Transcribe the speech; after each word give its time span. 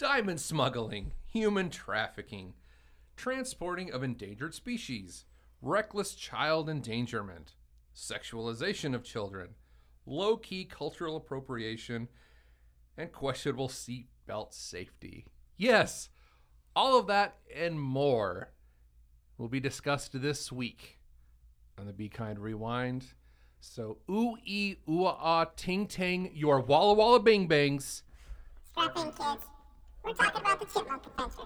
diamond 0.00 0.40
smuggling, 0.40 1.12
human 1.26 1.68
trafficking, 1.68 2.54
transporting 3.18 3.92
of 3.92 4.02
endangered 4.02 4.54
species, 4.54 5.26
reckless 5.60 6.14
child 6.14 6.70
endangerment, 6.70 7.52
sexualization 7.94 8.94
of 8.94 9.04
children, 9.04 9.50
low 10.06 10.38
key 10.38 10.64
cultural 10.64 11.16
appropriation, 11.16 12.08
and 12.96 13.12
questionable 13.12 13.68
seatbelt 13.68 14.54
safety. 14.54 15.26
Yes, 15.58 16.08
all 16.74 16.98
of 16.98 17.06
that 17.08 17.36
and 17.54 17.78
more 17.78 18.52
will 19.36 19.48
be 19.48 19.60
discussed 19.60 20.12
this 20.14 20.50
week 20.50 20.98
on 21.78 21.84
the 21.84 21.92
Be 21.92 22.08
Kind 22.08 22.38
Rewind. 22.38 23.04
So, 23.60 23.98
ooh 24.10 24.38
ee 24.46 24.76
ooh 24.88 25.04
ah 25.04 25.44
ting 25.56 25.86
ting, 25.86 26.30
your 26.34 26.58
walla 26.60 26.94
walla 26.94 27.20
bing 27.20 27.48
bangs. 27.48 28.02
In, 28.78 28.88
kids. 29.12 29.59
We're 30.02 30.14
talking 30.14 30.40
about 30.40 30.58
the 30.58 30.66
Chipmunk 30.66 31.06
Adventure. 31.06 31.42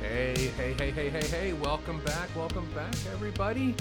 Hey, 0.00 0.52
hey, 0.56 0.74
hey, 0.74 0.90
hey, 0.90 1.08
hey, 1.08 1.26
hey, 1.26 1.52
welcome 1.54 1.98
back, 2.00 2.23
welcome 2.36 2.68
back, 2.74 2.92
everybody. 3.12 3.76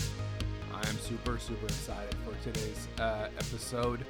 I'm 0.71 0.97
super, 0.97 1.39
super 1.39 1.65
excited 1.65 2.15
for 2.23 2.35
today's 2.43 2.87
uh, 2.99 3.27
episode. 3.35 4.05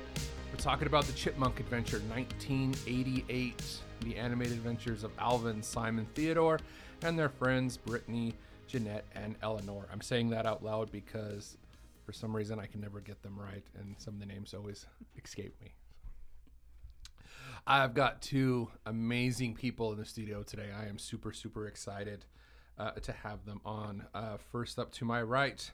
We're 0.51 0.57
talking 0.57 0.87
about 0.87 1.05
the 1.05 1.13
Chipmunk 1.13 1.61
Adventure 1.61 1.99
1988, 2.09 3.63
the 4.01 4.17
animated 4.17 4.53
adventures 4.53 5.05
of 5.05 5.11
Alvin, 5.17 5.63
Simon, 5.63 6.05
Theodore, 6.13 6.59
and 7.03 7.17
their 7.17 7.29
friends 7.29 7.77
Brittany, 7.77 8.33
Jeanette, 8.67 9.05
and 9.15 9.35
Eleanor. 9.41 9.87
I'm 9.93 10.01
saying 10.01 10.31
that 10.31 10.45
out 10.45 10.61
loud 10.61 10.91
because 10.91 11.57
for 12.05 12.11
some 12.11 12.35
reason 12.35 12.59
I 12.59 12.65
can 12.65 12.81
never 12.81 12.99
get 12.99 13.23
them 13.23 13.39
right, 13.39 13.63
and 13.79 13.95
some 13.97 14.15
of 14.15 14.19
the 14.19 14.25
names 14.25 14.53
always 14.53 14.85
escape 15.23 15.55
me. 15.61 15.73
I've 17.65 17.93
got 17.93 18.21
two 18.21 18.67
amazing 18.85 19.53
people 19.55 19.93
in 19.93 19.97
the 19.99 20.05
studio 20.05 20.43
today. 20.43 20.67
I 20.77 20.87
am 20.87 20.99
super, 20.99 21.31
super 21.31 21.65
excited 21.65 22.25
uh, 22.77 22.91
to 22.91 23.11
have 23.11 23.45
them 23.45 23.61
on. 23.65 24.05
Uh, 24.13 24.37
first 24.51 24.79
up 24.79 24.91
to 24.93 25.05
my 25.05 25.21
right, 25.21 25.71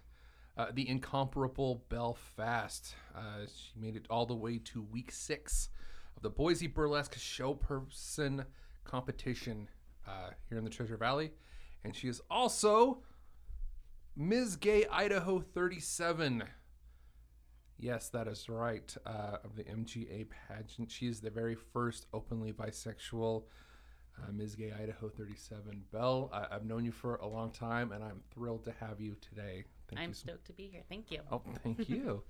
uh, 0.58 0.68
the 0.74 0.88
incomparable 0.88 1.84
Belle 1.90 2.18
Fast. 2.36 2.96
Uh, 3.16 3.46
she 3.46 3.80
made 3.80 3.96
it 3.96 4.06
all 4.10 4.26
the 4.26 4.36
way 4.36 4.58
to 4.58 4.82
week 4.82 5.12
six 5.12 5.70
of 6.16 6.24
the 6.24 6.30
Boise 6.30 6.68
Burlesque 6.68 7.18
Show 7.18 7.54
Person 7.54 8.46
competition 8.84 9.70
uh, 10.08 10.32
here 10.50 10.58
in 10.58 10.64
the 10.64 10.70
Treasure 10.70 10.98
Valley. 10.98 11.32
And 11.84 11.96
she 11.96 12.08
is 12.08 12.22
also 12.30 13.04
Ms. 14.16 14.58
Gay 14.58 14.86
Idaho 14.92 15.40
37. 15.40 16.44
Yes, 17.78 18.10
that 18.10 18.28
is 18.28 18.50
right. 18.50 18.94
Uh, 19.06 19.38
of 19.44 19.56
the 19.56 19.64
MGA 19.64 20.28
pageant, 20.30 20.92
she 20.92 21.08
is 21.08 21.22
the 21.22 21.30
very 21.30 21.56
first 21.56 22.08
openly 22.14 22.52
bisexual 22.52 23.44
uh, 24.28 24.32
Ms. 24.32 24.56
Gay 24.56 24.72
Idaho 24.72 25.10
37. 25.10 25.84
Belle, 25.92 26.30
I- 26.34 26.48
I've 26.56 26.66
known 26.66 26.86
you 26.86 26.92
for 26.92 27.16
a 27.18 27.28
long 27.28 27.52
time, 27.52 27.92
and 27.92 28.04
I'm 28.04 28.22
thrilled 28.34 28.64
to 28.66 28.74
have 28.80 29.00
you 29.00 29.16
today. 29.22 29.66
Thank 29.88 30.02
I'm 30.02 30.10
you 30.10 30.14
so- 30.14 30.28
stoked 30.28 30.46
to 30.48 30.54
be 30.54 30.68
here. 30.68 30.84
Thank 30.90 31.12
you. 31.12 31.22
Oh, 31.32 31.42
thank 31.64 31.88
you. 31.90 32.24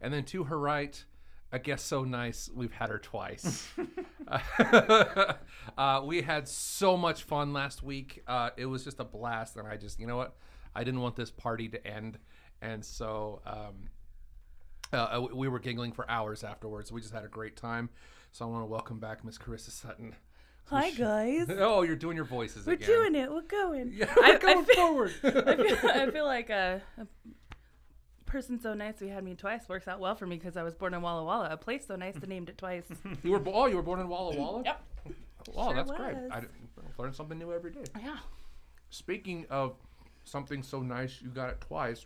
and 0.00 0.12
then 0.12 0.24
to 0.26 0.44
her 0.44 0.58
right, 0.58 1.02
a 1.52 1.58
guest 1.58 1.86
so 1.86 2.04
nice, 2.04 2.50
we've 2.54 2.72
had 2.72 2.90
her 2.90 2.98
twice. 2.98 3.68
uh, 5.78 6.02
we 6.04 6.22
had 6.22 6.46
so 6.48 6.96
much 6.96 7.22
fun 7.22 7.52
last 7.52 7.82
week. 7.82 8.22
Uh, 8.26 8.50
it 8.56 8.66
was 8.66 8.84
just 8.84 9.00
a 9.00 9.04
blast, 9.04 9.56
and 9.56 9.66
I 9.66 9.76
just, 9.76 9.98
you 10.00 10.06
know 10.06 10.16
what? 10.16 10.36
I 10.74 10.84
didn't 10.84 11.00
want 11.00 11.16
this 11.16 11.30
party 11.30 11.68
to 11.70 11.86
end, 11.86 12.18
and 12.60 12.84
so 12.84 13.40
um, 13.46 13.88
uh, 14.92 15.26
we 15.34 15.48
were 15.48 15.58
giggling 15.58 15.92
for 15.92 16.08
hours 16.10 16.44
afterwards. 16.44 16.92
We 16.92 17.00
just 17.00 17.14
had 17.14 17.24
a 17.24 17.28
great 17.28 17.56
time. 17.56 17.88
So 18.30 18.44
I 18.44 18.48
want 18.50 18.62
to 18.62 18.66
welcome 18.66 19.00
back 19.00 19.24
Miss 19.24 19.38
Karissa 19.38 19.70
Sutton. 19.70 20.14
Hi 20.70 20.90
guys. 20.90 21.46
Oh, 21.58 21.82
you're 21.82 21.96
doing 21.96 22.16
your 22.16 22.24
voices 22.26 22.66
We're 22.66 22.74
again. 22.74 22.86
doing 22.88 23.14
it. 23.14 23.30
We're 23.30 23.42
going. 23.42 23.92
Yeah, 23.94 24.12
I- 24.16 24.30
we're 24.30 24.34
I 24.36 24.38
going 24.38 24.64
feel- 24.64 24.74
forward. 24.76 25.12
I 25.24 25.56
feel, 25.56 25.76
I 25.90 26.10
feel 26.10 26.26
like 26.26 26.50
a, 26.50 26.82
a 26.98 27.06
person 28.26 28.60
so 28.60 28.74
nice 28.74 29.00
we 29.00 29.08
had 29.08 29.24
me 29.24 29.34
twice 29.34 29.68
works 29.68 29.88
out 29.88 30.00
well 30.00 30.14
for 30.14 30.26
me 30.26 30.36
because 30.36 30.56
I 30.56 30.62
was 30.62 30.74
born 30.74 30.92
in 30.94 31.00
Walla 31.02 31.24
Walla. 31.24 31.48
A 31.50 31.56
place 31.56 31.86
so 31.86 31.96
nice 31.96 32.14
they 32.16 32.26
named 32.26 32.48
it 32.48 32.58
twice. 32.58 32.84
you 33.22 33.30
were 33.32 33.42
oh, 33.46 33.66
you 33.66 33.76
were 33.76 33.82
born 33.82 34.00
in 34.00 34.08
Walla 34.08 34.36
Walla. 34.36 34.62
Yep. 34.64 34.82
Oh, 35.56 35.64
Sure 35.66 35.74
that's 35.74 35.90
great. 35.90 36.14
was. 36.16 36.30
I 36.32 36.40
d- 36.40 36.46
learn 36.98 37.12
something 37.14 37.38
new 37.38 37.52
every 37.52 37.70
day. 37.70 37.84
yeah. 38.02 38.18
Speaking 38.90 39.46
of 39.50 39.74
something 40.24 40.62
so 40.62 40.80
nice, 40.82 41.20
you 41.22 41.28
got 41.30 41.48
it 41.50 41.60
twice. 41.60 42.04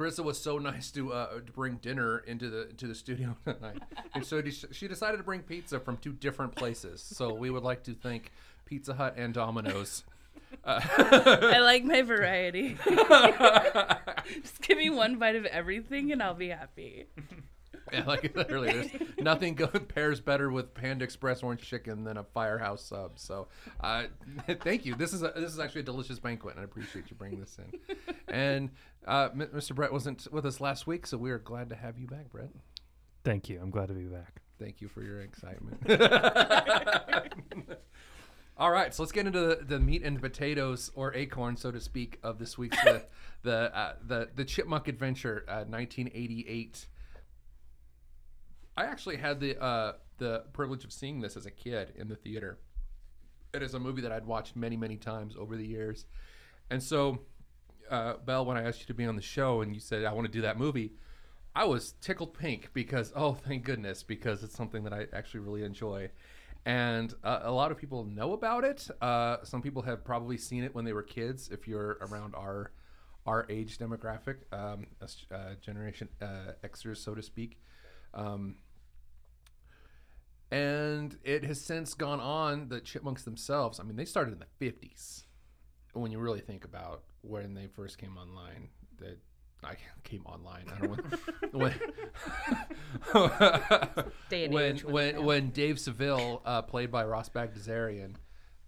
Karissa 0.00 0.24
was 0.24 0.40
so 0.40 0.56
nice 0.56 0.90
to 0.92 1.12
uh, 1.12 1.40
to 1.40 1.52
bring 1.52 1.76
dinner 1.76 2.20
into 2.20 2.48
the 2.48 2.66
to 2.78 2.86
the 2.86 2.94
studio 2.94 3.36
tonight, 3.44 3.82
and 4.14 4.24
so 4.24 4.42
she 4.72 4.88
decided 4.88 5.18
to 5.18 5.22
bring 5.22 5.40
pizza 5.40 5.78
from 5.78 5.98
two 5.98 6.12
different 6.12 6.54
places. 6.54 7.02
So 7.02 7.34
we 7.34 7.50
would 7.50 7.62
like 7.62 7.82
to 7.84 7.92
thank 7.92 8.32
Pizza 8.64 8.94
Hut 8.94 9.14
and 9.18 9.34
Domino's. 9.34 10.04
I 10.64 11.58
like 11.62 11.84
my 11.84 12.00
variety. 12.02 12.76
Just 14.42 14.62
give 14.62 14.78
me 14.78 14.88
one 14.88 15.16
bite 15.16 15.36
of 15.36 15.44
everything 15.44 16.12
and 16.12 16.22
I'll 16.22 16.34
be 16.34 16.48
happy. 16.48 17.06
Yeah, 17.92 18.04
like 18.04 18.24
I 18.24 18.30
said 18.34 18.52
earlier, 18.52 18.72
there's 18.72 18.90
nothing 19.18 19.54
go- 19.54 19.66
pairs 19.88 20.20
better 20.20 20.50
with 20.50 20.74
Panda 20.74 21.04
Express 21.04 21.42
orange 21.42 21.62
chicken 21.62 22.04
than 22.04 22.16
a 22.16 22.24
Firehouse 22.24 22.84
sub. 22.84 23.18
So, 23.18 23.48
uh, 23.80 24.04
thank 24.60 24.84
you. 24.86 24.94
This 24.94 25.12
is 25.12 25.22
a, 25.22 25.32
this 25.34 25.52
is 25.52 25.58
actually 25.58 25.80
a 25.82 25.84
delicious 25.84 26.18
banquet, 26.18 26.54
and 26.54 26.60
I 26.60 26.64
appreciate 26.64 27.10
you 27.10 27.16
bringing 27.16 27.40
this 27.40 27.58
in. 27.58 27.96
And 28.28 28.70
uh, 29.06 29.28
M- 29.32 29.50
Mr. 29.54 29.74
Brett 29.74 29.92
wasn't 29.92 30.26
with 30.32 30.46
us 30.46 30.60
last 30.60 30.86
week, 30.86 31.06
so 31.06 31.16
we 31.18 31.30
are 31.30 31.38
glad 31.38 31.68
to 31.70 31.76
have 31.76 31.98
you 31.98 32.06
back, 32.06 32.30
Brett. 32.30 32.50
Thank 33.24 33.48
you. 33.48 33.58
I'm 33.60 33.70
glad 33.70 33.88
to 33.88 33.94
be 33.94 34.04
back. 34.04 34.40
Thank 34.58 34.80
you 34.80 34.88
for 34.88 35.02
your 35.02 35.20
excitement. 35.22 35.80
All 38.56 38.70
right, 38.70 38.94
so 38.94 39.02
let's 39.02 39.12
get 39.12 39.26
into 39.26 39.40
the, 39.40 39.60
the 39.66 39.80
meat 39.80 40.02
and 40.02 40.20
potatoes, 40.20 40.90
or 40.94 41.14
acorn, 41.14 41.56
so 41.56 41.70
to 41.70 41.80
speak, 41.80 42.18
of 42.22 42.38
this 42.38 42.58
week's 42.58 42.76
the 42.84 43.04
the 43.42 43.74
uh, 43.74 43.94
the, 44.06 44.28
the 44.34 44.44
Chipmunk 44.44 44.86
Adventure, 44.86 45.44
uh, 45.48 45.64
1988. 45.64 46.86
I 48.80 48.84
actually 48.84 49.18
had 49.18 49.40
the 49.40 49.62
uh, 49.62 49.92
the 50.16 50.44
privilege 50.54 50.84
of 50.84 50.92
seeing 50.92 51.20
this 51.20 51.36
as 51.36 51.44
a 51.44 51.50
kid 51.50 51.92
in 51.96 52.08
the 52.08 52.16
theater. 52.16 52.58
It 53.52 53.62
is 53.62 53.74
a 53.74 53.78
movie 53.78 54.00
that 54.00 54.10
I'd 54.10 54.24
watched 54.24 54.56
many 54.56 54.74
many 54.74 54.96
times 54.96 55.34
over 55.38 55.54
the 55.54 55.66
years, 55.66 56.06
and 56.70 56.82
so, 56.82 57.18
uh, 57.90 58.14
Belle, 58.24 58.46
when 58.46 58.56
I 58.56 58.62
asked 58.62 58.80
you 58.80 58.86
to 58.86 58.94
be 58.94 59.04
on 59.04 59.16
the 59.16 59.22
show 59.22 59.60
and 59.60 59.74
you 59.74 59.80
said 59.80 60.06
I 60.06 60.14
want 60.14 60.26
to 60.28 60.32
do 60.32 60.40
that 60.40 60.58
movie, 60.58 60.94
I 61.54 61.64
was 61.64 61.92
tickled 62.00 62.32
pink 62.32 62.70
because 62.72 63.12
oh 63.14 63.34
thank 63.34 63.64
goodness 63.64 64.02
because 64.02 64.42
it's 64.42 64.56
something 64.56 64.82
that 64.84 64.94
I 64.94 65.08
actually 65.12 65.40
really 65.40 65.62
enjoy, 65.62 66.08
and 66.64 67.12
uh, 67.22 67.40
a 67.42 67.52
lot 67.52 67.70
of 67.72 67.76
people 67.76 68.04
know 68.04 68.32
about 68.32 68.64
it. 68.64 68.88
Uh, 69.02 69.44
some 69.44 69.60
people 69.60 69.82
have 69.82 70.06
probably 70.06 70.38
seen 70.38 70.64
it 70.64 70.74
when 70.74 70.86
they 70.86 70.94
were 70.94 71.02
kids. 71.02 71.50
If 71.52 71.68
you're 71.68 71.98
around 72.00 72.34
our 72.34 72.70
our 73.26 73.46
age 73.50 73.76
demographic, 73.76 74.36
um, 74.52 74.86
uh, 75.02 75.54
Generation 75.60 76.08
uh, 76.22 76.52
Xers, 76.64 76.96
so 76.96 77.14
to 77.14 77.20
speak. 77.20 77.58
Um, 78.14 78.56
and 80.50 81.16
it 81.22 81.44
has 81.44 81.60
since 81.60 81.94
gone 81.94 82.20
on. 82.20 82.68
The 82.68 82.80
Chipmunks 82.80 83.24
themselves, 83.24 83.78
I 83.80 83.84
mean, 83.84 83.96
they 83.96 84.04
started 84.04 84.32
in 84.32 84.38
the 84.40 84.46
50s. 84.64 85.24
When 85.92 86.12
you 86.12 86.18
really 86.18 86.40
think 86.40 86.64
about 86.64 87.02
when 87.22 87.54
they 87.54 87.66
first 87.66 87.98
came 87.98 88.16
online, 88.16 88.68
that 88.98 89.18
I 89.62 89.76
came 90.04 90.24
online. 90.26 90.66
I 90.74 90.78
don't 90.78 90.90
know 91.52 91.58
when 91.58 91.74
when 94.32 94.50
when 94.52 94.78
when, 94.78 95.24
when 95.24 95.50
Dave 95.50 95.78
Seville, 95.78 96.42
uh, 96.44 96.62
played 96.62 96.90
by 96.90 97.04
Ross 97.04 97.28
Bagdasarian, 97.28 98.16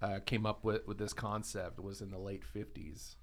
uh, 0.01 0.19
came 0.25 0.47
up 0.47 0.65
with, 0.65 0.87
with 0.87 0.99
this 0.99 1.13
concept 1.13 1.81
was 1.81 2.01
in 2.01 2.11
the 2.11 2.19
late 2.19 2.43
50s. 2.55 3.17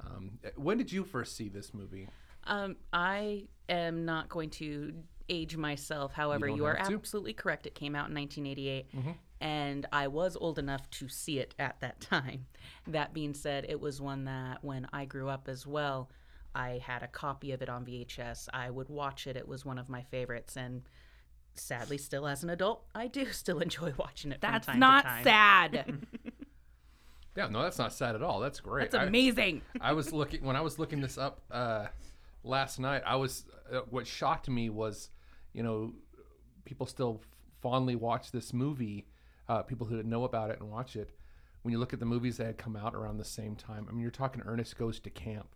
Um, 0.00 0.38
when 0.56 0.78
did 0.78 0.92
you 0.92 1.04
first 1.04 1.36
see 1.36 1.48
this 1.48 1.72
movie? 1.72 2.08
Um, 2.44 2.76
I 2.92 3.48
am 3.68 4.04
not 4.04 4.28
going 4.28 4.50
to 4.50 4.94
age 5.28 5.56
myself. 5.56 6.12
However, 6.12 6.46
don't 6.48 6.56
you, 6.56 6.64
are 6.66 6.74
to. 6.74 6.80
absolutely 6.94 7.32
correct. 7.32 7.66
It 7.66 7.74
came 7.74 7.94
out 7.94 8.08
in 8.08 8.14
1988, 8.14 8.86
Mm-hmm. 8.96 9.10
and 9.40 9.86
I 9.92 10.08
was 10.08 10.36
old 10.36 10.58
enough 10.58 10.88
to 10.90 11.08
see 11.08 11.38
it 11.38 11.54
at 11.58 11.80
that 11.80 12.00
time. 12.00 12.46
That 12.86 13.12
being 13.14 13.34
said, 13.34 13.66
it 13.68 13.80
was 13.80 14.00
one 14.00 14.24
that 14.24 14.62
when 14.64 14.86
I 14.92 15.04
grew 15.04 15.28
up 15.28 15.48
as 15.48 15.66
well, 15.66 16.10
I 16.54 16.80
had 16.84 17.02
a 17.02 17.08
copy 17.08 17.52
of 17.52 17.60
it 17.62 17.68
on 17.68 17.84
VHS. 17.84 18.48
I 18.52 18.70
would 18.70 18.88
watch 18.88 19.26
it. 19.26 19.36
It 19.36 19.46
was 19.46 19.64
one 19.64 19.78
of 19.78 19.88
my 19.88 20.02
favorites, 20.02 20.56
and 20.56 20.82
sadly, 21.54 21.98
still 21.98 22.26
as 22.26 22.42
an 22.42 22.50
adult, 22.50 22.84
I 22.94 23.08
do 23.08 23.26
still 23.32 23.58
enjoy 23.60 23.92
watching 23.98 24.32
it. 24.32 24.40
That's 24.40 24.64
from 24.66 24.74
time 24.74 24.80
not 24.80 25.02
to 25.02 25.08
time. 25.08 25.24
sad. 25.24 25.98
Yeah, 27.36 27.48
no, 27.48 27.62
that's 27.62 27.76
not 27.78 27.92
sad 27.92 28.14
at 28.14 28.22
all. 28.22 28.40
That's 28.40 28.60
great. 28.60 28.90
That's 28.90 29.02
I- 29.02 29.06
amazing. 29.08 29.60
I 29.78 29.92
was 29.92 30.10
looking 30.10 30.42
when 30.42 30.56
I 30.56 30.62
was 30.62 30.78
looking 30.78 31.02
this 31.02 31.18
up 31.18 31.42
uh, 31.50 31.88
last 32.42 32.78
night. 32.80 33.02
I 33.04 33.16
was 33.16 33.44
uh, 33.70 33.80
what 33.90 34.06
shocked 34.06 34.48
me 34.48 34.70
was, 34.70 35.10
you 35.56 35.62
know, 35.62 35.94
people 36.66 36.86
still 36.86 37.22
fondly 37.62 37.96
watch 37.96 38.30
this 38.30 38.52
movie. 38.52 39.06
Uh, 39.48 39.62
people 39.62 39.86
who 39.86 39.96
didn't 39.96 40.10
know 40.10 40.24
about 40.24 40.50
it 40.50 40.60
and 40.60 40.70
watch 40.70 40.96
it. 40.96 41.10
When 41.62 41.72
you 41.72 41.78
look 41.78 41.92
at 41.94 41.98
the 41.98 42.06
movies 42.06 42.36
that 42.36 42.46
had 42.46 42.58
come 42.58 42.76
out 42.76 42.94
around 42.94 43.16
the 43.16 43.24
same 43.24 43.56
time, 43.56 43.86
I 43.88 43.92
mean, 43.92 44.02
you're 44.02 44.10
talking 44.10 44.42
Ernest 44.44 44.76
Goes 44.76 45.00
to 45.00 45.10
Camp. 45.10 45.48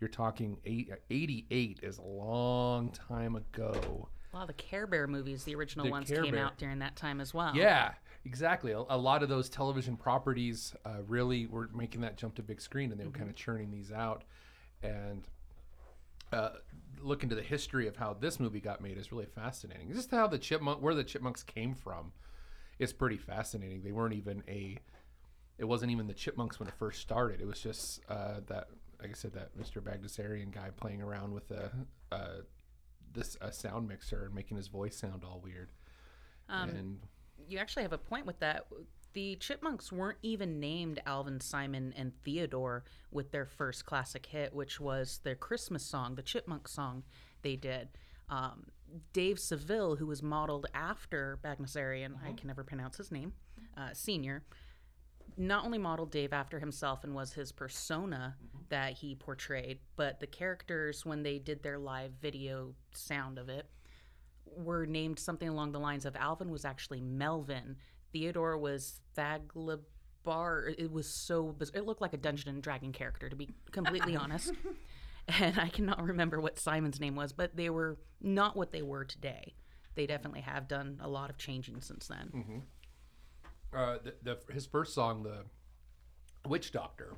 You're 0.00 0.08
talking 0.08 0.56
eight, 0.64 0.90
88 1.10 1.80
is 1.82 1.98
a 1.98 2.02
long 2.02 2.90
time 2.90 3.36
ago. 3.36 4.08
A 4.32 4.36
lot 4.36 4.42
of 4.42 4.48
the 4.48 4.54
Care 4.54 4.86
Bear 4.86 5.06
movies, 5.06 5.44
the 5.44 5.54
original 5.54 5.84
The 5.84 5.92
ones, 5.92 6.08
Care 6.08 6.22
came 6.22 6.32
Bear. 6.32 6.46
out 6.46 6.56
during 6.56 6.78
that 6.78 6.96
time 6.96 7.20
as 7.20 7.34
well. 7.34 7.54
Yeah, 7.54 7.92
exactly. 8.24 8.72
A, 8.72 8.78
a 8.78 8.96
lot 8.96 9.22
of 9.22 9.28
those 9.28 9.50
television 9.50 9.96
properties 9.96 10.74
uh, 10.86 11.02
really 11.06 11.46
were 11.46 11.68
making 11.74 12.00
that 12.00 12.16
jump 12.16 12.36
to 12.36 12.42
big 12.42 12.60
screen, 12.60 12.90
and 12.90 12.98
they 12.98 13.04
were 13.04 13.12
kind 13.12 13.28
of 13.28 13.36
churning 13.36 13.70
these 13.70 13.92
out. 13.92 14.24
And 14.82 15.28
uh, 16.32 16.50
look 17.02 17.22
into 17.22 17.34
the 17.34 17.42
history 17.42 17.86
of 17.86 17.96
how 17.96 18.14
this 18.14 18.40
movie 18.40 18.60
got 18.60 18.80
made 18.80 18.98
is 18.98 19.12
really 19.12 19.26
fascinating. 19.26 19.92
Just 19.92 20.10
how 20.10 20.26
the 20.26 20.38
chipmunk, 20.38 20.80
where 20.80 20.94
the 20.94 21.04
chipmunks 21.04 21.42
came 21.42 21.74
from, 21.74 22.12
is 22.78 22.92
pretty 22.92 23.16
fascinating. 23.16 23.82
They 23.82 23.92
weren't 23.92 24.14
even 24.14 24.42
a, 24.48 24.78
it 25.58 25.64
wasn't 25.64 25.92
even 25.92 26.06
the 26.06 26.14
chipmunks 26.14 26.58
when 26.58 26.68
it 26.68 26.74
first 26.78 27.00
started. 27.00 27.40
It 27.40 27.46
was 27.46 27.60
just 27.60 28.00
uh, 28.08 28.40
that, 28.46 28.68
like 29.00 29.10
I 29.10 29.14
said, 29.14 29.32
that 29.34 29.56
Mr. 29.58 29.82
Bagdasarian 29.82 30.50
guy 30.52 30.70
playing 30.76 31.02
around 31.02 31.32
with 31.32 31.50
a, 31.50 31.70
uh, 32.10 32.42
this 33.12 33.36
a 33.40 33.52
sound 33.52 33.88
mixer 33.88 34.24
and 34.24 34.34
making 34.34 34.56
his 34.56 34.68
voice 34.68 34.96
sound 34.96 35.24
all 35.24 35.40
weird. 35.42 35.70
and 36.70 37.00
you 37.48 37.58
actually 37.58 37.82
have 37.82 37.92
a 37.92 37.98
point 37.98 38.26
with 38.26 38.38
that. 38.40 38.66
The 39.12 39.36
Chipmunks 39.36 39.92
weren't 39.92 40.18
even 40.22 40.58
named 40.58 41.00
Alvin, 41.04 41.40
Simon, 41.40 41.92
and 41.96 42.12
Theodore 42.24 42.84
with 43.10 43.30
their 43.30 43.46
first 43.46 43.84
classic 43.84 44.26
hit, 44.26 44.54
which 44.54 44.80
was 44.80 45.20
their 45.22 45.34
Christmas 45.34 45.84
song, 45.84 46.14
the 46.14 46.22
Chipmunk 46.22 46.66
song 46.66 47.02
they 47.42 47.56
did. 47.56 47.88
Um, 48.30 48.66
Dave 49.12 49.38
Seville, 49.38 49.96
who 49.96 50.06
was 50.06 50.22
modeled 50.22 50.66
after 50.72 51.38
Bagnesarian, 51.44 52.14
I 52.24 52.32
can 52.32 52.46
never 52.46 52.64
pronounce 52.64 52.96
his 52.96 53.10
name, 53.10 53.34
uh, 53.76 53.90
senior, 53.92 54.44
not 55.36 55.64
only 55.64 55.78
modeled 55.78 56.10
Dave 56.10 56.32
after 56.32 56.58
himself 56.58 57.04
and 57.04 57.14
was 57.14 57.32
his 57.32 57.52
persona 57.52 58.36
that 58.68 58.94
he 58.94 59.14
portrayed, 59.14 59.78
but 59.96 60.20
the 60.20 60.26
characters, 60.26 61.04
when 61.04 61.22
they 61.22 61.38
did 61.38 61.62
their 61.62 61.78
live 61.78 62.12
video 62.20 62.74
sound 62.94 63.38
of 63.38 63.48
it, 63.48 63.66
were 64.56 64.86
named 64.86 65.18
something 65.18 65.48
along 65.48 65.72
the 65.72 65.80
lines 65.80 66.04
of 66.04 66.16
Alvin 66.16 66.50
was 66.50 66.64
actually 66.64 67.00
Melvin, 67.00 67.76
Theodore 68.12 68.56
was 68.58 69.00
Thaglabar. 69.16 70.74
It 70.78 70.90
was 70.92 71.08
so 71.08 71.52
biz- 71.52 71.70
it 71.74 71.84
looked 71.86 72.00
like 72.00 72.12
a 72.12 72.18
Dungeon 72.18 72.50
and 72.50 72.62
Dragon 72.62 72.92
character 72.92 73.28
to 73.28 73.36
be 73.36 73.48
completely 73.70 74.16
honest. 74.22 74.52
And 75.38 75.58
I 75.58 75.68
cannot 75.68 76.02
remember 76.02 76.40
what 76.40 76.58
Simon's 76.58 76.98
name 77.00 77.14
was, 77.14 77.32
but 77.32 77.56
they 77.56 77.70
were 77.70 77.98
not 78.20 78.56
what 78.56 78.72
they 78.72 78.82
were 78.82 79.04
today. 79.04 79.54
They 79.94 80.06
definitely 80.06 80.40
have 80.40 80.68
done 80.68 80.98
a 81.02 81.08
lot 81.08 81.30
of 81.30 81.38
changing 81.38 81.80
since 81.80 82.08
then. 82.08 82.62
uh, 83.74 83.98
the, 84.02 84.14
the 84.22 84.52
his 84.52 84.66
first 84.66 84.94
song, 84.94 85.22
the 85.22 85.44
Witch 86.48 86.72
Doctor, 86.72 87.14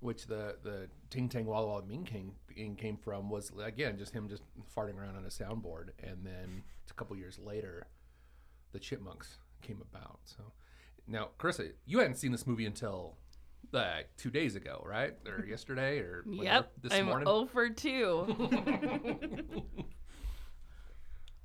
which 0.00 0.26
the 0.26 0.56
the 0.62 0.88
Ting 1.10 1.28
Tang 1.28 1.46
Walla 1.46 1.66
Walla 1.66 1.82
Ming 1.86 2.04
King 2.04 2.32
King 2.54 2.74
came 2.76 2.96
from, 2.96 3.30
was 3.30 3.52
again 3.62 3.96
just 3.98 4.12
him 4.12 4.28
just 4.28 4.42
farting 4.76 4.96
around 4.96 5.16
on 5.16 5.24
a 5.24 5.28
soundboard, 5.28 5.90
and 6.02 6.24
then 6.26 6.62
a 6.90 6.94
couple 6.94 7.16
years 7.16 7.38
later, 7.38 7.86
the 8.72 8.78
Chipmunks 8.80 9.38
came 9.60 9.82
about. 9.92 10.20
So 10.24 10.52
now, 11.06 11.28
Karissa, 11.38 11.72
you 11.86 11.98
hadn't 11.98 12.16
seen 12.16 12.32
this 12.32 12.46
movie 12.46 12.66
until 12.66 13.16
like 13.72 14.08
two 14.16 14.30
days 14.30 14.56
ago, 14.56 14.82
right, 14.86 15.14
or 15.26 15.44
yesterday, 15.48 15.98
or 16.00 16.22
whatever, 16.26 16.44
Yep. 16.44 16.72
this 16.82 16.92
I'm 16.92 17.06
morning. 17.06 17.26
0 17.26 17.46
for 17.46 17.68
2. 17.70 19.62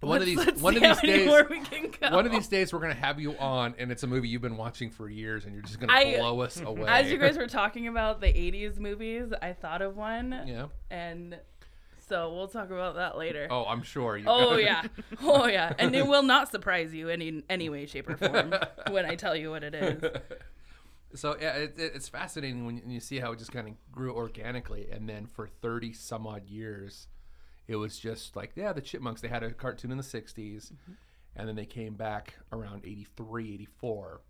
one 0.01 0.19
of 0.19 0.25
these 0.27 0.37
Let's 0.37 0.61
one 0.61 0.75
of 0.75 0.83
these 0.83 0.99
days. 1.01 1.31
we 1.49 1.59
can 1.61 1.91
go. 1.99 2.15
One 2.15 2.25
of 2.27 2.31
these 2.31 2.47
days, 2.47 2.71
we're 2.71 2.79
gonna 2.79 2.93
have 2.93 3.19
you 3.19 3.35
on, 3.37 3.73
and 3.79 3.91
it's 3.91 4.03
a 4.03 4.07
movie 4.07 4.27
you've 4.27 4.41
been 4.41 4.57
watching 4.57 4.91
for 4.91 5.09
years, 5.09 5.45
and 5.45 5.53
you're 5.53 5.63
just 5.63 5.79
gonna 5.79 5.93
I- 5.93 6.17
blow 6.17 6.41
us 6.41 6.59
away. 6.61 6.87
As 6.87 7.09
you 7.11 7.17
guys 7.17 7.37
were 7.37 7.47
talking 7.47 7.87
about 7.87 8.21
the 8.21 8.27
80s 8.27 8.77
movies, 8.79 9.33
I 9.41 9.53
thought 9.53 9.81
of 9.81 9.95
one. 9.97 10.43
yeah. 10.45 10.67
And 10.91 11.39
so 12.07 12.33
we'll 12.33 12.47
talk 12.47 12.69
about 12.69 12.95
that 12.95 13.17
later. 13.17 13.47
Oh, 13.49 13.65
I'm 13.65 13.81
sure. 13.81 14.17
You 14.17 14.25
Oh 14.27 14.57
yeah, 14.57 14.83
oh 15.23 15.47
yeah, 15.47 15.73
and 15.77 15.95
it 15.95 16.07
will 16.07 16.23
not 16.23 16.49
surprise 16.51 16.93
you 16.93 17.09
any 17.09 17.43
any 17.49 17.69
way, 17.69 17.85
shape, 17.85 18.09
or 18.09 18.17
form 18.17 18.53
when 18.89 19.05
I 19.05 19.15
tell 19.15 19.35
you 19.35 19.51
what 19.51 19.63
it 19.63 19.75
is. 19.75 20.03
So 21.15 21.37
yeah, 21.39 21.53
it, 21.53 21.75
it, 21.77 21.93
it's 21.95 22.09
fascinating 22.09 22.65
when 22.65 22.89
you 22.89 22.99
see 22.99 23.19
how 23.19 23.31
it 23.31 23.39
just 23.39 23.51
kind 23.51 23.69
of 23.69 23.75
grew 23.91 24.13
organically, 24.13 24.89
and 24.91 25.07
then 25.07 25.27
for 25.27 25.47
30 25.47 25.93
some 25.93 26.27
odd 26.27 26.49
years, 26.49 27.07
it 27.67 27.77
was 27.77 27.97
just 27.97 28.35
like 28.35 28.51
yeah, 28.55 28.73
the 28.73 28.81
Chipmunks. 28.81 29.21
They 29.21 29.29
had 29.29 29.41
a 29.41 29.51
cartoon 29.51 29.91
in 29.91 29.97
the 29.97 30.03
60s, 30.03 30.33
mm-hmm. 30.35 30.91
and 31.35 31.47
then 31.47 31.55
they 31.55 31.65
came 31.65 31.95
back 31.95 32.33
around 32.51 32.81
83, 32.83 33.53
84, 33.53 34.21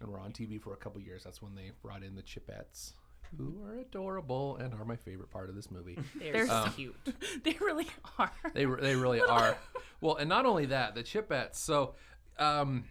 and 0.00 0.10
were 0.10 0.18
on 0.18 0.32
TV 0.32 0.60
for 0.60 0.74
a 0.74 0.76
couple 0.76 1.00
years. 1.00 1.24
That's 1.24 1.40
when 1.40 1.54
they 1.54 1.70
brought 1.82 2.02
in 2.02 2.16
the 2.16 2.22
Chipettes, 2.22 2.92
who 3.36 3.62
are 3.66 3.78
adorable 3.80 4.56
and 4.56 4.72
are 4.74 4.84
my 4.84 4.96
favorite 4.96 5.30
part 5.30 5.48
of 5.48 5.54
this 5.54 5.70
movie. 5.70 5.98
They're, 6.18 6.32
They're 6.32 6.46
so 6.46 6.64
so- 6.66 6.70
cute. 6.72 6.96
They 7.44 7.56
really 7.60 7.86
are. 8.18 8.30
They 8.54 8.64
they 8.64 8.94
really 8.96 9.20
are. 9.20 9.56
Well, 10.00 10.16
and 10.16 10.28
not 10.28 10.46
only 10.46 10.66
that, 10.66 10.94
the 10.94 11.02
Chipettes. 11.02 11.56
So, 11.56 11.94
um, 12.38 12.84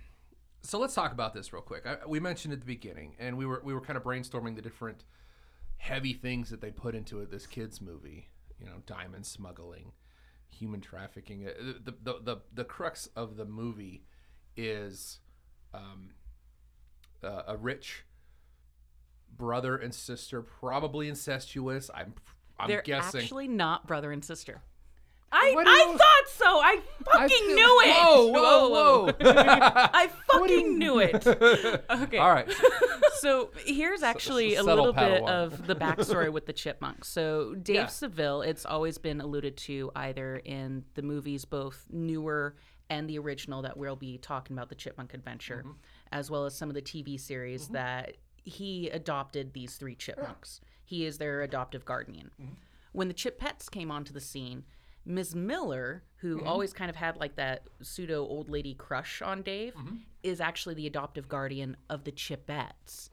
so 0.62 0.80
let's 0.80 0.94
talk 0.94 1.12
about 1.12 1.34
this 1.34 1.52
real 1.54 1.62
quick. 1.62 1.86
I, 1.86 1.98
we 2.08 2.20
mentioned 2.20 2.54
at 2.54 2.60
the 2.60 2.66
beginning, 2.66 3.16
and 3.20 3.38
we 3.38 3.46
were 3.46 3.62
we 3.64 3.74
were 3.74 3.82
kind 3.82 3.98
of 3.98 4.04
brainstorming 4.04 4.56
the 4.56 4.62
different 4.62 5.04
heavy 5.78 6.14
things 6.14 6.50
that 6.50 6.62
they 6.62 6.72
put 6.72 6.96
into 6.96 7.20
it. 7.20 7.30
This 7.32 7.46
kids 7.46 7.82
movie, 7.82 8.30
you 8.60 8.66
know, 8.66 8.82
diamond 8.86 9.26
smuggling, 9.26 9.92
human 10.50 10.82
trafficking. 10.82 11.48
Uh, 11.48 11.74
The 11.86 11.92
the 12.04 12.20
the, 12.24 12.38
the 12.54 12.64
crux 12.64 13.08
of 13.16 13.36
the 13.38 13.46
movie 13.46 14.06
is 14.56 15.20
um, 15.74 16.12
uh, 17.24 17.44
a 17.48 17.58
rich 17.58 18.06
brother 19.38 19.76
and 19.78 19.94
sister, 19.94 20.42
probably 20.42 21.08
incestuous. 21.10 21.90
I'm 21.94 22.14
I'm 22.60 22.68
They're 22.70 22.82
guessing. 22.82 23.22
actually 23.22 23.48
not 23.48 23.88
brother 23.88 24.12
and 24.12 24.24
sister. 24.24 24.62
I 25.36 25.52
What 25.56 25.66
do 25.66 25.72
I 25.72 25.88
you- 25.92 25.98
thought 25.98 26.28
so. 26.28 26.46
I 26.46 26.80
I 27.08 27.12
fucking 27.12 27.46
feel- 27.48 27.56
knew 27.56 27.82
it. 27.82 27.96
Whoa, 27.96 28.28
whoa, 28.28 28.70
whoa! 28.70 29.14
I 29.22 30.10
fucking 30.32 30.78
knew 30.78 31.00
it. 31.00 31.26
Okay. 31.90 32.18
All 32.18 32.32
right. 32.32 32.48
So 33.20 33.52
here's 33.66 34.04
actually 34.04 34.56
a 34.56 34.64
subtle 34.64 34.88
little 34.88 34.92
bit 34.92 35.24
Padawan. 35.24 35.30
of 35.30 35.66
the 35.66 35.76
backstory 35.78 36.30
with 36.30 36.46
the 36.46 36.52
chipmunks. 36.52 37.08
So 37.08 37.56
Dave 37.56 37.76
Yeah. 37.76 37.86
Seville, 37.86 38.42
it's 38.42 38.66
always 38.66 38.98
been 38.98 39.22
alluded 39.22 39.56
to 39.58 39.92
either 39.96 40.42
in 40.44 40.84
the 40.96 41.04
movies, 41.04 41.46
both 41.46 41.86
newer 41.90 42.56
and 42.90 43.10
the 43.10 43.18
original 43.20 43.62
that 43.62 43.78
we'll 43.78 43.96
be 43.96 44.18
talking 44.18 44.58
about, 44.58 44.68
the 44.68 44.76
Chipmunk 44.76 45.14
Adventure, 45.14 45.60
mm-hmm. 45.60 45.78
as 46.12 46.30
well 46.30 46.46
as 46.46 46.54
some 46.54 46.68
of 46.70 46.76
the 46.76 46.82
TV 46.82 47.18
series 47.18 47.64
mm-hmm. 47.66 47.76
that 47.76 48.18
he 48.44 48.90
adopted 48.90 49.54
these 49.54 49.76
three 49.76 49.96
chipmunks. 49.96 50.62
He 50.84 51.06
is 51.06 51.18
their 51.18 51.42
adoptive 51.42 51.86
guardian. 51.86 52.32
When 52.92 53.08
the 53.08 53.14
Chipettes 53.14 53.70
came 53.70 53.90
onto 53.90 54.14
the 54.14 54.22
scene, 54.22 54.64
Ms. 55.06 55.36
Miller, 55.36 56.04
who 56.18 56.38
mm-hmm. 56.38 56.48
always 56.48 56.74
kind 56.74 56.90
of 56.90 56.96
had 56.96 57.18
like 57.18 57.36
that 57.36 57.68
pseudo 57.82 58.22
old 58.22 58.50
lady 58.50 58.74
crush 58.74 59.22
on 59.22 59.42
Dave, 59.42 59.74
mm-hmm. 59.76 59.98
is 60.22 60.40
actually 60.40 60.76
the 60.76 60.88
adoptive 60.88 61.28
guardian 61.28 61.76
of 61.90 62.04
the 62.04 62.12
Chipettes. 62.12 63.10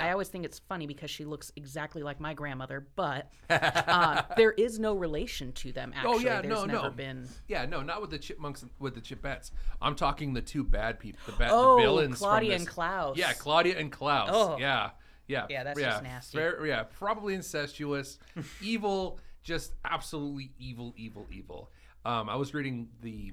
I 0.00 0.10
always 0.12 0.28
think 0.28 0.44
it's 0.44 0.58
funny 0.58 0.86
because 0.86 1.10
she 1.10 1.24
looks 1.24 1.52
exactly 1.56 2.02
like 2.02 2.20
my 2.20 2.34
grandmother, 2.34 2.86
but 2.96 3.30
uh, 3.50 4.22
there 4.36 4.52
is 4.52 4.78
no 4.78 4.94
relation 4.94 5.52
to 5.52 5.72
them. 5.72 5.92
Actually, 5.94 6.14
Oh, 6.14 6.18
yeah, 6.18 6.40
there's 6.40 6.54
no, 6.54 6.64
never 6.64 6.82
no. 6.84 6.90
been. 6.90 7.28
Yeah, 7.48 7.66
no, 7.66 7.82
not 7.82 8.00
with 8.00 8.10
the 8.10 8.18
chipmunks, 8.18 8.64
with 8.78 8.94
the 8.94 9.00
chipettes. 9.00 9.50
I'm 9.80 9.94
talking 9.94 10.34
the 10.34 10.42
two 10.42 10.64
bad 10.64 10.98
people, 10.98 11.20
the 11.26 11.32
bad 11.32 11.50
Oh, 11.52 11.76
the 11.76 11.82
villains. 11.82 12.18
from 12.18 12.26
Claudia 12.26 12.56
and 12.56 12.66
Klaus. 12.66 13.16
Yeah, 13.16 13.32
Claudia 13.32 13.78
and 13.78 13.92
Klaus. 13.92 14.28
Oh. 14.32 14.56
Yeah, 14.58 14.90
yeah, 15.28 15.46
Yeah, 15.48 15.64
that's 15.64 15.80
just 15.80 16.02
nasty. 16.02 16.38
Fair, 16.38 16.64
yeah, 16.66 16.82
probably 16.84 17.34
incestuous, 17.34 18.18
evil, 18.60 19.18
just 19.42 19.72
absolutely 19.84 20.50
evil, 20.58 20.94
evil, 20.96 21.26
evil. 21.30 21.70
Um, 22.04 22.28
I 22.28 22.36
was 22.36 22.54
reading 22.54 22.88
the 23.02 23.32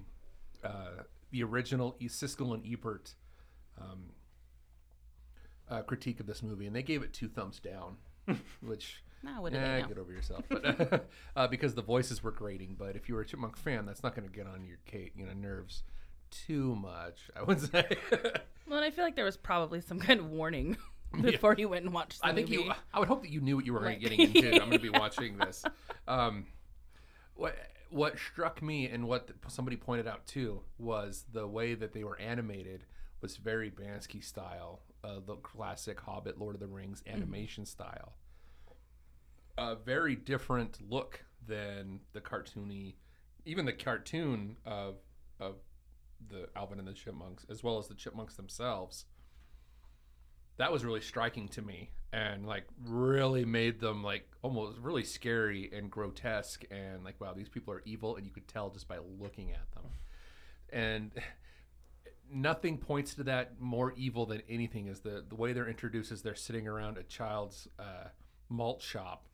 uh, 0.64 1.04
the 1.32 1.44
original 1.44 1.96
E- 2.00 2.08
Siskel 2.08 2.54
and 2.54 2.64
Ebert 2.72 3.16
um, 3.82 4.06
uh, 5.74 5.82
critique 5.82 6.20
of 6.20 6.26
this 6.28 6.44
movie, 6.44 6.68
and 6.68 6.76
they 6.76 6.84
gave 6.84 7.04
it 7.04 7.14
two 7.14 7.28
thumbs 7.28 7.60
down, 7.60 7.98
which. 8.62 9.04
No, 9.26 9.42
what 9.42 9.54
do 9.54 9.58
Yeah, 9.58 9.80
get 9.88 9.98
over 9.98 10.12
yourself. 10.12 10.44
But, 10.50 11.08
uh, 11.38 11.48
because 11.48 11.74
the 11.76 11.82
voices 11.82 12.22
were 12.22 12.32
grating, 12.32 12.76
but 12.78 12.98
if 12.98 13.08
you 13.08 13.16
were 13.16 13.22
a 13.22 13.26
Chipmunk 13.26 13.56
fan, 13.56 13.86
that's 13.86 14.04
not 14.04 14.16
going 14.16 14.28
to 14.28 14.34
get 14.36 14.48
on 14.48 14.66
your 14.66 14.78
Kate, 14.86 15.14
you 15.16 15.26
know, 15.26 15.32
nerves 15.32 15.84
too 16.30 16.76
much. 16.76 17.30
I 17.34 17.44
would 17.44 17.62
say. 17.72 17.88
Well, 18.68 18.78
and 18.80 18.84
I 18.86 18.92
feel 18.92 19.06
like 19.06 19.16
there 19.16 19.24
was 19.24 19.38
probably 19.38 19.80
some 19.80 19.98
kind 20.00 20.20
of 20.20 20.30
warning 20.30 20.76
before 21.22 21.56
you 21.58 21.70
went 21.70 21.86
and 21.86 21.94
watched 21.94 22.20
the 22.22 22.28
I 22.28 22.34
think 22.34 22.50
movie. 22.50 22.64
you. 22.66 22.74
I 22.94 23.00
would 23.00 23.08
hope 23.08 23.22
that 23.22 23.32
you 23.32 23.40
knew 23.40 23.56
what 23.56 23.66
you 23.66 23.72
were 23.74 23.80
Right. 23.80 23.98
getting 24.00 24.20
into. 24.20 24.52
I'm 24.52 24.70
going 24.70 24.72
to 24.72 24.80
be 24.80 24.90
watching 24.90 25.38
this. 25.38 25.64
Um, 26.08 26.48
what 27.36 27.56
what 27.92 28.18
struck 28.18 28.62
me 28.62 28.88
and 28.88 29.08
what 29.08 29.28
the, 29.28 29.34
somebody 29.48 29.78
pointed 29.78 30.08
out 30.08 30.26
too 30.28 30.62
was 30.80 31.26
the 31.32 31.48
way 31.48 31.76
that 31.76 31.94
they 31.94 32.04
were 32.04 32.20
animated 32.20 32.84
was 33.22 33.38
very 33.38 33.70
Bakshi 33.72 34.22
style 34.24 34.82
uh, 35.04 35.20
the 35.26 35.36
classic 35.36 36.00
Hobbit, 36.00 36.40
Lord 36.40 36.56
of 36.56 36.62
the 36.62 36.68
Rings 36.68 37.04
animation 37.08 37.66
style. 37.66 38.14
A 39.58 39.76
very 39.76 40.16
different 40.16 40.80
look 40.90 41.24
than 41.46 42.00
the 42.14 42.22
cartoony, 42.22 42.96
even 43.46 43.66
the 43.66 43.74
cartoon 43.74 44.58
of 44.66 44.96
of 45.40 45.56
the 46.30 46.48
Alvin 46.56 46.80
and 46.80 46.88
the 46.88 46.94
Chipmunks, 46.94 47.46
as 47.50 47.64
well 47.64 47.78
as 47.78 47.88
the 47.88 47.96
Chipmunks 47.96 48.36
themselves. 48.36 49.06
That 50.58 50.72
was 50.72 50.86
really 50.86 51.02
striking 51.02 51.48
to 51.50 51.62
me, 51.62 51.92
and 52.12 52.46
like 52.46 52.66
really 52.86 53.44
made 53.46 53.80
them 53.80 54.04
like 54.04 54.28
almost 54.42 54.78
really 54.80 55.04
scary 55.04 55.70
and 55.76 55.92
grotesque, 55.92 56.64
and 56.72 57.04
like 57.04 57.20
wow, 57.20 57.34
these 57.34 57.50
people 57.50 57.74
are 57.74 57.82
evil, 57.86 58.16
and 58.16 58.26
you 58.26 58.32
could 58.32 58.48
tell 58.48 58.70
just 58.70 58.88
by 58.88 58.98
looking 59.20 59.52
at 59.52 59.72
them. 59.74 59.92
And 60.72 61.12
nothing 62.32 62.78
points 62.78 63.16
to 63.16 63.24
that 63.24 63.60
more 63.60 63.94
evil 63.96 64.26
than 64.26 64.42
anything 64.50 64.88
is 64.88 65.02
the 65.02 65.24
the 65.28 65.36
way 65.36 65.54
they're 65.54 65.68
introduced 65.68 66.12
is 66.12 66.22
they're 66.22 66.36
sitting 66.36 66.68
around 66.68 66.98
a 66.98 67.04
child's 67.04 67.68
uh, 67.80 68.08
malt 68.50 68.82
shop 68.82 69.28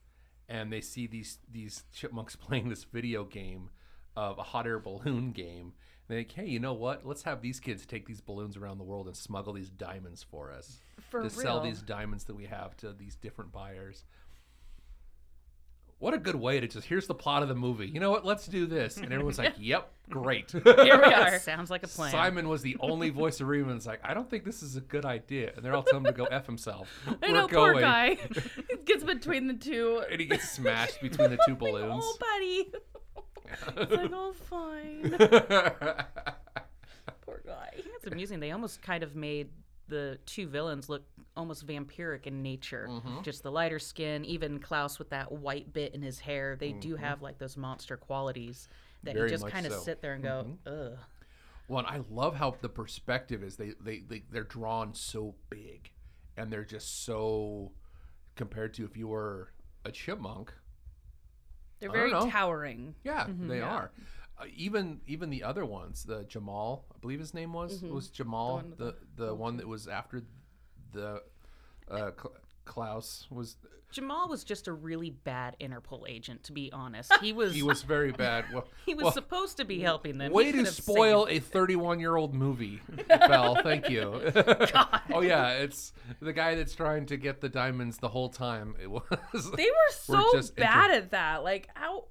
and 0.47 0.71
they 0.71 0.81
see 0.81 1.07
these 1.07 1.39
these 1.51 1.83
chipmunks 1.93 2.35
playing 2.35 2.69
this 2.69 2.83
video 2.83 3.23
game 3.23 3.69
of 4.15 4.37
a 4.37 4.43
hot 4.43 4.65
air 4.65 4.79
balloon 4.79 5.31
game. 5.31 5.73
And 6.07 6.07
they're 6.07 6.17
like 6.19 6.31
hey 6.31 6.47
you 6.47 6.59
know 6.59 6.73
what? 6.73 7.05
Let's 7.05 7.23
have 7.23 7.41
these 7.41 7.59
kids 7.59 7.85
take 7.85 8.07
these 8.07 8.21
balloons 8.21 8.57
around 8.57 8.77
the 8.77 8.83
world 8.83 9.07
and 9.07 9.15
smuggle 9.15 9.53
these 9.53 9.69
diamonds 9.69 10.23
for 10.23 10.51
us 10.51 10.79
For 11.09 11.21
to 11.23 11.29
sell 11.29 11.61
these 11.61 11.81
diamonds 11.81 12.25
that 12.25 12.35
we 12.35 12.45
have 12.45 12.75
to 12.77 12.93
these 12.93 13.15
different 13.15 13.51
buyers 13.51 14.03
what 15.99 16.13
a 16.13 16.17
good 16.17 16.35
way 16.35 16.59
to 16.59 16.67
just 16.67 16.87
here's 16.87 17.07
the 17.07 17.15
plot 17.15 17.43
of 17.43 17.49
the 17.49 17.55
movie 17.55 17.87
you 17.87 17.99
know 17.99 18.11
what 18.11 18.25
let's 18.25 18.47
do 18.47 18.65
this 18.65 18.97
and 18.97 19.11
everyone's 19.11 19.37
like 19.37 19.53
yep 19.59 19.91
great 20.09 20.51
Here 20.51 20.63
we 20.65 21.13
are. 21.13 21.39
Sounds 21.39 21.69
like 21.69 21.83
a 21.83 21.87
plan. 21.87 22.11
Simon 22.11 22.49
was 22.49 22.61
the 22.61 22.77
only 22.79 23.09
voice 23.09 23.39
of 23.41 23.47
reason 23.47 23.69
that's 23.69 23.85
like, 23.85 23.99
I 24.03 24.13
don't 24.13 24.29
think 24.29 24.43
this 24.43 24.63
is 24.63 24.75
a 24.75 24.81
good 24.81 25.05
idea. 25.05 25.51
And 25.55 25.63
they're 25.63 25.75
all 25.75 25.83
telling 25.83 26.05
him 26.05 26.11
to 26.11 26.17
go 26.17 26.25
F 26.25 26.45
himself. 26.45 26.89
I 27.07 27.27
We're 27.27 27.33
know, 27.33 27.47
poor 27.47 27.79
guy. 27.79 28.15
he 28.15 28.77
gets 28.85 29.03
between 29.03 29.47
the 29.47 29.53
two. 29.53 30.03
And 30.09 30.19
he 30.19 30.25
gets 30.25 30.49
smashed 30.49 31.01
between 31.01 31.29
the 31.29 31.39
two 31.45 31.55
balloons. 31.55 32.03
Oh, 32.03 32.17
buddy. 32.19 32.71
it's 33.81 33.91
like, 33.91 34.11
oh, 34.13 34.33
fine. 34.33 35.11
Poor 37.21 37.41
guy. 37.45 37.69
It's 37.75 38.07
amusing. 38.07 38.39
They 38.39 38.51
almost 38.51 38.81
kind 38.81 39.03
of 39.03 39.15
made 39.15 39.49
the 39.89 40.17
two 40.25 40.47
villains 40.47 40.87
look 40.87 41.03
almost 41.35 41.65
vampiric 41.67 42.25
in 42.27 42.41
nature. 42.41 42.87
Mm-hmm. 42.89 43.21
Just 43.23 43.43
the 43.43 43.51
lighter 43.51 43.79
skin, 43.79 44.23
even 44.25 44.59
Klaus 44.59 44.97
with 44.99 45.09
that 45.09 45.31
white 45.31 45.73
bit 45.73 45.93
in 45.93 46.01
his 46.01 46.19
hair. 46.19 46.55
They 46.55 46.71
do 46.71 46.93
Mm-hmm. 46.93 47.03
have 47.03 47.21
like 47.21 47.37
those 47.39 47.57
monster 47.57 47.97
qualities 47.97 48.69
that 49.03 49.15
Very 49.15 49.29
you 49.29 49.37
just 49.37 49.47
kind 49.47 49.65
of 49.65 49.71
so. 49.73 49.77
Mm-hmm. 49.79 49.85
sit 49.85 50.01
there 50.01 50.13
and 50.13 50.23
go, 50.23 50.45
ugh. 50.65 50.97
well, 51.67 51.79
and 51.79 51.87
I 51.87 52.01
love 52.09 52.35
how 52.35 52.55
the 52.61 52.69
perspective 52.69 53.43
is 53.43 53.55
they, 53.57 53.73
they, 53.81 53.99
they, 53.99 54.23
they're 54.31 54.43
drawn 54.43 54.93
so 54.93 55.35
big. 55.49 55.91
And 56.37 56.51
they're 56.53 56.63
just 56.63 57.03
so, 57.05 57.71
compared 58.35 58.73
to 58.75 58.85
if 58.85 58.95
you 58.95 59.07
were 59.09 59.51
a 59.83 59.91
chipmunk, 59.91 60.53
They're 61.79 61.91
very 61.91 62.11
towering. 62.11 62.95
Yeah, 63.03 63.27
they 63.29 63.61
are. 63.61 63.91
Uh, 64.39 64.45
even 64.55 65.01
even 65.07 65.29
the 65.29 65.43
other 65.43 65.65
ones, 65.65 66.03
the 66.03 66.23
Jamal, 66.23 66.85
I 66.95 66.97
believe 66.99 67.19
his 67.19 67.33
name 67.33 67.53
was 67.53 67.81
was 67.81 68.07
Jamal, 68.09 68.55
one 68.55 68.69
with 68.69 68.77
the 68.77 68.95
the, 69.15 69.35
one 69.35 69.57
that 69.57 69.67
was 69.67 69.87
after 69.87 70.21
the 70.93 71.21
uh, 71.89 72.11
Klaus 72.65 73.27
was. 73.29 73.57
Jamal 73.91 74.29
was 74.29 74.43
just 74.43 74.67
a 74.67 74.71
really 74.71 75.09
bad 75.09 75.55
Interpol 75.59 76.07
agent, 76.07 76.43
to 76.43 76.51
be 76.51 76.71
honest. 76.71 77.11
He 77.21 77.33
was 77.33 77.55
He 77.55 77.63
was 77.63 77.81
very 77.81 78.11
bad. 78.11 78.45
Well, 78.53 78.67
he 78.85 78.93
was 78.93 79.05
well, 79.05 79.11
supposed 79.11 79.57
to 79.57 79.65
be 79.65 79.79
helping 79.79 80.19
them. 80.19 80.31
Way 80.31 80.51
could 80.51 80.65
to 80.67 80.71
spoil 80.71 81.25
saved- 81.25 81.43
a 81.43 81.47
31 81.47 81.99
year 81.99 82.15
old 82.15 82.35
movie, 82.35 82.81
Belle. 83.07 83.55
Thank 83.63 83.89
you. 83.89 84.21
oh 85.11 85.21
yeah, 85.21 85.53
it's 85.53 85.91
the 86.21 86.33
guy 86.33 86.53
that's 86.53 86.75
trying 86.75 87.07
to 87.07 87.17
get 87.17 87.41
the 87.41 87.49
diamonds 87.49 87.97
the 87.97 88.09
whole 88.09 88.29
time. 88.29 88.75
It 88.81 88.91
was. 88.91 89.01
They 89.33 89.65
were 89.65 89.91
so 89.91 90.29
just 90.33 90.55
bad 90.55 90.91
inter- 90.91 90.97
at 90.97 91.11
that. 91.11 91.43
Like, 91.43 91.67
how. 91.73 92.05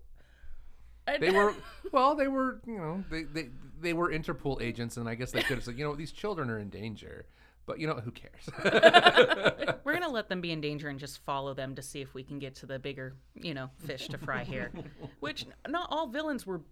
They 1.20 1.30
were 1.30 1.54
well. 1.92 2.14
They 2.14 2.28
were 2.28 2.60
you 2.66 2.78
know 2.78 3.04
they 3.10 3.24
they 3.24 3.48
they 3.80 3.92
were 3.92 4.10
Interpol 4.10 4.60
agents, 4.60 4.96
and 4.96 5.08
I 5.08 5.14
guess 5.14 5.30
they 5.30 5.42
could 5.42 5.56
have 5.56 5.64
said 5.64 5.78
you 5.78 5.84
know 5.84 5.94
these 5.94 6.12
children 6.12 6.50
are 6.50 6.58
in 6.58 6.68
danger, 6.68 7.26
but 7.66 7.78
you 7.78 7.86
know 7.86 7.94
who 7.94 8.10
cares? 8.10 8.48
We're 9.84 9.92
gonna 9.92 10.08
let 10.08 10.28
them 10.28 10.40
be 10.40 10.52
in 10.52 10.60
danger 10.60 10.88
and 10.88 10.98
just 10.98 11.24
follow 11.24 11.54
them 11.54 11.74
to 11.76 11.82
see 11.82 12.00
if 12.00 12.14
we 12.14 12.22
can 12.22 12.38
get 12.38 12.54
to 12.56 12.66
the 12.66 12.78
bigger, 12.78 13.14
you 13.34 13.54
know, 13.54 13.70
fish 13.78 14.08
to 14.08 14.18
fry 14.18 14.44
here. 14.44 14.72
Which 15.20 15.46
not 15.68 15.88
all 15.90 16.08
villains 16.08 16.46
were 16.46 16.62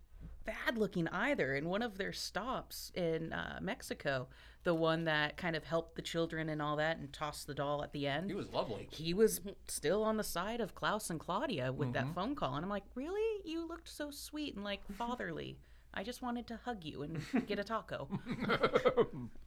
bad 0.46 0.78
looking 0.78 1.08
either. 1.08 1.54
In 1.54 1.68
one 1.68 1.82
of 1.82 1.98
their 1.98 2.12
stops 2.12 2.90
in 2.94 3.32
uh, 3.32 3.58
Mexico, 3.60 4.28
the 4.64 4.74
one 4.74 5.04
that 5.04 5.36
kind 5.36 5.54
of 5.56 5.64
helped 5.64 5.96
the 5.96 6.02
children 6.02 6.48
and 6.48 6.62
all 6.62 6.76
that 6.76 6.96
and 6.98 7.12
tossed 7.12 7.46
the 7.46 7.54
doll 7.54 7.82
at 7.84 7.92
the 7.92 8.06
end. 8.06 8.30
he 8.30 8.34
was 8.36 8.48
lovely. 8.52 8.88
he 8.90 9.12
was 9.14 9.40
still 9.68 10.02
on 10.02 10.16
the 10.16 10.24
side 10.24 10.60
of 10.60 10.74
Klaus 10.74 11.10
and 11.10 11.20
Claudia 11.20 11.72
with 11.72 11.88
Mm-hmm. 11.92 12.06
that 12.06 12.14
phone 12.14 12.34
call. 12.34 12.54
And 12.54 12.64
I'm 12.64 12.70
like, 12.70 12.84
really? 12.94 13.42
You 13.44 13.66
looked 13.68 13.88
so 13.88 14.10
sweet 14.10 14.54
and 14.56 14.64
like 14.64 14.80
fatherly. 14.96 15.58
I 15.94 16.02
just 16.02 16.20
wanted 16.22 16.46
to 16.48 16.58
hug 16.64 16.84
you 16.84 17.02
and 17.02 17.20
get 17.46 17.58
a 17.58 17.64
taco. 17.64 18.08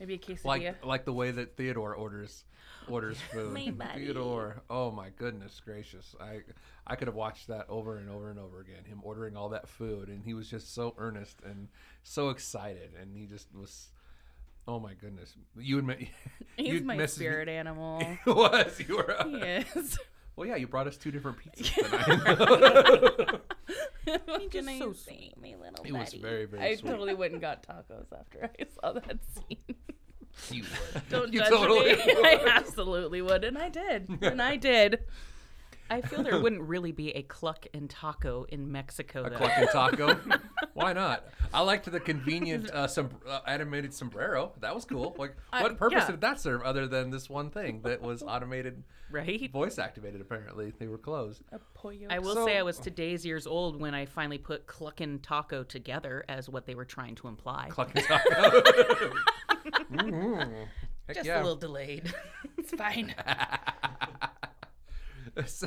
Maybe 0.00 0.14
a 0.14 0.18
quesadilla. 0.18 0.44
Like 0.44 0.84
like 0.84 1.04
the 1.04 1.12
way 1.12 1.30
that 1.30 1.56
Theodore 1.56 1.94
orders 1.94 2.44
orders 2.88 3.18
food. 3.32 3.52
My 3.52 3.70
buddy. 3.70 4.06
Theodore, 4.06 4.62
oh 4.70 4.90
my 4.90 5.10
goodness 5.10 5.60
gracious! 5.64 6.16
I 6.20 6.40
I 6.86 6.96
could 6.96 7.06
have 7.08 7.14
watched 7.14 7.48
that 7.48 7.66
over 7.68 7.96
and 7.98 8.08
over 8.10 8.30
and 8.30 8.38
over 8.38 8.60
again. 8.60 8.84
Him 8.86 9.00
ordering 9.02 9.36
all 9.36 9.50
that 9.50 9.68
food, 9.68 10.08
and 10.08 10.24
he 10.24 10.32
was 10.34 10.48
just 10.48 10.74
so 10.74 10.94
earnest 10.98 11.40
and 11.44 11.68
so 12.02 12.30
excited, 12.30 12.90
and 13.00 13.16
he 13.16 13.26
just 13.26 13.54
was. 13.54 13.88
Oh 14.68 14.78
my 14.80 14.94
goodness! 14.94 15.34
You 15.58 15.78
and 15.78 15.86
me. 15.88 16.10
He's 16.56 16.74
you 16.74 16.80
my 16.82 16.96
messaged- 16.96 17.10
spirit 17.10 17.48
animal. 17.48 18.00
It 18.26 18.34
was 18.34 18.80
you 18.88 18.96
were. 18.96 19.20
Uh, 19.20 19.28
he 19.28 19.36
is. 19.78 19.98
Well, 20.36 20.46
yeah, 20.48 20.56
you 20.56 20.66
brought 20.68 20.86
us 20.86 20.96
two 20.96 21.10
different 21.10 21.36
pizzas 21.38 21.74
tonight. 21.74 23.40
What 24.04 24.50
can 24.50 24.68
I 24.68 24.78
so 24.78 24.92
say, 24.92 25.32
my 25.40 25.54
little 25.60 25.84
it 25.84 25.92
was 25.92 26.10
buddy? 26.10 26.22
very 26.22 26.44
very 26.46 26.62
I 26.62 26.74
sweet. 26.76 26.90
totally 26.90 27.14
went 27.14 27.32
and 27.32 27.40
got 27.40 27.62
tacos 27.66 28.06
after 28.18 28.48
I 28.58 28.64
saw 28.80 28.92
that 28.92 29.18
scene. 29.34 29.76
You 30.50 30.62
would. 30.62 31.02
Don't 31.08 31.32
You 31.32 31.40
judge 31.40 31.48
totally 31.50 31.94
me. 31.96 32.02
would. 32.06 32.16
I 32.26 32.44
absolutely 32.56 33.20
would, 33.22 33.44
and 33.44 33.58
I 33.58 33.68
did, 33.68 34.08
and 34.22 34.40
I 34.40 34.56
did. 34.56 35.00
I 35.90 36.00
feel 36.02 36.22
there 36.22 36.40
wouldn't 36.40 36.62
really 36.62 36.92
be 36.92 37.10
a 37.16 37.22
cluck 37.22 37.66
and 37.74 37.90
taco 37.90 38.46
in 38.48 38.70
Mexico, 38.70 39.24
A 39.24 39.30
though. 39.30 39.36
cluck 39.36 39.52
and 39.56 39.68
taco. 39.70 40.20
Why 40.74 40.92
not? 40.92 41.24
I 41.52 41.60
liked 41.62 41.90
the 41.90 41.98
convenient 42.00 42.70
uh, 42.70 42.86
some 42.86 43.10
uh, 43.28 43.40
animated 43.46 43.92
sombrero. 43.92 44.52
That 44.60 44.74
was 44.74 44.84
cool. 44.84 45.14
Like, 45.18 45.34
what 45.50 45.76
purpose 45.76 46.04
yeah. 46.06 46.10
did 46.12 46.20
that 46.20 46.40
serve 46.40 46.62
other 46.62 46.86
than 46.86 47.10
this 47.10 47.28
one 47.28 47.50
thing 47.50 47.80
that 47.82 48.00
was 48.00 48.22
automated, 48.26 48.84
right? 49.10 49.50
voice 49.52 49.78
activated? 49.78 50.20
Apparently, 50.20 50.72
they 50.78 50.86
were 50.86 50.96
closed. 50.98 51.42
A 51.52 51.58
pollo. 51.74 52.06
I 52.08 52.20
will 52.20 52.34
So- 52.34 52.46
say 52.46 52.56
I 52.56 52.62
was 52.62 52.78
today's 52.78 53.26
years 53.26 53.46
old 53.48 53.80
when 53.80 53.94
I 53.94 54.06
finally 54.06 54.38
put 54.38 54.66
cluck 54.68 55.00
and 55.00 55.20
taco 55.22 55.64
together 55.64 56.24
as 56.28 56.48
what 56.48 56.66
they 56.66 56.76
were 56.76 56.84
trying 56.84 57.16
to 57.16 57.26
imply. 57.28 57.66
Cluck 57.70 57.90
and 57.96 58.04
taco. 58.04 58.62
Mhm. 59.90 60.66
Just 61.12 61.26
yeah. 61.26 61.38
a 61.38 61.42
little 61.42 61.56
delayed. 61.56 62.14
it's 62.56 62.70
fine. 62.70 63.12
So, 65.46 65.66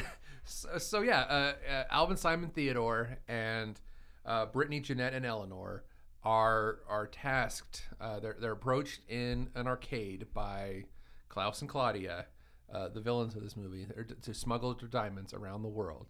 so, 0.77 1.01
yeah, 1.01 1.21
uh, 1.21 1.53
uh, 1.69 1.83
Alvin, 1.91 2.17
Simon, 2.17 2.49
Theodore, 2.49 3.17
and 3.27 3.79
uh, 4.25 4.45
Brittany, 4.47 4.79
Jeanette, 4.79 5.13
and 5.13 5.25
Eleanor 5.25 5.83
are 6.23 6.79
are 6.87 7.07
tasked. 7.07 7.83
Uh, 7.99 8.19
they're 8.19 8.37
they're 8.39 8.53
approached 8.53 9.01
in 9.09 9.49
an 9.55 9.67
arcade 9.67 10.27
by 10.33 10.85
Klaus 11.29 11.61
and 11.61 11.69
Claudia, 11.69 12.27
uh, 12.73 12.89
the 12.89 13.01
villains 13.01 13.35
of 13.35 13.43
this 13.43 13.57
movie, 13.57 13.85
to, 13.85 14.15
to 14.15 14.33
smuggle 14.33 14.73
their 14.73 14.87
diamonds 14.87 15.33
around 15.33 15.63
the 15.63 15.69
world. 15.69 16.07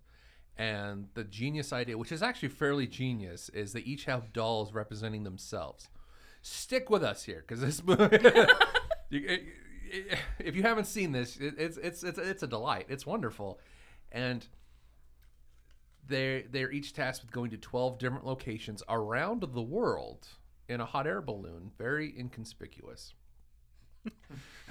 And 0.58 1.08
the 1.15 1.24
genius 1.24 1.74
idea, 1.74 1.98
which 1.98 2.12
is 2.12 2.22
actually 2.22 2.50
fairly 2.50 2.86
genius, 2.86 3.50
is 3.50 3.74
they 3.74 3.79
each 3.79 4.05
have 4.05 4.34
dolls 4.34 4.72
representing 4.74 5.24
themselves. 5.24 5.89
Stick 6.43 6.89
with 6.89 7.03
us 7.03 7.24
here, 7.24 7.43
because 7.48 7.62
this 7.62 7.84
movie. 7.86 8.20
it- 9.94 10.18
if 10.40 10.56
you 10.56 10.64
haven't 10.64 10.86
seen 10.86 11.12
this, 11.12 11.38
it, 11.38 11.56
it's 11.58 11.78
it's 11.78 12.04
it's 12.04 12.18
it's 12.18 12.44
a 12.44 12.48
delight. 12.48 12.88
It's 12.90 13.06
wonderful, 13.06 13.60
and 14.12 14.46
they 16.08 16.46
they're 16.50 16.72
each 16.72 16.94
tasked 16.94 17.24
with 17.24 17.32
going 17.32 17.52
to 17.52 17.58
twelve 17.58 18.00
different 18.00 18.26
locations 18.26 18.84
around 18.90 19.42
the 19.42 19.62
world 19.62 20.28
in 20.68 20.82
a 20.82 20.86
hot 20.86 21.08
air 21.08 21.22
balloon, 21.22 21.72
very 21.78 22.14
inconspicuous. 22.18 23.14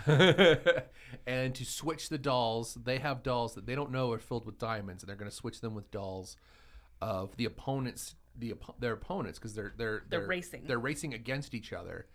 and 0.07 1.55
to 1.55 1.65
switch 1.65 2.09
the 2.09 2.19
dolls, 2.19 2.77
they 2.83 2.99
have 2.99 3.23
dolls 3.23 3.55
that 3.55 3.67
they 3.67 3.75
don't 3.75 3.91
know 3.91 4.13
are 4.13 4.19
filled 4.19 4.45
with 4.45 4.59
diamonds, 4.59 5.03
and 5.03 5.09
they're 5.09 5.17
going 5.17 5.31
to 5.31 5.37
switch 5.37 5.61
them 5.61 5.75
with 5.75 5.91
dolls 5.91 6.37
of 7.01 7.37
the 7.37 7.45
opponents, 7.45 8.15
the 8.39 8.55
their 8.79 8.93
opponents, 8.93 9.39
because 9.39 9.55
they're, 9.55 9.73
they're 9.77 10.03
They're 10.09 10.27
racing. 10.27 10.65
They're 10.67 10.79
racing 10.79 11.15
against 11.15 11.55
each 11.55 11.73
other, 11.73 12.07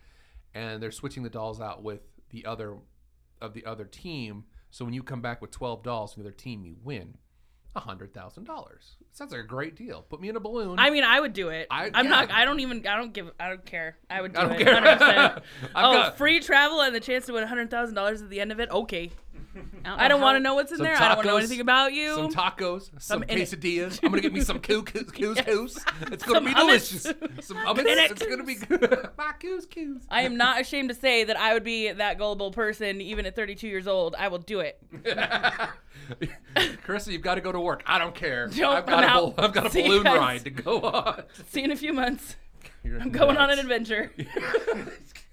and 0.54 0.82
they're 0.82 0.92
switching 0.92 1.22
the 1.22 1.30
dolls 1.30 1.60
out 1.60 1.82
with 1.82 2.00
the 2.30 2.44
other 2.46 2.76
of 3.40 3.54
the 3.54 3.64
other 3.64 3.84
team. 3.84 4.44
So 4.70 4.84
when 4.84 4.94
you 4.94 5.02
come 5.02 5.20
back 5.20 5.40
with 5.40 5.50
twelve 5.50 5.82
dolls 5.82 6.14
from 6.14 6.22
the 6.22 6.28
other 6.28 6.36
team, 6.36 6.64
you 6.64 6.76
win. 6.82 7.16
a 7.76 7.80
hundred 7.80 8.12
thousand 8.12 8.44
dollars. 8.44 8.96
Sounds 9.12 9.32
like 9.32 9.40
a 9.40 9.46
great 9.46 9.76
deal. 9.76 10.02
Put 10.02 10.20
me 10.20 10.28
in 10.28 10.36
a 10.36 10.40
balloon. 10.40 10.78
I 10.78 10.90
mean, 10.90 11.04
I 11.04 11.20
would 11.20 11.32
do 11.32 11.48
it. 11.48 11.66
I- 11.70 11.86
am 11.86 12.04
yeah. 12.04 12.10
not. 12.10 12.30
I 12.30 12.44
don't 12.44 12.60
even. 12.60 12.86
I 12.86 12.96
don't 12.96 13.12
give. 13.12 13.30
I 13.38 13.48
don't 13.48 13.64
care. 13.64 13.96
I 14.10 14.20
would 14.20 14.32
do 14.32 14.40
I 14.40 14.42
don't 14.44 14.60
it. 14.60 14.64
care. 14.64 14.74
100%. 14.74 14.98
I've 14.98 15.42
oh, 15.74 15.92
got- 15.92 16.18
free 16.18 16.40
travel 16.40 16.80
and 16.80 16.94
the 16.94 17.00
chance 17.00 17.26
to 17.26 17.32
win 17.32 17.46
hundred 17.46 17.70
thousand 17.70 17.94
dollars 17.94 18.22
at 18.22 18.30
the 18.30 18.40
end 18.40 18.52
of 18.52 18.60
it. 18.60 18.70
Okay. 18.70 19.10
Don't 19.84 19.98
I 20.00 20.08
don't 20.08 20.20
want 20.20 20.36
to 20.36 20.40
know 20.40 20.54
what's 20.54 20.70
in 20.70 20.78
Some 20.78 20.84
there. 20.84 20.96
I 20.96 21.08
don't 21.08 21.16
want 21.16 21.20
to 21.22 21.26
know 21.28 21.34
tacos, 21.36 21.38
anything 21.38 21.60
about 21.60 21.92
you. 21.92 22.14
some 22.14 22.32
tacos, 22.32 22.90
some 23.00 23.22
in 23.24 23.38
it. 23.38 23.48
quesadillas. 23.48 24.00
I'm 24.02 24.10
gonna 24.10 24.22
get 24.22 24.32
me 24.32 24.40
some 24.42 24.58
couscous. 24.60 25.10
couscous. 25.12 25.84
It's 26.12 26.22
gonna 26.24 26.34
Some 26.34 26.44
be 26.44 26.50
hummus. 26.52 26.54
delicious. 26.54 27.02
Some 27.46 27.56
hummus. 27.58 27.78
In 27.80 27.86
it. 27.86 28.10
It's 28.10 28.26
gonna 28.26 28.44
be 28.44 28.54
good. 28.56 29.08
My 29.18 29.32
couscous. 29.40 30.02
I 30.10 30.22
am 30.22 30.36
not 30.36 30.60
ashamed 30.60 30.88
to 30.90 30.94
say 30.94 31.24
that 31.24 31.38
I 31.38 31.54
would 31.54 31.64
be 31.64 31.90
that 31.92 32.18
gullible 32.18 32.50
person, 32.50 33.00
even 33.00 33.26
at 33.26 33.34
32 33.36 33.66
years 33.68 33.86
old. 33.86 34.14
I 34.18 34.28
will 34.28 34.38
do 34.38 34.60
it. 34.60 34.80
Karissa, 36.54 37.08
you've 37.12 37.22
got 37.22 37.34
to 37.36 37.40
go 37.40 37.52
to 37.52 37.60
work. 37.60 37.82
I 37.86 37.98
don't 37.98 38.14
care. 38.14 38.48
Nope, 38.56 38.74
I've 38.74 38.86
got 38.86 39.04
a 39.04 39.06
out. 39.06 39.34
I've 39.38 39.52
got 39.52 39.66
a 39.66 39.70
See 39.70 39.82
you 39.82 39.88
balloon 39.88 40.04
guys. 40.04 40.18
ride 40.18 40.44
to 40.44 40.50
go 40.50 40.80
on. 40.80 41.22
See 41.50 41.60
you 41.60 41.64
in 41.66 41.70
a 41.72 41.76
few 41.76 41.92
months. 41.92 42.36
You're 42.88 43.00
I'm 43.00 43.10
going 43.10 43.36
on 43.36 43.50
an 43.50 43.58
adventure. 43.58 44.10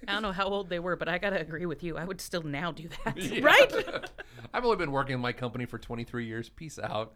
I 0.08 0.12
don't 0.12 0.22
know 0.22 0.32
how 0.32 0.44
old 0.46 0.68
they 0.68 0.78
were, 0.78 0.94
but 0.94 1.08
I 1.08 1.18
gotta 1.18 1.40
agree 1.40 1.66
with 1.66 1.82
you. 1.82 1.96
I 1.96 2.04
would 2.04 2.20
still 2.20 2.42
now 2.42 2.70
do 2.72 2.88
that. 3.04 3.16
Yeah. 3.22 3.44
Right? 3.44 4.08
I've 4.54 4.64
only 4.64 4.76
been 4.76 4.92
working 4.92 5.14
in 5.14 5.20
my 5.20 5.32
company 5.32 5.64
for 5.66 5.78
23 5.78 6.26
years. 6.26 6.48
Peace 6.48 6.78
out. 6.78 7.14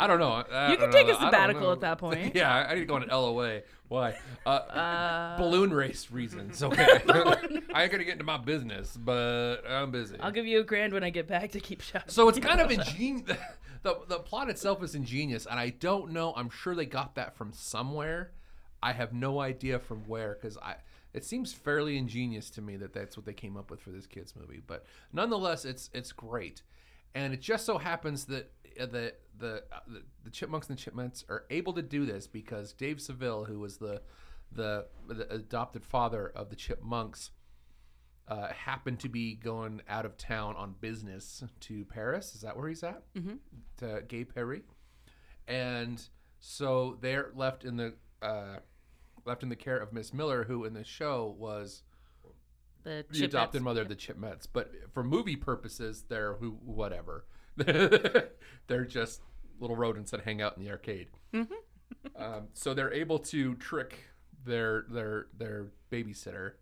I 0.00 0.06
don't 0.06 0.18
know. 0.18 0.30
I 0.50 0.70
You 0.72 0.76
don't 0.78 0.90
can 0.90 0.92
take 0.92 1.06
know. 1.08 1.14
a 1.14 1.16
I 1.16 1.20
don't 1.20 1.30
sabbatical 1.32 1.72
at 1.72 1.80
that 1.80 1.98
point. 1.98 2.34
Yeah, 2.34 2.52
I- 2.52 2.70
I 2.70 2.74
need 2.74 2.80
to 2.80 2.86
go 2.86 2.94
on 2.94 3.02
an 3.02 3.10
LOA. 3.10 3.60
Why? 3.88 4.16
Uh, 4.46 5.36
balloon 5.36 5.72
race 5.74 6.10
reasons. 6.10 6.62
Okay. 6.62 6.86
I 7.08 7.82
ain't 7.82 7.92
gonna 7.92 8.04
get 8.04 8.12
into 8.14 8.24
my 8.24 8.38
business, 8.38 8.96
but 8.96 9.58
I'm 9.68 9.90
busy. 9.90 10.16
I'll 10.20 10.30
give 10.32 10.46
you 10.46 10.60
a 10.60 10.64
grand 10.64 10.92
when 10.94 11.04
I 11.04 11.10
get 11.10 11.26
back 11.28 11.50
to 11.52 11.60
keep 11.60 11.82
shop. 11.82 12.04
So 12.10 12.28
it's 12.28 12.38
kind 12.38 12.60
of 12.60 12.70
ingenious. 12.70 13.36
The, 13.82 13.98
the 14.08 14.20
plot 14.20 14.48
itself 14.48 14.82
is 14.84 14.94
ingenious, 14.94 15.44
and 15.44 15.58
I 15.58 15.70
don't 15.70 16.12
know. 16.12 16.32
I'm 16.36 16.50
sure 16.50 16.74
they 16.74 16.86
got 16.86 17.16
that 17.16 17.36
from 17.36 17.52
somewhere. 17.52 18.30
I 18.82 18.92
have 18.92 19.12
no 19.12 19.40
idea 19.40 19.78
from 19.78 20.00
where 20.06 20.36
because 20.40 20.58
I. 20.58 20.76
It 21.14 21.24
seems 21.24 21.52
fairly 21.52 21.98
ingenious 21.98 22.48
to 22.50 22.62
me 22.62 22.78
that 22.78 22.94
that's 22.94 23.18
what 23.18 23.26
they 23.26 23.34
came 23.34 23.58
up 23.58 23.70
with 23.70 23.82
for 23.82 23.90
this 23.90 24.06
kids 24.06 24.34
movie, 24.34 24.62
but 24.66 24.86
nonetheless, 25.12 25.66
it's 25.66 25.90
it's 25.92 26.10
great, 26.10 26.62
and 27.14 27.34
it 27.34 27.40
just 27.40 27.66
so 27.66 27.76
happens 27.76 28.24
that 28.26 28.50
uh, 28.80 28.86
the 28.86 29.14
the 29.38 29.62
uh, 29.72 29.80
the, 29.86 30.02
the 30.24 30.30
Chipmunks 30.30 30.68
and 30.68 30.78
the 30.78 30.82
Chipmunks 30.82 31.24
are 31.28 31.44
able 31.50 31.74
to 31.74 31.82
do 31.82 32.06
this 32.06 32.26
because 32.26 32.72
Dave 32.72 33.00
Seville, 33.00 33.44
who 33.44 33.58
was 33.58 33.76
the 33.76 34.02
the, 34.50 34.86
the 35.08 35.32
adopted 35.32 35.84
father 35.84 36.32
of 36.34 36.50
the 36.50 36.56
Chipmunks, 36.56 37.30
uh, 38.28 38.48
happened 38.48 39.00
to 39.00 39.08
be 39.08 39.34
going 39.34 39.82
out 39.88 40.04
of 40.04 40.16
town 40.16 40.56
on 40.56 40.74
business 40.80 41.42
to 41.60 41.84
Paris. 41.84 42.34
Is 42.34 42.40
that 42.42 42.56
where 42.56 42.68
he's 42.68 42.82
at? 42.82 43.02
Mm-hmm. 43.14 43.34
To 43.78 44.02
Gay 44.08 44.24
Perry, 44.24 44.62
and 45.46 46.02
so 46.40 46.98
they're 47.00 47.30
left 47.34 47.64
in 47.64 47.76
the 47.76 47.94
uh, 48.22 48.56
left 49.24 49.42
in 49.42 49.48
the 49.48 49.56
care 49.56 49.78
of 49.78 49.92
Miss 49.92 50.12
Miller, 50.12 50.44
who 50.44 50.64
in 50.64 50.74
the 50.74 50.84
show 50.84 51.34
was 51.38 51.82
The, 52.84 53.04
the 53.10 53.24
adopted 53.24 53.62
mother 53.62 53.82
of 53.82 53.88
the 53.88 53.94
Chipmuts. 53.96 54.46
But 54.52 54.72
for 54.92 55.02
movie 55.04 55.36
purposes, 55.36 56.04
they're 56.08 56.34
who 56.34 56.50
whatever. 56.64 57.24
they're 57.56 58.84
just 58.86 59.20
little 59.60 59.76
rodents 59.76 60.10
that 60.10 60.22
hang 60.22 60.40
out 60.42 60.56
in 60.56 60.64
the 60.64 60.70
arcade. 60.70 61.08
um, 61.34 62.48
so 62.54 62.74
they're 62.74 62.92
able 62.92 63.18
to 63.18 63.54
trick 63.56 63.98
their 64.44 64.84
their 64.90 65.26
their 65.38 65.68
babysitter 65.90 66.52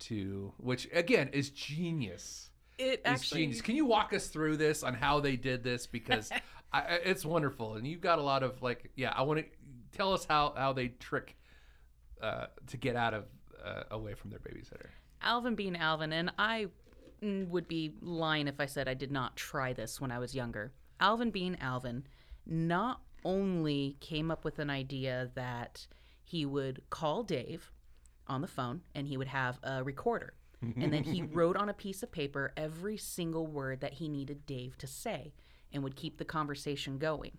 to 0.00 0.52
which 0.58 0.88
again 0.92 1.28
is 1.32 1.50
genius. 1.50 2.50
It 2.78 2.84
It's 2.84 3.02
actually. 3.04 3.42
genius. 3.42 3.60
Can 3.62 3.76
you 3.76 3.86
walk 3.86 4.12
us 4.12 4.28
through 4.28 4.56
this 4.58 4.82
on 4.82 4.94
how 4.94 5.20
they 5.20 5.36
did 5.36 5.64
this 5.64 5.86
because 5.86 6.30
I- 6.72 7.00
it's 7.04 7.24
wonderful 7.24 7.74
and 7.76 7.86
you've 7.86 8.00
got 8.02 8.18
a 8.18 8.22
lot 8.22 8.42
of 8.42 8.60
like 8.62 8.90
yeah 8.94 9.12
I 9.16 9.22
want 9.22 9.40
to 9.40 9.46
tell 9.96 10.12
us 10.12 10.26
how 10.26 10.52
how 10.56 10.72
they 10.74 10.88
trick 10.88 11.34
uh, 12.22 12.46
to 12.66 12.76
get 12.76 12.96
out 12.96 13.14
of 13.14 13.24
uh, 13.64 13.82
away 13.90 14.14
from 14.14 14.30
their 14.30 14.38
babysitter. 14.38 14.88
Alvin 15.22 15.54
being 15.54 15.76
Alvin, 15.76 16.12
and 16.12 16.32
I 16.38 16.68
would 17.20 17.66
be 17.66 17.92
lying 18.00 18.46
if 18.46 18.60
I 18.60 18.66
said 18.66 18.88
I 18.88 18.94
did 18.94 19.10
not 19.10 19.36
try 19.36 19.72
this 19.72 20.00
when 20.00 20.10
I 20.10 20.18
was 20.18 20.34
younger. 20.34 20.72
Alvin 21.00 21.30
being 21.30 21.56
Alvin, 21.60 22.04
not 22.46 23.02
only 23.24 23.96
came 24.00 24.30
up 24.30 24.44
with 24.44 24.58
an 24.58 24.70
idea 24.70 25.30
that 25.34 25.86
he 26.24 26.46
would 26.46 26.82
call 26.90 27.22
Dave 27.22 27.72
on 28.26 28.40
the 28.40 28.46
phone 28.46 28.82
and 28.94 29.08
he 29.08 29.16
would 29.16 29.28
have 29.28 29.58
a 29.62 29.82
recorder. 29.82 30.34
and 30.60 30.92
then 30.92 31.04
he 31.04 31.22
wrote 31.22 31.56
on 31.56 31.68
a 31.68 31.74
piece 31.74 32.02
of 32.02 32.10
paper 32.10 32.52
every 32.56 32.96
single 32.96 33.46
word 33.46 33.80
that 33.80 33.94
he 33.94 34.08
needed 34.08 34.44
Dave 34.44 34.76
to 34.78 34.86
say 34.86 35.32
and 35.72 35.82
would 35.82 35.96
keep 35.96 36.18
the 36.18 36.24
conversation 36.24 36.98
going. 36.98 37.38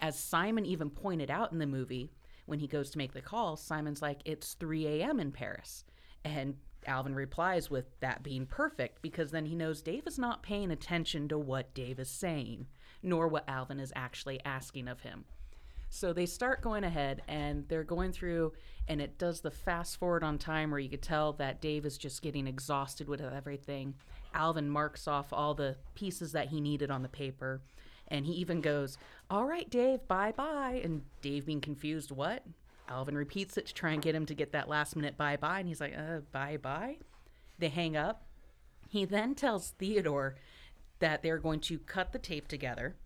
As 0.00 0.18
Simon 0.18 0.66
even 0.66 0.90
pointed 0.90 1.30
out 1.30 1.52
in 1.52 1.58
the 1.58 1.66
movie, 1.66 2.10
when 2.46 2.58
he 2.58 2.66
goes 2.66 2.90
to 2.90 2.98
make 2.98 3.12
the 3.12 3.20
call, 3.20 3.56
Simon's 3.56 4.02
like, 4.02 4.20
It's 4.24 4.54
3 4.54 4.86
a.m. 4.86 5.20
in 5.20 5.32
Paris. 5.32 5.84
And 6.24 6.56
Alvin 6.86 7.14
replies 7.14 7.70
with 7.70 7.98
that 8.00 8.22
being 8.22 8.46
perfect 8.46 9.02
because 9.02 9.30
then 9.30 9.46
he 9.46 9.54
knows 9.54 9.82
Dave 9.82 10.06
is 10.06 10.18
not 10.18 10.42
paying 10.42 10.70
attention 10.70 11.28
to 11.28 11.38
what 11.38 11.74
Dave 11.74 11.98
is 11.98 12.08
saying, 12.08 12.66
nor 13.02 13.28
what 13.28 13.48
Alvin 13.48 13.80
is 13.80 13.92
actually 13.94 14.40
asking 14.44 14.88
of 14.88 15.00
him. 15.00 15.24
So 15.88 16.12
they 16.12 16.26
start 16.26 16.62
going 16.62 16.84
ahead 16.84 17.22
and 17.28 17.66
they're 17.68 17.84
going 17.84 18.12
through, 18.12 18.52
and 18.88 19.00
it 19.00 19.18
does 19.18 19.40
the 19.40 19.50
fast 19.50 19.98
forward 19.98 20.24
on 20.24 20.38
time 20.38 20.70
where 20.70 20.80
you 20.80 20.88
could 20.88 21.02
tell 21.02 21.32
that 21.34 21.60
Dave 21.60 21.86
is 21.86 21.96
just 21.96 22.22
getting 22.22 22.46
exhausted 22.46 23.08
with 23.08 23.20
everything. 23.20 23.94
Alvin 24.34 24.68
marks 24.68 25.06
off 25.06 25.32
all 25.32 25.54
the 25.54 25.76
pieces 25.94 26.32
that 26.32 26.48
he 26.48 26.60
needed 26.60 26.90
on 26.90 27.02
the 27.02 27.08
paper, 27.08 27.62
and 28.08 28.26
he 28.26 28.32
even 28.34 28.60
goes, 28.60 28.98
All 29.30 29.46
right, 29.46 29.68
Dave, 29.68 30.06
bye 30.08 30.32
bye. 30.32 30.80
And 30.82 31.02
Dave 31.22 31.46
being 31.46 31.60
confused, 31.60 32.10
What? 32.10 32.44
Alvin 32.88 33.16
repeats 33.16 33.56
it 33.56 33.66
to 33.66 33.74
try 33.74 33.90
and 33.92 34.02
get 34.02 34.14
him 34.14 34.26
to 34.26 34.34
get 34.34 34.52
that 34.52 34.68
last 34.68 34.94
minute 34.94 35.16
bye 35.16 35.36
bye, 35.36 35.60
and 35.60 35.68
he's 35.68 35.80
like, 35.80 35.96
Uh, 35.96 36.20
bye 36.32 36.56
bye. 36.56 36.98
They 37.58 37.68
hang 37.68 37.96
up. 37.96 38.26
He 38.88 39.04
then 39.04 39.34
tells 39.34 39.70
Theodore 39.70 40.36
that 40.98 41.22
they're 41.22 41.38
going 41.38 41.60
to 41.60 41.78
cut 41.78 42.12
the 42.12 42.18
tape 42.18 42.48
together. 42.48 42.96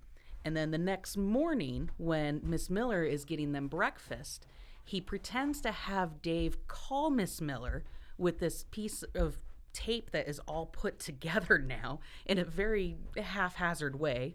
And 0.44 0.56
then 0.56 0.70
the 0.70 0.78
next 0.78 1.16
morning, 1.16 1.90
when 1.98 2.40
Miss 2.42 2.70
Miller 2.70 3.04
is 3.04 3.24
getting 3.24 3.52
them 3.52 3.68
breakfast, 3.68 4.46
he 4.84 5.00
pretends 5.00 5.60
to 5.62 5.70
have 5.70 6.22
Dave 6.22 6.66
call 6.66 7.10
Miss 7.10 7.40
Miller 7.40 7.84
with 8.16 8.38
this 8.38 8.64
piece 8.70 9.02
of 9.14 9.38
tape 9.72 10.10
that 10.10 10.28
is 10.28 10.40
all 10.40 10.66
put 10.66 10.98
together 10.98 11.58
now 11.58 12.00
in 12.26 12.38
a 12.38 12.44
very 12.44 12.96
haphazard 13.16 13.98
way. 13.98 14.34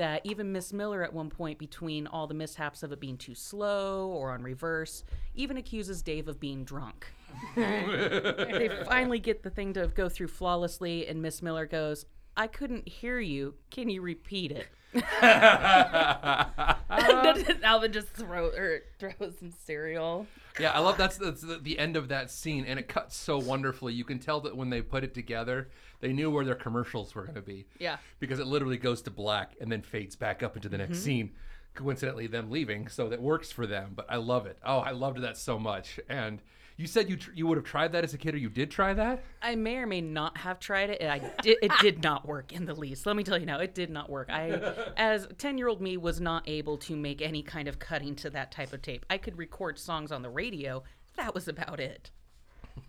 That 0.00 0.22
even 0.24 0.50
Miss 0.50 0.72
Miller, 0.72 1.02
at 1.02 1.12
one 1.12 1.28
point, 1.28 1.58
between 1.58 2.06
all 2.06 2.26
the 2.26 2.32
mishaps 2.32 2.82
of 2.82 2.90
it 2.90 3.00
being 3.00 3.18
too 3.18 3.34
slow 3.34 4.08
or 4.08 4.30
on 4.30 4.42
reverse, 4.42 5.04
even 5.34 5.58
accuses 5.58 6.00
Dave 6.00 6.26
of 6.26 6.40
being 6.40 6.64
drunk 6.64 7.06
they 7.54 8.70
finally 8.86 9.18
get 9.18 9.42
the 9.42 9.50
thing 9.50 9.74
to 9.74 9.88
go 9.88 10.08
through 10.08 10.28
flawlessly, 10.28 11.06
and 11.06 11.20
Miss 11.20 11.42
Miller 11.42 11.66
goes, 11.66 12.06
I 12.34 12.46
couldn't 12.46 12.88
hear 12.88 13.20
you. 13.20 13.56
Can 13.70 13.90
you 13.90 14.00
repeat 14.00 14.52
it? 14.52 14.68
Um, 16.90 17.44
Alvin 17.62 17.92
just 17.92 18.08
throw 18.08 18.48
or 18.48 18.80
throws 18.98 19.38
some 19.38 19.52
cereal. 19.64 20.26
Yeah, 20.58 20.72
I 20.72 20.80
love 20.80 20.98
that's, 20.98 21.16
that's 21.16 21.40
the, 21.40 21.58
the 21.58 21.78
end 21.78 21.96
of 21.96 22.08
that 22.08 22.30
scene, 22.30 22.64
and 22.66 22.78
it 22.78 22.88
cuts 22.88 23.16
so 23.16 23.38
wonderfully. 23.38 23.94
You 23.94 24.04
can 24.04 24.18
tell 24.18 24.40
that 24.40 24.56
when 24.56 24.70
they 24.70 24.82
put 24.82 25.04
it 25.04 25.14
together, 25.14 25.68
they 26.00 26.12
knew 26.12 26.30
where 26.30 26.44
their 26.44 26.54
commercials 26.54 27.14
were 27.14 27.22
going 27.22 27.36
to 27.36 27.42
be. 27.42 27.66
Yeah. 27.78 27.98
because 28.18 28.40
it 28.40 28.46
literally 28.46 28.76
goes 28.76 29.02
to 29.02 29.10
black 29.10 29.52
and 29.60 29.70
then 29.70 29.82
fades 29.82 30.16
back 30.16 30.42
up 30.42 30.56
into 30.56 30.68
the 30.68 30.78
next 30.78 30.98
mm-hmm. 30.98 31.04
scene. 31.04 31.30
Coincidentally, 31.74 32.26
them 32.26 32.50
leaving, 32.50 32.88
so 32.88 33.08
that 33.08 33.22
works 33.22 33.52
for 33.52 33.66
them. 33.66 33.92
But 33.94 34.06
I 34.08 34.16
love 34.16 34.46
it. 34.46 34.58
Oh, 34.64 34.78
I 34.78 34.90
loved 34.90 35.22
that 35.22 35.36
so 35.36 35.58
much. 35.58 36.00
And 36.08 36.42
you 36.80 36.86
said 36.86 37.10
you 37.10 37.16
tr- 37.16 37.32
you 37.34 37.46
would 37.46 37.58
have 37.58 37.64
tried 37.64 37.92
that 37.92 38.04
as 38.04 38.14
a 38.14 38.18
kid, 38.18 38.34
or 38.34 38.38
you 38.38 38.48
did 38.48 38.70
try 38.70 38.94
that? 38.94 39.22
I 39.42 39.54
may 39.54 39.76
or 39.76 39.86
may 39.86 40.00
not 40.00 40.38
have 40.38 40.58
tried 40.58 40.88
it. 40.88 41.02
I 41.02 41.18
did, 41.42 41.58
it 41.60 41.70
did 41.80 42.02
not 42.02 42.26
work 42.26 42.52
in 42.52 42.64
the 42.64 42.74
least. 42.74 43.04
Let 43.04 43.16
me 43.16 43.22
tell 43.22 43.38
you 43.38 43.44
now, 43.44 43.58
it 43.58 43.74
did 43.74 43.90
not 43.90 44.08
work. 44.08 44.30
I, 44.30 44.52
as 44.96 45.28
10 45.36 45.58
year 45.58 45.68
old 45.68 45.82
me, 45.82 45.98
was 45.98 46.20
not 46.20 46.48
able 46.48 46.78
to 46.78 46.96
make 46.96 47.20
any 47.20 47.42
kind 47.42 47.68
of 47.68 47.78
cutting 47.78 48.14
to 48.16 48.30
that 48.30 48.50
type 48.50 48.72
of 48.72 48.80
tape. 48.80 49.04
I 49.10 49.18
could 49.18 49.36
record 49.36 49.78
songs 49.78 50.10
on 50.10 50.22
the 50.22 50.30
radio. 50.30 50.82
That 51.16 51.34
was 51.34 51.48
about 51.48 51.80
it. 51.80 52.10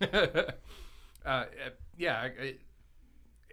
uh, 0.00 1.44
yeah, 1.98 2.18
I, 2.18 2.24
I, 2.24 2.54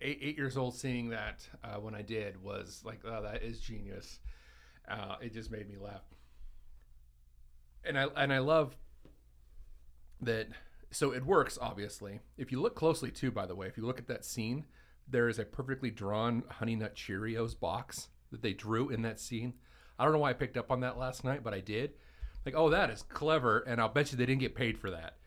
eight, 0.01 0.19
eight 0.21 0.37
years 0.37 0.55
old 0.55 0.73
seeing 0.75 1.09
that 1.09 1.45
uh, 1.65 1.79
when 1.79 1.93
I 1.93 2.01
did 2.01 2.41
was 2.41 2.81
like, 2.85 3.01
oh, 3.03 3.23
that 3.23 3.43
is 3.43 3.59
genius. 3.59 4.19
Uh, 4.89 5.15
it 5.21 5.33
just 5.33 5.51
made 5.51 5.69
me 5.69 5.75
laugh, 5.77 6.01
and 7.83 7.99
I 7.99 8.05
and 8.15 8.33
I 8.33 8.39
love 8.39 8.75
that. 10.21 10.47
So 10.91 11.13
it 11.13 11.25
works, 11.25 11.57
obviously. 11.61 12.19
If 12.37 12.51
you 12.51 12.61
look 12.61 12.75
closely, 12.75 13.11
too, 13.11 13.31
by 13.31 13.45
the 13.45 13.55
way, 13.55 13.67
if 13.67 13.77
you 13.77 13.85
look 13.85 13.99
at 13.99 14.07
that 14.07 14.25
scene, 14.25 14.65
there 15.07 15.27
is 15.29 15.39
a 15.39 15.45
perfectly 15.45 15.91
drawn 15.91 16.43
Honey 16.49 16.75
Nut 16.75 16.95
Cheerios 16.95 17.59
box 17.59 18.09
that 18.31 18.41
they 18.41 18.53
drew 18.53 18.89
in 18.89 19.01
that 19.03 19.19
scene. 19.19 19.53
I 19.97 20.03
don't 20.03 20.13
know 20.13 20.19
why 20.19 20.31
I 20.31 20.33
picked 20.33 20.57
up 20.57 20.71
on 20.71 20.79
that 20.81 20.97
last 20.97 21.23
night, 21.23 21.43
but 21.43 21.53
I 21.53 21.59
did. 21.59 21.93
Like, 22.45 22.55
oh, 22.55 22.69
that 22.69 22.89
is 22.89 23.01
clever, 23.03 23.59
and 23.59 23.81
I'll 23.81 23.89
bet 23.89 24.11
you 24.11 24.17
they 24.17 24.25
didn't 24.25 24.41
get 24.41 24.55
paid 24.55 24.77
for 24.77 24.91
that. 24.91 25.17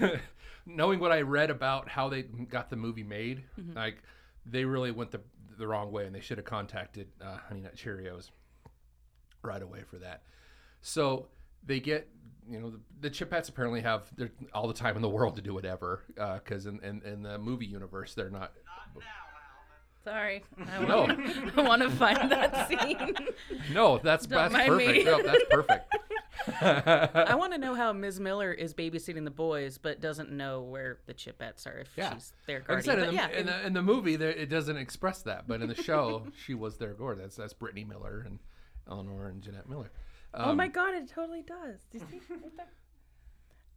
Knowing 0.66 0.98
what 1.00 1.12
I 1.12 1.20
read 1.22 1.50
about 1.50 1.88
how 1.88 2.08
they 2.08 2.22
got 2.22 2.70
the 2.70 2.76
movie 2.76 3.02
made, 3.04 3.44
like 3.74 4.02
they 4.46 4.64
really 4.64 4.90
went 4.90 5.10
the 5.10 5.20
the 5.58 5.66
wrong 5.66 5.92
way, 5.92 6.06
and 6.06 6.14
they 6.14 6.20
should 6.20 6.38
have 6.38 6.46
contacted 6.46 7.08
uh, 7.20 7.36
Honey 7.48 7.60
Nut 7.60 7.76
Cheerios. 7.76 8.30
right 9.42 9.62
away 9.62 9.82
for 9.88 9.98
that. 9.98 10.22
So 10.80 11.28
they 11.64 11.80
get, 11.80 12.08
you 12.48 12.58
know, 12.60 12.70
the, 12.70 12.80
the 13.02 13.10
Chipettes 13.10 13.48
apparently 13.48 13.80
have 13.82 14.02
they're 14.16 14.30
all 14.52 14.66
the 14.68 14.74
time 14.74 14.96
in 14.96 15.02
the 15.02 15.08
world 15.08 15.36
to 15.36 15.42
do 15.42 15.54
whatever 15.54 16.02
uh, 16.18 16.34
because 16.34 16.66
in, 16.66 16.80
in 16.82 17.02
in 17.02 17.22
the 17.22 17.38
movie 17.38 17.66
universe 17.66 18.14
they're 18.14 18.30
not. 18.30 18.52
Sorry. 20.02 20.42
I 20.66 20.82
No. 20.86 21.02
want, 21.02 21.58
I 21.58 21.62
want 21.62 21.82
to 21.82 21.90
find 21.90 22.32
that 22.32 22.68
scene. 22.68 23.14
No, 23.72 23.98
that's 23.98 24.26
that's 24.26 24.52
mind 24.52 24.74
me. 24.76 25.04
perfect. 25.04 25.06
No, 25.06 25.22
that's 25.22 25.44
perfect. 25.50 25.94
I 27.28 27.34
want 27.34 27.52
to 27.52 27.58
know 27.58 27.74
how 27.74 27.92
Ms. 27.92 28.18
Miller 28.18 28.50
is 28.52 28.72
babysitting 28.72 29.24
the 29.24 29.30
boys, 29.30 29.76
but 29.76 30.00
doesn't 30.00 30.32
know 30.32 30.62
where 30.62 30.98
the 31.06 31.12
Chipettes 31.14 31.66
are 31.66 31.78
if 31.80 31.88
Yeah. 31.96 32.14
she's 32.14 32.32
their 32.46 32.60
Like 32.60 32.70
I 32.70 32.72
guardian. 32.74 32.84
said, 32.84 32.98
in 33.00 33.06
the, 33.08 33.12
yeah, 33.14 33.28
in, 33.28 33.46
the, 33.46 33.66
in 33.66 33.72
the 33.74 33.82
movie, 33.82 34.16
there, 34.16 34.30
it 34.30 34.48
doesn't 34.48 34.76
express 34.78 35.20
that, 35.22 35.46
but 35.46 35.60
in 35.60 35.68
the 35.68 35.74
show, 35.74 36.24
she 36.46 36.54
was 36.54 36.78
their 36.78 36.94
guard. 36.94 37.20
That's 37.20 37.36
that's 37.36 37.52
Brittany 37.52 37.84
Miller 37.84 38.22
and 38.26 38.38
Eleanor 38.90 39.26
and 39.28 39.42
Jeanette 39.42 39.68
Miller. 39.68 39.90
Oh 40.34 40.50
Um, 40.50 40.56
my 40.56 40.68
god, 40.68 40.94
it 40.94 41.08
totally 41.08 41.42
does. 41.42 41.80
Do 41.90 41.98
you 41.98 42.04
see? 42.10 42.20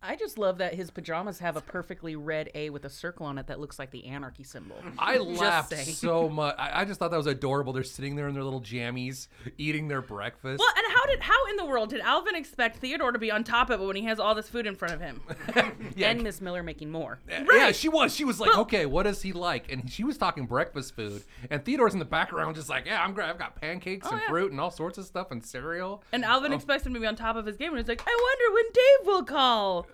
I 0.05 0.17
just 0.17 0.37
love 0.37 0.57
that 0.57 0.73
his 0.73 0.91
pajamas 0.91 1.39
have 1.39 1.55
a 1.55 1.61
perfectly 1.61 2.17
red 2.17 2.49
A 2.55 2.69
with 2.69 2.83
a 2.83 2.89
circle 2.89 3.25
on 3.25 3.37
it 3.37 3.47
that 3.47 3.59
looks 3.59 3.79
like 3.79 3.91
the 3.91 4.05
anarchy 4.05 4.43
symbol. 4.43 4.75
I 4.99 5.17
laughed 5.17 5.69
saying. 5.69 5.85
so 5.85 6.27
much. 6.27 6.55
I, 6.59 6.81
I 6.81 6.85
just 6.85 6.99
thought 6.99 7.11
that 7.11 7.17
was 7.17 7.27
adorable. 7.27 7.71
They're 7.71 7.83
sitting 7.83 8.17
there 8.17 8.27
in 8.27 8.33
their 8.33 8.43
little 8.43 8.61
jammies, 8.61 9.27
eating 9.57 9.87
their 9.87 10.01
breakfast. 10.01 10.59
Well, 10.59 10.67
and 10.75 10.93
how 10.93 11.05
did 11.05 11.21
how 11.21 11.45
in 11.49 11.55
the 11.55 11.65
world 11.65 11.89
did 11.89 12.01
Alvin 12.01 12.35
expect 12.35 12.77
Theodore 12.77 13.13
to 13.13 13.19
be 13.19 13.31
on 13.31 13.45
top 13.45 13.69
of 13.69 13.79
it 13.79 13.85
when 13.85 13.95
he 13.95 14.03
has 14.03 14.19
all 14.19 14.35
this 14.35 14.49
food 14.49 14.67
in 14.67 14.75
front 14.75 14.93
of 14.93 14.99
him? 14.99 15.21
yeah, 15.95 16.09
And 16.09 16.21
Miss 16.21 16.41
Miller 16.41 16.63
making 16.63 16.91
more. 16.91 17.19
yeah, 17.29 17.71
she 17.71 17.87
was. 17.87 18.13
She 18.13 18.25
was 18.25 18.41
like, 18.41 18.57
okay, 18.57 18.85
what 18.85 19.03
does 19.03 19.21
he 19.21 19.31
like? 19.31 19.71
And 19.71 19.89
she 19.89 20.03
was 20.03 20.17
talking 20.17 20.45
breakfast 20.45 20.95
food, 20.95 21.23
and 21.49 21.63
Theodore's 21.63 21.93
in 21.93 21.99
the 21.99 22.05
background, 22.05 22.55
just 22.55 22.69
like, 22.69 22.85
yeah, 22.85 23.01
I'm 23.01 23.13
great. 23.13 23.29
I've 23.29 23.39
got 23.39 23.55
pancakes 23.55 24.05
oh, 24.09 24.13
and 24.13 24.21
yeah. 24.21 24.27
fruit 24.27 24.51
and 24.51 24.59
all 24.59 24.71
sorts 24.71 24.97
of 24.97 25.05
stuff 25.05 25.31
and 25.31 25.43
cereal. 25.43 26.03
And 26.11 26.25
Alvin 26.25 26.51
oh. 26.51 26.55
expects 26.55 26.85
him 26.85 26.93
to 26.93 26.99
be 26.99 27.07
on 27.07 27.15
top 27.15 27.37
of 27.37 27.45
his 27.45 27.55
game, 27.55 27.69
and 27.69 27.77
he's 27.77 27.87
like, 27.87 28.03
"I 28.05 28.17
wonder 28.21 28.55
when 28.55 28.65
Dave 28.73 29.07
will 29.07 29.23
call. 29.23 29.87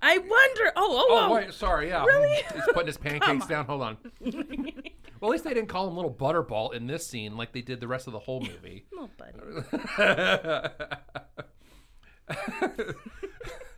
I 0.00 0.18
wonder." 0.18 0.72
Oh, 0.76 0.88
oh, 0.90 1.06
Oh, 1.10 1.26
oh. 1.30 1.34
wait, 1.34 1.52
sorry, 1.52 1.88
yeah. 1.88 2.04
Really? 2.04 2.42
He's 2.54 2.64
putting 2.72 2.86
his 2.88 2.96
pancakes 2.98 3.46
down. 3.46 3.66
Hold 3.66 3.82
on. 3.82 3.96
well, 5.20 5.30
at 5.30 5.32
least 5.32 5.44
they 5.44 5.54
didn't 5.54 5.68
call 5.68 5.88
him 5.88 5.94
Little 5.96 6.12
Butterball 6.12 6.74
in 6.74 6.86
this 6.86 7.06
scene 7.06 7.36
like 7.36 7.52
they 7.52 7.62
did 7.62 7.80
the 7.80 7.88
rest 7.88 8.06
of 8.06 8.12
the 8.12 8.18
whole 8.18 8.40
movie. 8.40 8.84
Oh, 8.98 9.08
buddy. 9.18 9.32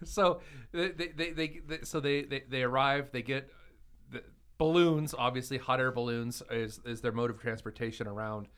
so 0.04 0.40
they, 0.72 0.88
they, 0.90 1.08
they, 1.30 1.60
they, 1.66 1.78
so 1.82 2.00
they, 2.00 2.22
they, 2.22 2.42
they 2.48 2.62
arrive. 2.62 3.10
They 3.12 3.22
get 3.22 3.50
the 4.10 4.22
balloons. 4.58 5.14
Obviously, 5.16 5.58
hot 5.58 5.80
air 5.80 5.92
balloons 5.92 6.42
is 6.50 6.80
is 6.84 7.00
their 7.00 7.12
mode 7.12 7.30
of 7.30 7.40
transportation 7.40 8.06
around 8.06 8.48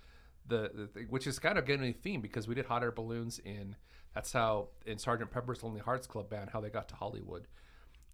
the, 0.47 0.71
the 0.75 0.87
thing, 0.89 1.07
which 1.11 1.27
is 1.27 1.39
kind 1.39 1.59
of 1.59 1.67
getting 1.67 1.87
a 1.89 1.93
theme 1.93 2.21
because 2.21 2.49
we 2.49 2.55
did 2.55 2.67
hot 2.67 2.83
air 2.83 2.93
balloons 2.93 3.39
in. 3.39 3.77
That's 4.17 4.33
how 4.33 4.69
in 4.87 4.97
Sergeant 4.97 5.31
Pepper's 5.31 5.63
Lonely 5.63 5.83
Hearts 5.83 6.07
Club 6.07 6.31
Band 6.31 6.49
how 6.49 6.63
they 6.63 6.71
got 6.71 6.89
to 6.89 6.95
Hollywood, 6.95 7.47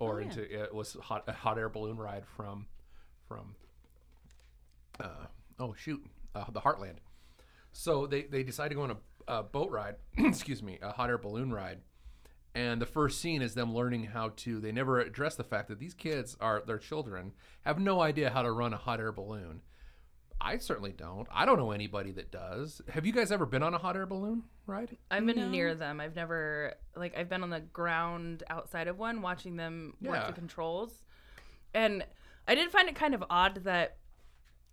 or 0.00 0.20
into 0.20 0.42
it 0.42 0.74
was 0.74 0.94
hot 1.00 1.22
a 1.28 1.32
hot 1.32 1.58
air 1.58 1.68
balloon 1.68 1.96
ride 1.96 2.24
from 2.26 2.66
from 3.28 3.54
uh, 4.98 5.26
oh 5.60 5.74
shoot 5.78 6.04
uh, 6.34 6.46
the 6.50 6.60
Heartland. 6.60 6.96
So 7.70 8.08
they, 8.08 8.22
they 8.22 8.42
decide 8.42 8.70
to 8.70 8.74
go 8.74 8.82
on 8.82 8.90
a, 8.90 8.96
a 9.28 9.42
boat 9.44 9.70
ride, 9.70 9.94
excuse 10.18 10.60
me, 10.60 10.80
a 10.82 10.90
hot 10.90 11.08
air 11.08 11.18
balloon 11.18 11.52
ride. 11.52 11.78
And 12.52 12.82
the 12.82 12.86
first 12.86 13.20
scene 13.20 13.40
is 13.40 13.54
them 13.54 13.72
learning 13.72 14.06
how 14.06 14.32
to. 14.38 14.58
They 14.58 14.72
never 14.72 14.98
address 14.98 15.36
the 15.36 15.44
fact 15.44 15.68
that 15.68 15.78
these 15.78 15.94
kids 15.94 16.36
are 16.40 16.64
their 16.66 16.78
children 16.78 17.30
have 17.64 17.78
no 17.78 18.00
idea 18.00 18.30
how 18.30 18.42
to 18.42 18.50
run 18.50 18.74
a 18.74 18.76
hot 18.76 18.98
air 18.98 19.12
balloon. 19.12 19.60
I 20.40 20.58
certainly 20.58 20.92
don't. 20.92 21.26
I 21.32 21.44
don't 21.44 21.58
know 21.58 21.70
anybody 21.70 22.10
that 22.12 22.30
does. 22.30 22.80
Have 22.88 23.06
you 23.06 23.12
guys 23.12 23.30
ever 23.32 23.46
been 23.46 23.62
on 23.62 23.74
a 23.74 23.78
hot 23.78 23.96
air 23.96 24.06
balloon 24.06 24.42
ride? 24.66 24.96
I've 25.10 25.24
been 25.26 25.50
near 25.50 25.74
them. 25.74 26.00
I've 26.00 26.16
never 26.16 26.74
like 26.96 27.16
I've 27.16 27.28
been 27.28 27.42
on 27.42 27.50
the 27.50 27.60
ground 27.60 28.42
outside 28.50 28.88
of 28.88 28.98
one, 28.98 29.22
watching 29.22 29.56
them 29.56 29.94
work 30.02 30.26
the 30.26 30.32
controls, 30.32 31.04
and 31.74 32.04
I 32.48 32.54
did 32.54 32.70
find 32.70 32.88
it 32.88 32.94
kind 32.96 33.14
of 33.14 33.22
odd 33.30 33.64
that 33.64 33.96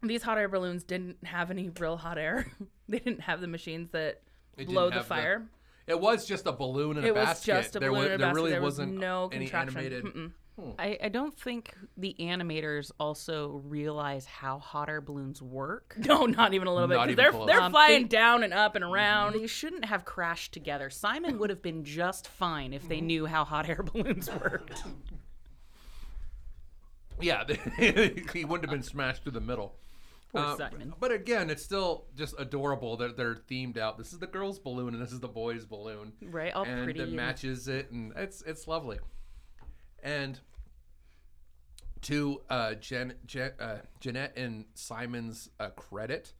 these 0.02 0.24
hot 0.24 0.38
air 0.38 0.48
balloons 0.50 0.84
didn't 0.84 1.18
have 1.26 1.52
any 1.52 1.70
real 1.80 1.98
hot 1.98 2.18
air. 2.18 2.46
they 2.90 3.00
didn't 3.00 3.22
have 3.22 3.42
the 3.42 3.48
machines 3.48 3.90
that 3.92 4.22
It 4.58 4.68
blow 4.68 4.90
the 4.90 4.96
have 4.96 5.04
the- 5.04 5.10
fire. 5.10 5.48
It 5.88 6.00
was 6.00 6.28
just 6.28 6.46
a 6.46 6.52
balloon 6.52 6.98
in 7.00 7.04
a 7.04 7.08
It 7.08 7.16
was 7.16 7.26
basket. 7.26 7.46
just 7.46 7.76
a 7.76 7.80
there 7.80 7.90
balloon 7.90 8.02
wa- 8.04 8.08
in 8.10 8.14
a 8.14 8.18
there 8.20 8.28
basket. 8.28 8.36
really 8.36 8.52
There 8.52 8.62
was 8.62 8.74
wasn't 8.78 8.98
no 9.00 9.30
any 9.34 9.48
contraption. 9.48 9.78
animated. 9.80 10.06
Mm-mm. 10.06 10.32
I, 10.80 10.98
I 11.04 11.10
don't 11.10 11.38
think 11.38 11.74
the 11.98 12.16
animators 12.20 12.92
also 13.00 13.62
realize 13.66 14.26
how 14.26 14.60
hot 14.60 14.90
air 14.90 15.02
balloons 15.02 15.42
work. 15.42 15.96
No, 16.06 16.26
not 16.26 16.54
even 16.54 16.68
a 16.68 16.74
little 16.74 16.88
bit. 16.88 16.96
Not 16.96 17.02
'cause 17.04 17.12
even 17.12 17.24
they're 17.24 17.32
close. 17.32 17.48
they're 17.48 17.62
Um, 17.62 17.72
flying 17.72 18.02
they- 18.04 18.08
down 18.08 18.44
and 18.44 18.54
up 18.54 18.76
and 18.76 18.84
around. 18.84 19.34
They 19.34 19.48
shouldn't 19.48 19.86
have 19.86 20.06
crashed 20.06 20.54
together. 20.54 20.90
Simon 20.90 21.38
would 21.40 21.50
have 21.50 21.62
been 21.62 21.84
just 21.84 22.28
fine 22.28 22.74
if 22.74 22.88
they 22.88 23.02
knew 23.02 23.26
how 23.26 23.46
hot 23.46 23.68
air 23.70 23.84
balloons 23.94 24.30
worked. 24.30 24.84
Yeah, 27.22 27.44
he 27.78 28.46
wouldn't 28.46 28.70
have 28.70 28.72
been 28.72 28.82
smashed 28.84 29.24
through 29.24 29.34
the 29.34 29.42
middle. 29.42 29.76
Poor 30.32 30.42
Uh, 30.42 30.56
Simon. 30.58 30.94
But 31.02 31.12
again, 31.12 31.50
it's 31.50 31.62
still 31.64 32.06
just 32.16 32.34
adorable 32.40 32.96
that 32.98 33.18
they're 33.18 33.36
themed 33.36 33.78
out. 33.78 33.98
This 33.98 34.14
is 34.14 34.20
the 34.20 34.28
girl's 34.28 34.58
balloon 34.58 34.94
and 34.94 35.04
this 35.04 35.12
is 35.12 35.20
the 35.20 35.28
boy's 35.28 35.66
balloon. 35.66 36.14
Right, 36.22 36.54
all 36.54 36.64
and 36.64 36.86
pretty 36.86 37.02
it 37.02 37.08
and- 37.10 37.16
matches 37.18 37.68
it, 37.68 37.92
and 37.92 38.14
it's 38.16 38.42
it's 38.44 38.68
lovely. 38.70 39.00
And 40.02 40.40
to 42.04 42.42
uh, 42.50 42.76
Jen, 42.76 43.14
Jen, 43.26 43.52
uh, 43.60 43.78
Jeanette 44.00 44.34
and 44.38 44.66
Simon's 44.74 45.50
uh, 45.60 45.70
credit, 45.70 46.34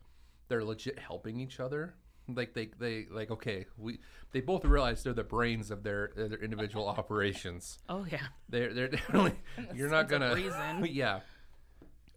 they're 0.48 0.64
legit 0.64 1.00
helping 1.00 1.40
each 1.40 1.60
other. 1.60 1.96
Like 2.28 2.54
they, 2.54 2.70
they 2.80 3.08
like 3.10 3.32
okay, 3.32 3.66
we 3.78 4.00
they 4.32 4.42
both 4.42 4.64
realize 4.64 5.04
they're 5.04 5.14
the 5.14 5.24
brains 5.24 5.72
of 5.72 5.84
their 5.84 6.12
their 6.16 6.38
individual 6.38 6.88
operations. 7.00 7.80
Oh 7.90 8.06
yeah. 8.10 8.28
They're 8.50 8.74
they're 8.74 8.88
definitely 8.90 9.34
you're 9.74 9.90
not 9.90 10.10
gonna 10.10 10.36
reason. 10.36 10.86
yeah. 10.92 11.22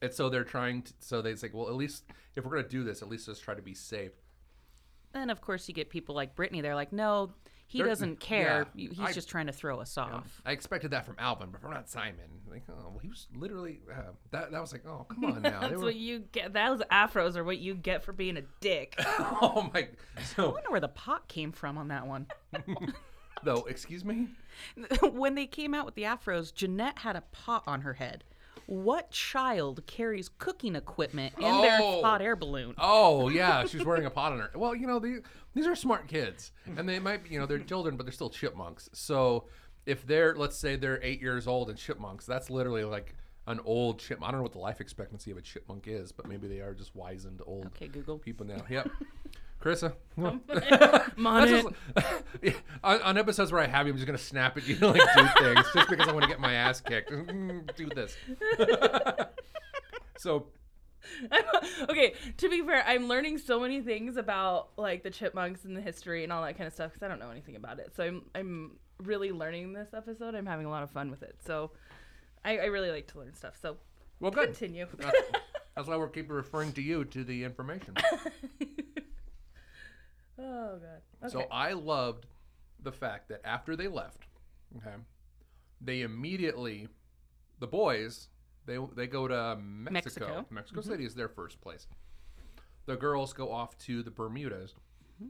And 0.02 0.12
so 0.12 0.28
they're 0.28 0.44
trying 0.44 0.82
to. 0.82 0.92
So 0.98 1.22
they 1.22 1.34
say, 1.34 1.48
well, 1.52 1.68
at 1.68 1.74
least 1.74 2.04
if 2.36 2.44
we're 2.44 2.56
gonna 2.56 2.68
do 2.68 2.84
this, 2.84 3.00
at 3.00 3.08
least 3.08 3.26
let's 3.28 3.40
try 3.40 3.54
to 3.54 3.62
be 3.62 3.74
safe. 3.74 4.12
Then 5.12 5.30
of 5.30 5.40
course 5.40 5.66
you 5.66 5.74
get 5.74 5.88
people 5.88 6.14
like 6.14 6.34
Brittany. 6.34 6.60
They're 6.60 6.74
like, 6.74 6.92
no, 6.92 7.32
he 7.72 7.78
They're- 7.78 7.86
doesn't 7.88 8.20
care. 8.20 8.66
yeah, 8.74 8.88
He's 8.90 9.00
I- 9.00 9.12
just 9.12 9.30
trying 9.30 9.46
to 9.46 9.52
throw 9.52 9.80
us 9.80 9.96
off. 9.96 10.42
I 10.44 10.52
expected 10.52 10.90
that 10.90 11.06
from 11.06 11.16
Alvin, 11.18 11.48
but 11.50 11.62
from 11.62 11.70
not 11.72 11.88
Simon. 11.88 12.16
Like, 12.50 12.64
oh, 12.68 12.74
well, 12.90 12.98
he 13.00 13.08
was 13.08 13.28
literally 13.34 13.80
uh, 13.90 14.10
that. 14.30 14.50
That 14.52 14.60
was 14.60 14.72
like, 14.72 14.84
oh, 14.86 15.06
come 15.08 15.24
on 15.24 15.40
now. 15.40 15.60
That's 15.62 15.72
were, 15.76 15.84
what 15.84 15.96
you 15.96 16.18
get. 16.32 16.52
Those 16.52 16.80
afros 16.92 17.34
are 17.36 17.44
what 17.44 17.56
you 17.58 17.74
get 17.74 18.04
for 18.04 18.12
being 18.12 18.36
a 18.36 18.42
dick. 18.60 18.94
oh 18.98 19.70
my. 19.72 19.88
I 20.18 20.22
So 20.22 20.50
wonder 20.50 20.70
where 20.70 20.80
the 20.80 20.88
pot 20.88 21.28
came 21.28 21.50
from 21.50 21.78
on 21.78 21.88
that 21.88 22.06
one. 22.06 22.26
though, 23.42 23.64
excuse 23.64 24.04
me. 24.04 24.28
when 25.12 25.34
they 25.34 25.46
came 25.46 25.72
out 25.74 25.86
with 25.86 25.94
the 25.94 26.02
afros, 26.02 26.52
Jeanette 26.54 26.98
had 26.98 27.16
a 27.16 27.22
pot 27.32 27.64
on 27.66 27.80
her 27.80 27.94
head. 27.94 28.22
What 28.66 29.10
child 29.10 29.86
carries 29.86 30.28
cooking 30.38 30.76
equipment 30.76 31.34
in 31.38 31.42
their 31.62 31.78
Oh. 31.82 32.02
hot 32.02 32.22
air 32.22 32.36
balloon? 32.36 32.74
Oh 32.78 33.28
yeah, 33.28 33.64
she's 33.66 33.84
wearing 33.84 34.06
a 34.06 34.10
pot 34.10 34.32
on 34.32 34.38
her. 34.38 34.50
Well, 34.54 34.74
you 34.74 34.86
know 34.86 34.98
these 34.98 35.20
these 35.54 35.66
are 35.66 35.74
smart 35.74 36.08
kids, 36.08 36.52
and 36.76 36.88
they 36.88 36.98
might 36.98 37.24
be 37.24 37.30
you 37.30 37.40
know 37.40 37.46
they're 37.46 37.58
children, 37.58 37.96
but 37.96 38.06
they're 38.06 38.12
still 38.12 38.30
chipmunks. 38.30 38.88
So 38.92 39.44
if 39.84 40.06
they're 40.06 40.34
let's 40.34 40.56
say 40.56 40.76
they're 40.76 41.02
eight 41.02 41.20
years 41.20 41.46
old 41.46 41.68
and 41.70 41.78
chipmunks, 41.78 42.24
that's 42.24 42.48
literally 42.50 42.84
like 42.84 43.14
an 43.48 43.58
old 43.64 43.98
chipmunk. 43.98 44.28
I 44.28 44.30
don't 44.32 44.38
know 44.38 44.44
what 44.44 44.52
the 44.52 44.58
life 44.60 44.80
expectancy 44.80 45.32
of 45.32 45.36
a 45.36 45.42
chipmunk 45.42 45.86
is, 45.88 46.12
but 46.12 46.28
maybe 46.28 46.46
they 46.46 46.60
are 46.60 46.74
just 46.74 46.94
wizened 46.94 47.42
old 47.44 47.66
Okay, 47.66 47.88
Google. 47.88 48.18
people 48.18 48.46
now. 48.46 48.64
Yep. 48.70 48.88
Karissa, 49.62 49.94
come 50.16 50.24
on. 50.24 50.40
I'm 51.16 51.26
on 51.26 51.46
That's 51.46 51.66
it. 51.66 51.74
just- 51.96 52.24
Yeah, 52.42 52.52
on, 52.84 53.00
on 53.02 53.18
episodes 53.18 53.52
where 53.52 53.62
I 53.62 53.66
have 53.66 53.86
you, 53.86 53.92
I'm 53.92 53.96
just 53.96 54.06
gonna 54.06 54.18
snap 54.18 54.56
at 54.56 54.66
you 54.66 54.74
and 54.74 54.82
like 54.82 55.14
do 55.16 55.44
things 55.44 55.66
just 55.72 55.88
because 55.88 56.08
I 56.08 56.12
want 56.12 56.22
to 56.24 56.28
get 56.28 56.40
my 56.40 56.54
ass 56.54 56.80
kicked. 56.80 57.10
Mm, 57.12 57.74
do 57.76 57.88
this. 57.94 58.16
so 60.18 60.46
okay, 61.88 62.14
to 62.38 62.48
be 62.48 62.62
fair, 62.62 62.84
I'm 62.86 63.06
learning 63.08 63.38
so 63.38 63.60
many 63.60 63.80
things 63.80 64.16
about 64.16 64.70
like 64.76 65.02
the 65.02 65.10
chipmunks 65.10 65.64
and 65.64 65.76
the 65.76 65.80
history 65.80 66.24
and 66.24 66.32
all 66.32 66.42
that 66.42 66.56
kind 66.56 66.66
of 66.66 66.72
stuff 66.74 66.92
because 66.92 67.04
I 67.04 67.08
don't 67.08 67.18
know 67.20 67.30
anything 67.30 67.56
about 67.56 67.78
it. 67.78 67.92
So 67.96 68.02
I'm 68.04 68.22
I'm 68.34 68.72
really 69.02 69.32
learning 69.32 69.72
this 69.72 69.94
episode. 69.94 70.34
I'm 70.34 70.46
having 70.46 70.66
a 70.66 70.70
lot 70.70 70.82
of 70.82 70.90
fun 70.90 71.10
with 71.10 71.22
it. 71.22 71.36
So 71.44 71.70
I, 72.44 72.58
I 72.58 72.64
really 72.66 72.90
like 72.90 73.06
to 73.12 73.18
learn 73.18 73.34
stuff. 73.34 73.54
So 73.60 73.76
well, 74.20 74.30
good. 74.30 74.46
continue. 74.46 74.86
That's, 74.98 75.18
that's 75.76 75.88
why 75.88 75.96
we're 75.96 76.08
keeping 76.08 76.32
referring 76.32 76.72
to 76.74 76.82
you 76.82 77.04
to 77.06 77.24
the 77.24 77.44
information. 77.44 77.94
Oh 80.42 80.78
god. 80.78 81.02
Okay. 81.24 81.32
So 81.32 81.46
I 81.50 81.72
loved 81.72 82.26
the 82.82 82.92
fact 82.92 83.28
that 83.28 83.40
after 83.44 83.76
they 83.76 83.88
left, 83.88 84.26
okay, 84.76 84.96
they 85.80 86.02
immediately, 86.02 86.88
the 87.58 87.66
boys, 87.66 88.28
they 88.66 88.78
they 88.94 89.06
go 89.06 89.28
to 89.28 89.56
Mexico. 89.56 89.92
Mexico. 89.92 90.46
Mexico 90.50 90.80
mm-hmm. 90.80 90.90
City 90.90 91.04
is 91.04 91.14
their 91.14 91.28
first 91.28 91.60
place. 91.60 91.86
The 92.86 92.96
girls 92.96 93.32
go 93.32 93.52
off 93.52 93.78
to 93.78 94.02
the 94.02 94.10
Bermudas, 94.10 94.74
mm-hmm. 95.14 95.28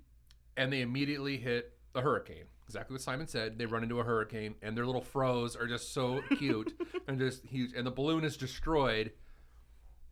and 0.57 0.73
they 0.73 0.81
immediately 0.81 1.37
hit 1.37 1.75
a 1.95 2.01
hurricane. 2.01 2.45
Exactly 2.67 2.95
what 2.95 3.03
Simon 3.03 3.27
said. 3.27 3.59
They 3.59 3.67
run 3.67 3.83
into 3.83 4.01
a 4.01 4.05
hurricane, 4.05 4.55
and 4.63 4.77
their 4.77 4.87
little 4.87 5.03
froze 5.03 5.57
are 5.57 5.67
just 5.67 5.93
so 5.93 6.23
cute 6.39 6.73
and 7.07 7.19
just 7.19 7.45
huge. 7.45 7.73
And 7.75 7.87
the 7.87 7.91
balloon 7.91 8.25
is 8.25 8.37
destroyed. 8.37 9.13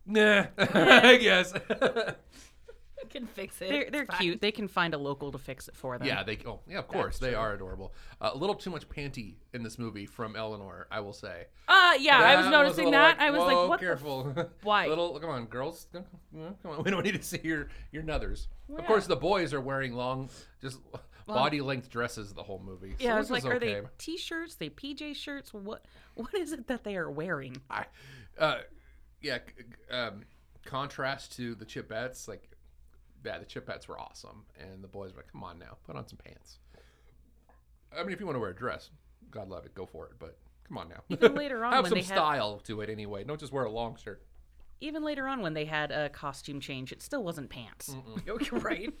Nah, 0.05 0.45
I 0.57 1.17
guess. 1.17 1.53
can 3.09 3.25
fix 3.27 3.61
it. 3.61 3.69
They're 3.69 3.89
they're 3.91 4.05
cute. 4.05 4.41
They 4.41 4.51
can 4.51 4.67
find 4.67 4.93
a 4.93 4.97
local 4.97 5.31
to 5.31 5.37
fix 5.37 5.67
it 5.67 5.75
for 5.75 5.97
them. 5.97 6.07
Yeah, 6.07 6.23
they. 6.23 6.37
Oh, 6.45 6.59
yeah, 6.67 6.79
of 6.79 6.87
course 6.87 7.19
they 7.19 7.33
are 7.33 7.53
adorable. 7.53 7.93
Uh, 8.19 8.31
a 8.33 8.37
little 8.37 8.55
too 8.55 8.69
much 8.69 8.87
panty 8.89 9.35
in 9.53 9.63
this 9.63 9.77
movie 9.79 10.05
from 10.05 10.35
Eleanor, 10.35 10.87
I 10.91 10.99
will 10.99 11.13
say. 11.13 11.45
Uh, 11.67 11.93
yeah, 11.99 12.19
I 12.19 12.35
was 12.37 12.47
noticing 12.47 12.87
a 12.87 12.89
little 12.89 12.91
that. 12.91 13.17
like, 13.17 13.27
I 13.27 13.31
was 13.31 13.39
like, 13.41 13.69
what? 13.69 13.79
the 13.79 13.85
careful. 13.85 14.49
why? 14.63 14.87
little, 14.87 15.19
come 15.19 15.29
on, 15.29 15.45
girls. 15.45 15.87
Come 15.93 16.55
on, 16.65 16.83
we 16.83 16.91
don't 16.91 17.03
need 17.03 17.15
to 17.15 17.23
see 17.23 17.39
your 17.43 17.67
your 17.91 18.03
nuthers. 18.03 18.47
Well, 18.67 18.79
Of 18.79 18.85
course, 18.85 19.05
the 19.07 19.15
boys 19.17 19.53
are 19.53 19.61
wearing 19.61 19.93
long, 19.93 20.29
just 20.61 20.79
body 21.27 21.61
length 21.61 21.89
dresses 21.89 22.33
the 22.33 22.43
whole 22.43 22.61
movie. 22.63 22.95
Yeah, 22.99 23.09
so 23.11 23.15
I 23.15 23.19
was 23.19 23.31
like, 23.31 23.39
is 23.43 23.45
are 23.45 23.59
they 23.59 23.81
t-shirts? 23.97 24.55
They 24.55 24.69
PJ 24.69 25.15
shirts? 25.15 25.53
What 25.53 25.85
what 26.15 26.33
is 26.33 26.51
it 26.51 26.67
that 26.67 26.83
they 26.83 26.95
are 26.95 27.09
wearing? 27.09 27.57
I, 27.69 27.85
uh, 28.37 28.57
yeah. 29.21 29.37
c- 29.37 29.63
c- 29.63 29.93
Um, 29.93 30.23
contrast 30.65 31.35
to 31.37 31.55
the 31.55 31.65
Chipettes, 31.65 32.27
like, 32.27 32.49
yeah, 33.23 33.37
the 33.39 33.45
Chipettes 33.45 33.87
were 33.87 33.99
awesome, 33.99 34.45
and 34.59 34.83
the 34.83 34.87
boys 34.87 35.11
were 35.11 35.17
like, 35.17 35.31
come 35.31 35.43
on 35.43 35.59
now, 35.59 35.77
put 35.85 35.95
on 35.95 36.07
some 36.07 36.17
pants. 36.23 36.59
I 37.97 38.03
mean, 38.03 38.13
if 38.13 38.19
you 38.19 38.25
want 38.25 38.35
to 38.35 38.39
wear 38.39 38.51
a 38.51 38.55
dress, 38.55 38.89
God 39.29 39.49
love 39.49 39.65
it, 39.65 39.73
go 39.75 39.85
for 39.85 40.05
it. 40.07 40.13
But 40.19 40.37
come 40.67 40.77
on 40.77 40.89
now, 40.89 41.03
Even 41.09 41.35
later 41.35 41.63
on 41.65 41.73
have 41.73 41.85
some 41.87 41.95
they 41.95 42.01
had- 42.03 42.07
style 42.15 42.59
to 42.65 42.81
it 42.81 42.89
anyway. 42.89 43.23
Don't 43.23 43.39
just 43.39 43.51
wear 43.53 43.65
a 43.65 43.71
long 43.71 43.95
shirt. 43.97 44.23
Even 44.83 45.03
later 45.03 45.27
on 45.27 45.41
when 45.41 45.53
they 45.53 45.65
had 45.65 45.91
a 45.91 46.09
costume 46.09 46.59
change, 46.59 46.91
it 46.91 47.01
still 47.03 47.23
wasn't 47.23 47.49
pants. 47.49 47.95
Right. 48.51 48.91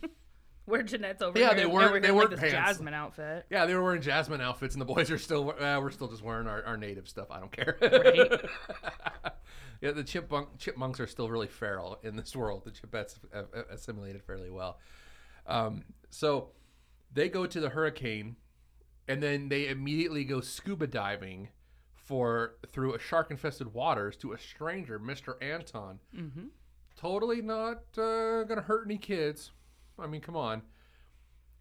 Where 0.65 0.83
Jeanette's 0.83 1.21
over 1.21 1.37
Yeah, 1.39 1.53
they 1.53 1.65
weren't- 1.65 1.91
we're 1.91 1.99
they 1.99 2.11
like, 2.11 2.29
weren't 2.29 2.39
pants. 2.39 2.53
Jasmine 2.53 2.93
outfit. 2.93 3.45
Yeah, 3.49 3.65
they 3.65 3.73
were 3.75 3.83
wearing 3.83 4.01
Jasmine 4.01 4.41
outfits, 4.41 4.75
and 4.75 4.81
the 4.81 4.85
boys 4.85 5.09
are 5.11 5.17
still. 5.17 5.49
Uh, 5.59 5.79
we're 5.81 5.91
still 5.91 6.07
just 6.07 6.21
wearing 6.23 6.47
our, 6.47 6.63
our 6.63 6.77
native 6.77 7.09
stuff. 7.09 7.31
I 7.31 7.39
don't 7.39 7.51
care. 7.51 7.77
Right. 7.81 8.41
yeah, 9.81 9.91
the 9.91 10.03
chipmunk 10.03 10.57
chipmunks 10.59 10.99
are 10.99 11.07
still 11.07 11.29
really 11.29 11.47
feral 11.47 11.99
in 12.03 12.15
this 12.15 12.35
world. 12.35 12.63
The 12.63 12.71
chipettes 12.71 13.15
have, 13.33 13.47
assimilated 13.71 14.23
fairly 14.23 14.49
well. 14.51 14.79
Um, 15.47 15.83
so 16.09 16.49
they 17.13 17.27
go 17.27 17.45
to 17.47 17.59
the 17.59 17.69
hurricane, 17.69 18.35
and 19.07 19.21
then 19.21 19.49
they 19.49 19.67
immediately 19.67 20.23
go 20.23 20.41
scuba 20.41 20.85
diving 20.87 21.49
for 21.95 22.55
through 22.67 22.93
a 22.93 22.99
shark-infested 22.99 23.73
waters 23.73 24.15
to 24.17 24.33
a 24.33 24.37
stranger, 24.39 24.99
Mister 24.99 25.37
Anton. 25.41 25.99
hmm 26.15 26.45
Totally 26.97 27.41
not 27.41 27.77
uh, 27.97 28.43
gonna 28.43 28.61
hurt 28.61 28.85
any 28.85 28.97
kids. 28.97 29.51
I 30.01 30.07
mean, 30.07 30.21
come 30.21 30.35
on. 30.35 30.63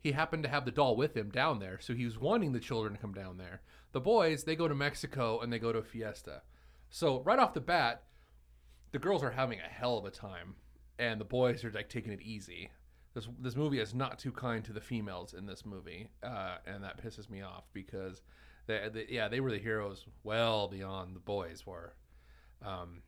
He 0.02 0.12
happened 0.12 0.42
to 0.44 0.48
have 0.48 0.64
the 0.64 0.70
doll 0.70 0.96
with 0.96 1.16
him 1.16 1.30
down 1.30 1.58
there, 1.58 1.78
so 1.78 1.94
he 1.94 2.06
was 2.06 2.18
wanting 2.18 2.52
the 2.52 2.60
children 2.60 2.94
to 2.94 3.00
come 3.00 3.12
down 3.12 3.36
there. 3.36 3.60
The 3.92 4.00
boys, 4.00 4.44
they 4.44 4.56
go 4.56 4.66
to 4.66 4.74
Mexico 4.74 5.40
and 5.40 5.52
they 5.52 5.58
go 5.58 5.72
to 5.72 5.80
a 5.80 5.84
fiesta. 5.84 6.42
So 6.88 7.20
right 7.20 7.38
off 7.38 7.54
the 7.54 7.60
bat, 7.60 8.04
the 8.92 8.98
girls 8.98 9.22
are 9.22 9.30
having 9.30 9.58
a 9.58 9.68
hell 9.68 9.98
of 9.98 10.04
a 10.04 10.10
time, 10.10 10.54
and 10.98 11.20
the 11.20 11.24
boys 11.24 11.64
are 11.64 11.70
like 11.70 11.88
taking 11.88 12.12
it 12.12 12.22
easy. 12.22 12.70
This 13.14 13.28
this 13.40 13.56
movie 13.56 13.80
is 13.80 13.94
not 13.94 14.18
too 14.18 14.32
kind 14.32 14.64
to 14.64 14.72
the 14.72 14.80
females 14.80 15.34
in 15.34 15.46
this 15.46 15.64
movie, 15.64 16.08
uh, 16.22 16.56
and 16.66 16.82
that 16.84 17.02
pisses 17.02 17.28
me 17.28 17.42
off 17.42 17.64
because 17.72 18.22
they, 18.66 18.88
they 18.92 19.06
yeah 19.08 19.28
they 19.28 19.40
were 19.40 19.50
the 19.50 19.58
heroes 19.58 20.06
well 20.22 20.68
beyond 20.68 21.14
the 21.14 21.20
boys 21.20 21.66
were. 21.66 21.94
Um, 22.64 23.02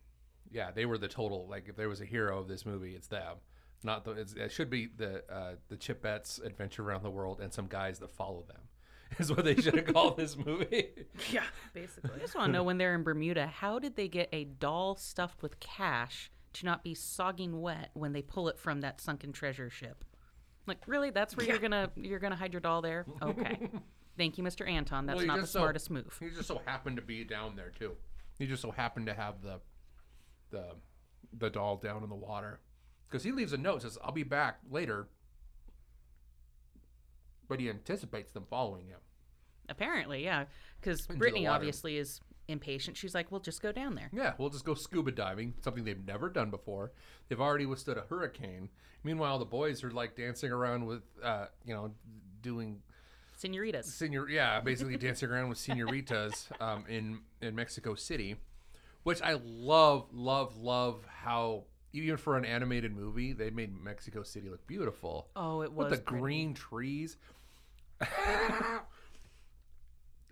yeah, 0.51 0.71
they 0.71 0.87
were 0.87 0.99
the 0.99 1.09
total 1.09 1.49
like 1.49 1.69
if 1.69 1.77
there 1.77 1.89
was 1.89 2.01
a 2.01 2.07
hero 2.07 2.39
of 2.39 2.49
this 2.49 2.67
movie, 2.67 2.95
it's 2.95 3.09
them. 3.09 3.37
Not 3.85 4.05
the 4.05 4.13
it's, 4.13 4.33
it 4.35 4.53
should 4.53 4.71
be 4.71 4.87
the 4.97 5.25
uh, 5.33 5.55
the 5.69 5.77
Chipettes 5.77 6.45
adventure 6.45 6.83
around 6.83 7.03
the 7.03 7.11
world 7.11 7.41
and 7.41 7.53
some 7.53 7.67
guys 7.67 7.99
that 8.01 8.11
follow 8.11 8.45
them. 8.47 8.61
Is 9.19 9.31
what 9.31 9.45
they 9.45 9.55
should 9.57 9.75
have 9.75 9.93
called 9.93 10.17
this 10.17 10.37
movie. 10.37 10.89
Yeah, 11.31 11.45
basically. 11.75 12.11
I 12.17 12.19
just 12.19 12.35
want 12.35 12.49
to 12.49 12.53
know 12.53 12.63
when 12.63 12.79
they're 12.79 12.95
in 12.95 13.03
Bermuda, 13.03 13.47
how 13.47 13.79
did 13.79 13.95
they 13.97 14.09
get 14.09 14.29
a 14.33 14.45
doll 14.45 14.97
stuffed 14.97 15.43
with 15.43 15.61
cash 15.61 16.31
to 16.55 16.65
not 16.67 16.83
be 16.83 16.95
sogging 16.95 17.61
wet 17.61 17.91
when 17.95 18.13
they 18.13 18.23
pull 18.23 18.49
it 18.49 18.59
from 18.59 18.81
that 18.81 19.01
sunken 19.01 19.33
treasure 19.33 19.69
ship? 19.69 20.05
Like, 20.67 20.79
really? 20.87 21.11
That's 21.11 21.37
where 21.37 21.45
you're 21.47 21.59
gonna 21.59 21.91
you're 21.97 22.19
gonna 22.21 22.37
hide 22.37 22.53
your 22.55 22.61
doll 22.61 22.81
there? 22.83 23.05
Okay. 23.21 23.69
Thank 24.17 24.37
you, 24.39 24.45
Mr. 24.45 24.69
Anton. 24.69 25.07
That's 25.07 25.19
Well, 25.19 25.27
not 25.27 25.41
the 25.41 25.47
so- 25.47 25.59
smartest 25.61 25.91
move. 25.91 26.17
He 26.21 26.31
just 26.31 26.49
so 26.49 26.61
happened 26.67 26.97
to 26.97 27.03
be 27.03 27.25
down 27.25 27.57
there 27.57 27.71
too. 27.71 27.93
He 28.39 28.47
just 28.47 28.63
so 28.63 28.71
happened 28.71 29.07
to 29.07 29.15
have 29.15 29.43
the 29.43 29.61
the 30.51 30.65
the 31.37 31.51
doll 31.51 31.77
down 31.77 32.03
in 32.03 32.09
the 32.09 32.15
water 32.15 32.61
because 33.13 33.25
he 33.25 33.31
leaves 33.31 33.53
a 33.53 33.59
note 33.59 33.83
says 33.83 33.99
I'll 34.03 34.13
be 34.13 34.23
back 34.23 34.59
later, 34.71 35.09
but 37.47 37.61
he 37.61 37.69
anticipates 37.69 38.33
them 38.33 38.47
following 38.49 38.87
him. 38.87 38.99
Apparently, 39.69 40.25
yeah. 40.25 40.47
Because 40.81 41.07
Brittany 41.07 41.47
obviously 41.47 41.99
is 41.99 42.21
impatient. 42.49 42.97
She's 42.97 43.15
like, 43.15 43.31
we'll 43.31 43.41
just 43.41 43.61
go 43.61 43.71
down 43.71 43.95
there." 43.95 44.11
Yeah, 44.13 44.33
we'll 44.39 44.49
just 44.49 44.65
go 44.65 44.75
scuba 44.75 45.13
diving, 45.13 45.55
something 45.61 45.85
they've 45.85 46.05
never 46.05 46.31
done 46.31 46.51
before. 46.51 46.93
They've 47.29 47.41
already 47.41 47.67
withstood 47.67 47.99
a 47.99 48.03
hurricane. 48.03 48.71
Meanwhile, 49.05 49.39
the 49.39 49.45
boys 49.45 49.85
are 49.85 49.91
like 49.91 50.17
dancing 50.17 50.51
around 50.51 50.87
with, 50.87 51.03
uh, 51.23 51.47
you 51.67 51.75
know, 51.75 51.93
doing 52.41 52.81
Senoritas. 53.37 53.93
Senor, 53.95 54.31
yeah, 54.31 54.61
basically 54.65 54.97
dancing 54.97 55.29
around 55.29 55.51
with 55.51 55.59
senoritas 55.59 56.49
um, 56.61 56.85
in 56.89 57.21
in 57.43 57.55
Mexico 57.55 57.95
City, 57.95 58.37
which 59.03 59.21
I 59.21 59.39
love, 59.45 60.09
love, 60.13 60.57
love 60.57 61.05
how 61.07 61.65
even 61.93 62.17
for 62.17 62.37
an 62.37 62.45
animated 62.45 62.95
movie 62.95 63.33
they 63.33 63.51
made 63.51 63.73
Mexico 63.83 64.23
City 64.23 64.49
look 64.49 64.67
beautiful 64.67 65.29
Oh, 65.37 65.63
it 65.63 65.73
was 65.73 65.91
with 65.91 65.99
the 65.99 66.05
pretty. 66.05 66.21
green 66.23 66.55
trees. 66.55 67.17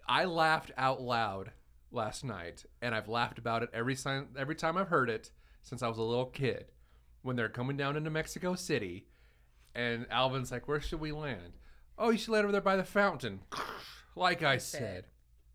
I 0.09 0.25
laughed 0.25 0.73
out 0.77 1.01
loud 1.01 1.53
last 1.93 2.25
night, 2.25 2.65
and 2.83 2.95
I've 2.95 3.09
laughed 3.09 3.39
about 3.39 3.63
it 3.63 3.71
every 3.73 3.95
time 3.95 4.29
every 4.37 4.55
time 4.57 4.77
I've 4.77 4.89
heard 4.89 5.09
it 5.11 5.31
since 5.63 5.83
I 5.83 5.89
was 5.89 5.99
a 5.99 6.03
little 6.03 6.27
kid. 6.27 6.67
When 7.23 7.37
they're 7.37 7.49
coming 7.51 7.77
down 7.77 7.97
into 7.97 8.09
Mexico 8.11 8.55
City, 8.55 9.07
and 9.75 10.07
Alvin's 10.11 10.51
like, 10.51 10.67
"Where 10.67 10.81
should 10.81 11.01
we 11.01 11.13
land?" 11.13 11.53
Oh, 11.99 12.11
you 12.11 12.19
should 12.19 12.31
land 12.33 12.45
over 12.45 12.53
there 12.53 12.61
by 12.61 12.77
the 12.77 12.85
fountain. 12.85 13.41
Like 14.17 14.43
I 14.43 14.59
said, 14.59 15.07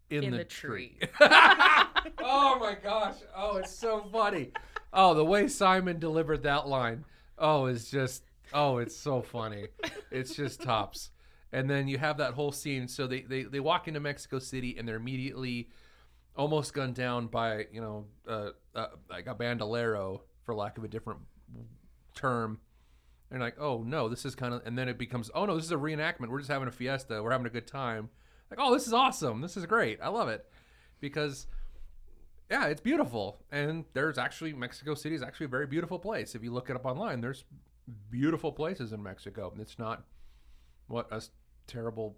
in, 0.10 0.24
In 0.24 0.32
the, 0.32 0.38
the 0.38 0.44
tree. 0.46 0.98
tree. 1.02 1.10
oh 1.20 2.58
my 2.58 2.76
gosh! 2.82 3.16
Oh, 3.36 3.58
it's 3.58 3.76
so 3.78 4.08
funny. 4.14 4.52
Oh, 4.96 5.14
the 5.14 5.26
way 5.26 5.48
Simon 5.50 6.00
delivered 6.00 6.44
that 6.44 6.68
line. 6.68 7.06
Oh, 7.38 7.66
is 7.66 7.92
just. 7.92 8.24
Oh, 8.54 8.78
it's 8.78 8.96
so 8.96 9.22
funny. 9.22 9.68
It's 10.12 10.36
just 10.36 10.62
tops. 10.62 11.10
And 11.52 11.70
then 11.70 11.88
you 11.88 11.98
have 11.98 12.18
that 12.18 12.34
whole 12.34 12.52
scene. 12.52 12.88
So 12.88 13.08
they, 13.08 13.22
they, 13.22 13.44
they 13.44 13.60
walk 13.60 13.88
into 13.88 14.00
Mexico 14.00 14.40
City 14.40 14.76
and 14.78 14.88
they're 14.88 14.96
immediately 14.96 15.70
almost 16.36 16.74
gunned 16.74 16.96
down 16.96 17.28
by, 17.28 17.66
you 17.72 17.82
know, 17.82 18.06
uh, 18.28 18.50
uh, 18.76 18.88
like 19.10 19.28
a 19.28 19.34
bandolero, 19.34 20.22
for 20.44 20.54
lack 20.54 20.78
of 20.78 20.84
a 20.84 20.88
different 20.88 21.22
term. 22.14 22.60
And 23.32 23.42
like, 23.42 23.60
oh 23.60 23.84
no, 23.84 24.10
this 24.10 24.26
is 24.26 24.36
kind 24.36 24.54
of, 24.54 24.62
and 24.66 24.78
then 24.78 24.88
it 24.88 24.98
becomes, 24.98 25.32
oh 25.34 25.46
no, 25.46 25.56
this 25.56 25.66
is 25.66 25.72
a 25.72 25.78
reenactment. 25.78 26.30
We're 26.30 26.40
just 26.40 26.52
having 26.52 26.68
a 26.68 26.72
fiesta. 26.72 27.22
We're 27.22 27.32
having 27.32 27.48
a 27.48 27.50
good 27.50 27.68
time. 27.68 28.10
Like, 28.52 28.60
oh, 28.62 28.74
this 28.74 28.86
is 28.86 28.94
awesome. 28.94 29.42
This 29.42 29.58
is 29.58 29.66
great. 29.66 30.00
I 30.04 30.10
love 30.10 30.30
it 30.30 30.46
because, 31.00 31.48
yeah, 32.50 32.66
it's 32.68 32.82
beautiful. 32.82 33.38
And 33.52 33.86
there's 33.94 34.18
actually 34.18 34.54
Mexico 34.54 34.94
City 34.96 35.16
is 35.16 35.22
actually 35.24 35.46
a 35.48 35.50
very 35.50 35.68
beautiful 35.68 36.00
place. 36.00 36.36
If 36.36 36.44
you 36.44 36.52
look 36.52 36.70
it 36.70 36.76
up 36.76 36.86
online, 36.86 37.22
there's 37.22 37.44
beautiful 38.10 38.52
places 38.52 38.94
in 38.94 39.02
Mexico. 39.02 39.54
It's 39.60 39.78
not 39.80 40.04
what 40.88 41.12
us 41.12 41.32
terrible 41.68 42.16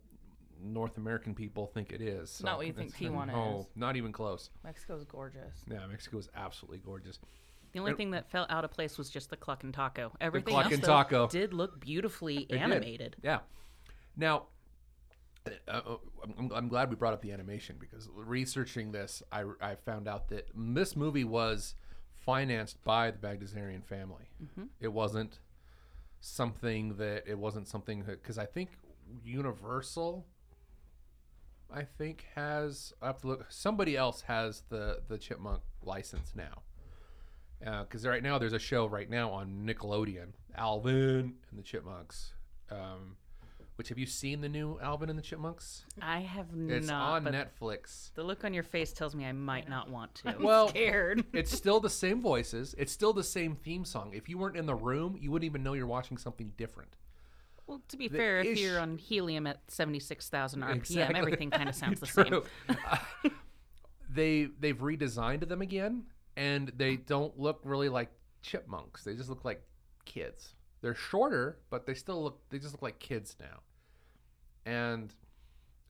North 0.62 0.98
American 0.98 1.34
people 1.36 1.68
think 1.68 1.92
it 1.92 2.02
is. 2.02 2.30
So 2.32 2.46
Not 2.46 2.58
what 2.58 2.68
you 2.68 2.74
think 2.74 2.96
Tijuana 2.96 3.28
no, 3.28 3.60
is. 3.62 3.66
not 3.76 3.96
even 3.96 4.12
close. 4.12 4.50
Mexico's 4.64 5.06
gorgeous. 5.06 5.64
Yeah, 5.70 5.86
Mexico 5.88 6.18
is 6.18 6.30
absolutely 6.36 6.80
gorgeous. 6.80 7.20
The 7.74 7.80
only 7.80 7.92
And- 7.92 7.98
thing 7.98 8.12
that 8.12 8.30
felt 8.32 8.50
out 8.50 8.66
of 8.66 8.72
place 8.72 8.98
was 8.98 9.10
just 9.10 9.30
the 9.30 9.38
cluck 9.38 9.64
and 9.64 9.74
taco. 9.74 10.12
Everything 10.20 10.54
cluck 10.54 10.66
else 10.66 10.74
and 10.74 10.84
taco. 10.84 11.28
did 11.28 11.54
look 11.54 11.80
beautifully 11.80 12.50
animated. 12.50 13.18
Yeah. 13.22 13.40
Now, 14.16 14.48
uh, 15.68 15.82
uh, 15.86 15.96
I'm, 16.38 16.52
I'm 16.54 16.68
glad 16.68 16.90
we 16.90 16.96
brought 16.96 17.14
up 17.14 17.22
the 17.22 17.32
animation 17.32 17.78
because 17.80 18.10
researching 18.14 18.92
this, 18.92 19.24
I, 19.32 19.44
I 19.62 19.76
found 19.76 20.08
out 20.08 20.30
that 20.30 20.50
this 20.56 20.96
movie 20.96 21.24
was 21.24 21.76
financed 22.14 22.84
by 22.84 23.12
the 23.12 23.18
Bagdasarian 23.18 23.84
family. 23.84 24.30
It 24.80 24.90
wasn't 24.90 25.40
something 26.20 26.98
that 26.98 27.24
it 27.28 27.38
wasn't 27.38 27.68
something 27.68 28.04
because 28.04 28.38
I 28.38 28.46
think 28.46 28.72
Universal, 29.24 30.26
I 31.74 31.84
think 31.84 32.26
has 32.36 32.94
I 33.02 33.08
have 33.08 33.22
to 33.22 33.28
look. 33.28 33.46
Somebody 33.50 33.96
else 33.96 34.22
has 34.22 34.64
the 34.70 35.02
the 35.08 35.18
Chipmunk 35.18 35.62
license 35.82 36.34
now. 36.36 36.64
Because 37.60 38.06
right 38.06 38.22
now 38.22 38.38
there's 38.38 38.54
a 38.54 38.60
show 38.60 38.86
right 38.86 39.10
now 39.10 39.32
on 39.32 39.66
Nickelodeon, 39.66 40.34
Alvin 40.56 41.36
and 41.50 41.58
the 41.58 41.64
Chipmunks. 41.64 42.34
Um, 42.70 43.18
which 43.78 43.90
have 43.90 43.98
you 43.98 44.06
seen 44.06 44.42
the 44.42 44.50
new 44.50 44.78
Alvin 44.82 45.10
and 45.10 45.18
the 45.18 45.24
Chipmunks? 45.24 45.86
I 46.02 46.20
have 46.20 46.48
It's 46.68 46.88
not. 46.88 47.14
on 47.14 47.24
but 47.24 47.34
Netflix. 47.34 48.12
The 48.16 48.24
look 48.24 48.44
on 48.44 48.54
your 48.54 48.64
face 48.64 48.92
tells 48.92 49.16
me 49.16 49.26
I 49.26 49.32
might 49.32 49.70
not 49.70 49.90
want 49.90 50.14
to. 50.16 50.36
Well, 50.40 50.68
Scared. 50.70 51.24
it's 51.34 51.52
still 51.56 51.80
the 51.80 51.90
same 51.90 52.22
voices. 52.22 52.76
It's 52.78 52.92
still 52.92 53.14
the 53.14 53.24
same 53.24 53.56
theme 53.56 53.86
song. 53.86 54.12
If 54.14 54.28
you 54.30 54.38
weren't 54.38 54.58
in 54.58 54.66
the 54.66 54.76
room, 54.76 55.18
you 55.20 55.32
wouldn't 55.32 55.46
even 55.50 55.64
know 55.64 55.74
you're 55.74 55.88
watching 55.88 56.18
something 56.18 56.52
different. 56.58 56.96
Well, 57.68 57.82
to 57.90 57.98
be 57.98 58.08
fair, 58.08 58.40
if 58.40 58.48
ish- 58.48 58.62
you're 58.62 58.80
on 58.80 58.98
helium 58.98 59.46
at 59.48 59.60
76,000 59.70 60.62
RPM, 60.62 60.76
Exactly. 60.76 61.20
everything 61.20 61.50
kind 61.52 61.68
of 61.70 61.76
sounds 61.84 62.00
the 62.00 62.06
True. 62.06 62.44
same. 62.68 62.78
Uh, 62.90 62.98
they 64.10 64.48
they've 64.60 64.78
redesigned 64.78 65.48
them 65.48 65.62
again, 65.62 66.04
and 66.36 66.72
they 66.78 66.96
don't 66.96 67.38
look 67.38 67.60
really 67.64 67.90
like 67.90 68.10
chipmunks. 68.42 69.04
They 69.04 69.16
just 69.16 69.30
look 69.30 69.44
like 69.46 69.62
kids. 70.06 70.54
They're 70.82 70.96
shorter, 70.96 71.58
but 71.70 71.86
they 71.86 71.94
still 71.94 72.24
look. 72.24 72.40
They 72.50 72.60
just 72.60 72.74
look 72.74 72.82
like 72.82 73.00
kids 73.00 73.36
now, 73.40 73.60
and 74.68 75.14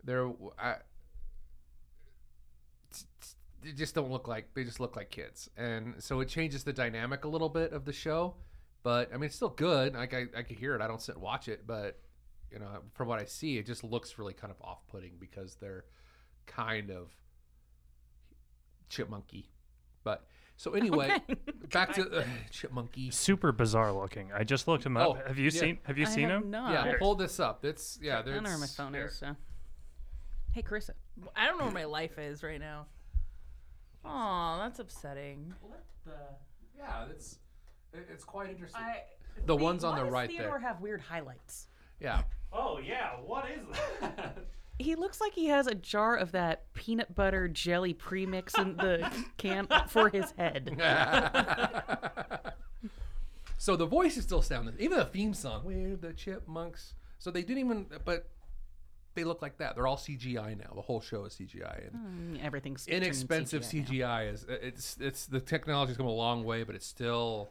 they're. 0.04 0.32
I, 0.60 0.76
they 3.64 3.72
just 3.72 3.96
don't 3.96 4.12
look 4.12 4.28
like 4.28 4.54
they 4.54 4.64
just 4.64 4.80
look 4.80 4.96
like 4.96 5.10
kids, 5.10 5.50
and 5.58 5.96
so 5.98 6.20
it 6.20 6.30
changes 6.30 6.64
the 6.64 6.74
dynamic 6.74 7.26
a 7.26 7.28
little 7.28 7.50
bit 7.50 7.74
of 7.74 7.86
the 7.86 7.94
show. 7.94 8.36
But 8.84 9.10
I 9.14 9.18
mean, 9.18 9.26
it's 9.26 9.36
still 9.36 9.50
good. 9.50 9.96
Like 9.96 10.14
I, 10.14 10.28
I 10.38 10.44
could 10.44 10.58
hear 10.58 10.76
it. 10.76 10.82
I 10.82 10.88
don't 10.88 11.02
sit 11.02 11.16
and 11.16 11.24
watch 11.24 11.48
it, 11.48 11.66
but 11.66 12.00
you 12.52 12.60
know, 12.60 12.68
from 12.94 13.08
what 13.08 13.20
I 13.20 13.26
see, 13.26 13.58
it 13.58 13.66
just 13.66 13.84
looks 13.84 14.18
really 14.18 14.34
kind 14.34 14.52
of 14.52 14.62
off-putting 14.62 15.14
because 15.20 15.56
they're 15.56 15.84
kind 16.46 16.92
of 16.92 17.10
chipmunky. 18.90 19.48
But 20.04 20.26
so 20.58 20.74
anyway, 20.74 21.18
back 21.72 21.94
to 21.94 22.10
uh, 22.10 22.24
chipmunky. 22.52 23.14
Super 23.14 23.52
bizarre 23.52 23.94
looking. 23.94 24.32
I 24.34 24.44
just 24.44 24.68
looked 24.68 24.86
him 24.86 24.98
up. 24.98 25.08
Oh, 25.08 25.14
have 25.28 25.38
you 25.38 25.46
yeah. 25.46 25.60
seen 25.60 25.78
Have 25.84 25.98
you 25.98 26.06
I 26.06 26.10
seen 26.10 26.30
have 26.30 26.44
him? 26.44 26.52
not. 26.52 26.74
Yeah, 26.74 26.84
Here. 26.84 26.98
pull 27.00 27.16
this 27.16 27.40
up. 27.40 27.64
It's 27.64 27.98
yeah. 28.02 28.20
I 28.20 28.22
don't 28.24 28.44
know 28.44 28.50
where 28.50 28.58
my 28.58 28.66
phone 28.68 28.94
here. 28.94 29.06
is. 29.06 29.16
So. 29.18 29.36
Hey, 30.52 30.62
Karissa. 30.64 30.92
I 31.36 31.46
don't 31.46 31.58
know 31.58 31.66
where 31.66 31.74
my 31.74 31.86
life 31.86 32.18
is 32.18 32.44
right 32.44 32.60
now. 32.60 32.88
Oh, 34.04 34.58
that's 34.62 34.80
upsetting. 34.80 35.54
Yeah, 36.78 37.06
it's 37.10 37.40
it's 37.94 38.24
quite 38.24 38.50
interesting. 38.50 38.82
I, 38.82 39.02
The 39.46 39.56
ones 39.56 39.84
on 39.84 39.96
the 39.98 40.06
right 40.06 40.32
there. 40.36 40.58
Have 40.60 40.82
weird 40.82 41.02
highlights? 41.02 41.68
yeah, 42.00 42.22
Oh 42.54 42.80
yeah. 42.84 43.12
What 43.26 43.46
is 43.52 43.78
that? 44.02 44.38
He 44.80 44.96
looks 44.96 45.20
like 45.20 45.34
he 45.34 45.48
has 45.48 45.66
a 45.68 45.74
jar 45.74 46.16
of 46.16 46.32
that 46.34 46.72
peanut 46.74 47.16
butter 47.16 47.48
jelly 47.48 47.94
premix 47.94 48.58
in 48.58 48.78
the 48.78 49.10
can 49.38 49.68
for 49.88 50.10
his 50.10 50.32
head. 50.38 50.78
so 53.58 53.76
the 53.76 53.88
voices 53.88 54.24
still 54.24 54.42
sound 54.42 54.72
even 54.80 54.98
the 54.98 55.06
theme 55.06 55.34
song. 55.34 55.64
We're 55.66 55.96
the 55.96 56.14
chipmunks. 56.14 56.94
So 57.20 57.32
they 57.32 57.42
didn't 57.42 57.66
even, 57.66 57.86
but 58.06 58.30
they 59.16 59.24
look 59.24 59.42
like 59.42 59.58
that. 59.58 59.76
They're 59.76 59.88
all 59.88 59.98
CGI 59.98 60.58
now. 60.58 60.74
The 60.76 60.82
whole 60.82 61.02
show 61.02 61.26
is 61.26 61.34
CGI 61.34 61.88
and 61.88 62.38
Mm, 62.38 62.46
Everything's 62.46 62.88
inexpensive 62.88 63.64
CGI. 63.64 63.88
CGI 63.88 64.34
is 64.34 64.46
it's 64.48 64.98
it's 65.02 65.26
the 65.26 65.40
technology's 65.42 65.98
come 65.98 66.06
a 66.06 66.12
long 66.12 66.44
way, 66.44 66.64
but 66.64 66.76
it's 66.76 66.86
still 66.86 67.50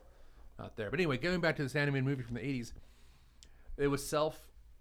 not 0.58 0.76
there. 0.76 0.90
But 0.90 1.00
anyway, 1.00 1.18
going 1.18 1.40
back 1.40 1.56
to 1.56 1.64
this 1.64 1.74
animated 1.74 2.04
movie 2.04 2.22
from 2.22 2.36
the 2.36 2.40
'80s, 2.40 2.72
it 3.76 3.88
was 3.88 4.06
self 4.06 4.38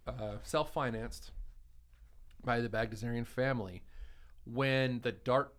uh, 0.08 0.36
self 0.44 0.72
financed 0.72 1.32
by 2.46 2.62
the 2.62 2.70
Bagdasarian 2.70 3.26
family 3.28 3.84
when 4.46 5.00
the 5.02 5.12
dark 5.12 5.54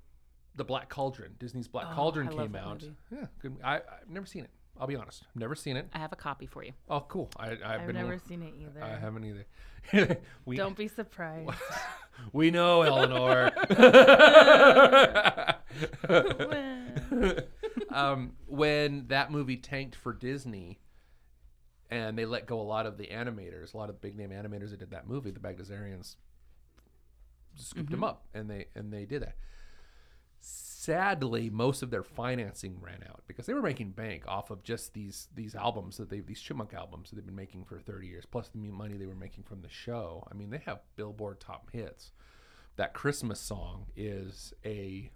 the 0.55 0.65
Black 0.65 0.89
Cauldron 0.89 1.35
Disney's 1.39 1.69
Black 1.69 1.93
Cauldron 1.93 2.29
Oh, 2.29 2.33
I 2.33 2.35
love 2.35 2.53
came 2.53 2.57
out. 2.57 2.83
movie. 2.83 2.95
Yeah, 3.13 3.27
good. 3.41 3.57
I, 3.63 3.77
I've 3.77 4.09
never 4.09 4.27
seen 4.27 4.45
it. 4.45 4.51
I'll 4.79 4.87
be 4.87 4.97
honest, 4.97 5.25
I've 5.29 5.41
never 5.41 5.55
seen 5.55 5.77
it. 5.77 5.89
I 5.95 5.99
have 5.99 6.13
a 6.13 6.17
copy 6.17 6.47
for 6.47 6.63
you. 6.63 6.73
Oh, 6.89 7.01
cool. 7.01 7.31
I, 7.39 7.53
I've, 7.53 7.63
I've 7.65 7.95
never 7.95 8.19
seen 8.19 8.43
it 8.43 8.55
either. 8.61 8.83
I 8.83 8.99
haven't 8.99 9.25
either. 9.25 10.19
we 10.45 10.57
Don't 10.57 10.77
be 10.77 10.89
surprised. 10.89 11.51
we 12.33 12.51
know, 12.51 12.83
Eleanor. 12.83 13.53
um, 17.91 18.33
when 18.47 19.07
that 19.09 19.31
movie 19.31 19.57
tanked 19.57 19.97
for 19.97 20.13
Disney, 20.13 20.79
and 21.91 22.19
they 22.19 22.27
let 22.27 22.47
go 22.47 22.61
a 22.61 22.63
lot 22.63 22.87
of 22.87 22.99
the 22.99 23.07
animators, 23.07 23.73
a 23.73 23.77
lot 23.77 23.89
of 23.89 24.01
big 24.01 24.17
name 24.17 24.31
animators 24.31 24.71
that 24.71 24.81
did 24.81 24.91
that 24.91 25.09
movie, 25.09 25.31
the 25.31 25.41
Bagdasarians 25.41 26.17
scooped 27.57 27.91
them 27.91 28.01
mm-hmm. 28.01 28.05
up, 28.05 28.27
and 28.35 28.51
they 28.51 28.67
and 28.75 28.93
they 28.93 29.05
did 29.05 29.23
that. 29.23 29.37
Sadly, 30.41 31.51
most 31.51 31.83
of 31.83 31.91
their 31.91 32.05
financing 32.05 32.81
ran 32.81 33.03
out 33.09 33.23
because 33.27 33.47
they 33.47 33.55
were 33.55 33.63
making 33.63 33.91
bank 33.91 34.23
off 34.29 34.51
of 34.51 34.63
just 34.63 34.95
these 34.95 35.29
these 35.35 35.55
albums 35.55 35.97
that 35.97 36.11
they 36.11 36.21
these 36.21 36.41
Chipmunk 36.41 36.75
albums 36.75 37.11
that 37.11 37.17
they've 37.17 37.27
been 37.27 37.35
making 37.35 37.65
for 37.65 37.81
30 37.81 38.07
years, 38.07 38.25
plus 38.25 38.49
the 38.49 38.59
money 38.59 38.97
they 38.97 39.07
were 39.07 39.15
making 39.15 39.45
from 39.45 39.63
the 39.63 39.69
show. 39.69 40.27
I 40.31 40.35
mean, 40.35 40.51
they 40.51 40.63
have 40.67 40.81
Billboard 40.95 41.41
top 41.41 41.71
hits. 41.73 42.13
That 42.77 42.93
Christmas 42.93 43.41
song 43.41 43.87
is 43.97 44.53
a 44.65 45.11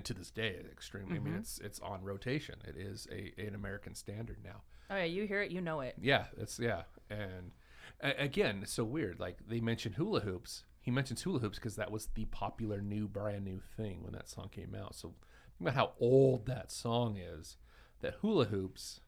to 0.00 0.14
this 0.14 0.30
day 0.30 0.56
extremely. 0.70 1.16
I 1.16 1.20
mean, 1.20 1.32
mm-hmm. 1.32 1.40
it's 1.40 1.58
it's 1.58 1.80
on 1.80 2.02
rotation. 2.02 2.56
It 2.66 2.76
is 2.76 3.06
a 3.10 3.32
an 3.40 3.54
American 3.54 3.94
standard 3.94 4.38
now. 4.44 4.62
oh 4.90 4.96
yeah, 4.96 5.04
you 5.04 5.26
hear 5.26 5.42
it, 5.42 5.50
you 5.50 5.60
know 5.60 5.80
it. 5.80 5.94
Yeah, 6.00 6.26
it's 6.36 6.58
yeah, 6.58 6.82
and 7.10 7.52
again, 8.00 8.60
it's 8.62 8.72
so 8.72 8.84
weird. 8.84 9.20
Like 9.20 9.38
they 9.48 9.60
mentioned 9.60 9.96
hula 9.96 10.20
hoops. 10.20 10.64
He 10.82 10.90
mentions 10.90 11.22
hula 11.22 11.38
hoops 11.38 11.58
because 11.58 11.76
that 11.76 11.90
was 11.90 12.08
the 12.14 12.24
popular 12.26 12.80
new, 12.80 13.08
brand 13.08 13.44
new 13.44 13.60
thing 13.76 14.02
when 14.02 14.12
that 14.12 14.28
song 14.28 14.48
came 14.50 14.74
out. 14.74 14.94
So 14.94 15.14
think 15.58 15.70
about 15.70 15.74
how 15.74 15.92
old 16.00 16.46
that 16.46 16.70
song 16.70 17.16
is. 17.16 17.56
That 18.00 18.14
hula 18.20 18.46
hoops 18.46 19.00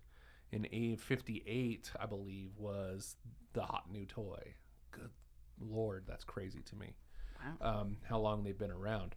in 0.53 0.69
a 0.71 0.95
'58, 0.97 1.91
I 1.99 2.07
believe, 2.07 2.51
was 2.57 3.17
the 3.53 3.63
hot 3.63 3.91
new 3.91 4.07
toy. 4.07 4.55
Good 4.93 5.11
lord, 5.61 6.05
that's 6.07 6.25
crazy 6.25 6.63
to 6.63 6.77
me. 6.77 6.95
Wow. 7.61 7.81
Um, 7.81 7.97
how 8.09 8.19
long 8.19 8.45
they've 8.45 8.57
been 8.57 8.71
around 8.71 9.17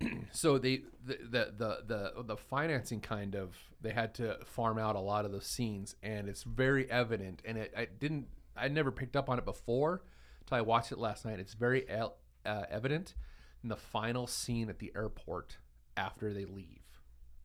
so 0.32 0.58
they 0.58 0.82
the, 1.04 1.18
the 1.30 1.54
the 1.56 1.78
the 1.86 2.22
the 2.22 2.36
financing 2.36 3.00
kind 3.00 3.34
of 3.34 3.56
they 3.80 3.92
had 3.92 4.14
to 4.14 4.38
farm 4.44 4.78
out 4.78 4.96
a 4.96 5.00
lot 5.00 5.24
of 5.24 5.32
the 5.32 5.40
scenes 5.40 5.94
and 6.02 6.28
it's 6.28 6.42
very 6.42 6.90
evident 6.90 7.42
and 7.44 7.58
it 7.58 7.72
I 7.76 7.86
didn't 7.86 8.28
I 8.60 8.68
never 8.68 8.90
picked 8.90 9.16
up 9.16 9.28
on 9.28 9.38
it 9.38 9.44
before 9.44 10.02
until 10.40 10.58
I 10.58 10.60
watched 10.60 10.92
it 10.92 10.98
last 10.98 11.24
night 11.24 11.38
it's 11.40 11.54
very 11.54 11.88
el- 11.88 12.16
uh, 12.44 12.64
evident 12.70 13.14
in 13.62 13.68
the 13.68 13.76
final 13.76 14.26
scene 14.26 14.68
at 14.68 14.78
the 14.78 14.92
airport 14.96 15.58
after 15.96 16.32
they 16.32 16.44
leave 16.44 16.82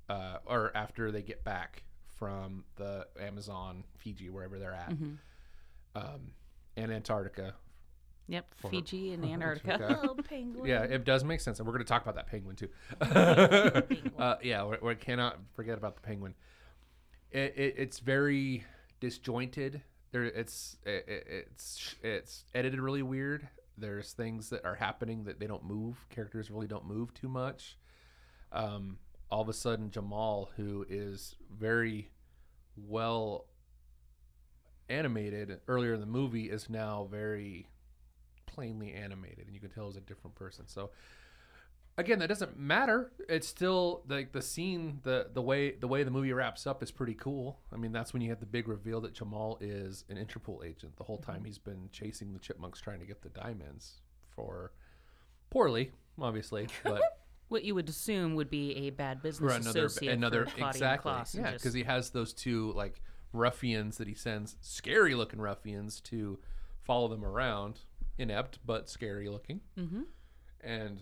uh, 0.10 0.38
or 0.46 0.72
after 0.76 1.12
they 1.12 1.22
get 1.22 1.44
back 1.44 1.84
from 2.18 2.64
the 2.78 3.08
Amazon 3.20 3.84
Fiji 3.98 4.30
wherever 4.30 4.58
they're 4.60 4.74
at 4.74 4.94
um, 5.96 6.32
and 6.78 6.92
Antarctica 6.92 7.56
Yep, 8.28 8.56
Fiji 8.72 9.14
and 9.14 9.24
Antarctica. 9.32 9.76
Okay. 9.76 9.96
Oh, 10.10 10.16
penguin. 10.16 10.66
yeah, 10.66 10.84
it 10.84 11.04
does 11.04 11.24
make 11.24 11.42
sense, 11.42 11.60
and 11.60 11.68
we're 11.68 11.74
going 11.74 11.86
to 11.86 11.88
talk 11.90 12.02
about 12.02 12.16
that 12.16 12.28
penguin 12.28 12.56
too. 12.56 12.70
uh, 14.20 14.36
yeah, 14.42 14.66
we, 14.66 14.78
we 14.82 14.96
cannot 14.96 15.40
forget 15.54 15.78
about 15.78 15.96
the 15.96 16.02
penguin. 16.02 16.34
It, 17.32 17.54
it, 17.56 17.76
it's 17.78 18.00
very 18.00 18.64
disjointed. 19.00 19.82
There, 20.16 20.24
it's 20.24 20.78
it, 20.86 21.04
it- 21.10 21.28
it's 21.28 21.94
it's 22.02 22.46
edited 22.56 22.80
really 22.80 23.02
weird. 23.04 23.50
There's 23.78 24.14
things 24.14 24.50
that 24.52 24.64
are 24.64 24.76
happening 24.76 25.26
that 25.26 25.42
they 25.42 25.46
don't 25.46 25.66
move. 25.66 25.98
Characters 26.10 26.50
really 26.50 26.68
don't 26.68 26.86
move 26.88 27.14
too 27.14 27.28
much. 27.28 27.78
Um, 28.54 28.98
all 29.30 29.42
of 29.42 29.50
a 29.50 29.54
sudden, 29.54 29.92
Jamal, 29.92 30.52
who 30.56 30.86
is 30.88 31.36
very 31.54 32.12
well 32.78 33.48
animated 34.88 35.60
earlier 35.68 35.96
in 35.96 36.00
the 36.00 36.06
movie, 36.06 36.50
is 36.50 36.70
now 36.70 37.10
very 37.12 37.68
plainly 38.46 38.94
animated, 38.94 39.48
and 39.48 39.54
you 39.54 39.60
can 39.60 39.70
tell 39.70 39.90
it's 39.90 39.98
a 39.98 40.02
different 40.02 40.34
person. 40.36 40.66
So 40.66 40.92
again, 41.98 42.20
that 42.20 42.28
doesn't 42.28 42.58
matter. 42.60 43.12
It's 43.30 43.48
still 43.48 44.04
like 44.08 44.32
the 44.32 44.42
scene, 44.42 45.00
the 45.04 45.30
the 45.34 45.42
way 45.42 45.72
the 45.76 45.88
way 45.88 46.04
the 46.04 46.12
movie 46.12 46.34
wraps 46.34 46.68
up 46.68 46.84
is 46.84 46.92
pretty 46.92 47.14
cool. 47.16 47.60
I 47.74 47.78
mean, 47.78 47.92
that's 47.92 48.14
when 48.14 48.22
you 48.22 48.30
have 48.30 48.40
the 48.40 48.46
big 48.46 48.68
reveal 48.68 49.02
that 49.02 49.14
Jamal 49.14 49.58
is 49.62 50.04
an 50.10 50.18
Interpol 50.18 50.66
agent. 50.66 50.98
The 50.98 51.04
whole 51.04 51.18
time 51.18 51.44
he's 51.46 51.58
been 51.58 51.90
chasing 51.92 52.34
the 52.34 52.40
chipmunks, 52.40 52.80
trying 52.82 53.00
to 53.00 53.06
get 53.06 53.22
the 53.22 53.30
diamonds 53.30 54.02
for 54.30 54.72
poorly, 55.50 55.92
obviously, 56.22 56.68
but 56.84 57.02
What 57.48 57.64
you 57.64 57.76
would 57.76 57.88
assume 57.88 58.36
would 58.36 58.50
be 58.50 58.76
a 58.88 58.90
bad 58.90 59.22
business 59.22 59.54
for 59.54 59.60
another 59.62 59.86
associate 59.86 60.14
another 60.14 60.48
exactly 60.58 61.12
yeah 61.14 61.24
just- 61.52 61.64
because 61.64 61.74
he 61.74 61.84
has 61.84 62.10
those 62.10 62.34
two 62.34 62.72
like 62.74 63.02
ruffians 63.34 63.98
that 63.98 64.08
he 64.08 64.14
sends 64.16 64.56
scary 64.62 65.14
looking 65.14 65.40
ruffians 65.40 66.00
to 66.02 66.40
follow 66.82 67.08
them 67.08 67.24
around 67.24 67.82
inept 68.18 68.58
but 68.66 68.90
scary 68.90 69.28
looking 69.30 69.60
Mhm. 69.78 70.06
and 70.62 71.02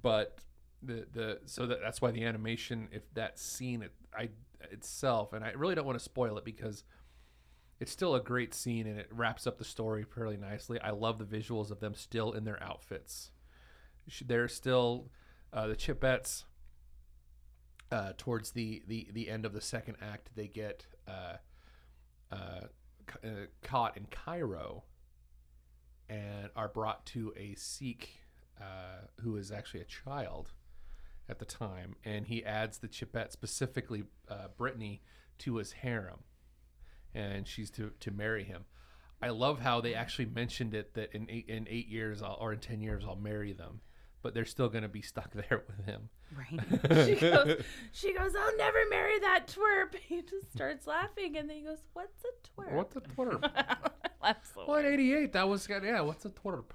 but 0.00 0.38
the 0.82 1.06
the 1.12 1.40
so 1.46 1.66
that, 1.66 1.80
that's 1.80 2.00
why 2.00 2.10
the 2.10 2.24
animation 2.24 2.88
if 2.92 3.02
that 3.14 3.38
scene 3.38 3.82
it, 3.82 3.92
i 4.16 4.28
itself 4.70 5.32
and 5.32 5.44
i 5.44 5.50
really 5.52 5.74
don't 5.74 5.86
want 5.86 5.98
to 5.98 6.04
spoil 6.04 6.36
it 6.36 6.44
because 6.44 6.84
it's 7.78 7.92
still 7.92 8.14
a 8.14 8.20
great 8.20 8.54
scene 8.54 8.86
and 8.86 8.98
it 8.98 9.08
wraps 9.10 9.46
up 9.46 9.58
the 9.58 9.64
story 9.64 10.04
fairly 10.04 10.36
nicely. 10.36 10.80
I 10.80 10.90
love 10.90 11.18
the 11.18 11.24
visuals 11.24 11.70
of 11.70 11.80
them 11.80 11.94
still 11.94 12.32
in 12.32 12.44
their 12.44 12.62
outfits. 12.62 13.30
They're 14.24 14.48
still 14.48 15.10
uh, 15.52 15.66
the 15.68 15.76
chipettes 15.76 16.44
uh, 17.90 18.12
towards 18.16 18.52
the, 18.52 18.82
the 18.86 19.08
the 19.12 19.28
end 19.28 19.44
of 19.44 19.52
the 19.52 19.60
second 19.60 19.96
act 20.00 20.30
they 20.34 20.48
get 20.48 20.86
uh, 21.06 21.36
uh, 22.32 22.60
ca- 23.06 23.18
uh, 23.24 23.46
caught 23.62 23.96
in 23.96 24.06
cairo 24.10 24.84
and 26.08 26.50
are 26.56 26.68
brought 26.68 27.04
to 27.06 27.32
a 27.36 27.54
sheik 27.56 28.20
uh, 28.60 29.06
who 29.22 29.36
is 29.36 29.50
actually 29.50 29.80
a 29.80 29.84
child 29.84 30.52
at 31.28 31.38
the 31.38 31.44
time, 31.44 31.96
and 32.04 32.26
he 32.26 32.44
adds 32.44 32.78
the 32.78 32.88
Chipette, 32.88 33.32
specifically 33.32 34.04
uh, 34.28 34.48
Brittany, 34.56 35.02
to 35.38 35.56
his 35.56 35.72
harem, 35.72 36.20
and 37.14 37.46
she's 37.46 37.70
to, 37.70 37.90
to 38.00 38.10
marry 38.10 38.44
him. 38.44 38.64
I 39.20 39.30
love 39.30 39.60
how 39.60 39.80
they 39.80 39.94
actually 39.94 40.26
mentioned 40.26 40.74
it 40.74 40.94
that 40.94 41.12
in 41.14 41.28
eight, 41.30 41.48
in 41.48 41.66
eight 41.68 41.88
years 41.88 42.22
I'll, 42.22 42.36
or 42.40 42.52
in 42.52 42.60
ten 42.60 42.80
years 42.80 43.04
I'll 43.06 43.16
marry 43.16 43.52
them, 43.52 43.80
but 44.22 44.34
they're 44.34 44.44
still 44.44 44.68
going 44.68 44.82
to 44.82 44.88
be 44.88 45.02
stuck 45.02 45.32
there 45.32 45.64
with 45.66 45.86
him. 45.86 46.08
Right. 46.36 47.06
she 47.06 47.14
goes, 47.14 47.62
she 47.92 48.12
goes, 48.14 48.32
I'll 48.38 48.56
never 48.56 48.78
marry 48.90 49.18
that 49.20 49.46
twerp. 49.46 49.98
He 50.06 50.22
just 50.22 50.52
starts 50.52 50.86
laughing, 50.86 51.36
and 51.36 51.48
then 51.48 51.56
he 51.56 51.62
goes, 51.62 51.82
What's 51.92 52.24
a 52.24 52.60
twerp? 52.60 52.72
What's 52.72 52.96
a 52.96 53.00
twerp? 53.00 53.50
Well, 54.68 54.76
in 54.78 54.86
'88, 54.86 55.32
that 55.32 55.48
was. 55.48 55.68
Yeah, 55.68 56.00
what's 56.02 56.24
a 56.24 56.30
twerp? 56.30 56.70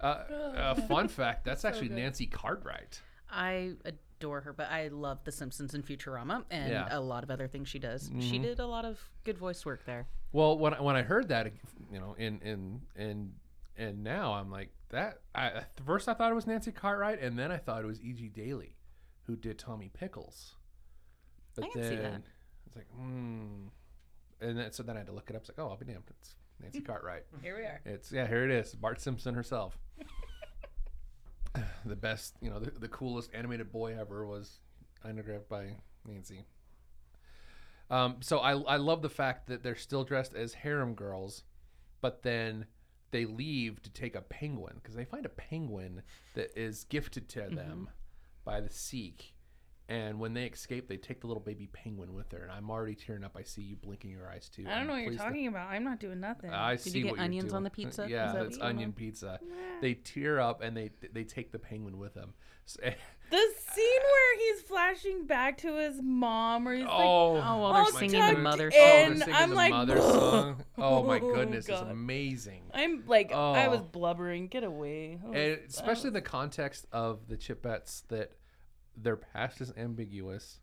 Uh, 0.00 0.04
uh, 0.06 0.74
fun 0.88 1.08
fact: 1.08 1.44
that's 1.44 1.64
actually 1.64 1.88
good. 1.88 1.96
Nancy 1.98 2.26
Cartwright. 2.26 3.00
I 3.30 3.72
adore 3.84 4.42
her, 4.42 4.52
but 4.52 4.70
I 4.70 4.88
love 4.88 5.24
The 5.24 5.32
Simpsons 5.32 5.74
and 5.74 5.84
Futurama 5.84 6.44
and 6.50 6.70
Yeah. 6.70 6.84
Mm-hmm. 6.84 6.96
a 6.96 7.00
lot 7.00 7.24
of 7.24 7.30
other 7.30 7.48
things 7.48 7.68
she 7.68 7.78
does. 7.78 8.10
She 8.20 8.38
did 8.38 8.60
a 8.60 8.66
lot 8.66 8.84
of 8.84 9.00
good 9.24 9.38
voice 9.38 9.64
work 9.66 9.84
there. 9.86 10.06
Well, 10.32 10.58
when 10.58 10.74
I, 10.74 10.80
when 10.80 10.96
I 10.96 11.02
heard 11.02 11.28
that, 11.28 11.52
you 11.92 11.98
know, 12.00 12.14
in 12.18 12.40
in 12.40 12.80
and 12.96 13.32
and 13.76 14.04
now 14.04 14.34
I'm 14.34 14.50
like 14.50 14.70
that. 14.90 15.20
I, 15.34 15.46
at 15.46 15.80
first 15.84 16.08
I 16.08 16.14
thought 16.14 16.30
it 16.30 16.34
was 16.34 16.46
Nancy 16.46 16.70
Cartwright, 16.72 17.20
and 17.20 17.38
then 17.38 17.50
I 17.50 17.56
thought 17.58 17.82
it 17.82 17.86
was 17.86 18.00
E.G. 18.00 18.28
Daily, 18.28 18.76
who 19.22 19.36
did 19.36 19.58
Tommy 19.58 19.90
Pickles. 19.92 20.54
But 21.56 21.64
I 21.64 21.68
can 21.68 21.80
then 21.80 21.90
see 21.90 21.96
that. 21.96 22.22
it's 22.66 22.76
like, 22.76 22.86
hmm. 22.96 23.66
And 24.40 24.58
then, 24.58 24.72
so 24.72 24.82
then 24.82 24.96
I 24.96 25.00
had 25.00 25.06
to 25.06 25.12
look 25.12 25.30
it 25.30 25.36
up. 25.36 25.42
It's 25.42 25.48
like, 25.50 25.58
oh, 25.64 25.70
I'll 25.70 25.76
be 25.76 25.86
damned. 25.86 26.04
It's 26.20 26.34
Nancy 26.60 26.80
Cartwright. 26.80 27.24
Here 27.42 27.56
we 27.56 27.62
are. 27.62 27.80
It's 27.84 28.12
yeah, 28.12 28.26
here 28.26 28.44
it 28.44 28.50
is. 28.50 28.74
Bart 28.74 29.00
Simpson 29.00 29.34
herself. 29.34 29.78
the 31.84 31.96
best, 31.96 32.34
you 32.40 32.50
know, 32.50 32.58
the, 32.58 32.70
the 32.70 32.88
coolest 32.88 33.30
animated 33.34 33.70
boy 33.70 33.96
ever 33.98 34.26
was 34.26 34.60
autographed 35.04 35.48
by 35.48 35.76
Nancy. 36.06 36.44
Um, 37.90 38.16
so 38.20 38.38
I 38.38 38.52
I 38.52 38.76
love 38.76 39.02
the 39.02 39.10
fact 39.10 39.46
that 39.48 39.62
they're 39.62 39.76
still 39.76 40.04
dressed 40.04 40.34
as 40.34 40.54
harem 40.54 40.94
girls, 40.94 41.44
but 42.00 42.22
then 42.22 42.66
they 43.10 43.26
leave 43.26 43.80
to 43.82 43.90
take 43.90 44.16
a 44.16 44.22
penguin 44.22 44.74
because 44.82 44.96
they 44.96 45.04
find 45.04 45.26
a 45.26 45.30
penguin 45.30 46.02
that 46.34 46.50
is 46.58 46.84
gifted 46.84 47.28
to 47.28 47.48
them 47.48 47.88
by 48.44 48.60
the 48.60 48.70
sheik. 48.72 49.33
And 49.86 50.18
when 50.18 50.32
they 50.32 50.44
escape, 50.46 50.88
they 50.88 50.96
take 50.96 51.20
the 51.20 51.26
little 51.26 51.42
baby 51.42 51.68
penguin 51.70 52.14
with 52.14 52.32
her. 52.32 52.38
And 52.38 52.50
I'm 52.50 52.70
already 52.70 52.94
tearing 52.94 53.22
up. 53.22 53.36
I 53.36 53.42
see 53.42 53.60
you 53.60 53.76
blinking 53.76 54.10
your 54.10 54.30
eyes 54.30 54.48
too. 54.48 54.64
I 54.66 54.76
don't 54.78 54.86
know 54.86 54.94
what 54.94 55.02
you're 55.02 55.10
pleased 55.10 55.20
to- 55.22 55.28
talking 55.28 55.46
about. 55.48 55.68
I'm 55.68 55.84
not 55.84 56.00
doing 56.00 56.20
nothing. 56.20 56.50
I 56.50 56.76
Did 56.76 56.80
see 56.80 56.98
you 57.00 57.04
get 57.04 57.10
what 57.10 57.16
you're 57.18 57.24
onions 57.26 57.52
on 57.52 57.60
doing. 57.60 57.64
the 57.64 57.70
pizza? 57.70 58.04
Is 58.04 58.10
Yeah, 58.10 58.32
that 58.32 58.46
it's 58.46 58.56
what 58.56 58.64
you 58.64 58.68
onion 58.70 58.88
want? 58.88 58.96
pizza. 58.96 59.40
They 59.82 59.92
tear 59.94 60.40
up 60.40 60.62
and 60.62 60.74
they 60.74 60.90
they 61.12 61.24
take 61.24 61.52
the 61.52 61.58
penguin 61.58 61.98
with 61.98 62.14
them. 62.14 62.32
So- 62.64 62.80
the 63.30 63.36
scene 63.58 64.00
where 64.00 64.38
he's 64.38 64.62
flashing 64.62 65.26
back 65.26 65.58
to 65.58 65.74
his 65.76 66.00
mom, 66.00 66.66
or 66.66 66.72
he's 66.74 66.84
like, 66.84 66.90
oh, 66.94 67.36
Oh, 67.36 67.58
while 67.58 67.74
they're 67.84 67.92
singing 68.00 68.20
tucked 68.20 68.36
the 68.36 68.42
mother 68.42 68.70
oh, 68.74 68.78
song. 68.78 68.80
they're 68.80 69.16
singing 69.18 69.34
I'm 69.34 69.50
the 69.50 69.56
like, 69.56 69.70
mother 69.70 70.00
song. 70.00 70.64
Oh 70.78 71.02
my 71.02 71.18
Oh, 71.22 71.34
goodness, 71.34 71.68
it's 71.68 71.80
God. 71.80 71.90
amazing. 71.90 72.62
I'm 72.72 73.04
like, 73.06 73.32
I 73.32 73.68
was 73.68 73.80
Oh. 73.80 73.88
blubbering. 73.92 74.46
Get 74.48 74.64
away. 74.64 75.20
I 75.22 75.28
was- 75.28 75.36
And 75.36 75.58
especially 75.68 76.08
the 76.10 76.22
context 76.22 76.86
of 76.90 77.28
the 77.28 77.36
Chipettes 77.36 78.04
that 78.08 78.32
their 78.96 79.16
past 79.16 79.60
is 79.60 79.72
ambiguous. 79.76 80.60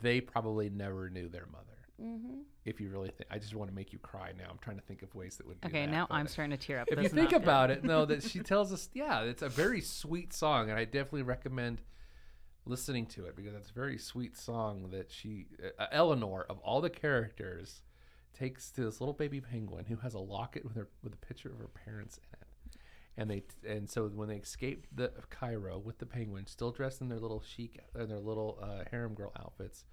They 0.00 0.20
probably 0.20 0.70
never 0.70 1.10
knew 1.10 1.28
their 1.28 1.46
mother. 1.46 1.66
Mm-hmm. 2.00 2.40
If 2.64 2.80
you 2.80 2.88
really 2.88 3.10
think, 3.10 3.28
I 3.30 3.38
just 3.38 3.54
want 3.54 3.70
to 3.70 3.74
make 3.74 3.92
you 3.92 3.98
cry 3.98 4.32
now. 4.36 4.46
I'm 4.50 4.58
trying 4.58 4.76
to 4.76 4.82
think 4.82 5.02
of 5.02 5.14
ways 5.14 5.36
that 5.36 5.46
would. 5.46 5.60
Do 5.60 5.68
Okay, 5.68 5.86
that, 5.86 5.92
now 5.92 6.06
I'm 6.10 6.26
starting 6.26 6.56
to 6.56 6.64
tear 6.64 6.78
up. 6.80 6.88
if 6.90 7.00
you 7.02 7.08
think 7.08 7.30
good. 7.30 7.42
about 7.42 7.70
it, 7.70 7.84
no, 7.84 8.04
that 8.06 8.22
she 8.28 8.40
tells 8.40 8.72
us, 8.72 8.88
yeah, 8.94 9.22
it's 9.22 9.42
a 9.42 9.48
very 9.48 9.80
sweet 9.80 10.32
song, 10.32 10.70
and 10.70 10.78
I 10.78 10.84
definitely 10.84 11.22
recommend 11.22 11.80
listening 12.64 13.06
to 13.06 13.26
it 13.26 13.36
because 13.36 13.54
it's 13.54 13.70
a 13.70 13.74
very 13.74 13.98
sweet 13.98 14.36
song 14.36 14.90
that 14.90 15.10
she, 15.10 15.46
uh, 15.78 15.86
Eleanor, 15.90 16.46
of 16.48 16.58
all 16.60 16.80
the 16.80 16.90
characters, 16.90 17.82
takes 18.32 18.70
to 18.70 18.84
this 18.84 19.00
little 19.00 19.14
baby 19.14 19.40
penguin 19.40 19.84
who 19.86 19.96
has 19.96 20.14
a 20.14 20.18
locket 20.18 20.64
with 20.64 20.74
her 20.76 20.88
with 21.02 21.12
a 21.12 21.16
picture 21.26 21.50
of 21.50 21.58
her 21.58 21.68
parents 21.84 22.18
in 22.18 22.38
it, 22.40 22.41
and 23.16 23.30
they 23.30 23.42
and 23.68 23.88
so 23.88 24.08
when 24.08 24.28
they 24.28 24.36
escape 24.36 24.86
the 24.94 25.12
Cairo 25.30 25.78
with 25.78 25.98
the 25.98 26.06
penguin, 26.06 26.46
still 26.46 26.70
dressed 26.70 27.00
in 27.00 27.08
their 27.08 27.18
little 27.18 27.42
chic, 27.42 27.80
in 27.98 28.08
their 28.08 28.18
little 28.18 28.58
uh, 28.62 28.84
harem 28.90 29.14
girl 29.14 29.32
outfits. 29.38 29.84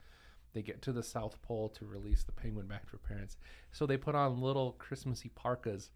They 0.53 0.61
get 0.63 0.82
to 0.84 0.91
the 0.91 1.03
South 1.03 1.39
Pole 1.43 1.70
to 1.70 1.86
release 1.86 2.24
the 2.24 2.32
penguin 2.32 2.65
back 2.65 2.86
to 2.88 2.93
her 2.93 2.97
parents. 2.97 3.38
So 3.72 3.86
they 3.86 3.97
put 3.97 4.15
on 4.15 4.41
little 4.41 4.72
Christmassy 4.80 5.30
parkas 5.30 5.91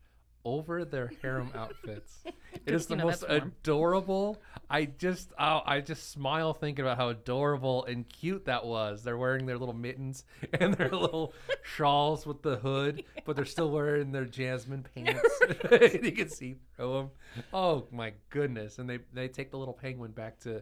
over 0.45 0.85
their 0.85 1.11
harem 1.21 1.51
outfits. 1.55 2.23
It 2.67 2.75
is 2.75 2.85
the 2.85 2.95
most 2.95 3.25
adorable. 3.27 4.39
I 4.69 4.85
just 4.85 5.33
oh, 5.39 5.61
I 5.65 5.81
just 5.81 6.11
smile 6.11 6.53
thinking 6.53 6.85
about 6.85 6.97
how 6.97 7.09
adorable 7.09 7.83
and 7.85 8.07
cute 8.07 8.45
that 8.45 8.63
was. 8.63 9.03
They're 9.03 9.17
wearing 9.17 9.47
their 9.47 9.57
little 9.57 9.73
mittens 9.73 10.23
and 10.53 10.75
their 10.75 10.91
little 10.91 11.33
shawls 11.63 12.27
with 12.27 12.43
the 12.43 12.57
hood, 12.57 13.03
but 13.25 13.35
they're 13.35 13.45
still 13.45 13.71
wearing 13.71 14.11
their 14.11 14.25
jasmine 14.25 14.85
pants. 14.93 15.41
you 16.03 16.11
can 16.11 16.29
see 16.29 16.55
through 16.75 16.93
them. 16.93 17.09
Oh 17.51 17.87
my 17.91 18.13
goodness! 18.29 18.77
And 18.77 18.87
they 18.87 18.99
they 19.11 19.27
take 19.27 19.49
the 19.49 19.57
little 19.57 19.73
penguin 19.73 20.11
back 20.11 20.39
to, 20.41 20.61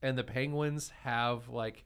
and 0.00 0.16
the 0.16 0.24
penguins 0.24 0.90
have 1.02 1.50
like 1.50 1.84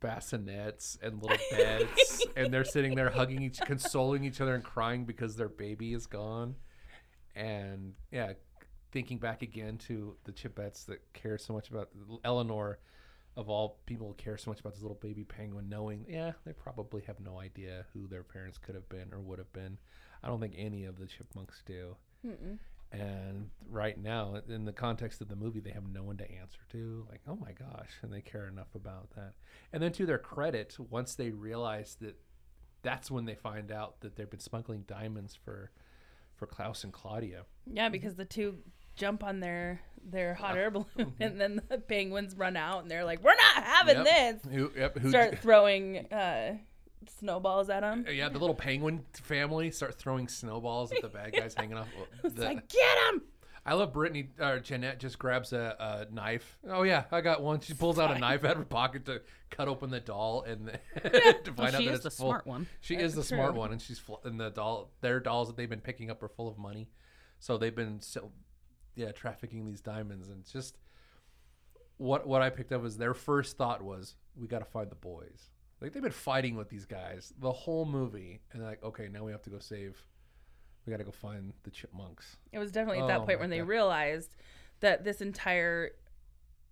bassinets 0.00 0.98
and 1.02 1.22
little 1.22 1.38
beds 1.50 2.26
and 2.36 2.52
they're 2.52 2.64
sitting 2.64 2.94
there 2.94 3.10
hugging 3.10 3.42
each 3.42 3.60
consoling 3.60 4.24
each 4.24 4.40
other 4.40 4.54
and 4.54 4.64
crying 4.64 5.04
because 5.04 5.36
their 5.36 5.48
baby 5.48 5.92
is 5.92 6.06
gone. 6.06 6.54
And 7.34 7.94
yeah 8.10 8.32
thinking 8.90 9.18
back 9.18 9.42
again 9.42 9.76
to 9.76 10.16
the 10.24 10.32
chipettes 10.32 10.86
that 10.86 11.00
care 11.12 11.36
so 11.36 11.52
much 11.52 11.68
about 11.70 11.90
eleanor 12.24 12.78
of 13.36 13.48
all 13.50 13.78
people 13.86 14.14
care 14.14 14.36
so 14.38 14.50
much 14.50 14.60
about 14.60 14.72
this 14.72 14.82
little 14.82 14.98
baby 15.00 15.24
penguin 15.24 15.68
knowing 15.68 16.04
yeah 16.08 16.32
they 16.46 16.52
probably 16.52 17.02
have 17.02 17.20
no 17.20 17.38
idea 17.38 17.84
who 17.92 18.08
their 18.08 18.22
parents 18.22 18.56
could 18.58 18.74
have 18.74 18.88
been 18.88 19.12
or 19.12 19.20
would 19.20 19.38
have 19.38 19.52
been. 19.52 19.78
I 20.22 20.28
don't 20.28 20.40
think 20.40 20.54
any 20.56 20.84
of 20.84 20.98
the 20.98 21.06
chipmunks 21.06 21.62
do 21.66 21.94
and 22.92 23.50
right 23.68 23.98
now 23.98 24.40
in 24.48 24.64
the 24.64 24.72
context 24.72 25.20
of 25.20 25.28
the 25.28 25.36
movie 25.36 25.60
they 25.60 25.70
have 25.70 25.86
no 25.88 26.02
one 26.02 26.16
to 26.16 26.30
answer 26.30 26.60
to. 26.72 27.06
Like 27.10 27.20
oh 27.28 27.36
my 27.36 27.52
gosh 27.52 27.90
and 28.02 28.12
they 28.12 28.20
care 28.22 28.46
enough 28.48 28.74
about 28.74 29.10
that. 29.16 29.34
And 29.72 29.82
then 29.82 29.92
to 29.92 30.06
their 30.06 30.18
credit 30.18 30.76
once 30.78 31.14
they 31.14 31.30
realize 31.30 31.96
that 32.00 32.16
that's 32.82 33.10
when 33.10 33.24
they 33.24 33.34
find 33.34 33.70
out 33.72 34.00
that 34.00 34.16
they've 34.16 34.30
been 34.30 34.40
smuggling 34.40 34.82
diamonds 34.86 35.34
for 35.34 35.70
for 36.36 36.46
klaus 36.46 36.84
and 36.84 36.92
claudia. 36.92 37.44
Yeah, 37.66 37.88
because 37.88 38.14
the 38.14 38.24
two 38.24 38.58
jump 38.96 39.22
on 39.24 39.40
their 39.40 39.80
their 40.08 40.34
hot 40.34 40.56
air 40.56 40.70
balloon, 40.70 41.14
and 41.20 41.40
then 41.40 41.60
the 41.68 41.78
penguins 41.78 42.36
run 42.36 42.56
out, 42.56 42.82
and 42.82 42.90
they're 42.90 43.04
like, 43.04 43.22
"We're 43.22 43.34
not 43.34 43.64
having 43.64 44.04
Yep. 44.04 44.42
this." 44.42 44.52
who, 44.52 44.72
yep, 44.76 44.96
who 44.98 45.10
Start 45.10 45.38
throwing 45.40 46.06
uh, 46.12 46.58
snowballs 47.18 47.70
at 47.70 47.80
them. 47.80 48.04
yeah 48.10 48.28
the 48.28 48.38
little 48.38 48.54
penguin 48.54 49.04
family 49.22 49.70
start 49.70 49.94
throwing 49.94 50.28
snowballs 50.28 50.92
at 50.92 51.00
the 51.02 51.08
bad 51.08 51.32
guys 51.32 51.54
hanging 51.56 51.76
off 51.76 51.88
It's 52.24 52.38
like, 52.38 52.68
get 52.68 52.96
them! 53.10 53.22
I 53.66 53.74
love 53.74 53.92
Brittany 53.92 54.30
or 54.40 54.60
Jeanette 54.60 54.98
just 54.98 55.18
grabs 55.18 55.52
a, 55.52 56.06
a 56.08 56.14
knife. 56.14 56.56
Oh 56.66 56.84
yeah, 56.84 57.04
I 57.12 57.20
got 57.20 57.42
one. 57.42 57.60
She 57.60 57.74
pulls 57.74 57.98
out 57.98 58.10
a 58.16 58.18
knife 58.18 58.42
out 58.44 58.52
of 58.52 58.58
her 58.58 58.64
pocket 58.64 59.04
to 59.06 59.20
cut 59.50 59.68
open 59.68 59.90
the 59.90 60.00
doll 60.00 60.42
and 60.42 60.68
to 61.02 61.10
find 61.10 61.56
Well, 61.58 61.66
out 61.66 61.74
she 61.74 61.84
that 61.86 61.92
is 61.92 61.94
it's 61.96 62.04
the 62.04 62.10
full. 62.10 62.30
smart 62.30 62.46
one. 62.46 62.66
She 62.80 62.94
is 62.96 63.14
the 63.14 63.22
smart 63.24 63.54
one, 63.54 63.72
and 63.72 63.82
she's 63.82 63.98
fl- 63.98 64.22
and 64.24 64.40
the 64.40 64.48
doll. 64.48 64.90
Their 65.02 65.20
dolls 65.20 65.48
that 65.48 65.56
they've 65.58 65.68
been 65.68 65.82
picking 65.82 66.10
up 66.10 66.22
are 66.22 66.28
full 66.28 66.48
of 66.48 66.56
money, 66.56 66.88
so 67.40 67.58
they've 67.58 67.74
been 67.74 68.00
so, 68.00 68.32
yeah 68.94 69.12
trafficking 69.12 69.66
these 69.66 69.82
diamonds 69.82 70.28
and 70.28 70.46
just 70.50 70.78
what 71.98 72.26
what 72.26 72.40
I 72.40 72.48
picked 72.50 72.72
up 72.72 72.80
was 72.82 72.96
their 72.96 73.12
first 73.14 73.58
thought 73.58 73.82
was 73.82 74.14
we 74.34 74.46
got 74.48 74.60
to 74.60 74.64
find 74.64 74.90
the 74.90 74.94
boys. 74.96 75.50
Like 75.80 75.92
they've 75.92 76.02
been 76.02 76.10
fighting 76.12 76.56
with 76.56 76.68
these 76.68 76.84
guys 76.86 77.32
the 77.40 77.52
whole 77.52 77.84
movie, 77.86 78.40
and 78.52 78.60
they're 78.60 78.68
like 78.68 78.82
okay 78.82 79.08
now 79.08 79.24
we 79.24 79.32
have 79.32 79.42
to 79.42 79.50
go 79.50 79.58
save. 79.58 79.96
We 80.86 80.90
got 80.90 80.98
to 80.98 81.04
go 81.04 81.10
find 81.10 81.52
the 81.64 81.70
chipmunks. 81.70 82.36
It 82.50 82.58
was 82.58 82.72
definitely 82.72 83.00
at 83.00 83.04
Oh 83.04 83.08
that 83.08 83.18
my 83.20 83.26
point 83.26 83.40
when 83.40 83.50
they 83.50 83.60
realized 83.62 84.34
that 84.80 85.04
this 85.04 85.20
entire 85.20 85.90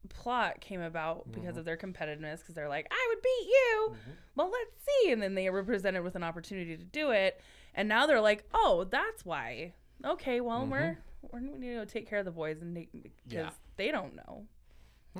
plot 0.08 0.60
came 0.60 0.80
about 0.80 1.30
because 1.32 1.50
Mm-hmm. 1.50 1.58
of 1.58 1.64
their 1.64 1.76
competitiveness 1.76 2.38
because 2.38 2.54
they're 2.54 2.68
like 2.68 2.86
i 2.92 3.06
would 3.10 3.20
beat 3.22 3.48
you 3.48 3.96
well 4.36 4.48
let's 4.48 4.70
see 4.86 5.10
and 5.10 5.20
then 5.20 5.34
they 5.34 5.50
were 5.50 5.64
presented 5.64 6.02
with 6.04 6.14
an 6.14 6.22
opportunity 6.22 6.76
to 6.76 6.84
do 6.84 7.10
it 7.10 7.40
and 7.74 7.88
now 7.88 8.06
they're 8.06 8.20
like 8.20 8.44
oh 8.54 8.84
that's 8.88 9.24
why 9.24 9.72
okay 10.04 10.40
well 10.40 10.64
we're 10.64 10.96
we're 11.32 11.40
we 11.40 11.58
need 11.58 11.70
to 11.70 11.74
go 11.74 11.84
take 11.84 12.08
care 12.08 12.20
of 12.20 12.24
the 12.24 12.30
boys 12.30 12.62
and 12.62 12.72
because 12.72 13.10
Mm-hmm. 13.28 13.36
Yeah. 13.36 13.50
they 13.76 13.90
don't 13.90 14.14
know 14.14 14.44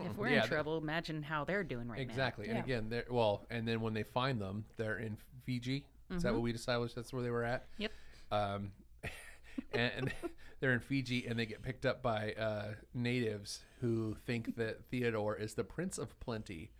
If 0.04 0.16
we're 0.16 0.28
Yeah, 0.28 0.42
in 0.42 0.48
trouble, 0.48 0.78
imagine 0.78 1.22
how 1.22 1.44
they're 1.44 1.64
doing 1.64 1.88
right 1.88 1.96
now. 1.98 2.02
Exactly. 2.02 2.46
And 2.48 2.56
Yeah. 2.58 2.64
again, 2.64 2.88
they're 2.88 3.04
well, 3.10 3.46
and 3.50 3.66
then 3.66 3.80
when 3.80 3.94
they 3.94 4.02
find 4.02 4.40
them, 4.40 4.64
they're 4.76 4.98
in 4.98 5.16
Fiji. 5.44 5.84
Is 6.10 6.22
that 6.22 6.32
what 6.32 6.42
we 6.42 6.52
established? 6.52 6.94
That's 6.94 7.12
where 7.12 7.22
they 7.22 7.30
were 7.30 7.44
at. 7.44 7.66
Yep. 7.78 7.92
Um, 8.30 8.72
and, 9.72 9.92
and 9.96 10.12
they're 10.60 10.72
in 10.72 10.80
Fiji, 10.80 11.26
and 11.26 11.38
they 11.38 11.46
get 11.46 11.62
picked 11.62 11.84
up 11.86 12.02
by 12.02 12.32
uh, 12.32 12.74
natives 12.94 13.60
who 13.80 14.16
think 14.26 14.56
that 14.56 14.84
Theodore 14.90 15.36
is 15.36 15.54
the 15.54 15.64
Prince 15.64 15.98
of 15.98 16.18
Plenty, 16.20 16.70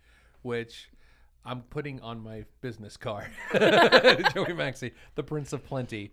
which 0.43 0.89
I'm 1.45 1.61
putting 1.63 1.99
on 2.01 2.21
my 2.21 2.45
business 2.61 2.95
card. 2.97 3.27
Joey 4.33 4.53
Maxey, 4.53 4.93
the 5.15 5.23
Prince 5.23 5.51
of 5.53 5.65
Plenty. 5.65 6.11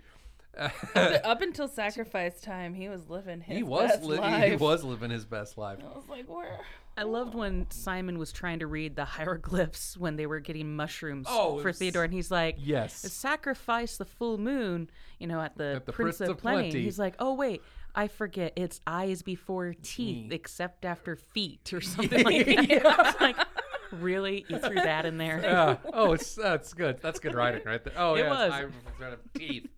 Up 0.95 1.41
until 1.43 1.67
sacrifice 1.67 2.41
time, 2.41 2.75
he 2.75 2.89
was 2.89 3.09
living 3.09 3.41
his 3.41 3.57
he 3.57 3.63
was 3.65 3.91
best 3.91 4.05
li- 4.05 4.19
life. 4.19 4.51
he 4.51 4.57
was 4.57 4.85
living 4.85 5.11
his 5.11 5.25
best 5.25 5.59
life. 5.59 5.79
I 5.83 5.97
was 5.97 6.09
like, 6.09 6.29
where? 6.29 6.61
I 6.97 7.03
loved 7.03 7.35
when 7.35 7.67
Simon 7.71 8.19
was 8.19 8.31
trying 8.31 8.61
to 8.61 8.67
read 8.67 8.95
the 8.97 9.05
hieroglyphs 9.05 9.97
when 9.97 10.17
they 10.17 10.27
were 10.27 10.41
getting 10.41 10.77
mushrooms 10.77 11.27
Oh, 11.29 11.59
for 11.61 11.73
Theodore, 11.73 12.05
and 12.05 12.13
he's 12.13 12.31
like, 12.31 12.57
Yes. 12.59 12.95
sacrifice 13.13 13.97
the 13.97 14.05
full 14.05 14.39
moon, 14.39 14.89
you 15.19 15.27
know, 15.27 15.41
at 15.41 15.57
the, 15.57 15.75
At 15.77 15.87
the 15.87 15.93
Prince, 15.93 16.19
Prince 16.19 16.31
of 16.31 16.37
of 16.37 16.43
Plenty. 16.43 16.71
Plenty. 16.71 16.83
He's 16.85 16.99
like, 16.99 17.15
oh 17.19 17.35
wait, 17.35 17.63
I 17.97 18.09
forget, 18.09 18.53
it's 18.57 18.81
eyes 18.87 19.23
before 19.23 19.75
teeth, 19.83 20.31
except 20.33 20.85
after 20.85 21.17
feet, 21.17 21.73
or 21.73 21.81
something 21.81 22.23
like 22.25 22.47
that. 22.47 23.07
It's 23.09 23.21
like, 23.21 23.37
really, 23.93 24.45
you 24.49 24.59
threw 24.59 24.75
that 24.77 25.05
in 25.07 25.19
there? 25.19 25.41
Yeah. 25.43 25.77
Oh, 25.93 26.13
it's 26.13 26.35
that's 26.35 26.73
good. 26.75 26.99
That's 27.03 27.19
good 27.21 27.35
writing 27.35 27.63
right 27.65 27.83
there. 27.83 27.95
Oh, 27.97 28.15
It 28.15 28.21
yeah. 28.21 28.31
was. 28.31 28.53
I'm 28.53 28.73
of 29.13 29.19
teeth. 29.35 29.69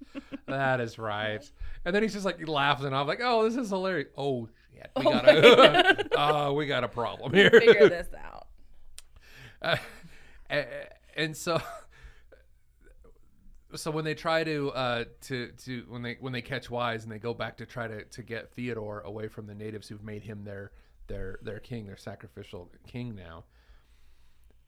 that 0.47 0.81
is 0.81 0.99
right. 0.99 1.43
And 1.85 1.95
then 1.95 2.03
he's 2.03 2.12
just 2.14 2.25
like 2.25 2.47
laughing. 2.49 2.87
And 2.87 2.95
i'm 2.97 3.07
like, 3.07 3.21
oh, 3.23 3.45
this 3.49 3.57
is 3.57 3.69
hilarious. 3.71 4.09
Oh 4.17 4.49
shit, 4.77 4.91
we 4.97 5.05
got 5.05 5.29
a, 5.29 6.09
oh, 6.16 6.53
we 6.55 6.66
got 6.66 6.85
a 6.85 6.89
problem 6.89 7.33
here. 7.33 7.51
Figure 7.51 7.89
this 7.89 8.09
out. 8.14 8.47
Uh, 10.49 10.62
and 11.16 11.37
so 11.37 11.61
so 13.74 13.91
when 13.91 14.05
they 14.05 14.14
try 14.14 14.45
to 14.45 14.70
uh 14.70 15.05
to 15.20 15.51
to 15.64 15.85
when 15.89 16.03
they 16.03 16.16
when 16.20 16.33
they 16.33 16.43
catch 16.43 16.70
wise 16.70 17.03
and 17.03 17.11
they 17.11 17.18
go 17.18 17.35
back 17.35 17.57
to 17.57 17.66
try 17.66 17.89
to 17.89 18.05
to 18.05 18.22
get 18.22 18.53
theodore 18.53 19.01
away 19.01 19.27
from 19.27 19.49
the 19.49 19.55
natives 19.55 19.89
who've 19.89 20.05
made 20.05 20.22
him 20.22 20.45
their 20.45 20.70
their 21.09 21.41
their 21.43 21.59
king 21.59 21.85
their 21.85 21.97
sacrificial 21.97 22.70
king 22.87 23.16
now 23.16 23.43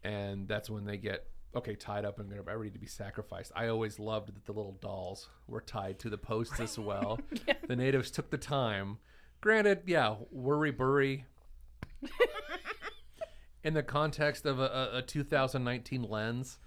and 0.02 0.48
that's 0.48 0.68
when 0.68 0.84
they 0.84 0.96
get 0.96 1.28
okay 1.54 1.74
tied 1.74 2.04
up 2.04 2.18
and 2.18 2.30
they're 2.30 2.42
ready 2.42 2.70
to 2.70 2.78
be 2.78 2.86
sacrificed. 2.86 3.52
I 3.56 3.68
always 3.68 3.98
loved 3.98 4.28
that 4.28 4.44
the 4.44 4.52
little 4.52 4.76
dolls 4.80 5.28
were 5.46 5.60
tied 5.60 5.98
to 6.00 6.10
the 6.10 6.18
posts 6.18 6.60
as 6.60 6.78
well. 6.78 7.18
The 7.66 7.76
natives 7.76 8.10
took 8.10 8.30
the 8.30 8.38
time 8.38 8.98
granted 9.40 9.82
yeah 9.86 10.16
worry 10.30 10.70
burry. 10.70 11.24
In 13.64 13.74
the 13.74 13.82
context 13.82 14.46
of 14.46 14.60
a, 14.60 14.90
a, 14.94 14.98
a 14.98 15.02
2019 15.02 16.02
lens 16.04 16.58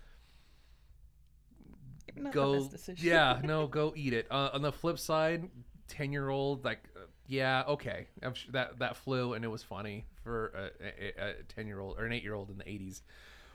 Not 2.15 2.33
go 2.33 2.53
yeah 2.97 3.39
no 3.43 3.67
go 3.67 3.93
eat 3.95 4.13
it. 4.13 4.27
Uh, 4.29 4.49
on 4.53 4.61
the 4.61 4.71
flip 4.71 4.99
side 4.99 5.49
10 5.87 6.11
year 6.11 6.29
old 6.29 6.63
like 6.65 6.79
uh, 6.95 7.01
yeah 7.27 7.63
okay. 7.67 8.07
I'm 8.21 8.33
sure 8.33 8.51
that 8.51 8.79
that 8.79 8.97
flew 8.97 9.33
and 9.33 9.43
it 9.45 9.47
was 9.47 9.63
funny 9.63 10.05
for 10.23 10.71
a- 10.81 11.23
a 11.23 11.29
a 11.29 11.33
10 11.55 11.67
year 11.67 11.79
old 11.79 11.97
or 11.97 12.05
an 12.05 12.11
8 12.13 12.23
year 12.23 12.33
old 12.33 12.49
in 12.49 12.57
the 12.57 12.63
80s 12.65 13.01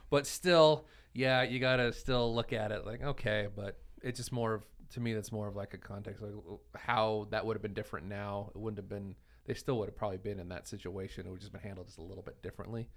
but 0.09 0.25
still 0.27 0.85
yeah 1.13 1.43
you 1.43 1.59
gotta 1.59 1.93
still 1.93 2.33
look 2.33 2.53
at 2.53 2.71
it 2.71 2.85
like 2.85 3.03
okay 3.03 3.47
but 3.55 3.77
it's 4.01 4.17
just 4.17 4.31
more 4.31 4.55
of 4.55 4.63
to 4.91 4.99
me 4.99 5.13
that's 5.13 5.31
more 5.31 5.47
of 5.47 5.55
like 5.55 5.73
a 5.73 5.77
context 5.77 6.21
like 6.21 6.33
how 6.75 7.27
that 7.31 7.45
would 7.45 7.55
have 7.55 7.61
been 7.61 7.73
different 7.73 8.07
now 8.07 8.51
it 8.55 8.59
wouldn't 8.59 8.77
have 8.77 8.89
been 8.89 9.15
they 9.45 9.53
still 9.53 9.77
would 9.77 9.87
have 9.87 9.95
probably 9.95 10.17
been 10.17 10.39
in 10.39 10.49
that 10.49 10.67
situation 10.67 11.25
it 11.25 11.29
would 11.29 11.35
have 11.35 11.41
just 11.41 11.51
been 11.51 11.61
handled 11.61 11.87
just 11.87 11.97
a 11.97 12.03
little 12.03 12.23
bit 12.23 12.41
differently 12.41 12.87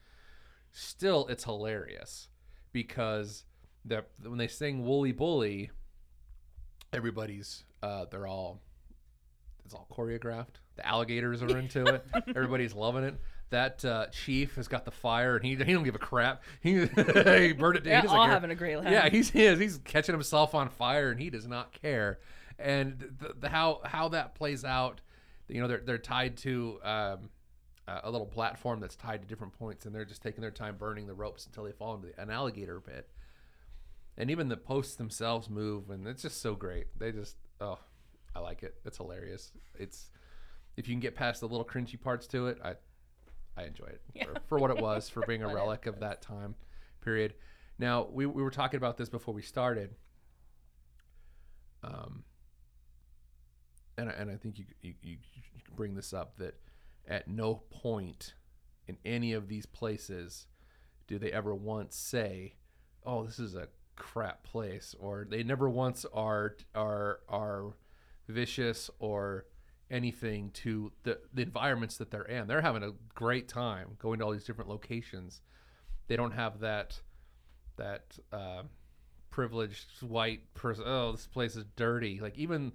still 0.73 1.27
it's 1.29 1.45
hilarious 1.45 2.29
because 2.73 3.45
the 3.85 4.05
when 4.23 4.39
they 4.39 4.49
sing 4.49 4.85
Wooly 4.85 5.13
Bully," 5.13 5.71
everybody's 6.93 7.65
uh, 7.83 8.07
they're 8.11 8.27
all 8.27 8.61
it's 9.65 9.75
all 9.75 9.87
choreographed. 9.91 10.57
The 10.77 10.87
alligators 10.87 11.43
are 11.43 11.59
into 11.59 11.85
it. 11.87 12.05
Everybody's 12.29 12.75
loving 12.75 13.05
it. 13.05 13.15
That 13.51 13.85
uh, 13.85 14.07
chief 14.07 14.55
has 14.55 14.69
got 14.69 14.85
the 14.85 14.93
fire, 14.93 15.37
and 15.37 15.45
he, 15.45 15.57
he 15.57 15.73
don't 15.73 15.83
give 15.83 15.97
a 15.97 15.99
crap. 15.99 16.43
He 16.61 16.73
he 16.87 17.53
burned 17.53 17.79
it. 17.79 17.85
Yeah, 17.85 17.97
he 17.97 18.03
doesn't 18.03 18.11
all 18.11 18.27
having 18.27 18.51
a 18.51 18.55
great 18.55 18.77
laugh. 18.77 18.93
Yeah, 18.93 19.09
he's 19.09 19.31
he 19.31 19.45
is. 19.45 19.59
He's 19.59 19.79
catching 19.85 20.15
himself 20.15 20.55
on 20.55 20.69
fire, 20.69 21.11
and 21.11 21.21
he 21.21 21.31
does 21.31 21.49
not 21.49 21.73
care. 21.73 22.21
And 22.59 23.17
the, 23.19 23.35
the 23.39 23.49
how 23.49 23.81
how 23.85 24.09
that 24.11 24.37
plays 24.37 24.65
out, 24.65 25.01
you 25.49 25.61
know, 25.61 25.67
they're 25.67 25.83
they're 25.85 25.99
tied 25.99 26.37
to 26.39 26.79
um, 26.85 27.31
a 27.89 28.01
a 28.05 28.11
little 28.11 28.27
platform 28.27 28.79
that's 28.79 28.95
tied 28.95 29.23
to 29.23 29.27
different 29.27 29.59
points, 29.59 29.85
and 29.85 29.93
they're 29.93 30.05
just 30.05 30.23
taking 30.23 30.43
their 30.43 30.53
time 30.53 30.77
burning 30.77 31.09
the 31.09 31.15
ropes 31.15 31.47
until 31.47 31.65
they 31.65 31.73
fall 31.73 31.95
into 31.97 32.09
the, 32.09 32.23
an 32.23 32.31
alligator 32.31 32.81
pit. 32.81 33.09
And 34.17 34.31
even 34.31 34.49
the 34.49 34.57
posts 34.57 34.95
themselves 34.95 35.51
move, 35.51 35.91
and 35.91 36.07
it's 36.07 36.23
just 36.23 36.41
so 36.41 36.55
great. 36.55 36.87
They 36.99 37.11
just 37.11 37.37
oh, 37.61 37.79
I 38.35 38.41
like 38.41 38.63
it. 38.63 38.77
It's 38.85 38.99
hilarious. 38.99 39.51
It's 39.77 40.11
if 40.77 40.89
you 40.89 40.95
can 40.95 41.01
get 41.01 41.17
past 41.17 41.41
the 41.41 41.49
little 41.49 41.65
cringy 41.65 42.01
parts 42.01 42.27
to 42.29 42.47
it, 42.47 42.59
I 42.65 42.75
I 43.61 43.67
enjoy 43.67 43.87
it 43.87 44.01
for, 44.25 44.41
for 44.49 44.59
what 44.59 44.71
it 44.71 44.79
was, 44.79 45.09
for 45.09 45.23
being 45.27 45.43
a 45.43 45.49
relic 45.55 45.87
of 45.87 46.01
that 46.01 46.23
time 46.23 46.55
period. 47.03 47.35
Now 47.79 48.07
we, 48.11 48.27
we 48.27 48.43
were 48.43 48.51
talking 48.51 48.79
about 48.79 48.97
this 48.97 49.09
before 49.09 49.35
we 49.35 49.43
started, 49.43 49.95
um, 51.83 52.25
and 53.97 54.09
I- 54.11 54.13
and 54.13 54.31
I 54.31 54.37
think 54.37 54.59
you 54.59 54.65
you, 54.83 54.95
you 55.03 55.19
you 55.35 55.43
can 55.65 55.75
bring 55.75 55.95
this 55.95 56.13
up 56.13 56.37
that 56.39 56.61
at 57.07 57.29
no 57.29 57.57
point 57.71 58.35
in 58.87 58.97
any 59.05 59.33
of 59.33 59.49
these 59.49 59.67
places 59.67 60.47
do 61.07 61.19
they 61.19 61.33
ever 61.33 61.55
once 61.55 61.97
say, 61.97 62.55
"Oh, 63.05 63.25
this 63.25 63.39
is 63.39 63.55
a 63.55 63.69
crap 63.97 64.43
place," 64.45 64.95
or 64.99 65.27
they 65.29 65.43
never 65.43 65.69
once 65.69 66.05
are 66.13 66.57
are 66.75 67.21
are 67.29 67.75
vicious 68.29 68.91
or 68.99 69.47
anything 69.91 70.51
to 70.51 70.93
the 71.03 71.21
the 71.33 71.43
environments 71.43 71.97
that 71.99 72.11
they're 72.11 72.23
in. 72.23 72.47
They're 72.47 72.61
having 72.63 72.83
a 72.83 72.93
great 73.15 73.49
time 73.49 73.97
going 73.99 74.19
to 74.19 74.25
all 74.25 74.33
these 74.33 74.45
different 74.45 74.71
locations. 74.71 75.43
They 76.09 76.17
don't 76.17 76.33
have 76.33 76.61
that 76.61 77.01
that 77.77 78.19
uh, 78.33 78.63
privileged 79.31 80.03
white 80.03 80.53
person. 80.55 80.85
Oh, 80.87 81.13
this 81.13 81.27
place 81.27 81.57
is 81.57 81.65
dirty. 81.77 82.21
Like 82.21 82.37
even 82.39 82.73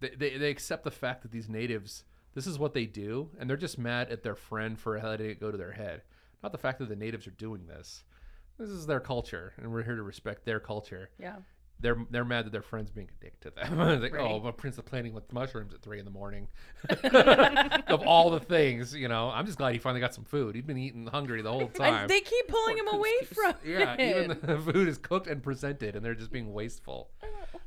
they, 0.00 0.10
they 0.10 0.36
they 0.36 0.50
accept 0.50 0.84
the 0.84 0.90
fact 0.90 1.22
that 1.22 1.32
these 1.32 1.48
natives 1.48 2.04
this 2.34 2.46
is 2.46 2.58
what 2.58 2.72
they 2.72 2.86
do, 2.86 3.30
and 3.38 3.48
they're 3.48 3.56
just 3.56 3.78
mad 3.78 4.10
at 4.10 4.22
their 4.22 4.34
friend 4.34 4.78
for 4.78 4.98
letting 4.98 5.28
it 5.28 5.40
go 5.40 5.50
to 5.50 5.58
their 5.58 5.72
head. 5.72 6.02
Not 6.42 6.52
the 6.52 6.58
fact 6.58 6.78
that 6.78 6.88
the 6.88 6.96
natives 6.96 7.26
are 7.26 7.32
doing 7.32 7.66
this. 7.66 8.04
This 8.58 8.70
is 8.70 8.86
their 8.86 9.00
culture, 9.00 9.52
and 9.58 9.70
we're 9.70 9.82
here 9.82 9.96
to 9.96 10.02
respect 10.02 10.44
their 10.44 10.60
culture 10.60 11.10
Yeah. 11.18 11.36
They're 11.82 11.98
they're 12.10 12.24
mad 12.24 12.46
that 12.46 12.50
their 12.52 12.62
friends 12.62 12.90
being 12.90 13.08
a 13.08 13.24
dick 13.24 13.38
to 13.40 13.50
them. 13.50 13.78
It's 13.90 14.02
like, 14.02 14.14
oh, 14.18 14.34
Right. 14.34 14.42
but 14.42 14.56
Prince 14.56 14.78
of 14.78 14.86
planning 14.86 15.12
with 15.12 15.30
mushrooms 15.32 15.74
at 15.74 15.82
three 15.82 15.98
in 15.98 16.04
the 16.04 16.10
morning. 16.10 16.48
of 16.88 18.02
all 18.06 18.30
the 18.30 18.40
things, 18.40 18.94
you 18.94 19.08
know, 19.08 19.28
I'm 19.30 19.46
just 19.46 19.58
glad 19.58 19.72
he 19.72 19.78
finally 19.78 20.00
got 20.00 20.14
some 20.14 20.24
food. 20.24 20.54
He'd 20.54 20.66
been 20.66 20.78
eating 20.78 21.06
hungry 21.06 21.42
the 21.42 21.50
whole 21.52 21.68
time. 21.68 22.08
they 22.08 22.20
keep 22.20 22.48
pulling 22.48 22.78
him 22.78 22.88
away 22.88 23.12
from 23.34 23.54
yeah, 23.64 23.94
it. 23.98 24.24
even 24.24 24.38
the 24.42 24.58
food 24.72 24.88
is 24.88 24.98
cooked 24.98 25.26
and 25.26 25.42
presented, 25.42 25.96
and 25.96 26.04
they're 26.04 26.14
just 26.14 26.32
being 26.32 26.52
wasteful. 26.52 27.10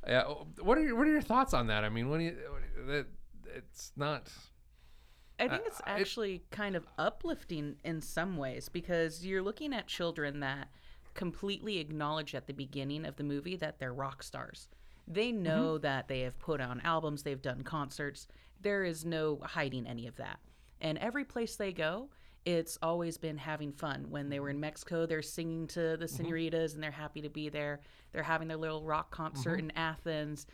Yeah, 0.07 0.23
what 0.61 0.77
are 0.77 0.81
your, 0.81 0.95
what 0.95 1.07
are 1.07 1.11
your 1.11 1.21
thoughts 1.21 1.53
on 1.53 1.67
that? 1.67 1.83
I 1.83 1.89
mean, 1.89 2.09
what 2.09 2.17
do 2.19 2.23
you? 2.25 2.37
That 2.87 3.07
it's 3.55 3.91
not. 3.95 4.31
I 5.39 5.47
think 5.49 5.63
it's 5.65 5.79
Uh, 5.81 5.83
it- 5.87 5.99
actually 6.01 6.43
kind 6.51 6.75
of 6.75 6.87
uplifting 6.97 7.75
in 7.83 8.01
some 8.01 8.37
ways 8.37 8.69
because 8.69 9.25
you're 9.25 9.41
looking 9.41 9.73
at 9.73 9.87
children 9.87 10.39
that 10.39 10.69
completely 11.15 11.79
acknowledge 11.79 12.35
at 12.35 12.45
the 12.45 12.53
beginning 12.53 13.05
of 13.05 13.15
the 13.15 13.23
movie 13.23 13.55
that 13.55 13.79
they're 13.79 13.93
rock 13.93 14.21
stars. 14.21 14.67
They 15.07 15.31
Mm-hmm. 15.31 15.43
know 15.43 15.77
that 15.79 16.07
they 16.07 16.21
have 16.21 16.37
put 16.39 16.61
on 16.61 16.81
albums, 16.81 17.23
they've 17.23 17.41
done 17.41 17.63
concerts. 17.63 18.27
There 18.61 18.83
is 18.83 19.03
no 19.05 19.39
hiding 19.43 19.87
any 19.87 20.05
of 20.07 20.15
that. 20.17 20.39
And 20.81 20.97
every 20.99 21.25
place 21.25 21.55
they 21.55 21.71
go, 21.73 22.09
it's 22.45 22.77
always 22.83 23.17
been 23.17 23.37
having 23.37 23.71
fun. 23.71 24.05
When 24.09 24.29
they 24.29 24.39
were 24.39 24.49
in 24.49 24.59
Mexico, 24.59 25.05
they're 25.07 25.21
singing 25.23 25.65
to 25.67 25.97
the 25.97 26.05
Mm-hmm. 26.05 26.15
senoritas 26.15 26.73
and 26.75 26.83
they're 26.83 26.91
happy 26.91 27.21
to 27.21 27.29
be 27.29 27.49
there. 27.49 27.79
They're 28.11 28.23
having 28.23 28.47
their 28.47 28.57
little 28.57 28.83
rock 28.83 29.09
concert 29.11 29.57
Mm-hmm. 29.59 29.69
in 29.71 29.77
Athens 29.77 30.45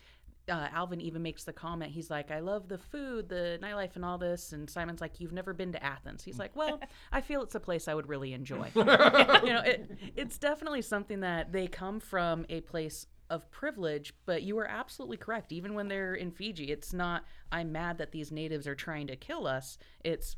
uh, 0.49 0.67
Alvin 0.73 1.01
even 1.01 1.21
makes 1.21 1.43
the 1.43 1.53
comment. 1.53 1.91
He's 1.91 2.09
like, 2.09 2.31
"I 2.31 2.39
love 2.39 2.67
the 2.67 2.77
food, 2.77 3.29
the 3.29 3.59
nightlife, 3.61 3.95
and 3.95 4.05
all 4.05 4.17
this." 4.17 4.51
And 4.53 4.69
Simon's 4.69 5.01
like, 5.01 5.19
"You've 5.19 5.33
never 5.33 5.53
been 5.53 5.71
to 5.73 5.83
Athens." 5.83 6.23
He's 6.23 6.39
like, 6.39 6.55
"Well, 6.55 6.79
I 7.11 7.21
feel 7.21 7.41
it's 7.41 7.55
a 7.55 7.59
place 7.59 7.87
I 7.87 7.93
would 7.93 8.09
really 8.09 8.33
enjoy." 8.33 8.71
you 8.75 8.83
know, 8.83 9.61
it, 9.65 9.97
it's 10.15 10.37
definitely 10.37 10.81
something 10.81 11.21
that 11.21 11.51
they 11.51 11.67
come 11.67 11.99
from 11.99 12.45
a 12.49 12.61
place 12.61 13.07
of 13.29 13.49
privilege. 13.51 14.13
But 14.25 14.43
you 14.43 14.57
are 14.59 14.67
absolutely 14.67 15.17
correct. 15.17 15.51
Even 15.51 15.73
when 15.73 15.87
they're 15.87 16.15
in 16.15 16.31
Fiji, 16.31 16.65
it's 16.65 16.93
not. 16.93 17.23
I'm 17.51 17.71
mad 17.71 17.97
that 17.99 18.11
these 18.11 18.31
natives 18.31 18.67
are 18.67 18.75
trying 18.75 19.07
to 19.07 19.15
kill 19.15 19.47
us. 19.47 19.77
It's 20.03 20.35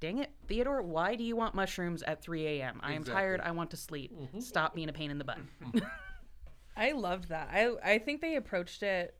Dang 0.00 0.16
it, 0.16 0.30
Theodore, 0.46 0.80
why 0.80 1.14
do 1.14 1.22
you 1.22 1.36
want 1.36 1.54
mushrooms 1.54 2.02
at 2.04 2.22
3 2.22 2.46
a.m.? 2.46 2.80
I 2.82 2.94
am 2.94 3.04
tired. 3.04 3.42
I 3.42 3.50
want 3.50 3.70
to 3.72 3.76
sleep. 3.76 4.16
Stop 4.38 4.74
being 4.74 4.88
a 4.88 4.94
pain 4.94 5.10
in 5.10 5.18
the 5.18 5.24
butt. 5.24 5.36
I 6.74 6.92
loved 6.92 7.28
that. 7.28 7.50
I 7.52 7.74
I 7.84 7.98
think 7.98 8.22
they 8.22 8.36
approached 8.36 8.82
it 8.82 9.14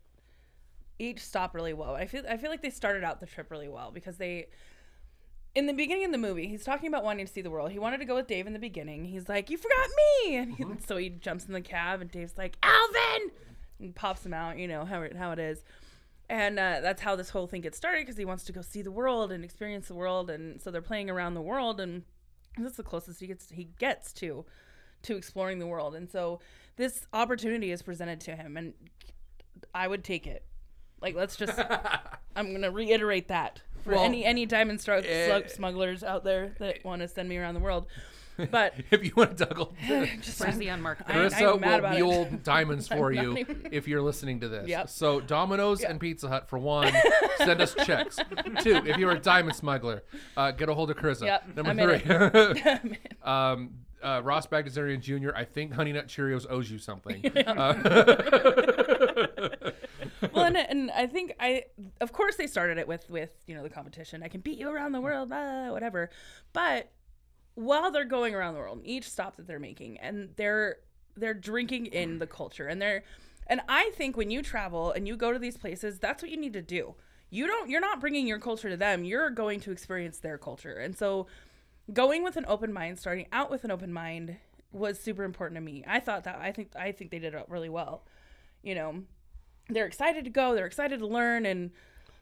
each 1.00 1.24
stop 1.24 1.54
really 1.54 1.72
well. 1.72 1.94
I 1.94 2.06
feel 2.06 2.22
I 2.28 2.36
feel 2.36 2.50
like 2.50 2.62
they 2.62 2.70
started 2.70 3.02
out 3.02 3.20
the 3.20 3.26
trip 3.26 3.50
really 3.50 3.68
well 3.68 3.90
because 3.90 4.18
they 4.18 4.48
in 5.54 5.66
the 5.66 5.72
beginning 5.72 6.04
of 6.04 6.12
the 6.12 6.18
movie, 6.18 6.46
he's 6.46 6.62
talking 6.62 6.86
about 6.86 7.02
wanting 7.02 7.26
to 7.26 7.32
see 7.32 7.40
the 7.40 7.50
world. 7.50 7.72
He 7.72 7.78
wanted 7.78 7.98
to 7.98 8.04
go 8.04 8.14
with 8.14 8.28
Dave 8.28 8.46
in 8.46 8.52
the 8.52 8.58
beginning. 8.58 9.06
He's 9.06 9.28
like, 9.28 9.50
"You 9.50 9.56
forgot 9.56 9.88
me," 9.96 10.36
and 10.36 10.54
he, 10.54 10.64
so 10.86 10.96
he 10.96 11.08
jumps 11.08 11.46
in 11.46 11.52
the 11.52 11.60
cab, 11.60 12.00
and 12.00 12.10
Dave's 12.10 12.38
like, 12.38 12.56
"Alvin," 12.62 13.30
and 13.80 13.94
pops 13.94 14.24
him 14.24 14.34
out. 14.34 14.58
You 14.58 14.68
know 14.68 14.84
how 14.84 15.02
it, 15.02 15.16
how 15.16 15.32
it 15.32 15.38
is, 15.38 15.64
and 16.28 16.58
uh, 16.58 16.80
that's 16.80 17.02
how 17.02 17.16
this 17.16 17.30
whole 17.30 17.46
thing 17.46 17.62
gets 17.62 17.76
started 17.76 18.02
because 18.02 18.16
he 18.16 18.24
wants 18.24 18.44
to 18.44 18.52
go 18.52 18.60
see 18.60 18.82
the 18.82 18.92
world 18.92 19.32
and 19.32 19.42
experience 19.42 19.88
the 19.88 19.94
world, 19.94 20.30
and 20.30 20.60
so 20.62 20.70
they're 20.70 20.82
playing 20.82 21.10
around 21.10 21.34
the 21.34 21.42
world, 21.42 21.80
and 21.80 22.04
that's 22.58 22.76
the 22.76 22.84
closest 22.84 23.20
he 23.20 23.26
gets 23.26 23.50
he 23.50 23.64
gets 23.78 24.12
to 24.12 24.44
to 25.02 25.16
exploring 25.16 25.58
the 25.58 25.66
world, 25.66 25.94
and 25.94 26.10
so 26.10 26.40
this 26.76 27.06
opportunity 27.12 27.72
is 27.72 27.82
presented 27.82 28.20
to 28.20 28.36
him, 28.36 28.56
and 28.56 28.74
I 29.74 29.88
would 29.88 30.04
take 30.04 30.26
it. 30.26 30.44
Like 31.00 31.14
let's 31.14 31.36
just. 31.36 31.58
I'm 32.36 32.52
gonna 32.52 32.70
reiterate 32.70 33.28
that 33.28 33.60
for 33.84 33.92
Well, 33.92 34.04
any 34.04 34.24
any 34.24 34.46
diamond 34.46 34.78
stro- 34.78 35.04
eh. 35.04 35.26
slug 35.26 35.48
smugglers 35.50 36.02
out 36.04 36.24
there 36.24 36.52
that 36.58 36.84
want 36.84 37.02
to 37.02 37.08
send 37.08 37.28
me 37.28 37.36
around 37.38 37.54
the 37.54 37.60
world. 37.60 37.86
But 38.50 38.72
if 38.90 39.04
you 39.04 39.12
want 39.16 39.36
to 39.36 39.44
toggle, 39.46 39.74
just 40.22 40.40
Where's 40.40 40.56
the 40.56 40.68
unmarked? 40.68 41.02
I- 41.06 41.12
card? 41.12 41.32
Karissa 41.32 41.54
I'm 41.54 41.60
mad 41.60 41.70
will 41.70 41.78
about 41.80 41.92
it. 41.92 41.96
mule 41.96 42.38
diamonds 42.44 42.88
for 42.88 43.12
you 43.12 43.36
even- 43.36 43.68
if 43.70 43.86
you're 43.88 44.00
listening 44.00 44.40
to 44.40 44.48
this. 44.48 44.66
Yep. 44.68 44.88
So 44.88 45.20
Domino's 45.20 45.82
and 45.82 46.00
Pizza 46.00 46.28
Hut 46.28 46.48
for 46.48 46.58
one, 46.58 46.92
send 47.36 47.60
us 47.60 47.74
checks. 47.84 48.16
Two, 48.60 48.76
if 48.86 48.96
you're 48.96 49.10
a 49.12 49.18
diamond 49.18 49.56
smuggler, 49.56 50.04
uh, 50.38 50.52
get 50.52 50.68
a 50.70 50.74
hold 50.74 50.90
of 50.90 50.96
Karissa. 50.96 51.24
Yep, 51.26 51.56
Number 51.56 51.70
I'm 51.92 52.00
three, 52.00 52.96
um, 53.22 53.70
uh, 54.02 54.22
Ross 54.24 54.46
Bagdasarian 54.46 55.00
Jr. 55.00 55.30
I 55.36 55.44
think 55.44 55.74
Honey 55.74 55.92
Nut 55.92 56.06
Cheerios 56.08 56.46
owes 56.48 56.70
you 56.70 56.78
something. 56.78 57.26
Uh, 57.36 57.74
well, 57.84 58.79
and, 60.68 60.90
I 60.90 61.06
think 61.06 61.34
I, 61.40 61.64
of 62.00 62.12
course, 62.12 62.36
they 62.36 62.46
started 62.46 62.78
it 62.78 62.88
with 62.88 63.08
with 63.10 63.30
you 63.46 63.54
know 63.54 63.62
the 63.62 63.70
competition. 63.70 64.22
I 64.22 64.28
can 64.28 64.40
beat 64.40 64.58
you 64.58 64.68
around 64.68 64.92
the 64.92 65.00
world, 65.00 65.28
blah, 65.28 65.70
whatever. 65.70 66.10
But 66.52 66.90
while 67.54 67.90
they're 67.90 68.04
going 68.04 68.34
around 68.34 68.54
the 68.54 68.60
world, 68.60 68.80
each 68.84 69.08
stop 69.08 69.36
that 69.36 69.46
they're 69.46 69.58
making, 69.58 69.98
and 69.98 70.30
they're 70.36 70.76
they're 71.16 71.34
drinking 71.34 71.86
in 71.86 72.18
the 72.18 72.26
culture, 72.26 72.66
and 72.66 72.80
they're, 72.80 73.04
and 73.46 73.60
I 73.68 73.90
think 73.94 74.16
when 74.16 74.30
you 74.30 74.42
travel 74.42 74.92
and 74.92 75.06
you 75.06 75.16
go 75.16 75.32
to 75.32 75.38
these 75.38 75.56
places, 75.56 75.98
that's 75.98 76.22
what 76.22 76.30
you 76.30 76.36
need 76.36 76.52
to 76.54 76.62
do. 76.62 76.94
You 77.32 77.46
don't, 77.46 77.70
you're 77.70 77.80
not 77.80 78.00
bringing 78.00 78.26
your 78.26 78.40
culture 78.40 78.68
to 78.70 78.76
them. 78.76 79.04
You're 79.04 79.30
going 79.30 79.60
to 79.60 79.70
experience 79.70 80.18
their 80.18 80.38
culture, 80.38 80.74
and 80.74 80.96
so 80.96 81.26
going 81.92 82.22
with 82.22 82.36
an 82.36 82.44
open 82.48 82.72
mind, 82.72 82.98
starting 82.98 83.26
out 83.32 83.50
with 83.50 83.64
an 83.64 83.70
open 83.70 83.92
mind, 83.92 84.36
was 84.72 84.98
super 85.00 85.24
important 85.24 85.56
to 85.56 85.60
me. 85.60 85.84
I 85.86 86.00
thought 86.00 86.24
that 86.24 86.38
I 86.40 86.52
think 86.52 86.74
I 86.76 86.92
think 86.92 87.10
they 87.10 87.18
did 87.18 87.34
it 87.34 87.44
really 87.48 87.68
well. 87.68 88.04
You 88.62 88.74
know, 88.74 89.02
they're 89.70 89.86
excited 89.86 90.24
to 90.24 90.30
go 90.30 90.54
they're 90.54 90.66
excited 90.66 90.98
to 91.00 91.06
learn 91.06 91.46
and 91.46 91.70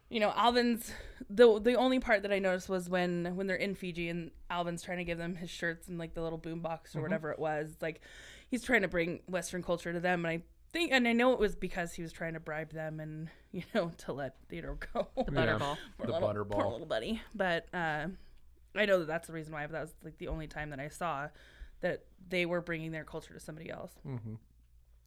you 0.08 0.20
know 0.20 0.32
alvin's 0.36 0.92
the 1.28 1.58
the 1.60 1.74
only 1.74 1.98
part 2.00 2.22
that 2.22 2.32
i 2.32 2.38
noticed 2.38 2.68
was 2.68 2.88
when 2.88 3.32
when 3.36 3.46
they're 3.46 3.56
in 3.56 3.74
fiji 3.74 4.08
and 4.08 4.30
alvin's 4.50 4.82
trying 4.82 4.98
to 4.98 5.04
give 5.04 5.18
them 5.18 5.34
his 5.36 5.50
shirts 5.50 5.88
and 5.88 5.98
like 5.98 6.14
the 6.14 6.22
little 6.22 6.38
boom 6.38 6.60
box 6.60 6.94
or 6.96 7.02
whatever 7.02 7.30
it 7.30 7.38
was 7.38 7.76
like 7.80 8.00
he's 8.48 8.62
trying 8.62 8.82
to 8.82 8.88
bring 8.88 9.20
western 9.26 9.62
culture 9.62 9.92
to 9.92 10.00
them 10.00 10.24
and 10.24 10.32
i 10.32 10.42
think 10.72 10.90
and 10.92 11.06
i 11.08 11.12
know 11.12 11.32
it 11.32 11.38
was 11.38 11.54
because 11.56 11.92
he 11.94 12.02
was 12.02 12.12
trying 12.12 12.34
to 12.34 12.40
bribe 12.40 12.72
them 12.72 13.00
and 13.00 13.28
you 13.52 13.62
know 13.74 13.90
to 13.98 14.12
let 14.12 14.34
theodore 14.48 14.78
go 14.94 15.08
The 15.16 15.32
Butterball. 15.32 15.76
Poor 15.98 16.06
the 16.06 16.12
little, 16.12 16.20
poor 16.20 16.44
butterball. 16.44 16.72
little 16.72 16.86
buddy 16.86 17.20
but 17.34 17.66
uh 17.74 18.06
i 18.76 18.84
know 18.86 18.98
that 19.00 19.06
that's 19.08 19.26
the 19.26 19.32
reason 19.34 19.52
why 19.52 19.66
but 19.66 19.72
that 19.72 19.80
was 19.82 19.94
like 20.04 20.18
the 20.18 20.28
only 20.28 20.46
time 20.46 20.70
that 20.70 20.80
i 20.80 20.88
saw 20.88 21.28
that 21.80 22.04
they 22.28 22.44
were 22.46 22.60
bringing 22.60 22.92
their 22.92 23.04
culture 23.04 23.32
to 23.34 23.40
somebody 23.40 23.70
else 23.70 23.92
Mm-hmm. 24.06 24.34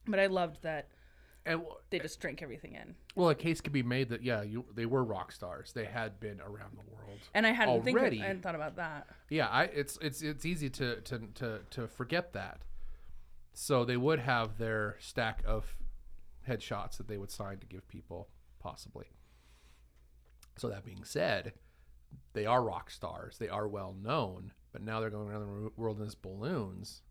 but 0.06 0.18
i 0.20 0.26
loved 0.26 0.62
that 0.62 0.88
and 1.44 1.62
they 1.90 1.98
just 1.98 2.20
drink 2.20 2.40
everything 2.42 2.74
in 2.74 2.94
well, 3.14 3.28
a 3.28 3.34
case 3.34 3.60
could 3.60 3.72
be 3.72 3.82
made 3.82 4.08
that 4.10 4.22
yeah, 4.22 4.42
you, 4.42 4.64
they 4.74 4.86
were 4.86 5.04
rock 5.04 5.32
stars. 5.32 5.72
They 5.72 5.84
had 5.84 6.18
been 6.20 6.40
around 6.40 6.76
the 6.76 6.94
world. 6.94 7.18
And 7.34 7.46
I 7.46 7.50
hadn't 7.50 7.82
think 7.82 7.98
Already. 7.98 8.22
I 8.22 8.26
hadn't 8.26 8.42
thought 8.42 8.54
about 8.54 8.76
that. 8.76 9.06
Yeah, 9.28 9.48
I 9.48 9.64
it's 9.64 9.98
it's 10.00 10.22
it's 10.22 10.46
easy 10.46 10.70
to 10.70 11.00
to 11.02 11.18
to 11.34 11.60
to 11.70 11.88
forget 11.88 12.32
that. 12.32 12.62
So 13.54 13.84
they 13.84 13.96
would 13.96 14.20
have 14.20 14.56
their 14.56 14.96
stack 14.98 15.42
of 15.46 15.76
headshots 16.48 16.96
that 16.96 17.08
they 17.08 17.18
would 17.18 17.30
sign 17.30 17.58
to 17.58 17.66
give 17.66 17.86
people, 17.88 18.28
possibly. 18.58 19.06
So 20.56 20.68
that 20.68 20.84
being 20.84 21.04
said, 21.04 21.52
they 22.32 22.46
are 22.46 22.62
rock 22.62 22.90
stars. 22.90 23.38
They 23.38 23.48
are 23.48 23.68
well 23.68 23.94
known, 24.00 24.52
but 24.72 24.82
now 24.82 25.00
they're 25.00 25.10
going 25.10 25.28
around 25.28 25.40
the 25.40 25.70
world 25.76 25.98
in 25.98 26.04
these 26.04 26.14
balloons, 26.14 27.02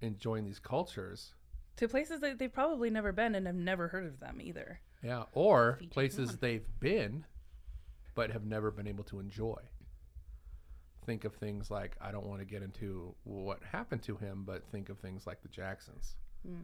enjoying 0.00 0.44
these 0.44 0.58
cultures. 0.58 1.34
To 1.76 1.88
places 1.88 2.20
that 2.20 2.38
they've 2.38 2.52
probably 2.52 2.90
never 2.90 3.12
been 3.12 3.34
and 3.34 3.46
have 3.46 3.56
never 3.56 3.88
heard 3.88 4.06
of 4.06 4.20
them 4.20 4.40
either. 4.40 4.80
Yeah, 5.02 5.24
or 5.32 5.80
places 5.90 6.36
they've 6.38 6.68
been, 6.80 7.24
but 8.14 8.30
have 8.30 8.44
never 8.44 8.70
been 8.70 8.86
able 8.86 9.04
to 9.04 9.18
enjoy. 9.18 9.58
Think 11.04 11.24
of 11.24 11.34
things 11.34 11.70
like 11.70 11.96
I 12.00 12.12
don't 12.12 12.26
want 12.26 12.40
to 12.40 12.44
get 12.44 12.62
into 12.62 13.14
what 13.24 13.60
happened 13.64 14.02
to 14.04 14.16
him, 14.16 14.44
but 14.46 14.64
think 14.70 14.88
of 14.88 14.98
things 14.98 15.26
like 15.26 15.42
the 15.42 15.48
Jacksons. 15.48 16.14
Hmm. 16.46 16.62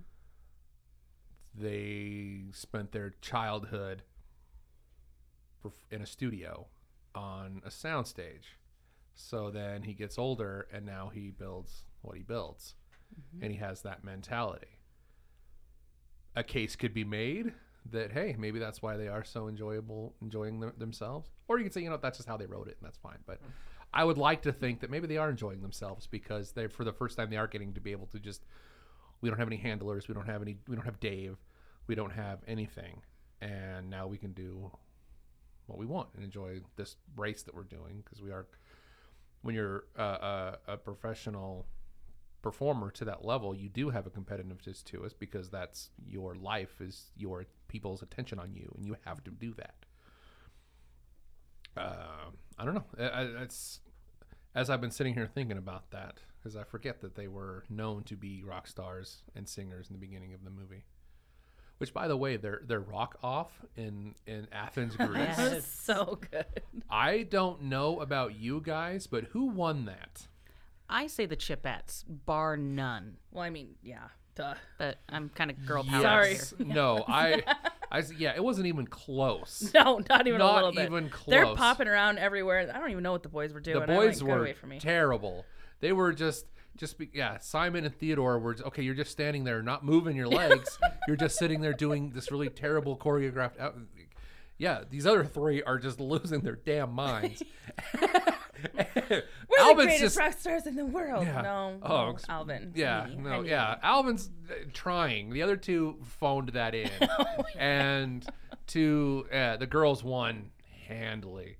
They 1.55 2.45
spent 2.53 2.93
their 2.93 3.15
childhood 3.21 4.03
in 5.91 6.03
a 6.03 6.07
studio 6.07 6.67
on 7.15 7.63
a 7.65 7.71
soundstage. 7.71 8.55
So 9.15 9.51
then 9.51 9.83
he 9.83 9.95
gets 9.95 10.17
older, 10.17 10.69
and 10.73 10.87
now 10.87 11.11
he 11.13 11.31
builds 11.31 11.83
what 12.03 12.17
he 12.17 12.23
builds, 12.23 12.77
mm-hmm. 13.13 13.43
and 13.43 13.53
he 13.53 13.59
has 13.59 13.83
that 13.83 14.05
mentality 14.05 14.78
a 16.39 16.43
case 16.45 16.77
could 16.77 16.95
be 16.95 17.05
made 17.05 17.53
that 17.91 18.13
hey 18.13 18.37
maybe 18.39 18.59
that's 18.59 18.83
why 18.83 18.97
they 18.97 19.09
are 19.09 19.25
so 19.25 19.49
enjoyable 19.49 20.15
enjoying 20.23 20.61
them, 20.61 20.73
themselves. 20.79 21.31
Or 21.49 21.59
you 21.59 21.65
can 21.65 21.73
say 21.73 21.83
you 21.83 21.91
know 21.91 21.99
that's 22.01 22.19
just 22.19 22.29
how 22.29 22.37
they 22.37 22.47
wrote 22.47 22.69
it 22.69 22.77
and 22.81 22.87
that's 22.87 22.99
fine. 22.99 23.19
But 23.27 23.41
i 23.93 24.05
would 24.05 24.19
like 24.19 24.43
to 24.43 24.53
think 24.53 24.81
that 24.81 24.91
maybe 24.91 25.07
they 25.07 25.17
are 25.17 25.31
enjoying 25.31 25.63
themselves 25.63 26.07
because 26.07 26.53
they 26.53 26.67
for 26.67 26.85
the 26.85 26.93
first 26.93 27.17
time 27.17 27.31
they 27.31 27.39
are 27.39 27.47
getting 27.47 27.73
to 27.73 27.81
be 27.81 27.91
able 27.91 28.07
to 28.07 28.19
just 28.19 28.43
we 29.23 29.31
don't 29.31 29.39
have 29.39 29.49
any 29.49 29.57
handlers 29.57 30.09
we 30.09 30.15
don't 30.15 30.27
have 30.27 30.43
any 30.43 30.59
we 30.69 30.77
don't 30.77 30.85
have 30.85 31.01
dave 31.01 31.39
we 31.89 31.97
don't 31.97 32.13
have 32.13 32.39
anything. 32.47 33.03
And 33.41 33.91
now 33.91 34.07
we 34.07 34.19
can 34.19 34.33
do 34.33 34.71
what 35.67 35.79
we 35.79 35.87
want 35.87 36.09
and 36.15 36.23
enjoy 36.23 36.61
this 36.77 36.97
race 37.17 37.43
that 37.43 37.55
we're 37.55 37.65
doing 37.65 38.03
because 38.05 38.23
we 38.23 38.31
are 38.31 38.47
when 39.43 39.55
you're 39.55 39.85
uh, 39.99 40.55
a, 40.69 40.73
a 40.75 40.77
professional 40.77 41.67
performer 42.43 42.91
to 42.93 43.05
that 43.05 43.25
level, 43.25 43.55
you 43.55 43.69
do 43.69 43.91
have 43.91 44.07
a 44.07 44.11
competitiveness 44.11 44.83
to 44.85 45.05
us 45.05 45.13
because 45.13 45.51
that's 45.51 45.91
your 46.07 46.35
life 46.35 46.81
is 46.81 47.11
your 47.17 47.45
people's 47.69 48.03
attention 48.03 48.39
on 48.39 48.55
you, 48.55 48.73
and 48.77 48.87
you 48.87 48.97
have 49.05 49.23
to 49.25 49.31
do 49.31 49.55
that. 49.55 49.75
Uh, 51.77 52.31
I 52.59 52.65
don't 52.65 52.75
know. 52.75 52.85
I, 52.99 53.23
it's 53.43 53.81
as 54.55 54.71
I've 54.71 54.81
been 54.81 54.91
sitting 54.91 55.15
here 55.15 55.27
thinking 55.33 55.59
about 55.59 55.91
that 55.91 56.21
because 56.39 56.57
I 56.57 56.65
forget 56.65 57.01
that 57.03 57.15
they 57.15 57.29
were 57.29 57.65
known 57.69 58.03
to 58.05 58.17
be 58.17 58.43
rock 58.43 58.67
stars 58.67 59.23
and 59.37 59.49
singers 59.49 59.89
in 59.89 59.95
the 59.95 60.01
beginning 60.01 60.35
of 60.35 60.45
the 60.45 60.51
movie. 60.51 60.85
Which, 61.79 61.95
by 61.95 62.09
the 62.09 62.17
way, 62.17 62.37
their 62.37 62.63
their 62.67 62.81
rock 62.81 63.19
off 63.23 63.53
in 63.77 64.15
in 64.27 64.49
Athens, 64.51 64.97
Greece. 64.97 65.35
Yes. 65.39 65.67
so 65.67 66.19
good. 66.31 66.63
I 66.91 67.23
don't 67.23 67.63
know 67.65 68.01
about 68.01 68.35
you 68.35 68.61
guys, 68.65 69.07
but 69.07 69.25
who 69.25 69.45
won 69.47 69.85
that? 69.85 70.27
I 70.89 71.07
say 71.07 71.27
the 71.27 71.37
Chipettes, 71.37 72.05
bar 72.09 72.57
none. 72.57 73.17
Well, 73.31 73.45
I 73.45 73.51
mean, 73.51 73.75
yeah, 73.83 74.09
duh. 74.35 74.55
But 74.79 74.99
I'm 75.09 75.29
kind 75.31 75.51
of 75.51 75.67
girl 75.67 75.85
power 75.85 76.03
Sorry. 76.03 76.35
here. 76.35 76.43
No, 76.59 77.05
I, 77.09 77.43
yeah, 78.17 78.33
it 78.35 78.43
wasn't 78.43 78.67
even 78.69 78.87
close. 78.87 79.71
No, 79.75 80.01
not 80.09 80.27
even 80.27 80.39
Not 80.39 80.53
a 80.53 80.55
little 80.55 80.73
bit. 80.73 80.87
even 80.87 81.11
close. 81.11 81.31
They're 81.31 81.55
popping 81.55 81.89
around 81.89 82.19
everywhere. 82.19 82.71
I 82.73 82.79
don't 82.79 82.91
even 82.91 83.03
know 83.03 83.13
what 83.13 83.23
the 83.23 83.29
boys 83.29 83.53
were 83.53 83.61
doing. 83.61 83.81
the 83.81 83.87
boys 83.87 84.23
like, 84.23 84.31
were 84.31 84.41
away 84.41 84.53
from 84.55 84.71
me. 84.71 84.79
terrible. 84.81 85.45
They 85.81 85.93
were 85.93 86.13
just, 86.13 86.47
just 86.77 86.99
be, 86.99 87.11
yeah. 87.13 87.39
Simon 87.39 87.85
and 87.85 87.95
Theodore 87.95 88.39
were 88.39 88.57
okay. 88.67 88.83
You're 88.83 88.95
just 88.95 89.11
standing 89.11 89.45
there, 89.45 89.63
not 89.63 89.85
moving 89.85 90.17
your 90.17 90.27
legs. 90.29 90.79
you're 91.07 91.17
just 91.17 91.39
sitting 91.39 91.61
there 91.61 91.73
doing 91.73 92.11
this 92.11 92.33
really 92.33 92.49
terrible 92.49 92.97
choreographed. 92.97 93.61
Out, 93.61 93.77
yeah, 94.59 94.83
these 94.91 95.07
other 95.07 95.25
three 95.25 95.63
are 95.63 95.79
just 95.79 95.99
losing 96.01 96.41
their 96.41 96.57
damn 96.57 96.93
minds. 96.93 97.43
We're 98.01 98.09
the 98.79 99.75
greatest 99.75 100.01
just 100.01 100.19
rock 100.19 100.33
stars 100.39 100.67
in 100.67 100.75
the 100.77 100.87
world. 100.87 101.25
Yeah. 101.25 101.43
No, 101.43 101.79
Oh, 101.83 102.13
no, 102.13 102.19
Alvin. 102.29 102.73
Yeah, 102.75 103.07
me, 103.07 103.13
I 103.13 103.21
no, 103.37 103.43
yeah. 103.43 103.77
Alvin's 103.83 104.31
uh, 104.51 104.55
trying. 104.73 105.31
The 105.31 105.43
other 105.43 105.57
two 105.57 105.99
phoned 106.21 106.51
that 106.51 106.75
in, 106.75 106.91
and 107.59 108.27
to 108.69 109.27
uh, 109.33 109.57
the 109.59 109.67
girls 109.67 110.03
won 110.03 110.51
handily, 110.89 111.57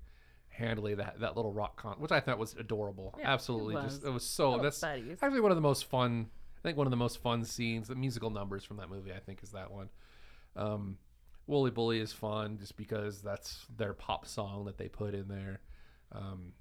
handily 0.49 0.95
that 0.95 1.19
that 1.21 1.35
little 1.35 1.53
rock 1.53 1.77
con, 1.81 1.95
which 1.99 2.11
I 2.11 2.19
thought 2.19 2.37
was 2.37 2.53
adorable. 2.59 3.17
Absolutely, 3.23 3.75
it 3.75 3.81
just 3.83 4.03
it 4.03 4.09
was 4.11 4.25
so. 4.25 4.49
Little 4.51 4.63
That's 4.65 4.79
buddies. 4.81 5.17
actually 5.21 5.41
one 5.41 5.51
of 5.51 5.57
the 5.57 5.61
most 5.61 5.85
fun. 5.85 6.27
I 6.57 6.61
think 6.61 6.77
one 6.77 6.87
of 6.87 6.91
the 6.91 6.97
most 6.97 7.21
fun 7.21 7.45
scenes, 7.45 7.87
the 7.87 7.95
musical 7.95 8.29
numbers 8.29 8.65
from 8.65 8.77
that 8.77 8.89
movie. 8.89 9.13
I 9.13 9.19
think 9.19 9.41
is 9.43 9.51
that 9.51 9.71
one. 9.71 9.89
Um, 10.57 10.97
Wooly 11.49 11.71
Bully 11.71 11.99
is 11.99 12.13
fun 12.13 12.59
just 12.59 12.77
because 12.77 13.21
that's 13.21 13.65
their 13.75 13.93
pop 13.93 14.27
song 14.27 14.65
that 14.65 14.77
they 14.77 14.87
put 14.87 15.15
in 15.15 15.27
there. 15.27 15.61
Um, 16.11 16.53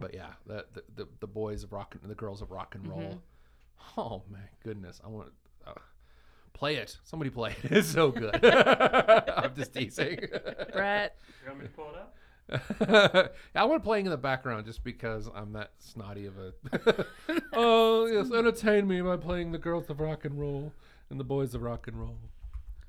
but 0.00 0.14
yeah, 0.14 0.30
the, 0.46 0.64
the 0.72 0.82
the 0.96 1.08
the 1.20 1.26
boys 1.26 1.62
of 1.62 1.72
rock 1.72 1.94
and 2.00 2.10
the 2.10 2.14
girls 2.14 2.40
of 2.40 2.50
rock 2.50 2.74
and 2.74 2.88
roll. 2.88 3.00
Mm-hmm. 3.00 4.00
Oh 4.00 4.22
my 4.30 4.38
goodness, 4.64 5.00
I 5.04 5.08
want 5.08 5.28
to 5.64 5.70
uh, 5.70 5.74
play 6.54 6.76
it. 6.76 6.96
Somebody 7.04 7.28
play 7.28 7.54
it. 7.62 7.70
It's 7.70 7.88
so 7.88 8.10
good. 8.10 8.42
I'm 8.44 9.54
just 9.54 9.74
teasing. 9.74 10.20
Brett. 10.72 11.16
You 11.44 11.50
want 11.50 11.60
me 11.60 11.66
to 11.66 11.72
pull 11.72 11.90
it 11.90 12.00
up? 12.00 13.34
I 13.54 13.64
want 13.64 13.84
playing 13.84 14.06
in 14.06 14.10
the 14.10 14.16
background 14.16 14.64
just 14.64 14.82
because 14.82 15.28
I'm 15.34 15.52
that 15.52 15.72
snotty 15.80 16.24
of 16.24 16.38
a. 16.38 17.04
oh 17.52 18.06
yes, 18.06 18.32
entertain 18.32 18.88
me 18.88 19.02
by 19.02 19.18
playing 19.18 19.52
the 19.52 19.58
girls 19.58 19.90
of 19.90 20.00
rock 20.00 20.24
and 20.24 20.40
roll 20.40 20.72
and 21.10 21.20
the 21.20 21.24
boys 21.24 21.54
of 21.54 21.60
rock 21.60 21.88
and 21.88 22.00
roll. 22.00 22.16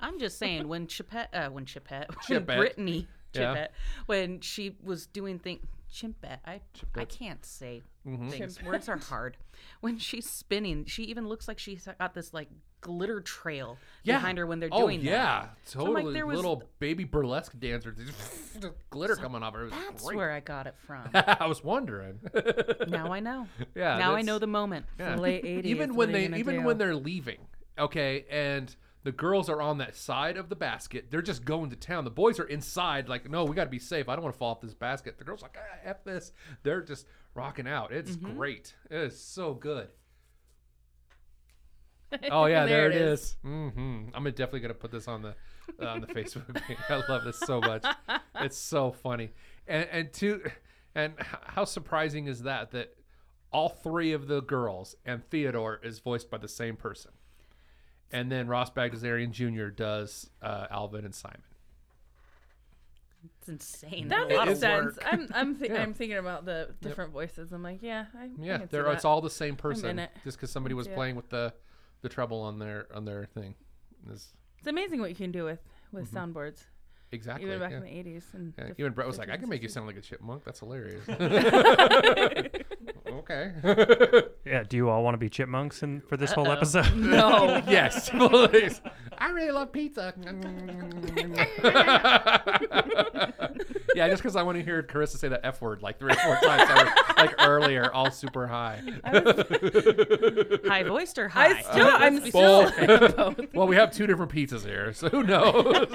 I'm 0.00 0.18
just 0.18 0.38
saying 0.38 0.66
when 0.68 0.86
Chipette, 0.86 1.28
uh, 1.34 1.48
when 1.50 1.64
Chipette, 1.66 2.08
when 2.28 2.40
Chipette. 2.40 2.56
Brittany 2.58 3.06
Yeah. 3.34 3.68
When 4.06 4.40
she 4.40 4.76
was 4.82 5.06
doing 5.06 5.38
thing, 5.38 5.60
Chimpette. 5.92 6.38
I 6.46 6.60
I 6.96 7.04
can't 7.04 7.44
say 7.44 7.82
Mm-hmm. 8.08 8.30
things. 8.30 8.62
Words 8.62 8.88
are 8.88 8.96
hard. 8.96 9.36
When 9.82 9.98
she's 9.98 10.26
spinning, 10.26 10.86
she 10.86 11.02
even 11.04 11.28
looks 11.28 11.46
like 11.46 11.58
she's 11.58 11.86
got 11.98 12.14
this 12.14 12.32
like 12.32 12.48
glitter 12.80 13.20
trail 13.20 13.76
behind 14.06 14.38
her 14.38 14.46
when 14.46 14.58
they're 14.58 14.70
oh, 14.72 14.80
doing 14.86 15.02
yeah, 15.02 15.12
that. 15.40 15.54
So 15.64 15.80
I'm 15.80 15.86
totally. 15.88 16.14
there 16.14 16.24
was- 16.24 16.36
Little 16.36 16.62
baby 16.78 17.04
burlesque 17.04 17.52
dancers, 17.60 17.98
just 18.58 18.78
glitter 18.88 19.16
coming 19.16 19.42
off 19.42 19.52
her. 19.52 19.66
It 19.66 19.72
was 19.72 19.72
That's 19.90 20.04
great. 20.06 20.16
where 20.16 20.30
I 20.32 20.40
got 20.40 20.66
it 20.66 20.76
from. 20.86 21.10
I 21.14 21.44
was 21.46 21.62
wondering. 21.62 22.20
now 22.88 23.12
I 23.12 23.20
know. 23.20 23.46
Yeah, 23.74 23.98
Now 23.98 24.12
I 24.12 24.22
that's- 24.22 24.24
know 24.24 24.38
the 24.38 24.46
moment. 24.46 24.86
Yeah. 24.98 25.16
late 25.16 25.44
80s. 25.44 25.64
even 25.64 25.94
when 25.94 26.10
they 26.12 26.24
even 26.24 26.60
do? 26.60 26.62
when 26.62 26.78
they're 26.78 26.96
leaving 26.96 27.38
okay 27.78 28.24
and 28.30 28.74
the 29.02 29.12
girls 29.12 29.48
are 29.48 29.62
on 29.62 29.78
that 29.78 29.96
side 29.96 30.36
of 30.36 30.48
the 30.48 30.56
basket. 30.56 31.06
They're 31.10 31.22
just 31.22 31.44
going 31.44 31.70
to 31.70 31.76
town. 31.76 32.04
The 32.04 32.10
boys 32.10 32.38
are 32.38 32.44
inside 32.44 33.08
like 33.08 33.30
no 33.30 33.44
we 33.44 33.54
got 33.56 33.64
to 33.64 33.70
be 33.70 33.78
safe. 33.78 34.08
I 34.08 34.14
don't 34.14 34.22
want 34.24 34.34
to 34.34 34.38
fall 34.38 34.50
off 34.52 34.60
this 34.60 34.74
basket. 34.74 35.18
The 35.18 35.24
girls 35.24 35.42
are 35.42 35.46
like 35.46 35.56
ah, 35.58 35.78
f 35.84 36.04
this. 36.04 36.32
They're 36.62 36.82
just 36.82 37.06
rocking 37.34 37.66
out. 37.68 37.92
It's 37.92 38.16
Mm-hmm. 38.16 38.36
great. 38.36 38.74
It 38.90 38.98
is 38.98 39.18
so 39.20 39.54
good. 39.54 39.88
Oh 42.30 42.46
yeah 42.46 42.66
there, 42.66 42.90
it 42.90 42.96
is, 42.96 43.36
hmm 43.42 44.06
i'm 44.14 44.24
definitely 44.24 44.58
gonna 44.60 44.74
put 44.74 44.90
this 44.90 45.06
on 45.06 45.22
the 45.22 45.34
uh, 45.80 45.86
on 45.86 46.00
the 46.00 46.08
facebook 46.08 46.52
page. 46.66 46.76
I 46.88 46.96
love 47.08 47.24
this 47.24 47.38
so 47.38 47.60
much. 47.60 47.84
It's 48.40 48.56
so 48.58 48.90
funny. 48.90 49.30
And 49.68 49.86
and 49.92 50.12
to 50.14 50.42
and 50.94 51.12
how 51.20 51.64
surprising 51.64 52.26
is 52.26 52.42
that 52.42 52.70
that 52.72 52.94
all 53.52 53.68
three 53.68 54.12
of 54.12 54.26
the 54.28 54.40
girls 54.42 54.96
and 55.04 55.22
Theodore 55.30 55.78
is 55.84 55.98
voiced 56.00 56.30
by 56.30 56.38
the 56.38 56.48
same 56.48 56.74
person. 56.76 57.12
And 58.12 58.30
then 58.30 58.48
Ross 58.48 58.70
Bagdasarian 58.70 59.30
Jr. 59.30 59.66
does 59.68 60.28
uh, 60.42 60.66
Alvin 60.70 61.04
and 61.04 61.14
Simon. 61.14 61.42
It's 63.38 63.48
insane. 63.48 64.08
That 64.08 64.24
a 64.24 64.28
makes 64.28 64.50
of 64.52 64.58
sense. 64.58 64.96
work. 64.96 65.04
I'm 65.06 65.28
I'm 65.34 65.56
th- 65.56 65.70
Yeah. 65.74 65.82
I'm 65.82 65.92
thinking 65.94 66.16
about 66.18 66.44
the 66.46 66.70
different 66.80 67.12
voices. 67.12 67.52
I'm 67.52 67.62
like, 67.62 67.80
yeah, 67.82 68.06
I, 68.18 68.24
I 68.24 68.28
Yeah, 68.40 68.58
can 68.58 68.68
see 68.68 68.70
they're, 68.72 68.90
it's 68.92 69.04
all 69.04 69.20
the 69.20 69.28
same 69.30 69.56
person. 69.56 69.98
it. 69.98 70.10
Just 70.24 70.38
because 70.38 70.50
somebody 70.50 70.74
was 70.74 70.86
Yeah. 70.86 70.94
playing 70.94 71.16
with 71.16 71.28
the 71.28 71.52
the 72.02 72.08
treble 72.08 72.40
on 72.40 72.58
their 72.58 72.86
on 72.94 73.04
their 73.04 73.26
thing. 73.26 73.54
Is 74.10 74.32
It's 74.58 74.66
amazing 74.68 75.00
what 75.00 75.10
you 75.10 75.16
can 75.16 75.30
do 75.32 75.44
with 75.44 75.60
with 75.92 76.10
soundboards, 76.10 76.62
exactly. 77.12 77.46
even 77.46 77.58
back 77.60 77.72
yeah. 77.72 77.76
in 77.78 77.82
the 77.82 77.90
80s. 77.90 78.24
And 78.32 78.54
Yeah, 78.56 78.66
diff- 78.68 78.80
even 78.80 78.92
Brett 78.94 79.06
was 79.06 79.18
like, 79.18 79.28
"I 79.28 79.36
can 79.36 79.50
make 79.50 79.62
you 79.62 79.68
sound 79.68 79.86
like 79.86 79.96
a 79.98 80.00
chipmunk. 80.00 80.44
That's 80.44 80.60
hilarious." 80.60 81.04
okay. 83.18 83.52
Yeah. 84.44 84.64
Do 84.64 84.76
you 84.76 84.88
all 84.88 85.04
want 85.04 85.14
to 85.14 85.18
be 85.18 85.28
chipmunks 85.28 85.82
in, 85.82 86.00
for 86.00 86.16
this 86.16 86.32
whole 86.32 86.46
Uh-oh. 86.48 86.52
episode? 86.56 86.94
No. 86.96 87.62
yes, 87.68 88.10
please. 88.10 88.80
I 89.18 89.28
really 89.30 89.52
love 89.52 89.70
pizza. 89.72 90.14
yeah, 93.94 94.08
just 94.08 94.22
because 94.22 94.36
I 94.36 94.42
want 94.42 94.58
to 94.58 94.64
hear 94.64 94.82
Karissa 94.82 95.18
say 95.18 95.28
that 95.28 95.40
F 95.44 95.60
word 95.60 95.82
like 95.82 95.98
three 95.98 96.12
or 96.12 96.16
four 96.16 96.36
times, 96.36 96.70
I 96.70 96.84
was, 96.84 97.16
like 97.16 97.34
earlier, 97.38 97.92
all 97.92 98.10
super 98.10 98.46
high. 98.46 98.80
high 100.66 100.82
voiced 100.84 101.18
or 101.18 101.28
high? 101.28 101.54
I 101.58 101.62
still, 101.62 101.86
I'm 101.88 102.14
Let's 102.14 102.24
be 102.24 102.30
still. 102.30 102.66
specific. 102.68 103.16
both. 103.16 103.54
well, 103.54 103.66
we 103.66 103.76
have 103.76 103.90
two 103.92 104.06
different 104.06 104.32
pizzas 104.32 104.64
here, 104.64 104.92
so 104.92 105.08
who 105.08 105.22
knows? 105.22 105.86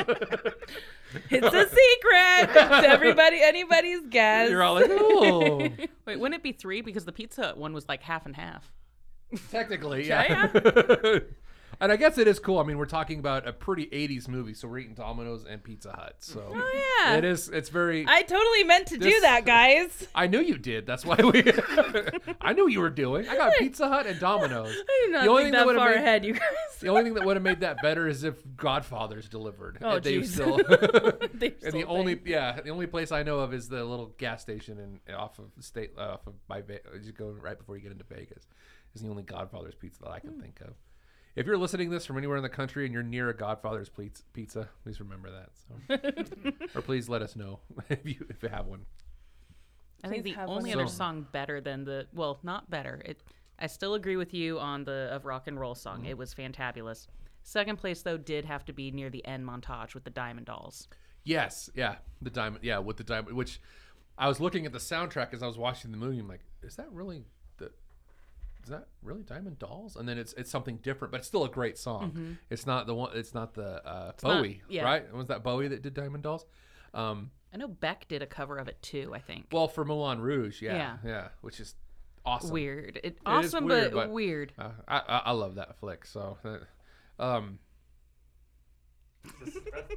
It's 1.29 1.47
a 1.47 1.69
secret. 1.69 2.49
It's 2.55 2.87
everybody, 2.87 3.41
anybody's 3.41 4.01
guess. 4.09 4.49
You're 4.49 4.63
all 4.63 4.73
like, 4.75 4.87
oh. 4.89 5.59
Wait, 6.05 6.19
wouldn't 6.19 6.35
it 6.35 6.43
be 6.43 6.51
three? 6.51 6.81
Because 6.81 7.05
the 7.05 7.11
pizza 7.11 7.53
one 7.55 7.73
was 7.73 7.87
like 7.87 8.01
half 8.01 8.25
and 8.25 8.35
half. 8.35 8.71
Technically, 9.51 10.07
yeah. 10.07 10.47
and 11.80 11.91
I 11.91 11.95
guess 11.95 12.17
it 12.17 12.28
is 12.28 12.39
cool. 12.39 12.59
I 12.59 12.63
mean, 12.63 12.78
we're 12.78 12.86
talking 12.86 13.19
about 13.19 13.47
a 13.47 13.53
pretty 13.53 13.86
80s 13.88 14.28
movie, 14.28 14.53
so 14.53 14.67
we're 14.67 14.80
eating 14.80 14.93
Domino's 14.95 15.45
and 15.45 15.63
Pizza 15.63 15.91
Hut. 15.91 16.15
So 16.19 16.51
Oh, 16.53 17.03
yeah. 17.05 17.15
it 17.17 17.23
is, 17.26 17.49
it's 17.49 17.69
very. 17.69 18.05
I 18.07 18.21
totally 18.23 18.63
meant 18.63 18.88
to 18.88 18.97
do 18.97 19.19
that, 19.21 19.45
guys. 19.45 20.07
I 20.15 20.28
knew 20.28 20.39
you 20.41 20.57
did. 20.57 20.86
That's 20.86 21.05
why 21.05 21.15
we. 21.17 21.43
I 22.41 22.53
knew 22.53 22.67
you 22.67 22.80
were 22.82 22.89
doing. 22.89 23.28
I 23.28 23.36
got 23.36 23.53
Pizza 23.59 23.88
Hut 23.88 24.05
and 24.07 24.19
Domino's. 24.19 24.69
I 24.76 25.01
did 25.05 25.11
not 25.11 25.23
The 25.23 25.30
only 25.30 25.43
think 25.43 25.55
thing 25.55 25.65
that 25.67 25.73
that 25.73 25.80
far 25.80 25.89
made- 25.89 25.97
ahead, 25.97 26.26
you 26.26 26.34
guys. 26.34 26.41
The 26.80 26.89
only 26.89 27.03
thing 27.03 27.13
that 27.15 27.26
would 27.26 27.36
have 27.38 27.43
made 27.43 27.61
that 27.61 27.82
better 27.82 28.07
is 28.07 28.23
if 28.23 28.36
Godfather's 28.57 29.30
delivered. 29.30 29.78
Oh, 29.82 29.95
And 29.95 30.03
they 30.03 30.21
still. 30.23 30.57
They 31.34 31.53
and 31.63 31.73
the 31.73 31.86
only 31.88 32.19
yeah, 32.26 32.59
the 32.61 32.69
only 32.69 32.88
place 32.88 33.11
I 33.11 33.23
know 33.23 33.39
of 33.39 33.53
is 33.53 33.69
the 33.69 33.84
little 33.84 34.07
gas 34.17 34.41
station 34.41 34.99
in 35.07 35.15
off 35.15 35.39
of 35.39 35.45
state 35.63 35.91
uh, 35.97 36.01
off 36.13 36.28
of 36.28 36.34
by 36.47 36.57
you 37.03 37.11
go 37.11 37.30
right 37.41 37.57
before 37.57 37.76
you 37.78 37.82
get 37.82 37.91
into 37.91 38.03
Vegas. 38.05 38.47
Is 38.93 39.01
the 39.01 39.09
only 39.09 39.23
Godfather's 39.23 39.76
pizza 39.76 40.01
that 40.03 40.11
I 40.11 40.19
can 40.19 40.39
think 40.39 40.59
of. 40.61 40.73
If 41.36 41.45
you're 41.45 41.57
listening 41.57 41.89
to 41.89 41.95
this 41.95 42.05
from 42.05 42.17
anywhere 42.17 42.38
in 42.38 42.43
the 42.43 42.49
country 42.49 42.86
and 42.86 42.93
you're 42.93 43.03
near 43.03 43.29
a 43.29 43.36
Godfather's 43.36 43.89
pizza, 43.89 44.23
pizza, 44.33 44.69
please 44.83 44.99
remember 45.01 45.29
that. 45.31 45.49
So. 45.53 46.51
or 46.79 46.81
please 46.81 47.09
let 47.09 47.21
us 47.21 47.36
know 47.36 47.59
if 47.89 48.05
you 48.05 48.25
if 48.29 48.41
you 48.41 48.49
have 48.49 48.67
one. 48.67 48.86
I 50.03 50.07
think 50.07 50.23
Please 50.23 50.33
the 50.33 50.39
have 50.39 50.49
one 50.49 50.57
only 50.59 50.73
other 50.73 50.83
those. 50.83 50.93
song 50.93 51.25
better 51.31 51.59
than 51.59 51.83
the 51.83 52.07
well, 52.13 52.39
not 52.43 52.69
better. 52.69 53.01
It 53.05 53.21
I 53.57 53.67
still 53.67 53.95
agree 53.95 54.17
with 54.17 54.33
you 54.33 54.59
on 54.59 54.83
the 54.83 55.09
of 55.11 55.25
rock 55.25 55.47
and 55.47 55.59
roll 55.59 55.75
song. 55.75 55.99
Mm-hmm. 55.99 56.07
It 56.11 56.17
was 56.17 56.33
fantabulous. 56.33 57.07
Second 57.43 57.77
place 57.77 58.01
though 58.01 58.17
did 58.17 58.45
have 58.45 58.65
to 58.65 58.73
be 58.73 58.91
near 58.91 59.09
the 59.09 59.25
end 59.25 59.45
montage 59.45 59.93
with 59.93 60.03
the 60.03 60.09
Diamond 60.09 60.45
Dolls. 60.45 60.88
Yes, 61.23 61.69
yeah, 61.73 61.95
the 62.21 62.29
diamond, 62.29 62.63
yeah, 62.63 62.77
with 62.77 62.97
the 62.97 63.03
diamond. 63.03 63.36
Which 63.36 63.59
I 64.17 64.27
was 64.27 64.39
looking 64.39 64.65
at 64.65 64.73
the 64.73 64.79
soundtrack 64.79 65.33
as 65.33 65.41
I 65.41 65.47
was 65.47 65.57
watching 65.57 65.91
the 65.91 65.97
movie. 65.97 66.19
I'm 66.19 66.27
like, 66.27 66.41
is 66.61 66.75
that 66.75 66.91
really 66.91 67.19
the? 67.19 67.25
Is 68.66 68.72
that 68.72 68.88
really 69.03 69.22
Diamond 69.22 69.59
Dolls? 69.59 69.95
And 69.95 70.09
then 70.09 70.18
it's 70.18 70.34
it's 70.34 70.49
something 70.49 70.78
different, 70.78 71.11
but 71.11 71.20
it's 71.20 71.28
still 71.28 71.43
a 71.45 71.49
great 71.49 71.78
song. 71.78 72.38
It's 72.49 72.66
not 72.66 72.88
the 72.88 72.95
one. 72.95 73.11
It's 73.16 73.34
not 73.36 73.53
the 73.53 73.86
uh, 73.88 74.11
Mm-hmm. 74.13 74.28
not- 74.28 74.38
Bowie, 74.41 74.61
yeah. 74.68 74.84
right? 74.84 75.13
Was 75.13 75.28
that 75.28 75.43
Bowie 75.43 75.68
that 75.68 75.84
did 75.84 75.93
Diamond 75.93 76.24
Dolls? 76.24 76.45
Um, 76.95 77.30
I 77.53 77.57
know 77.57 77.68
Beck 77.68 78.07
did 78.07 78.24
a 78.24 78.26
cover 78.26 78.57
of 78.57 78.68
it 78.68 78.82
too. 78.82 79.11
I 79.13 79.20
think 79.20 79.45
well, 79.51 79.68
for 79.68 79.86
Moulin 79.86 80.20
Rouge, 80.20 80.63
yeah, 80.63 80.76
yeah, 80.76 80.97
Yeah. 81.05 81.28
which 81.41 81.59
is 81.59 81.76
awesome. 82.26 82.49
weird. 82.49 82.97
It, 82.97 83.05
It 83.05 83.13
is 83.13 83.53
awesome, 83.53 83.66
weird, 83.66 83.91
but, 83.93 84.07
but- 84.07 84.09
weird. 84.11 84.51
Uh, 84.57 84.70
I, 84.88 84.97
I 84.97 85.18
I 85.26 85.32
love 85.32 85.55
that 85.55 85.78
flick. 85.78 86.05
So, 86.07 86.38
uh, 86.43 87.22
um, 87.24 87.59
this, 89.43 89.53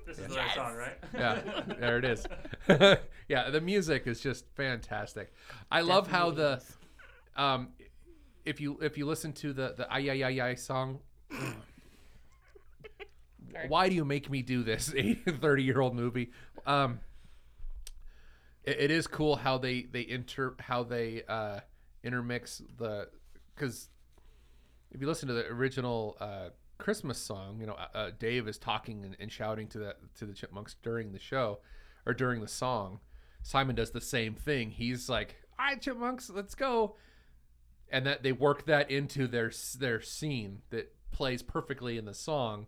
this 0.06 0.18
is 0.18 0.26
the 0.28 0.34
right 0.36 0.54
song, 0.54 0.74
right? 0.74 0.98
yeah, 1.14 1.40
there 1.78 1.98
it 1.98 2.04
is. 2.04 2.26
yeah, 3.28 3.50
the 3.50 3.60
music 3.60 4.06
is 4.06 4.20
just 4.20 4.44
fantastic. 4.54 5.32
I 5.70 5.80
love 5.80 6.06
how 6.08 6.30
the 6.30 6.58
is. 6.58 6.76
um 7.36 7.68
if 8.48 8.60
you 8.60 8.78
if 8.80 8.96
you 8.96 9.06
listen 9.06 9.32
to 9.34 9.52
the 9.52 9.74
the 9.76 9.92
ay 9.92 10.08
ay 10.10 10.22
ay 10.24 10.40
ay 10.40 10.54
song 10.54 11.00
why 13.68 13.88
do 13.88 13.94
you 13.94 14.04
make 14.04 14.30
me 14.30 14.42
do 14.42 14.62
this 14.62 14.94
30 15.40 15.62
year 15.62 15.80
old 15.80 15.94
movie? 15.94 16.30
Um 16.66 17.00
it, 18.64 18.80
it 18.80 18.90
is 18.90 19.06
cool 19.06 19.36
how 19.36 19.58
they 19.58 19.82
they 19.82 20.02
inter 20.02 20.54
how 20.60 20.82
they 20.82 21.22
uh 21.28 21.60
intermix 22.02 22.62
the 22.78 23.08
because 23.54 23.88
if 24.90 25.00
you 25.00 25.06
listen 25.06 25.28
to 25.28 25.34
the 25.34 25.46
original 25.46 26.16
uh 26.20 26.48
christmas 26.78 27.18
song 27.18 27.58
you 27.60 27.66
know 27.66 27.74
uh, 27.74 27.88
uh, 27.92 28.10
dave 28.20 28.46
is 28.46 28.56
talking 28.56 29.04
and, 29.04 29.16
and 29.18 29.32
shouting 29.32 29.66
to 29.66 29.78
the 29.78 29.96
to 30.16 30.24
the 30.24 30.32
chipmunks 30.32 30.76
during 30.82 31.12
the 31.12 31.18
show 31.18 31.58
or 32.06 32.14
during 32.14 32.40
the 32.40 32.48
song. 32.48 33.00
Simon 33.42 33.76
does 33.76 33.90
the 33.90 34.00
same 34.00 34.34
thing. 34.34 34.70
He's 34.70 35.08
like 35.08 35.36
all 35.58 35.66
right 35.66 35.80
chipmunks 35.80 36.30
let's 36.30 36.54
go 36.54 36.94
and 37.90 38.06
that 38.06 38.22
they 38.22 38.32
work 38.32 38.66
that 38.66 38.90
into 38.90 39.26
their 39.26 39.50
their 39.78 40.00
scene 40.00 40.62
that 40.70 40.94
plays 41.10 41.42
perfectly 41.42 41.98
in 41.98 42.04
the 42.04 42.14
song. 42.14 42.66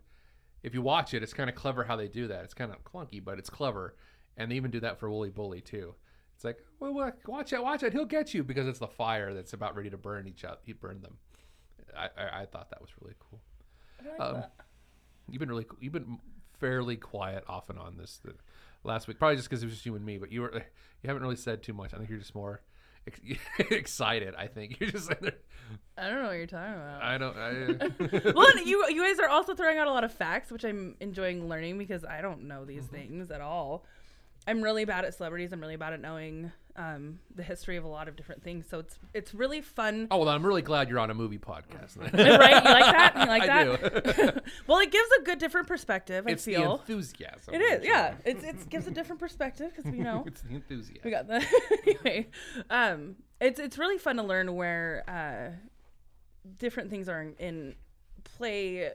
If 0.63 0.75
you 0.75 0.83
watch 0.83 1.15
it, 1.15 1.23
it's 1.23 1.33
kind 1.33 1.49
of 1.49 1.57
clever 1.57 1.85
how 1.85 1.97
they 1.97 2.09
do 2.09 2.29
that. 2.29 2.45
It's 2.45 2.55
kind 2.55 2.71
of 2.71 2.85
clunky, 2.85 3.25
but 3.25 3.39
it's 3.39 3.49
clever, 3.49 3.95
and 4.37 4.51
they 4.51 4.57
even 4.57 4.71
do 4.71 4.81
that 4.81 4.99
for 4.99 5.11
Wooly 5.11 5.31
Bully 5.31 5.61
too. 5.61 5.95
It's 6.35 6.45
like, 6.45 6.59
well, 6.79 6.95
wa- 6.95 7.13
watch 7.27 7.53
it, 7.53 7.63
watch 7.63 7.83
it, 7.83 7.93
he'll 7.93 8.07
get 8.07 8.33
you 8.33 8.43
because 8.43 8.67
it's 8.67 8.79
the 8.79 8.89
fire 8.89 9.35
that's 9.35 9.53
about 9.53 9.77
ready 9.77 9.91
to 9.91 9.99
burn 9.99 10.27
each 10.27 10.43
other. 10.45 10.59
He 10.65 10.73
burned 10.73 11.03
them. 11.03 11.19
I, 11.95 12.09
I, 12.17 12.41
I 12.41 12.47
thought 12.47 12.71
that 12.71 12.81
was 12.81 12.91
really 13.01 13.15
cool. 13.19 13.41
Um, 14.19 14.45
you've 15.29 15.41
been 15.41 15.51
really, 15.51 15.67
you've 15.81 15.93
been 15.93 16.19
fairly 16.59 16.97
quiet 16.97 17.45
off 17.47 17.69
and 17.69 17.79
on 17.79 17.97
this 17.99 18.21
the, 18.25 18.35
last 18.85 19.07
week, 19.09 19.19
probably 19.19 19.37
just 19.37 19.51
because 19.51 19.63
it 19.63 19.67
was 19.67 19.75
just 19.75 19.87
you 19.87 19.95
and 19.97 20.05
me. 20.05 20.17
But 20.17 20.33
you 20.33 20.41
were, 20.43 20.53
you 21.03 21.07
haven't 21.07 21.23
really 21.23 21.37
said 21.37 21.63
too 21.63 21.75
much. 21.75 21.93
I 21.93 21.99
think 21.99 22.09
you're 22.09 22.19
just 22.19 22.35
more 22.35 22.63
ex- 23.07 23.21
excited. 23.71 24.35
I 24.37 24.47
think 24.47 24.79
you're 24.81 24.91
just. 24.91 25.11
I 25.99 26.09
don't 26.09 26.23
know 26.23 26.29
what 26.29 26.37
you're 26.37 26.47
talking 26.47 26.75
about. 26.75 27.03
I 27.03 27.19
don't. 27.19 27.37
I, 27.37 28.33
well, 28.35 28.59
you 28.65 28.85
you 28.89 29.03
guys 29.03 29.19
are 29.19 29.29
also 29.29 29.55
throwing 29.55 29.79
out 29.79 29.87
a 29.87 29.93
lot 29.93 30.05
of 30.05 30.13
facts, 30.13 30.51
which 30.51 30.65
I'm 30.65 30.97
enjoying 31.01 31.49
learning 31.49 31.79
because 31.79 32.05
I 32.05 32.21
don't 32.21 32.49
know 32.49 32.65
these 32.65 32.85
Mm-hmm. 32.85 32.95
things 32.97 33.31
at 33.31 33.41
all. 33.41 33.85
I'm 34.47 34.63
really 34.63 34.85
bad 34.85 35.05
at 35.05 35.15
celebrities. 35.15 35.53
I'm 35.53 35.61
really 35.61 35.77
bad 35.77 35.93
at 35.93 36.01
knowing 36.01 36.51
um, 36.77 37.19
the 37.35 37.43
history 37.43 37.77
of 37.77 37.85
a 37.85 37.89
lot 37.89 38.09
of 38.09 38.17
different 38.17 38.43
things. 38.43 38.67
So 38.69 38.79
it's 38.79 38.99
it's 39.15 39.35
really 39.35 39.61
fun. 39.61 40.09
oh 40.11 40.19
well, 40.19 40.29
I'm 40.29 40.45
really 40.45 40.63
glad 40.63 40.89
you're 40.89 40.99
on 40.99 41.11
a 41.11 41.15
movie 41.15 41.39
podcast. 41.39 41.99
right? 41.99 42.13
You 42.13 42.25
like 42.25 42.65
that? 42.65 43.13
You 43.17 43.27
like 43.27 43.43
I 43.49 43.65
that? 43.65 44.45
well, 44.67 44.79
it 44.79 44.91
gives 44.91 45.09
a 45.21 45.23
good 45.23 45.39
different 45.39 45.67
perspective. 45.67 46.27
I 46.27 46.33
it's 46.33 46.45
the 46.45 46.55
feel 46.55 46.77
enthusiasm. 46.79 47.55
it 47.55 47.61
is. 47.61 47.85
Yeah, 47.85 48.15
it's 48.25 48.45
it 48.45 48.69
gives 48.69 48.87
a 48.87 48.91
different 48.91 49.21
perspective 49.21 49.73
because 49.75 49.91
we 49.91 49.99
know 50.03 50.25
it's 50.27 50.43
the 50.43 50.55
enthusiasm. 50.55 51.03
we 51.05 51.11
got 51.11 51.27
that 51.29 51.47
anyway. 51.87 52.29
Um, 52.69 53.17
it's 53.41 53.59
it's 53.59 53.79
really 53.79 53.99
fun 53.99 54.17
to 54.17 54.23
learn 54.23 54.55
where 54.55 55.05
uh, 55.09 55.57
different 56.59 56.91
things 56.91 57.09
are 57.09 57.23
in, 57.23 57.35
in 57.39 57.75
play 58.25 58.91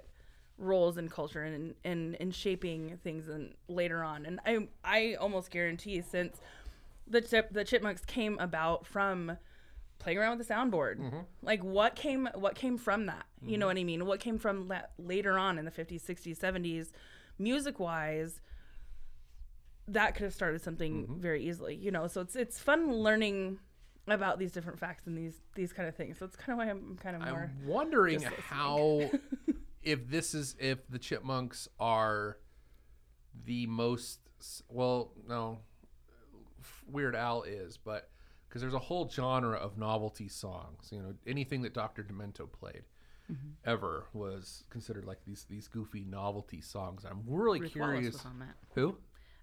roles 0.58 0.98
in 0.98 1.10
culture 1.10 1.44
and 1.44 1.76
and 1.84 2.16
in 2.16 2.32
shaping 2.32 2.98
things 3.04 3.28
and 3.28 3.54
later 3.68 4.04
on. 4.04 4.26
And 4.26 4.40
I 4.46 4.68
I 4.84 5.16
almost 5.16 5.52
guarantee 5.52 6.02
since 6.02 6.40
the 7.08 7.22
chip 7.22 7.52
the 7.54 7.64
chipmunks 7.64 8.04
came 8.06 8.38
about 8.40 8.86
from 8.86 9.38
playing 10.00 10.18
around 10.18 10.38
with 10.38 10.48
the 10.48 10.54
soundboard. 10.54 10.98
Mm-hmm. 11.00 11.20
Like 11.42 11.64
what 11.64 11.96
came 11.96 12.28
what 12.36 12.56
came 12.56 12.78
from 12.78 13.06
that? 13.06 13.26
You 13.42 13.58
know 13.58 13.68
what 13.68 13.78
I 13.78 13.84
mean? 13.84 14.06
What 14.06 14.20
came 14.20 14.38
from 14.40 14.70
that 14.70 14.92
later 14.98 15.38
on 15.38 15.60
in 15.60 15.66
the 15.66 15.72
50s, 15.72 16.02
60s, 16.04 16.38
70s 16.40 16.92
music 17.38 17.80
wise 17.80 18.42
that 19.88 20.16
could 20.16 20.24
have 20.24 20.34
started 20.34 20.62
something 20.62 21.04
Mm-hmm. 21.04 21.20
very 21.22 21.44
easily, 21.44 21.76
you 21.76 21.92
know. 21.92 22.08
So 22.08 22.22
it's 22.22 22.36
it's 22.36 22.60
fun 22.60 22.92
learning 22.92 23.60
about 24.08 24.38
these 24.40 24.52
different 24.52 24.80
facts 24.80 25.06
and 25.08 25.18
these 25.18 25.36
these 25.56 25.72
kind 25.74 25.88
of 25.88 25.96
things. 25.96 26.18
So 26.18 26.26
it's 26.26 26.36
kind 26.36 26.52
of 26.54 26.58
why 26.66 26.72
I'm 26.72 26.98
kind 27.02 27.16
of 27.16 27.22
more 27.22 27.52
I'm 27.56 27.68
wondering 27.68 28.22
how 28.22 29.10
if 29.84 30.10
this 30.10 30.34
is 30.34 30.56
if 30.60 30.88
the 30.90 30.98
chipmunks 31.00 31.68
are 31.80 32.38
the 33.46 33.68
most 33.68 34.20
well 34.70 35.12
no 35.28 35.60
Weird 36.90 37.16
Al 37.16 37.44
is, 37.44 37.78
but 37.78 38.10
because 38.48 38.62
there's 38.62 38.74
a 38.74 38.80
whole 38.80 39.10
genre 39.10 39.58
of 39.58 39.78
novelty 39.78 40.28
songs. 40.28 40.90
You 40.92 41.00
know, 41.02 41.14
anything 41.28 41.62
that 41.64 41.74
Dr. 41.74 42.04
Demento 42.04 42.52
played 42.52 42.84
Mm-hmm. 43.32 43.48
ever 43.68 44.06
was 44.14 44.66
considered 44.70 45.04
like 45.04 45.18
these 45.26 45.48
these 45.50 45.68
goofy 45.68 46.06
novelty 46.08 46.62
songs. 46.62 47.04
I'm 47.10 47.24
really 47.28 47.60
Ruth 47.62 47.72
curious. 47.72 48.14
was 48.14 48.24
on 48.26 48.38
that. 48.38 48.54
Who? 48.76 48.98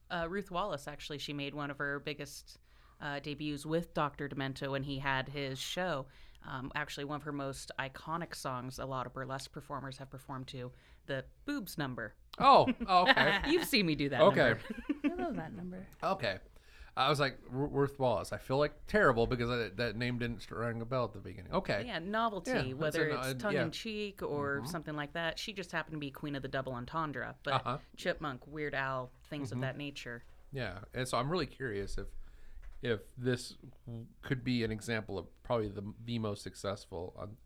Uh, 0.09 0.27
Ruth 0.29 0.53
Wallis 0.53 0.87
actually, 0.87 1.19
she 1.19 1.33
made 1.33 1.53
one 1.53 1.69
of 1.69 1.79
her 1.79 1.99
biggest 1.99 2.59
uh, 3.01 3.19
debuts 3.19 3.67
with 3.67 3.93
Dr. 3.93 4.29
Demento 4.29 4.71
when 4.71 4.85
he 4.85 5.01
had 5.01 5.29
his 5.31 5.59
show. 5.59 6.07
Um, 6.49 6.71
actually, 6.77 7.07
one 7.07 7.17
of 7.17 7.23
her 7.25 7.33
most 7.33 7.73
iconic 7.77 8.37
songs. 8.37 8.79
A 8.79 8.87
lot 8.87 9.05
of 9.07 9.13
burlesque 9.15 9.51
performers 9.51 9.99
have 9.99 10.11
performed 10.11 10.47
to 10.49 10.71
the 11.07 11.25
boobs 11.45 11.77
number. 11.77 12.15
Oh, 12.39 12.69
okay, 12.89 13.39
You've 13.49 13.65
seen 13.67 13.85
me 13.87 13.97
do 13.97 14.09
that. 14.11 14.21
okay, 14.21 14.55
number. 15.03 15.23
I 15.23 15.25
love 15.27 15.35
that 15.35 15.55
number. 15.57 15.85
okay. 16.05 16.37
I 16.95 17.09
was 17.09 17.19
like 17.19 17.39
Ruth 17.49 17.99
Wallis. 17.99 18.33
I 18.33 18.39
feel 18.39 18.59
like 18.59 18.73
terrible 18.87 19.27
because 19.27 19.49
I, 19.51 19.71
that 19.77 19.97
name 19.97 20.19
didn't 20.19 20.47
ring 20.51 20.83
a 20.83 20.85
bell 20.85 21.05
at 21.05 21.15
the 21.15 21.21
beginning. 21.21 21.53
Okay, 21.53 21.85
Yeah, 21.87 21.99
novelty, 21.99 22.51
yeah, 22.51 22.73
whether 22.75 23.09
it's 23.09 23.35
tongue 23.43 23.55
yeah. 23.55 23.63
in 23.63 23.71
cheek 23.71 24.23
or 24.23 24.63
something 24.67 24.95
like 24.95 25.15
that. 25.15 25.39
She 25.39 25.55
just 25.55 25.73
happened 25.73 25.95
to 25.95 25.99
be 25.99 26.11
queen 26.11 26.37
of 26.37 26.43
the 26.43 26.49
double 26.49 26.75
entendre, 26.75 27.35
but 27.45 27.55
Uh-huh. 27.55 27.79
Chipmunk, 27.97 28.47
Weird 28.47 28.75
Al, 28.75 29.11
things 29.31 29.53
of 29.53 29.61
that 29.63 29.79
nature. 29.79 30.23
Yeah, 30.53 30.81
and 30.93 31.09
so 31.09 31.17
I'm 31.17 31.31
really 31.31 31.47
curious 31.47 31.97
if 31.97 32.09
if 32.83 33.01
this 33.17 33.57
could 34.23 34.45
be 34.45 34.65
an 34.65 34.73
example 34.73 35.17
of 35.19 35.27
probably 35.45 35.69
the 35.69 35.95
the 36.05 36.19
most 36.19 36.43
successful, 36.43 37.15
on, 37.19 37.37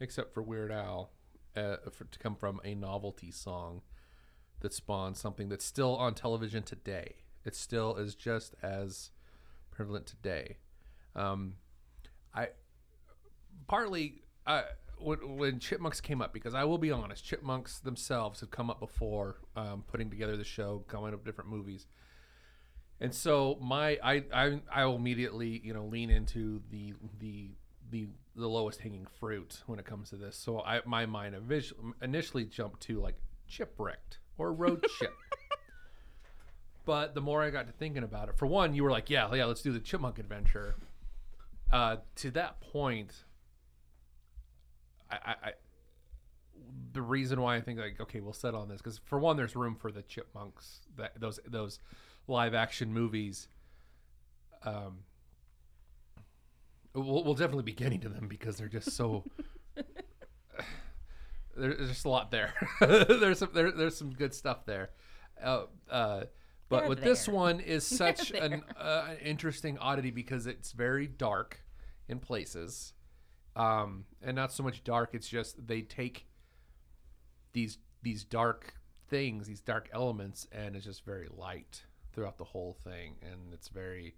except 0.00 0.34
for 0.34 0.42
Weird 0.42 0.72
Al, 0.72 1.12
uh, 1.56 1.76
for, 1.92 2.04
to 2.06 2.18
come 2.18 2.34
from 2.34 2.60
a 2.64 2.74
novelty 2.74 3.30
song 3.30 3.82
that 4.60 4.72
spawned 4.72 5.16
something 5.16 5.48
that's 5.48 5.64
still 5.64 5.96
on 5.96 6.14
television 6.14 6.64
today. 6.64 7.16
It 7.44 7.54
still 7.54 7.96
is 7.96 8.14
just 8.14 8.54
as 8.62 9.10
prevalent 9.70 10.06
today. 10.06 10.58
Um, 11.16 11.54
I 12.34 12.48
partly 13.66 14.22
uh, 14.46 14.62
when, 14.98 15.36
when 15.36 15.58
chipmunks 15.58 16.00
came 16.00 16.20
up 16.20 16.32
because 16.32 16.54
I 16.54 16.64
will 16.64 16.78
be 16.78 16.90
honest, 16.90 17.24
chipmunks 17.24 17.78
themselves 17.78 18.40
have 18.40 18.50
come 18.50 18.70
up 18.70 18.80
before 18.80 19.36
um, 19.56 19.84
putting 19.86 20.10
together 20.10 20.36
the 20.36 20.44
show, 20.44 20.84
coming 20.88 21.14
up 21.14 21.24
different 21.24 21.50
movies. 21.50 21.86
And 23.00 23.14
so 23.14 23.56
my 23.60 23.98
I, 24.02 24.24
I 24.32 24.60
I 24.70 24.84
will 24.84 24.96
immediately 24.96 25.60
you 25.64 25.72
know 25.72 25.86
lean 25.86 26.10
into 26.10 26.60
the 26.70 26.92
the 27.18 27.52
the 27.90 28.08
the 28.36 28.46
lowest 28.46 28.80
hanging 28.80 29.06
fruit 29.18 29.62
when 29.66 29.78
it 29.78 29.86
comes 29.86 30.10
to 30.10 30.16
this. 30.16 30.36
So 30.36 30.60
I 30.60 30.80
my 30.84 31.06
mind 31.06 31.34
initially 32.02 32.44
jumped 32.44 32.82
to 32.82 33.00
like 33.00 33.16
chipwrecked 33.48 34.18
or 34.36 34.52
road 34.52 34.84
chip. 34.98 35.14
But 36.84 37.14
the 37.14 37.20
more 37.20 37.42
I 37.42 37.50
got 37.50 37.66
to 37.66 37.72
thinking 37.72 38.02
about 38.02 38.28
it, 38.28 38.36
for 38.36 38.46
one, 38.46 38.74
you 38.74 38.82
were 38.82 38.90
like, 38.90 39.10
yeah, 39.10 39.32
yeah, 39.34 39.44
let's 39.44 39.62
do 39.62 39.72
the 39.72 39.80
chipmunk 39.80 40.18
adventure. 40.18 40.74
Uh, 41.70 41.96
to 42.16 42.30
that 42.32 42.60
point, 42.60 43.12
I, 45.10 45.16
I, 45.24 45.30
I 45.30 45.52
the 46.92 47.02
reason 47.02 47.40
why 47.40 47.56
I 47.56 47.60
think 47.60 47.78
like 47.78 48.00
okay, 48.00 48.20
we'll 48.20 48.32
settle 48.32 48.60
on 48.60 48.68
this 48.68 48.78
because 48.78 48.98
for 49.04 49.18
one, 49.18 49.36
there's 49.36 49.54
room 49.54 49.76
for 49.76 49.92
the 49.92 50.02
chipmunks 50.02 50.80
that 50.96 51.18
those 51.20 51.38
those 51.46 51.78
live 52.26 52.54
action 52.54 52.92
movies. 52.92 53.48
Um, 54.64 54.98
we'll, 56.94 57.24
we'll 57.24 57.34
definitely 57.34 57.64
be 57.64 57.72
getting 57.72 58.00
to 58.00 58.08
them 58.08 58.28
because 58.28 58.56
they're 58.56 58.68
just 58.68 58.92
so. 58.92 59.24
there's 61.56 61.88
just 61.88 62.04
a 62.04 62.08
lot 62.08 62.30
there. 62.30 62.52
there's 62.80 63.38
some 63.38 63.50
there, 63.54 63.70
there's 63.70 63.96
some 63.96 64.12
good 64.12 64.34
stuff 64.34 64.64
there. 64.66 64.90
Uh, 65.42 65.64
uh, 65.90 66.24
but 66.70 66.88
with 66.88 67.02
this 67.02 67.28
one 67.28 67.60
is 67.60 67.86
such 68.04 68.30
an 68.30 68.62
uh, 68.78 69.14
interesting 69.22 69.76
oddity 69.78 70.10
because 70.10 70.46
it's 70.46 70.72
very 70.72 71.06
dark 71.06 71.60
in 72.08 72.18
places, 72.18 72.94
um, 73.56 74.04
and 74.22 74.34
not 74.36 74.52
so 74.52 74.62
much 74.62 74.82
dark. 74.82 75.10
It's 75.12 75.28
just 75.28 75.66
they 75.66 75.82
take 75.82 76.26
these 77.52 77.76
these 78.02 78.24
dark 78.24 78.74
things, 79.08 79.46
these 79.46 79.60
dark 79.60 79.90
elements, 79.92 80.46
and 80.52 80.76
it's 80.76 80.84
just 80.86 81.04
very 81.04 81.28
light 81.36 81.82
throughout 82.12 82.38
the 82.38 82.44
whole 82.44 82.76
thing, 82.84 83.16
and 83.20 83.52
it's 83.52 83.68
very 83.68 84.14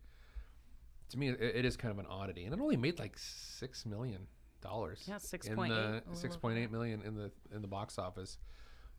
to 1.09 1.19
me 1.19 1.31
it, 1.31 1.41
it 1.41 1.65
is 1.65 1.77
kind 1.77 1.91
of 1.91 1.99
an 1.99 2.07
oddity, 2.07 2.45
and 2.45 2.55
it 2.55 2.61
only 2.61 2.77
made 2.77 2.99
like 2.99 3.17
six 3.19 3.87
million 3.87 4.27
dollars. 4.61 5.05
Yeah, 5.09 5.15
in 5.15 5.21
6.8, 5.21 5.45
the 5.47 5.55
a 5.55 5.57
little 5.57 6.15
six 6.15 6.37
point 6.37 6.59
eight 6.59 6.71
million 6.71 7.03
in 7.03 7.15
the 7.15 7.31
in 7.55 7.63
the 7.63 7.69
box 7.69 7.99
office, 7.99 8.39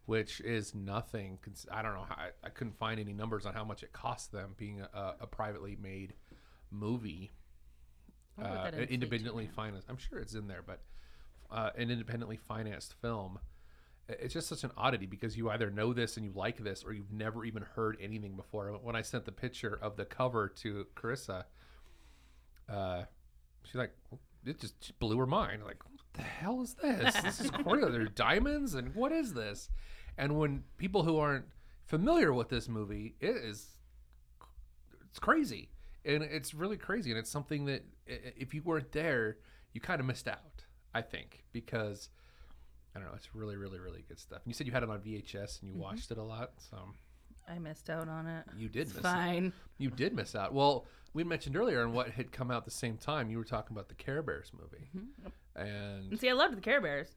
which 0.06 0.42
is 0.42 0.76
nothing. 0.76 1.40
I 1.72 1.82
don't 1.82 1.94
know. 1.94 2.06
I, 2.10 2.30
I 2.44 2.50
couldn't 2.50 2.78
find 2.78 3.00
any 3.00 3.14
numbers 3.14 3.46
on 3.46 3.54
how 3.54 3.64
much 3.64 3.84
it 3.84 3.94
cost 3.94 4.32
them 4.32 4.54
being 4.58 4.82
a, 4.82 5.14
a 5.22 5.28
privately 5.28 5.78
made 5.82 6.14
movie 6.72 7.32
uh, 8.42 8.64
that 8.64 8.74
in 8.74 8.80
the 8.82 8.94
independently 8.94 9.48
financed. 9.48 9.88
I'm 9.90 9.98
sure 9.98 10.20
it's 10.20 10.34
in 10.34 10.48
there, 10.48 10.64
but 10.66 10.82
uh, 11.52 11.70
an 11.78 11.92
independently 11.92 12.38
financed 12.38 12.96
film. 13.02 13.40
It's 14.10 14.34
just 14.34 14.50
such 14.50 14.66
an 14.66 14.72
oddity 14.76 15.06
because 15.06 15.38
you 15.38 15.50
either 15.50 15.72
know 15.72 15.94
this 15.94 16.18
and 16.18 16.26
you 16.26 16.34
like 16.36 16.58
this, 16.58 16.84
or 16.84 16.92
you've 16.92 17.14
never 17.14 17.46
even 17.46 17.64
heard 17.64 17.98
anything 18.02 18.36
before. 18.36 18.68
When 18.82 18.98
I 18.98 19.02
sent 19.02 19.24
the 19.24 19.32
picture 19.32 19.80
of 19.82 19.96
the 19.96 20.04
cover 20.04 20.50
to 20.58 20.88
Karissa, 20.96 21.46
uh, 22.68 23.04
she's 23.64 23.76
like, 23.76 23.92
"It 24.46 24.60
just 24.60 25.00
blew 25.00 25.18
her 25.20 25.26
mind. 25.26 25.64
Like, 25.64 25.78
the 26.14 26.22
hell 26.22 26.62
is 26.62 26.76
this? 26.76 27.16
This 27.22 27.42
is 27.42 27.52
crazy. 27.52 27.92
There 27.92 28.02
are 28.02 28.06
diamonds, 28.06 28.74
and 28.74 28.94
what 28.96 29.12
is 29.12 29.34
this?" 29.34 29.70
And 30.18 30.38
when 30.38 30.64
people 30.78 31.04
who 31.04 31.18
aren't 31.18 31.46
familiar 31.86 32.34
with 32.34 32.50
this 32.50 32.70
movie, 32.70 33.16
it 33.20 33.36
is 33.36 33.68
it's 35.14 35.20
crazy 35.20 35.70
and 36.06 36.24
it's 36.24 36.56
really 36.56 36.76
crazy 36.76 37.12
and 37.12 37.20
it's 37.20 37.30
something 37.30 37.66
that 37.66 37.86
if 38.08 38.54
you 38.54 38.64
weren't 38.64 38.92
there 38.92 39.38
you 39.74 39.80
kind 39.80 40.00
of 40.00 40.08
missed 40.08 40.28
out 40.28 40.64
i 40.96 41.02
think 41.02 41.44
because 41.52 42.10
i 42.96 43.00
don't 43.00 43.08
know 43.08 43.14
it's 43.16 43.36
really 43.36 43.56
really 43.56 43.80
really 43.80 44.04
good 44.08 44.20
stuff 44.20 44.40
and 44.44 44.48
you 44.48 44.54
said 44.56 44.66
you 44.66 44.74
had 44.74 44.82
it 44.82 44.90
on 44.90 45.00
vhs 45.00 45.62
and 45.62 45.70
you 45.70 45.74
mm-hmm. 45.74 45.84
watched 45.84 46.10
it 46.10 46.18
a 46.18 46.24
lot 46.24 46.54
so 46.58 46.78
I 47.48 47.60
missed 47.60 47.90
out 47.90 48.08
on 48.08 48.28
it. 48.28 48.46
you 48.58 48.70
did 48.70 48.84
It's 48.84 48.94
miss 48.96 49.02
fine. 49.04 49.54
you 49.78 49.90
did 49.90 50.14
miss 50.16 50.36
out 50.36 50.54
well 50.54 50.86
we 51.14 51.24
mentioned 51.24 51.56
earlier 51.56 51.84
and 51.84 51.94
what 51.94 52.10
had 52.10 52.32
come 52.32 52.50
out 52.52 52.66
the 52.66 52.72
same 52.72 52.98
time 52.98 53.30
you 53.30 53.38
were 53.38 53.44
talking 53.44 53.76
about 53.76 53.88
the 53.90 53.96
care 53.96 54.22
bears 54.22 54.52
movie 54.60 54.88
and 55.56 56.12
And 56.12 56.20
see, 56.20 56.30
I 56.30 56.34
loved 56.34 56.58
the 56.58 56.62
Care 56.62 56.82
Bears. 56.82 57.10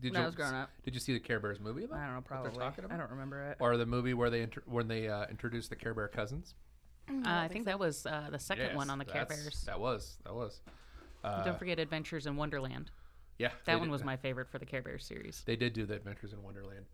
did 0.00 0.12
when 0.12 0.16
I 0.16 0.24
you 0.24 0.26
was 0.26 0.34
growing 0.34 0.54
up. 0.54 0.70
did 0.84 0.94
you 0.94 1.00
see 1.00 1.12
the 1.12 1.20
care 1.20 1.38
bears 1.40 1.60
movie 1.60 1.86
though, 1.86 1.94
I 1.94 2.06
don't 2.06 2.14
know, 2.14 2.20
that 2.20 2.28
they're 2.28 2.50
probably. 2.52 2.58
talking 2.58 2.84
I 2.90 2.96
don't 2.96 3.10
remember 3.10 3.42
it. 3.50 3.56
or 3.60 3.76
the 3.76 3.86
movie 3.86 4.14
where 4.14 4.30
they 4.30 4.42
inter- 4.42 4.62
when 4.66 4.88
they 4.88 5.08
uh, 5.08 5.26
introduced 5.30 5.70
the 5.70 5.76
care 5.76 5.94
bear 5.94 6.08
cousins 6.08 6.54
Uh, 7.08 7.20
I 7.24 7.46
think 7.48 7.66
that 7.66 7.78
was 7.78 8.04
uh, 8.06 8.28
the 8.32 8.38
second 8.38 8.74
one 8.76 8.90
on 8.90 8.98
the 8.98 9.04
Care 9.04 9.26
Bears. 9.26 9.62
that 9.66 9.78
was 9.78 10.16
that 10.24 10.34
was 10.34 10.60
uh, 11.22 11.44
Don't 11.44 11.58
forget 11.58 11.78
Adventures 11.78 12.26
in 12.26 12.34
Wonderland. 12.36 12.90
yeah 13.38 13.50
That 13.66 13.78
one 13.78 13.88
did- 13.88 13.92
was 13.92 14.02
my 14.02 14.16
favorite 14.16 14.48
for 14.48 14.58
the 14.58 14.66
Care 14.66 14.82
Bears 14.82 15.04
series. 15.06 15.42
They 15.46 15.54
did 15.56 15.72
do 15.72 15.86
the 15.86 15.94
Adventures 15.94 16.32
in 16.32 16.42
Wonderland. 16.42 16.86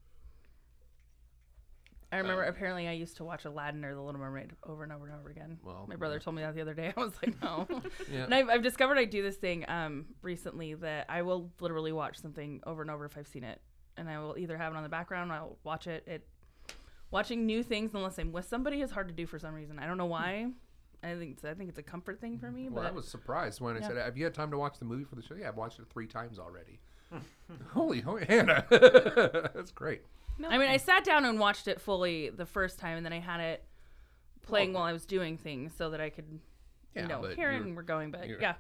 I 2.12 2.18
remember 2.18 2.44
Um, 2.44 2.50
apparently 2.50 2.86
I 2.86 2.92
used 2.92 3.16
to 3.16 3.24
watch 3.24 3.46
Aladdin 3.46 3.84
or 3.84 3.94
The 3.94 4.00
Little 4.02 4.20
Mermaid 4.20 4.52
over 4.64 4.82
and 4.82 4.92
over 4.92 5.06
and 5.06 5.14
over 5.18 5.30
again. 5.30 5.58
Well, 5.64 5.86
My 5.88 5.96
brother 5.96 6.16
yeah. 6.16 6.20
told 6.20 6.36
me 6.36 6.42
that 6.42 6.54
the 6.54 6.60
other 6.60 6.74
day. 6.74 6.92
I 6.96 7.00
was 7.00 7.14
like, 7.24 7.40
no. 7.42 7.66
Yeah. 8.12 8.24
And 8.24 8.34
I've, 8.34 8.50
I've 8.50 8.62
discovered 8.62 8.98
I 8.98 9.04
do 9.04 9.22
this 9.22 9.36
thing 9.36 9.64
um, 9.68 10.04
recently 10.20 10.74
that 10.74 11.06
I 11.08 11.22
will 11.22 11.50
literally 11.60 11.92
watch 11.92 12.20
something 12.20 12.60
over 12.66 12.82
and 12.82 12.90
over 12.90 13.06
if 13.06 13.16
I've 13.16 13.26
seen 13.26 13.44
it, 13.44 13.60
and 13.96 14.08
I 14.10 14.18
will 14.18 14.36
either 14.36 14.58
have 14.58 14.74
it 14.74 14.76
on 14.76 14.82
the 14.82 14.88
background. 14.88 15.30
Or 15.30 15.34
I'll 15.34 15.58
watch 15.64 15.86
it. 15.86 16.04
It 16.06 16.28
watching 17.10 17.46
new 17.46 17.62
things 17.62 17.92
unless 17.94 18.18
I'm 18.18 18.32
with 18.32 18.46
somebody 18.46 18.82
is 18.82 18.90
hard 18.90 19.08
to 19.08 19.14
do 19.14 19.26
for 19.26 19.38
some 19.38 19.54
reason. 19.54 19.78
I 19.78 19.86
don't 19.86 19.98
know 19.98 20.06
why. 20.06 20.48
I 21.04 21.14
think 21.14 21.32
it's, 21.32 21.44
I 21.44 21.54
think 21.54 21.68
it's 21.68 21.78
a 21.78 21.82
comfort 21.82 22.20
thing 22.20 22.38
for 22.38 22.50
me. 22.50 22.68
Well, 22.68 22.84
but 22.84 22.90
I 22.90 22.94
was 22.94 23.08
surprised 23.08 23.60
when 23.60 23.76
I 23.76 23.80
said, 23.80 23.96
"Have 23.96 24.16
you 24.16 24.24
had 24.24 24.34
time 24.34 24.50
to 24.50 24.58
watch 24.58 24.78
the 24.78 24.84
movie 24.84 25.04
for 25.04 25.16
the 25.16 25.22
show?" 25.22 25.34
Yeah, 25.34 25.48
I've 25.48 25.56
watched 25.56 25.78
it 25.78 25.86
three 25.90 26.06
times 26.06 26.38
already. 26.38 26.80
holy, 27.72 28.00
holy, 28.00 28.24
Hannah, 28.24 28.64
that's 28.70 29.70
great. 29.70 30.02
I 30.49 30.59
mean, 30.59 30.68
I 30.68 30.76
sat 30.76 31.05
down 31.05 31.24
and 31.24 31.39
watched 31.39 31.68
it 31.68 31.80
fully 31.80 32.30
the 32.30 32.47
first 32.47 32.78
time, 32.78 32.97
and 32.97 33.05
then 33.05 33.12
I 33.12 33.20
had 33.20 33.41
it 33.41 33.64
playing 34.43 34.72
Well- 34.72 34.83
while 34.83 34.91
I 34.91 34.93
was 34.93 35.07
doing 35.07 35.37
things 35.37 35.74
so 35.74 35.91
that 35.91 36.01
I 36.01 36.11
could, 36.11 36.41
Yeah, 36.95 37.03
you 37.03 37.09
know, 37.09 37.20
but 37.22 37.37
hear 37.37 37.51
and 37.51 37.76
we're 37.76 37.83
going. 37.83 38.11
But 38.11 38.28
yeah, 38.28 38.55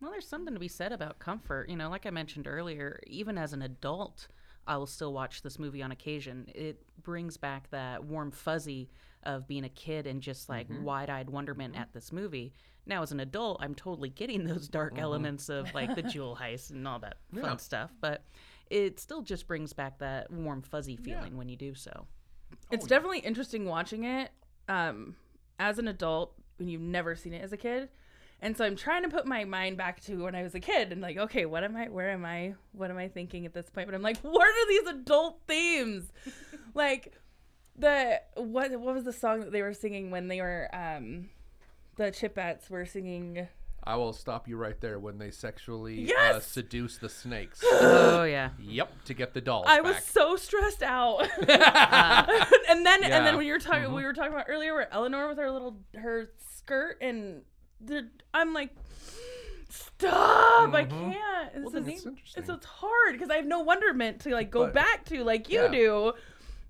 Well, 0.00 0.10
there's 0.10 0.28
something 0.28 0.52
to 0.52 0.60
be 0.60 0.68
said 0.68 0.92
about 0.92 1.18
comfort. 1.18 1.68
You 1.70 1.76
know, 1.76 1.88
like 1.88 2.04
I 2.04 2.10
mentioned 2.10 2.46
earlier, 2.46 3.00
even 3.06 3.38
as 3.38 3.52
an 3.52 3.62
adult, 3.62 4.28
I 4.66 4.76
will 4.76 4.86
still 4.86 5.12
watch 5.12 5.42
this 5.42 5.58
movie 5.58 5.82
on 5.82 5.92
occasion. 5.92 6.50
It 6.54 6.82
brings 7.02 7.36
back 7.36 7.70
that 7.70 8.04
warm 8.04 8.30
fuzzy 8.30 8.90
of 9.22 9.48
being 9.48 9.64
a 9.64 9.68
kid 9.68 10.06
and 10.06 10.20
just 10.20 10.48
like 10.48 10.68
mm-hmm. 10.68 10.84
wide-eyed 10.84 11.30
wonderment 11.30 11.76
at 11.76 11.92
this 11.92 12.12
movie. 12.12 12.52
Now 12.84 13.02
as 13.02 13.10
an 13.12 13.20
adult, 13.20 13.58
I'm 13.60 13.74
totally 13.74 14.08
getting 14.08 14.44
those 14.44 14.68
dark 14.68 14.94
mm-hmm. 14.94 15.02
elements 15.02 15.48
of 15.48 15.72
like 15.74 15.94
the 15.94 16.02
jewel 16.02 16.38
heist 16.40 16.70
and 16.70 16.86
all 16.86 16.98
that 17.00 17.16
fun 17.34 17.42
Yeah. 17.44 17.56
stuff, 17.56 17.92
but 18.00 18.22
it 18.70 19.00
still 19.00 19.22
just 19.22 19.46
brings 19.46 19.72
back 19.72 19.98
that 19.98 20.30
warm 20.30 20.62
fuzzy 20.62 20.96
feeling 20.96 21.36
when 21.36 21.48
you 21.48 21.56
do 21.56 21.74
so. 21.74 22.06
It's 22.70 22.86
definitely 22.86 23.20
interesting 23.20 23.64
watching 23.66 24.04
it 24.04 24.30
um, 24.68 25.16
as 25.58 25.78
an 25.78 25.88
adult 25.88 26.34
when 26.58 26.68
you've 26.68 26.80
never 26.80 27.14
seen 27.14 27.32
it 27.32 27.42
as 27.42 27.52
a 27.52 27.56
kid. 27.56 27.88
And 28.42 28.56
so 28.56 28.64
I'm 28.64 28.76
trying 28.76 29.02
to 29.02 29.08
put 29.08 29.26
my 29.26 29.44
mind 29.44 29.76
back 29.76 30.00
to 30.02 30.24
when 30.24 30.34
I 30.34 30.42
was 30.42 30.54
a 30.54 30.60
kid 30.60 30.92
and 30.92 31.00
like, 31.00 31.16
okay, 31.16 31.46
what 31.46 31.64
am 31.64 31.74
I, 31.74 31.88
where 31.88 32.10
am 32.10 32.24
I, 32.24 32.54
what 32.72 32.90
am 32.90 32.98
I 32.98 33.08
thinking 33.08 33.46
at 33.46 33.54
this 33.54 33.70
point? 33.70 33.88
But 33.88 33.94
I'm 33.94 34.02
like, 34.02 34.18
what 34.22 34.46
are 34.46 34.68
these 34.68 34.86
adult 34.88 35.40
themes? 35.46 36.12
like 36.74 37.14
the, 37.78 38.20
what, 38.34 38.72
what 38.78 38.94
was 38.94 39.04
the 39.04 39.12
song 39.12 39.40
that 39.40 39.52
they 39.52 39.62
were 39.62 39.72
singing 39.72 40.10
when 40.10 40.28
they 40.28 40.40
were, 40.40 40.68
um, 40.72 41.30
the 41.96 42.04
Chipettes 42.04 42.68
were 42.68 42.84
singing? 42.84 43.48
I 43.86 43.94
will 43.96 44.12
stop 44.12 44.48
you 44.48 44.56
right 44.56 44.78
there 44.80 44.98
when 44.98 45.18
they 45.18 45.30
sexually 45.30 46.12
uh, 46.12 46.40
seduce 46.40 46.98
the 46.98 47.08
snakes. 47.08 47.62
oh 47.64 48.24
yeah. 48.24 48.50
yep, 48.58 48.90
to 49.04 49.14
get 49.14 49.32
the 49.32 49.40
dolls 49.40 49.66
I 49.68 49.80
was 49.80 50.02
so 50.02 50.34
stressed 50.36 50.82
out. 50.82 51.20
and 51.38 51.48
then 51.48 53.02
Yeah. 53.02 53.16
and 53.16 53.26
then 53.26 53.36
when 53.36 53.46
you 53.46 53.52
were 53.52 53.58
talking 53.60 53.92
we 53.92 54.02
were 54.04 54.12
talking 54.12 54.32
about 54.32 54.46
earlier 54.48 54.74
where 54.74 54.92
Eleanor 54.92 55.28
with 55.28 55.38
her 55.38 55.50
little 55.50 55.76
her 55.96 56.30
skirt 56.56 56.98
and 57.00 57.42
the 57.80 58.08
I'm 58.34 58.52
like 58.52 58.70
stop 59.68 60.74
I 60.74 60.84
can't 60.84 61.54
this 61.64 61.72
then 61.72 61.82
is, 61.82 61.88
it's 61.88 62.06
interesting. 62.06 62.42
it's, 62.42 62.50
it's 62.50 62.66
hard 62.66 63.12
because 63.12 63.30
I 63.30 63.36
have 63.36 63.46
no 63.46 63.60
wonderment 63.60 64.20
to 64.22 64.30
like 64.30 64.50
go 64.50 64.64
But- 64.64 64.74
back 64.74 65.04
to 65.06 65.22
like 65.24 65.48
you 65.50 65.62
Yeah. 65.62 65.68
do 65.68 66.12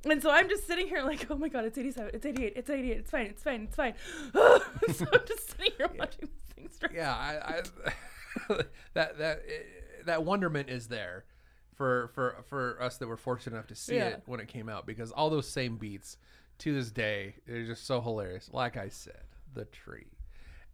and 0.09 0.23
so 0.23 0.31
I'm 0.31 0.49
just 0.49 0.67
sitting 0.69 0.87
here 0.87 1.03
like, 1.03 1.27
oh 1.31 1.37
my 1.37 1.49
god, 1.49 1.65
it's 1.65 1.77
87, 1.77 2.13
it's 2.15 2.25
88, 2.25 2.53
it's 2.55 2.71
88, 2.71 2.97
it's 2.99 3.11
fine, 3.11 3.27
it's 3.27 3.43
fine, 3.43 3.63
it's 3.63 3.75
fine. 3.75 3.95
so 4.33 5.07
I'm 5.13 5.21
just 5.27 5.51
sitting 5.51 5.73
here 5.77 5.91
watching 5.99 6.29
yeah, 6.95 7.15
I, 7.15 7.59
I 7.59 7.63
that 8.95 9.19
that 9.19 9.43
eh, 9.49 9.63
that 10.05 10.25
wonderment 10.25 10.69
is 10.69 10.89
there 10.89 11.25
for 11.75 12.09
for 12.15 12.37
for 12.49 12.81
us 12.83 12.97
that 12.99 13.07
were 13.09 13.17
fortunate 13.17 13.57
enough 13.57 13.67
to 13.69 13.75
see 13.75 13.97
Yeah. 13.97 14.09
it 14.09 14.23
when 14.27 14.41
it 14.41 14.49
came 14.49 14.69
out 14.69 14.87
because 14.87 15.11
all 15.13 15.31
those 15.31 15.49
same 15.49 15.77
beats 15.77 16.17
to 16.59 16.73
this 16.75 16.91
day 16.91 17.35
they're 17.47 17.65
just 17.67 17.87
so 17.87 18.01
hilarious. 18.01 18.49
Like 18.53 18.77
I 18.77 18.89
said, 18.89 19.21
the 19.55 19.65
tree 19.67 20.07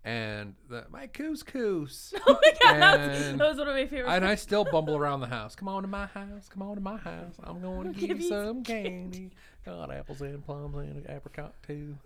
and 0.05 0.55
the 0.69 0.85
my 0.91 1.07
couscous. 1.09 2.13
Oh 2.27 2.39
my 2.43 2.53
god, 2.63 2.81
that 2.81 3.09
was, 3.11 3.27
And- 3.27 3.41
that 3.41 3.49
was 3.49 3.59
one 3.59 3.69
of 3.69 3.75
my 3.75 3.87
favorite. 3.87 4.11
and 4.11 4.25
I 4.25 4.35
still 4.37 4.65
bumble 4.65 4.97
around 5.03 5.21
the 5.21 5.27
house. 5.29 5.55
Come 5.55 5.69
on 5.69 5.83
to 5.83 5.89
my 5.89 6.07
house. 6.07 6.49
Come 6.49 6.63
on 6.63 6.75
to 6.77 6.81
my 6.81 6.97
house. 6.97 7.35
I'm 7.43 7.61
going 7.61 7.93
to 7.93 7.99
give, 7.99 8.09
give 8.09 8.21
you 8.21 8.29
some 8.29 8.63
candy. 8.65 9.31
Got 9.65 9.93
apples 9.93 10.21
and 10.23 10.45
plums 10.45 10.77
and 10.77 11.05
an 11.07 11.15
apricot 11.17 11.55
too. 11.67 11.97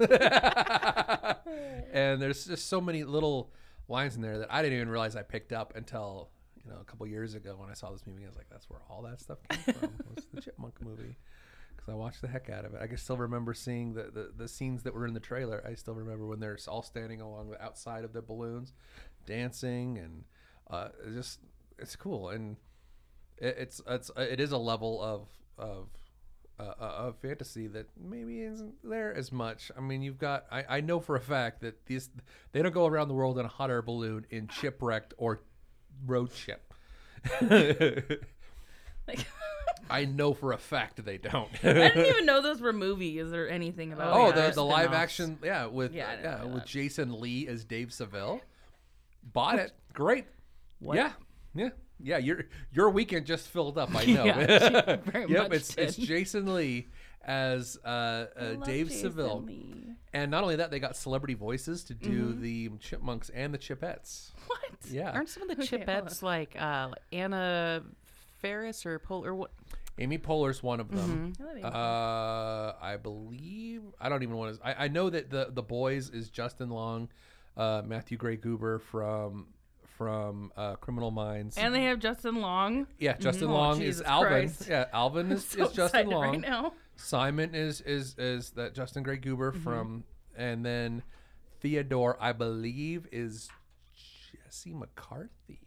and 1.92 2.20
there's 2.20 2.44
just 2.46 2.68
so 2.68 2.80
many 2.80 3.04
little 3.04 3.50
lines 3.88 4.16
in 4.16 4.22
there 4.22 4.38
that 4.38 4.52
I 4.52 4.62
didn't 4.62 4.76
even 4.76 4.88
realize 4.88 5.16
I 5.16 5.22
picked 5.22 5.52
up 5.52 5.74
until 5.76 6.30
you 6.64 6.70
know 6.70 6.78
a 6.80 6.84
couple 6.84 7.06
years 7.06 7.34
ago 7.34 7.56
when 7.58 7.70
I 7.70 7.74
saw 7.74 7.90
this 7.90 8.06
movie. 8.06 8.24
I 8.24 8.28
was 8.28 8.36
like, 8.36 8.48
that's 8.50 8.68
where 8.68 8.80
all 8.90 9.02
that 9.02 9.20
stuff 9.20 9.38
came 9.48 9.74
from. 9.74 9.92
was 10.14 10.26
the 10.32 10.40
Chipmunk 10.40 10.80
movie. 10.82 11.16
Because 11.76 11.92
I 11.92 11.94
watched 11.94 12.22
the 12.22 12.28
heck 12.28 12.48
out 12.48 12.64
of 12.64 12.74
it. 12.74 12.80
I 12.82 12.86
can 12.86 12.96
still 12.96 13.18
remember 13.18 13.52
seeing 13.52 13.92
the, 13.92 14.04
the, 14.04 14.32
the 14.34 14.48
scenes 14.48 14.82
that 14.84 14.94
were 14.94 15.06
in 15.06 15.12
the 15.12 15.20
trailer. 15.20 15.62
I 15.68 15.74
still 15.74 15.94
remember 15.94 16.26
when 16.26 16.40
they're 16.40 16.58
all 16.68 16.82
standing 16.82 17.20
along 17.20 17.50
the 17.50 17.62
outside 17.62 18.04
of 18.04 18.14
the 18.14 18.22
balloons, 18.22 18.72
dancing, 19.26 19.98
and 19.98 20.24
uh, 20.70 20.88
it's 21.04 21.14
just 21.14 21.40
it's 21.78 21.96
cool 21.96 22.30
and 22.30 22.56
it, 23.38 23.56
it's 23.58 23.80
it's 23.86 24.10
it 24.16 24.40
is 24.40 24.52
a 24.52 24.58
level 24.58 25.02
of 25.02 25.28
of 25.58 25.88
uh, 26.58 26.62
uh, 26.62 26.84
of 27.08 27.16
fantasy 27.18 27.66
that 27.68 27.86
maybe 28.02 28.40
isn't 28.40 28.74
there 28.82 29.14
as 29.14 29.30
much. 29.30 29.70
I 29.76 29.80
mean, 29.80 30.02
you've 30.02 30.18
got 30.18 30.46
I, 30.50 30.64
I 30.68 30.80
know 30.80 31.00
for 31.00 31.16
a 31.16 31.20
fact 31.20 31.60
that 31.60 31.86
these 31.86 32.08
they 32.52 32.62
don't 32.62 32.72
go 32.72 32.86
around 32.86 33.08
the 33.08 33.14
world 33.14 33.38
in 33.38 33.44
a 33.44 33.48
hot 33.48 33.70
air 33.70 33.82
balloon 33.82 34.26
in 34.30 34.46
Chipwrecked 34.48 35.12
or 35.18 35.40
Road 36.06 36.32
Chip. 36.32 36.72
Like, 39.06 39.26
I 39.90 40.04
know 40.04 40.34
for 40.34 40.52
a 40.52 40.58
fact 40.58 41.04
they 41.04 41.18
don't. 41.18 41.48
I 41.62 41.72
didn't 41.72 42.06
even 42.06 42.26
know 42.26 42.42
those 42.42 42.60
were 42.60 42.72
movies 42.72 43.32
or 43.32 43.46
anything 43.46 43.92
about. 43.92 44.16
Oh, 44.16 44.32
the, 44.32 44.50
the 44.52 44.64
live 44.64 44.86
spin-offs. 44.86 44.96
action, 45.02 45.38
yeah, 45.44 45.66
with 45.66 45.94
Yeah, 45.94 46.08
I 46.08 46.22
yeah, 46.22 46.44
with 46.44 46.54
that. 46.54 46.66
Jason 46.66 47.20
Lee 47.20 47.46
as 47.46 47.64
Dave 47.64 47.92
Seville. 47.92 48.40
Bought 49.22 49.58
it, 49.58 49.72
great. 49.92 50.26
Yeah, 50.80 51.12
yeah, 51.54 51.70
yeah. 52.00 52.18
Your 52.18 52.44
your 52.72 52.90
weekend 52.90 53.26
just 53.26 53.48
filled 53.48 53.78
up. 53.78 53.94
I 53.94 54.04
know. 54.06 54.24
Yeah, 54.24 54.96
very 55.04 55.30
yep, 55.30 55.48
much 55.50 55.52
it's 55.58 55.74
it's. 55.76 55.96
Jason 55.96 56.54
Lee 56.54 56.88
as 57.24 57.76
uh, 57.84 57.88
uh, 57.88 58.26
love 58.58 58.64
Dave 58.64 58.88
Jason 58.88 59.10
Seville, 59.10 59.42
Lee. 59.42 59.84
and 60.12 60.30
not 60.30 60.42
only 60.44 60.56
that, 60.56 60.70
they 60.70 60.78
got 60.78 60.96
celebrity 60.96 61.34
voices 61.34 61.82
to 61.84 61.94
do 61.94 62.32
the 62.34 62.70
Chipmunks 62.80 63.30
and 63.30 63.52
the 63.52 63.58
Chipettes. 63.58 64.30
What? 64.46 64.60
Yeah, 64.90 65.10
Aren't 65.10 65.28
some 65.28 65.48
of 65.50 65.56
the 65.56 65.62
Okay, 65.62 65.78
Chipettes 65.78 66.22
like 66.22 66.54
uh, 66.56 66.90
Anna 67.12 67.82
Faris 68.40 68.86
or 68.86 68.98
Pol 69.00 69.26
or 69.26 69.34
what? 69.34 69.50
Amy 69.98 70.18
Poehler's 70.18 70.62
one 70.62 70.78
of 70.78 70.90
them. 70.90 71.32
I 71.40 71.42
love 71.42 71.52
Amy 71.56 71.62
Uh, 71.64 72.72
I 72.80 72.98
believe 73.02 73.82
I 74.00 74.08
don't 74.08 74.22
even 74.22 74.36
want 74.36 74.56
to. 74.60 74.66
I, 74.66 74.84
I 74.84 74.88
know 74.88 75.08
that 75.10 75.30
the 75.30 75.48
the 75.50 75.62
boys 75.62 76.10
is 76.10 76.28
Justin 76.28 76.68
Long, 76.70 77.08
uh, 77.56 77.82
Matthew 77.84 78.18
Gray 78.18 78.36
Gubler 78.36 78.80
from 78.80 79.46
from 79.96 80.52
uh, 80.56 80.76
Criminal 80.76 81.10
Minds. 81.10 81.56
And 81.56 81.74
they 81.74 81.84
have 81.84 81.98
Justin 81.98 82.36
Long. 82.36 82.86
yeah, 82.98 83.16
Justin 83.16 83.48
Oh, 83.48 83.54
Long 83.54 83.78
Jesus 83.78 83.96
is 84.00 84.06
Alvin. 84.06 84.28
Christ. 84.30 84.66
Yeah, 84.68 84.84
Alvin 84.92 85.32
is, 85.32 85.44
So 85.48 85.64
is 85.66 85.72
Justin 85.72 86.08
Long. 86.08 86.22
right 86.32 86.40
now. 86.40 86.72
Simon 86.96 87.54
is 87.54 87.80
is 87.82 88.14
is 88.18 88.50
that 88.52 88.74
Justin 88.74 89.02
Gray 89.02 89.18
Gubler 89.18 89.52
Mm-hmm. 89.52 89.62
from, 89.62 90.04
and 90.36 90.64
then 90.64 91.02
Theodore, 91.60 92.16
I 92.20 92.32
believe, 92.32 93.06
is 93.12 93.48
Jesse 94.44 94.72
McCartney. 94.72 95.58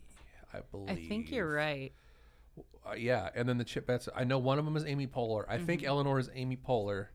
I 0.53 0.59
believe. 0.71 0.89
I 0.89 0.95
think 0.95 1.29
you're 1.31 1.51
right. 1.51 1.91
Uh, 2.87 2.93
yeah, 2.95 3.29
and 3.35 3.47
then 3.47 3.57
the 3.59 3.65
Chipettes. 3.65 4.09
I 4.15 4.23
know 4.23 4.39
one 4.39 4.57
of 4.57 4.65
them 4.65 4.75
is 4.75 4.85
Amy 4.85 5.05
Poehler. 5.07 5.45
I 5.47 5.57
think 5.59 5.81
Mm-hmm. 5.81 5.89
Eleanor 5.89 6.17
is 6.19 6.29
Amy 6.33 6.57
Poehler, 6.57 7.07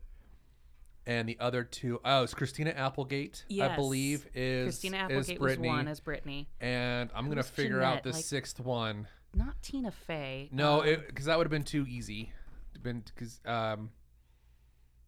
and 1.07 1.27
the 1.29 1.37
other 1.39 1.63
two 1.63 1.99
oh, 2.05 2.23
it's 2.23 2.33
Christina 2.33 2.71
Applegate. 2.71 3.43
I 3.49 3.53
Yes. 3.53 3.75
believe 3.75 4.27
is 4.33 4.65
Christina 4.65 4.97
is 4.97 5.03
Applegate 5.03 5.39
was 5.39 5.47
Brittany, 5.49 5.67
one 5.67 5.87
as 5.87 5.99
Brittany. 5.99 6.47
and 6.59 7.09
I'm 7.15 7.29
gonna 7.29 7.41
Who's 7.41 7.49
figure 7.49 7.81
out 7.81 7.89
Jeanette? 7.91 8.03
the 8.03 8.11
Like- 8.13 8.23
sixth 8.23 8.59
one. 8.59 9.07
Not 9.33 9.61
Tina 9.61 9.91
Fey. 9.91 10.49
No, 10.51 10.81
um, 10.81 11.03
because 11.07 11.25
that 11.25 11.37
would 11.37 11.45
have 11.45 11.51
been 11.51 11.63
too 11.63 11.85
easy. 11.87 12.31
Been 12.81 13.03
because 13.05 13.39
um. 13.45 13.91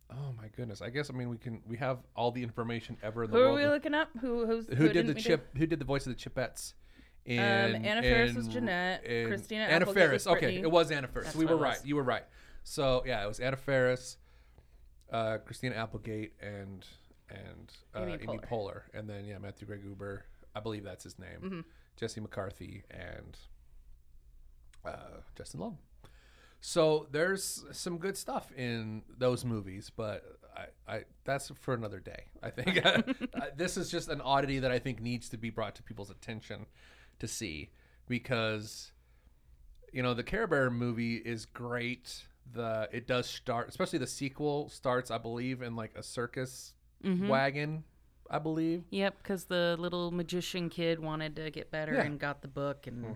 Oh 0.10 0.34
my 0.38 0.48
goodness! 0.56 0.82
I 0.82 0.90
guess 0.90 1.10
I 1.10 1.14
mean 1.14 1.30
we 1.30 1.38
can 1.38 1.62
we 1.68 1.76
have 1.78 1.98
all 2.16 2.32
the 2.32 2.42
information 2.42 2.98
ever 3.04 3.26
in 3.26 3.32
the 3.32 3.38
Who 3.38 3.44
are 3.44 3.48
world. 3.48 3.58
we 3.60 3.66
looking 3.68 3.94
up? 3.94 4.10
Who 4.22 4.46
who's, 4.46 4.66
who 4.68 4.76
did 4.88 4.94
didn't 4.94 5.08
the 5.08 5.14
we 5.16 5.22
do? 5.22 5.30
chip? 5.30 5.48
Who 5.58 5.66
did 5.66 5.80
the 5.80 5.86
voice 5.86 6.08
of 6.08 6.16
the 6.18 6.30
Chipettes? 6.30 6.74
In, 7.26 7.40
Anna 7.40 8.02
Faris 8.02 8.34
was 8.34 8.46
in- 8.46 8.52
Jeanette, 8.54 9.04
in- 9.04 9.28
Christina 9.28 9.64
Anna 9.66 9.82
Applegate 9.82 9.96
Faris. 10.04 10.26
was 10.26 10.28
Okay, 10.38 10.46
Brittany. 10.46 10.62
it 10.62 10.72
was 10.72 10.92
Anna 10.92 11.08
Faris. 11.10 11.36
We 11.36 11.44
what 11.44 11.56
were 11.56 11.60
it 11.60 11.62
right. 11.64 11.78
was. 11.80 11.86
You 11.86 11.96
were 11.98 12.04
right. 12.04 12.24
So 12.64 13.04
yeah, 13.06 13.22
it 13.22 13.28
was 13.28 13.42
Anna 13.42 13.58
Faris, 13.58 14.16
uh, 15.12 15.38
Christina 15.46 15.76
Applegate, 15.76 16.34
and 16.42 16.86
and 17.30 17.72
uh, 17.96 18.02
Amy 18.02 18.14
Amy, 18.14 18.26
Poehler. 18.26 18.48
Poehler. 18.48 18.82
and 18.94 19.10
then 19.10 19.26
yeah, 19.26 19.38
Matthew 19.38 19.68
Gray 19.68 19.78
Gubler, 19.78 20.22
I 20.56 20.60
believe 20.60 20.84
that's 20.84 21.04
his 21.04 21.20
name. 21.20 21.42
Mm-hmm. 21.42 21.60
Jesse 21.98 22.22
McCartney 22.22 22.84
and 22.92 23.38
uh, 24.86 25.22
Justin 25.36 25.60
Long. 25.60 25.78
So 26.60 27.08
there's 27.12 27.66
some 27.72 27.98
good 27.98 28.18
stuff 28.18 28.52
in 28.54 29.04
those 29.18 29.46
movies, 29.46 29.92
but 29.96 30.24
I, 30.56 30.96
I 30.96 31.04
that's 31.24 31.52
for 31.60 31.74
another 31.74 32.00
day. 32.00 32.26
I 32.42 32.50
think 32.50 32.82
this 33.56 33.78
is 33.78 33.92
just 33.92 34.10
an 34.10 34.22
oddity 34.22 34.60
that 34.60 34.72
I 34.72 34.80
think 34.80 35.02
needs 35.02 35.30
to 35.30 35.38
be 35.38 35.50
brought 35.50 35.76
to 35.76 35.84
people's 35.84 36.10
attention 36.10 36.66
to 37.20 37.28
see 37.28 37.70
because 38.08 38.92
you 39.92 40.02
know 40.02 40.14
the 40.14 40.24
Care 40.24 40.48
Bear 40.48 40.70
movie 40.70 41.18
is 41.18 41.46
great. 41.46 42.24
The 42.54 42.88
it 42.92 43.08
does 43.08 43.28
start, 43.28 43.68
especially 43.70 44.00
the 44.00 44.08
sequel 44.08 44.70
starts, 44.70 45.12
I 45.12 45.18
believe, 45.18 45.62
in 45.62 45.76
like 45.76 45.94
a 45.96 46.04
circus 46.04 46.74
Mm-hmm. 47.04 47.28
wagon, 47.28 47.84
I 48.30 48.40
believe. 48.40 48.84
Yep, 48.90 49.18
because 49.22 49.44
the 49.46 49.76
little 49.78 50.10
magician 50.12 50.68
kid 50.70 51.00
wanted 51.00 51.36
to 51.36 51.52
get 51.52 51.70
better 51.70 51.94
Yeah. 51.94 52.00
Mm-hmm. 52.00 52.08
and 52.14 52.20
got 52.20 52.42
the 52.42 52.48
book 52.48 52.88
and 52.88 53.16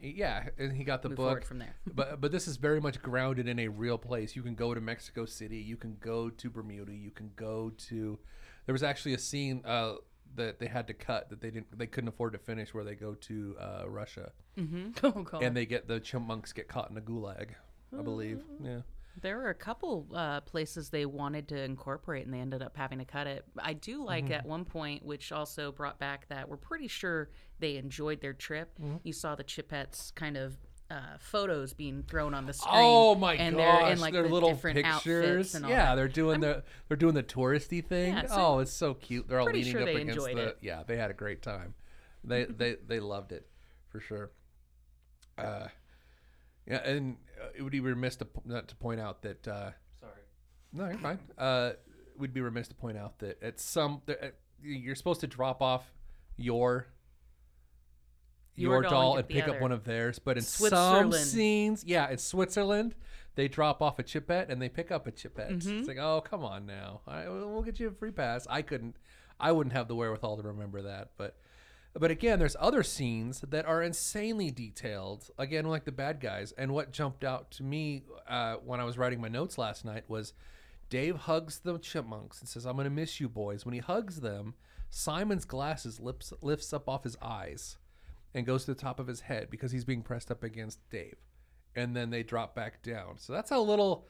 Yeah, 0.00 0.48
and 0.58 0.72
he 0.72 0.84
got 0.84 1.02
the 1.02 1.08
move 1.08 1.16
book 1.16 1.44
from 1.44 1.58
there. 1.58 1.74
but 1.94 2.20
but 2.20 2.30
this 2.32 2.46
is 2.46 2.56
very 2.58 2.80
much 2.80 3.02
grounded 3.02 3.48
in 3.48 3.58
a 3.58 3.68
real 3.68 3.98
place. 3.98 4.36
You 4.36 4.42
can 4.42 4.54
go 4.54 4.72
to 4.74 4.80
Mexico 4.80 5.24
City, 5.26 5.58
you 5.58 5.76
can 5.76 5.96
go 6.00 6.30
to 6.30 6.50
Bermuda, 6.50 6.92
you 6.94 7.10
can 7.10 7.30
go 7.36 7.70
to. 7.88 8.18
There 8.66 8.72
was 8.72 8.82
actually 8.84 9.14
a 9.14 9.18
scene 9.18 9.62
uh, 9.64 9.94
that 10.36 10.60
they 10.60 10.66
had 10.66 10.86
to 10.86 10.94
cut 10.94 11.28
that 11.30 11.40
they 11.40 11.50
didn't 11.50 11.76
they 11.76 11.86
couldn't 11.88 12.08
afford 12.08 12.32
to 12.34 12.38
finish 12.38 12.72
where 12.72 12.84
they 12.84 12.94
go 12.94 13.14
to 13.14 13.56
uh, 13.60 13.82
Russia 13.88 14.30
Oh 15.02 15.10
god. 15.24 15.42
and 15.42 15.56
they 15.56 15.66
get 15.66 15.88
the 15.88 15.98
chipmunks 16.00 16.52
get 16.52 16.68
caught 16.68 16.90
in 16.90 16.96
a 16.96 17.00
gulag, 17.00 17.50
I 17.98 18.02
believe. 18.02 18.40
Yeah. 18.62 18.80
There 19.20 19.36
were 19.36 19.50
a 19.50 19.54
couple 19.54 20.06
uh, 20.14 20.40
places 20.40 20.88
they 20.88 21.04
wanted 21.04 21.48
to 21.48 21.62
incorporate, 21.62 22.24
and 22.24 22.32
they 22.32 22.38
ended 22.40 22.62
up 22.62 22.76
having 22.76 22.98
to 22.98 23.04
cut 23.04 23.26
it. 23.26 23.44
I 23.58 23.74
do 23.74 24.02
like 24.04 24.24
Mm-hmm. 24.24 24.32
at 24.32 24.46
one 24.46 24.64
point, 24.64 25.04
which 25.04 25.32
also 25.32 25.70
brought 25.70 25.98
back 25.98 26.26
that 26.28 26.48
we're 26.48 26.56
pretty 26.56 26.88
sure 26.88 27.28
they 27.58 27.76
enjoyed 27.76 28.22
their 28.22 28.32
trip. 28.32 28.70
Mm-hmm. 28.80 28.96
You 29.02 29.12
saw 29.12 29.34
the 29.34 29.44
Chipettes 29.44 30.14
kind 30.14 30.38
of 30.38 30.56
uh, 30.90 31.18
photos 31.18 31.74
being 31.74 32.02
thrown 32.08 32.32
on 32.32 32.46
the 32.46 32.52
screen. 32.54 32.74
Oh 32.74 33.14
my 33.14 33.34
and 33.34 33.56
gosh! 33.56 33.82
they're 33.82 33.92
in 33.92 34.00
like 34.00 34.12
their 34.14 34.22
the 34.24 34.28
little 34.30 34.50
different 34.52 34.82
pictures. 34.82 35.54
and 35.54 35.64
all 35.66 35.70
yeah, 35.70 35.86
that. 35.86 35.94
they're 35.96 36.08
doing 36.08 36.40
the 36.40 36.62
they're 36.88 36.96
doing 36.96 37.14
the 37.14 37.22
touristy 37.22 37.84
thing. 37.84 38.14
Yeah, 38.14 38.26
so 38.26 38.34
oh, 38.36 38.58
it's 38.60 38.72
so 38.72 38.94
cute. 38.94 39.28
They're 39.28 39.40
all 39.40 39.46
leaning 39.46 39.72
sure 39.72 39.80
up 39.80 39.86
they 39.86 39.96
against 39.96 40.24
the. 40.24 40.48
it. 40.48 40.58
Yeah, 40.62 40.82
they 40.86 40.96
had 40.96 41.10
a 41.10 41.14
great 41.14 41.42
time. 41.42 41.74
They 42.24 42.44
they 42.44 42.76
they 42.86 43.00
loved 43.00 43.32
it 43.32 43.46
for 43.88 44.00
sure. 44.00 44.30
Uh, 45.38 45.68
yeah, 46.66 46.78
and 46.84 47.16
uh, 47.40 47.46
it 47.56 47.62
would 47.62 47.72
be 47.72 47.80
remiss 47.80 48.16
to 48.16 48.24
p- 48.24 48.40
not 48.44 48.68
to 48.68 48.76
point 48.76 49.00
out 49.00 49.22
that. 49.22 49.46
Uh, 49.48 49.70
Sorry. 50.00 50.12
no, 50.72 50.86
you're 50.88 50.98
fine. 50.98 51.18
Uh, 51.38 51.72
we'd 52.16 52.32
be 52.34 52.40
remiss 52.40 52.68
to 52.68 52.74
point 52.74 52.96
out 52.96 53.18
that 53.20 53.42
at 53.42 53.58
some 53.60 54.02
there- 54.06 54.22
at- 54.24 54.34
you're 54.62 54.94
supposed 54.94 55.20
to 55.20 55.26
drop 55.26 55.60
off 55.60 55.92
your 56.36 56.86
Your 58.54 58.74
your, 58.74 58.82
doll 58.82 58.90
doll 58.90 59.10
and 59.16 59.20
and 59.20 59.28
get 59.28 59.34
the 59.34 59.40
pick 59.40 59.48
up 59.48 59.50
other. 59.56 59.60
one 59.62 59.72
of 59.72 59.84
theirs, 59.84 60.18
but 60.18 60.36
in 60.36 60.42
some 60.44 60.68
Switzerland. 60.68 61.14
scenes, 61.14 61.84
yeah, 61.86 62.10
in 62.10 62.18
Switzerland, 62.18 62.94
they 63.34 63.48
drop 63.48 63.80
off 63.82 63.98
a 63.98 64.02
chipette 64.02 64.50
and 64.50 64.60
they 64.62 64.68
pick 64.68 64.90
up 64.92 65.06
a 65.06 65.10
chipette. 65.10 65.50
Mm-hmm. 65.50 65.78
It's 65.78 65.88
like, 65.88 65.98
oh, 65.98 66.20
come 66.20 66.44
on 66.44 66.66
now, 66.66 67.00
I, 67.06 67.28
we'll 67.28 67.62
get 67.62 67.80
you 67.80 67.88
a 67.88 67.90
free 67.90 68.12
pass. 68.12 68.46
I 68.48 68.62
couldn't, 68.62 68.96
I 69.40 69.50
wouldn't 69.52 69.72
have 69.72 69.88
the 69.88 69.94
wherewithal 69.96 70.36
to 70.36 70.42
remember 70.44 70.82
that, 70.82 71.10
but. 71.16 71.36
But 71.94 72.10
again, 72.10 72.38
there's 72.38 72.56
other 72.58 72.82
scenes 72.82 73.40
that 73.40 73.66
are 73.66 73.82
insanely 73.82 74.50
detailed. 74.50 75.30
Again, 75.38 75.66
like 75.66 75.84
the 75.84 75.92
bad 75.92 76.20
guys. 76.20 76.52
And 76.52 76.72
what 76.72 76.90
jumped 76.90 77.22
out 77.22 77.50
to 77.52 77.62
me 77.62 78.04
uh, 78.26 78.56
when 78.64 78.80
I 78.80 78.84
was 78.84 78.96
writing 78.96 79.20
my 79.20 79.28
notes 79.28 79.58
last 79.58 79.84
night 79.84 80.04
was 80.08 80.32
Dave 80.88 81.16
hugs 81.16 81.58
the 81.58 81.78
chipmunks 81.78 82.40
and 82.40 82.48
says, 82.48 82.66
"I'm 82.66 82.76
gonna 82.76 82.90
miss 82.90 83.20
you, 83.20 83.28
boys." 83.28 83.66
When 83.66 83.74
he 83.74 83.80
hugs 83.80 84.20
them, 84.20 84.54
Simon's 84.88 85.44
glasses 85.44 86.00
lips, 86.00 86.32
lifts 86.40 86.72
up 86.72 86.88
off 86.88 87.04
his 87.04 87.16
eyes 87.20 87.78
and 88.34 88.46
goes 88.46 88.64
to 88.64 88.74
the 88.74 88.80
top 88.80 88.98
of 88.98 89.06
his 89.06 89.20
head 89.20 89.50
because 89.50 89.72
he's 89.72 89.84
being 89.84 90.02
pressed 90.02 90.30
up 90.30 90.42
against 90.42 90.88
Dave, 90.90 91.16
and 91.74 91.94
then 91.94 92.10
they 92.10 92.22
drop 92.22 92.54
back 92.54 92.82
down. 92.82 93.18
So 93.18 93.32
that's 93.32 93.50
a 93.50 93.58
little 93.58 94.06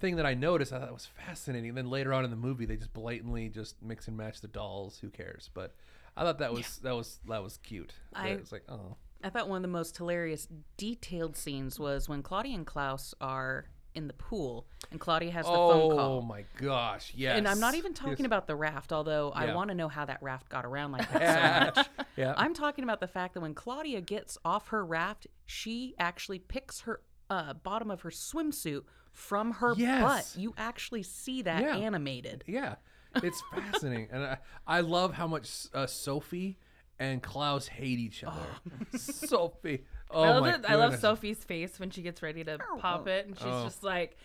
thing 0.00 0.16
that 0.16 0.26
I 0.26 0.34
noticed. 0.34 0.72
I 0.72 0.80
thought 0.80 0.92
was 0.92 1.06
fascinating. 1.06 1.70
And 1.70 1.78
then 1.78 1.90
later 1.90 2.12
on 2.12 2.24
in 2.24 2.30
the 2.30 2.36
movie, 2.36 2.66
they 2.66 2.76
just 2.76 2.92
blatantly 2.92 3.48
just 3.48 3.82
mix 3.82 4.08
and 4.08 4.16
match 4.16 4.40
the 4.40 4.48
dolls. 4.48 4.98
Who 4.98 5.08
cares? 5.10 5.48
But 5.52 5.74
I 6.16 6.22
thought 6.22 6.38
that 6.38 6.52
was 6.52 6.78
that 6.78 6.94
was 6.94 7.18
that 7.28 7.42
was 7.42 7.58
cute. 7.58 7.94
I- 8.14 8.28
it 8.28 8.40
was 8.40 8.52
like, 8.52 8.64
oh, 8.68 8.96
I 9.22 9.30
thought 9.30 9.48
one 9.48 9.56
of 9.56 9.62
the 9.62 9.68
most 9.68 9.96
hilarious 9.96 10.46
detailed 10.76 11.36
scenes 11.36 11.78
was 11.80 12.08
when 12.08 12.22
Claudia 12.22 12.54
and 12.54 12.66
Klaus 12.66 13.14
are 13.20 13.66
in 13.94 14.06
the 14.08 14.12
pool 14.12 14.66
and 14.90 14.98
Claudia 14.98 15.30
has 15.30 15.46
the 15.46 15.52
phone 15.52 15.96
call. 15.96 16.00
oh 16.18 16.20
my 16.20 16.44
gosh, 16.56 17.12
yes. 17.16 17.38
And 17.38 17.46
I'm 17.46 17.60
not 17.60 17.74
even 17.76 17.94
talking 17.94 18.16
Yes. 18.18 18.26
about 18.26 18.46
the 18.48 18.56
raft, 18.56 18.92
although 18.92 19.30
I 19.30 19.54
want 19.54 19.68
to 19.68 19.74
know 19.74 19.88
how 19.88 20.04
that 20.04 20.20
raft 20.22 20.48
got 20.48 20.64
around 20.66 20.92
like 20.92 21.10
that 21.12 21.74
so 21.76 21.80
much. 21.82 21.88
yeah. 22.16 22.34
I'm 22.36 22.54
talking 22.54 22.82
about 22.84 22.98
the 23.00 23.06
fact 23.06 23.34
that 23.34 23.40
when 23.40 23.54
Claudia 23.54 24.00
gets 24.00 24.36
off 24.44 24.68
her 24.68 24.84
raft, 24.84 25.28
she 25.46 25.94
actually 25.98 26.40
picks 26.40 26.80
her 26.80 27.00
uh, 27.30 27.54
bottom 27.54 27.88
of 27.90 28.00
her 28.02 28.10
swimsuit 28.10 28.82
from 29.12 29.52
her 29.52 29.74
Yes. 29.76 30.02
butt. 30.02 30.40
You 30.40 30.54
actually 30.58 31.04
see 31.04 31.42
that 31.42 31.62
Yeah. 31.62 31.76
animated. 31.76 32.42
Yeah, 32.48 32.74
it's 33.22 33.42
fascinating, 33.54 34.08
and 34.12 34.24
I, 34.24 34.38
I 34.66 34.80
love 34.80 35.14
how 35.14 35.26
much 35.26 35.66
uh, 35.74 35.86
Sophie 35.86 36.58
and 36.98 37.22
Klaus 37.22 37.66
hate 37.66 37.98
each 37.98 38.24
other. 38.24 38.46
Sophie, 38.96 39.84
oh 40.10 40.22
I 40.22 40.28
love, 40.30 40.42
my 40.42 40.50
that- 40.56 40.70
I 40.70 40.74
love 40.74 40.90
goodness. 40.90 41.00
Sophie's 41.00 41.44
face 41.44 41.78
when 41.80 41.90
she 41.90 42.02
gets 42.02 42.22
ready 42.22 42.44
to 42.44 42.58
pop 42.78 43.06
it, 43.08 43.26
and 43.26 43.36
she's 43.36 43.46
Oh. 43.46 43.64
just 43.64 43.82
like, 43.82 44.16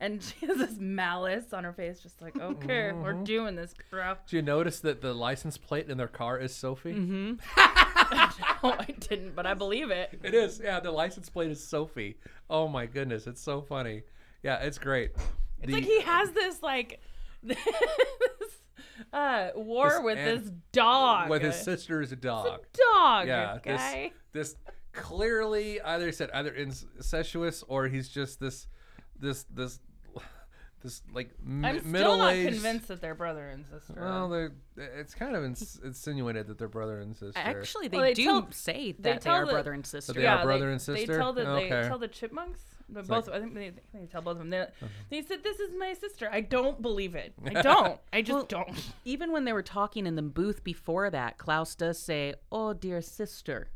and 0.00 0.22
she 0.40 0.46
has 0.46 0.58
this 0.58 0.76
malice 0.78 1.52
on 1.52 1.64
her 1.64 1.72
face, 1.72 2.00
just 2.00 2.20
like, 2.22 2.36
okay, 2.38 2.92
we're 2.92 3.14
Mm-hmm. 3.14 3.24
doing 3.24 3.56
this, 3.56 3.74
bro. 3.90 4.14
Did 4.28 4.36
you 4.36 4.42
notice 4.42 4.80
that 4.80 5.00
the 5.00 5.12
license 5.14 5.56
plate 5.58 5.88
in 5.88 5.96
their 5.98 6.06
car 6.08 6.38
is 6.38 6.54
Sophie? 6.54 6.94
Mm-hmm. 6.94 7.34
Oh, 8.64 8.74
I 8.78 8.86
didn't, 8.98 9.36
but 9.36 9.46
I 9.46 9.52
believe 9.54 9.90
it. 9.90 10.18
It 10.22 10.32
is. 10.34 10.60
Yeah, 10.62 10.80
the 10.80 10.90
license 10.90 11.28
plate 11.28 11.50
is 11.50 11.62
Sophie. 11.62 12.16
Oh 12.48 12.66
my 12.66 12.86
goodness, 12.86 13.26
it's 13.26 13.40
so 13.40 13.60
funny. 13.60 14.02
Yeah, 14.42 14.56
it's 14.60 14.78
great. 14.78 15.10
It's 15.60 15.66
The- 15.66 15.72
like 15.74 15.84
he 15.84 16.00
has 16.00 16.30
this 16.32 16.62
like 16.62 17.00
this 17.42 17.58
uh 19.12 19.48
war 19.54 19.90
This 19.90 20.00
with 20.02 20.18
an- 20.18 20.24
this 20.42 20.52
dog. 20.72 21.30
with 21.30 21.42
his 21.42 21.56
sister 21.56 22.00
is 22.02 22.12
a 22.12 22.16
dog. 22.16 22.60
dog 22.92 23.26
yeah, 23.26 23.58
guy. 23.62 24.12
this 24.32 24.52
this 24.52 24.56
clearly 24.92 25.80
either 25.80 26.10
said 26.12 26.30
either 26.34 26.52
incestuous 26.52 27.62
or 27.68 27.86
he's 27.88 28.08
just 28.08 28.40
this 28.40 28.66
this 29.18 29.44
this 29.52 29.78
this 30.82 31.02
like 31.12 31.30
I'm 31.44 31.78
still 31.80 31.90
middle 31.90 32.16
not 32.18 32.34
aged. 32.34 32.52
convinced 32.54 32.86
that 32.88 33.00
they're 33.00 33.16
brother 33.16 33.48
and 33.48 33.64
sister. 33.66 34.00
Well, 34.00 34.28
they're, 34.28 34.52
it's 34.76 35.12
kind 35.12 35.34
of 35.34 35.42
ins- 35.44 35.80
insinuated 35.84 36.46
that 36.46 36.58
they're 36.58 36.68
brother 36.68 37.00
and 37.00 37.16
sister. 37.16 37.32
Actually, 37.40 37.88
they, 37.88 37.96
Well, 37.96 38.06
they 38.06 38.14
do 38.14 38.24
tell- 38.24 38.48
say 38.52 38.92
that 38.92 39.02
they, 39.02 39.18
tell 39.18 39.34
are 39.34 39.46
the- 39.46 39.52
brother 39.52 39.72
and 39.72 39.84
sister. 39.84 40.12
they 40.12 40.24
are 40.26 40.44
brother 40.44 40.70
and 40.70 40.80
sister. 40.80 40.92
They 40.94 41.00
sister? 41.06 41.18
tell 41.18 41.32
the 41.32 41.44
they 41.46 41.68
tell 41.68 41.98
the 41.98 42.06
chipmunks. 42.06 42.62
But 42.90 43.00
It's 43.00 43.08
both 43.08 43.26
like- 43.28 43.36
I 43.36 43.40
think 43.40 43.54
they, 43.54 43.72
they 43.92 44.06
tell 44.06 44.22
both 44.22 44.32
of 44.32 44.38
them. 44.38 44.50
They, 44.50 44.60
uh-huh. 44.60 44.86
they 45.10 45.22
said 45.22 45.42
this 45.42 45.60
is 45.60 45.74
my 45.78 45.92
sister. 45.94 46.28
I 46.32 46.40
don't 46.40 46.80
believe 46.80 47.14
it. 47.14 47.34
I 47.44 47.60
don't. 47.62 48.00
I 48.12 48.22
just 48.22 48.34
Well, 48.52 48.64
don't. 48.66 48.92
Even 49.04 49.30
when 49.32 49.44
they 49.44 49.52
were 49.52 49.62
talking 49.62 50.06
in 50.06 50.16
the 50.16 50.22
booth 50.22 50.64
before 50.64 51.10
that, 51.10 51.36
Klaus 51.38 51.74
does 51.74 51.98
say, 51.98 52.34
"Oh, 52.50 52.72
dear 52.72 53.00
sister." 53.02 53.70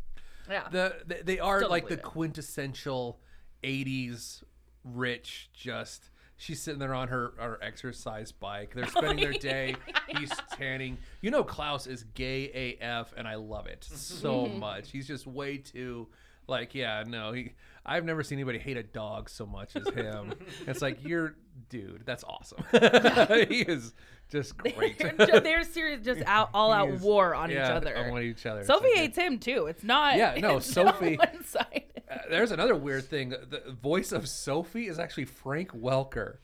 Yeah. 0.51 0.69
the, 0.71 0.97
they, 1.07 1.23
they 1.23 1.39
are 1.41 1.59
Still 1.61 1.71
like 1.71 1.87
the 1.89 1.95
it. 1.95 2.03
quintessential 2.03 3.21
80s 3.63 4.43
rich 4.85 5.51
just 5.55 6.11
she's 6.37 6.61
sitting 6.61 6.81
there 6.81 6.93
on 6.95 7.07
her, 7.09 7.33
her 7.39 7.59
exercise 7.63 8.33
bike 8.33 8.73
they're 8.75 8.89
spending 8.89 9.19
their 9.25 9.33
day 9.39 9.77
he's 10.09 10.33
tanning 10.53 10.99
you 11.21 11.31
know 11.31 11.45
klaus 11.45 11.87
is 11.87 12.03
gay 12.15 12.77
af 12.83 13.15
and 13.17 13.29
i 13.29 13.37
love 13.37 13.69
it 13.69 13.85
so 13.85 14.47
much 14.59 14.91
he's 14.91 15.07
just 15.07 15.25
way 15.29 15.57
too 15.57 16.09
like 16.49 16.75
yeah 16.75 17.05
no 17.07 17.31
he 17.33 17.53
i've 17.85 18.05
never 18.05 18.23
seen 18.23 18.39
anybody 18.39 18.59
hate 18.59 18.77
a 18.77 18.83
dog 18.83 19.29
so 19.29 19.45
much 19.47 19.75
as 19.77 19.87
him 19.95 20.33
it's 20.67 20.81
like 20.83 20.99
you're 21.07 21.35
dude 21.69 22.03
that's 22.05 22.25
awesome 22.25 22.63
he 22.73 23.63
is 23.63 23.93
just 24.31 24.57
great 24.57 24.99
they're, 24.99 25.41
they're 25.41 25.65
serious, 25.65 26.01
just 26.05 26.23
out 26.27 26.49
all 26.55 26.73
out 26.73 26.89
is- 26.89 27.03
war 27.03 27.35
on 27.35 27.51
yeah, 27.51 27.67
each 27.67 27.71
other. 27.73 27.97
on 27.97 28.23
each 28.23 28.47
other 28.47 28.65
Sophie 28.65 28.87
like- 28.87 28.97
hates 28.97 29.19
him 29.19 29.39
too. 29.39 29.67
It's 29.67 29.85
not. 29.85 30.17
Yeah, 30.17 30.37
no, 30.41 30.59
Sophie-. 30.59 31.19
Uh, 31.21 32.17
there's 32.31 32.51
another 32.51 32.75
weird 32.75 33.05
thing. 33.05 33.31
The 33.31 33.63
voice 33.83 34.11
of 34.11 34.27
Sophie 34.27 34.87
is 34.87 34.99
actually 34.99 35.27
Frank 35.27 35.73
Welker, 35.73 36.37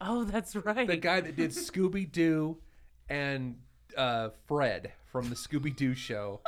Oh, 0.00 0.24
that's 0.24 0.56
right. 0.56 0.88
the 0.88 0.96
guy 0.96 1.20
that 1.20 1.36
did 1.36 1.50
Scooby 1.50 2.10
Doo 2.10 2.58
and 3.08 3.58
uh, 3.96 4.30
Fred 4.48 4.90
from 5.12 5.28
the 5.30 5.36
Scooby 5.36 5.74
Doo 5.74 5.94
show. 5.94 6.40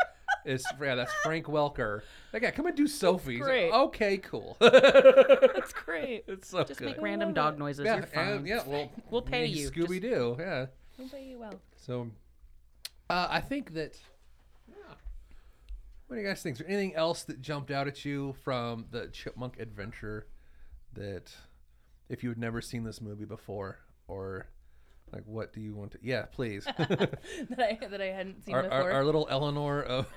Is 0.49 0.65
yeah, 0.81 0.95
that's 0.95 1.13
Frank 1.23 1.45
Welker. 1.47 2.01
That 2.33 2.41
guy, 2.41 2.51
come 2.53 2.67
and 2.67 2.77
do 2.77 2.87
Sophie. 2.87 3.35
Like, 3.37 3.43
great. 3.43 3.71
okay, 3.71 4.17
cool. 4.17 4.57
That's 4.61 5.73
great. 5.75 6.25
it's 6.29 6.49
so 6.49 6.65
Just 6.65 6.81
good. 6.81 6.87
make 6.89 7.03
random 7.03 7.35
dog 7.35 7.59
noises. 7.59 7.85
yeah, 7.85 7.97
You're 7.97 8.07
fine. 8.07 8.29
and, 8.29 8.47
yeah. 8.47 8.63
Well, 8.67 8.91
We'll 9.11 9.21
pay 9.23 9.45
you. 9.45 9.71
Scooby 9.71 10.01
Doo. 10.01 10.37
Yeah. 10.39 10.67
We'll 10.97 11.09
pay 11.09 11.25
you 11.25 11.39
well. 11.39 11.61
So, 11.77 12.09
uh, 13.11 13.27
I 13.31 13.41
think 13.41 13.75
that. 13.75 13.99
yeah. 14.69 14.75
What 16.07 16.17
do 16.17 16.23
you 16.23 16.27
guys 16.29 16.43
think? 16.43 16.55
Is 16.55 16.61
there 16.61 16.69
anything 16.69 16.95
else 16.95 17.25
that 17.25 17.43
jumped 17.43 17.71
out 17.71 17.87
at 17.87 18.05
you 18.07 18.35
from 18.43 18.87
the 18.91 19.09
Chipmunk 19.09 19.61
Adventure 19.61 20.27
that, 20.95 21.31
if 22.09 22.23
you 22.23 22.31
had 22.31 22.39
never 22.39 22.63
seen 22.63 22.85
this 22.85 23.01
movie 23.03 23.27
before, 23.27 23.81
or 24.07 24.47
like, 25.13 25.23
what 25.27 25.53
do 25.53 25.61
you 25.61 25.75
want 25.75 25.93
to? 25.93 25.99
Yeah, 26.03 26.23
please. 26.27 26.65
that 26.79 27.19
I 27.59 27.79
that 27.89 28.01
I 28.01 28.07
hadn't 28.07 28.45
seen 28.45 28.55
our, 28.55 28.63
before. 28.65 28.77
our, 28.79 28.91
our 28.93 29.05
little 29.05 29.27
Eleanor 29.31 29.83
of 29.83 30.07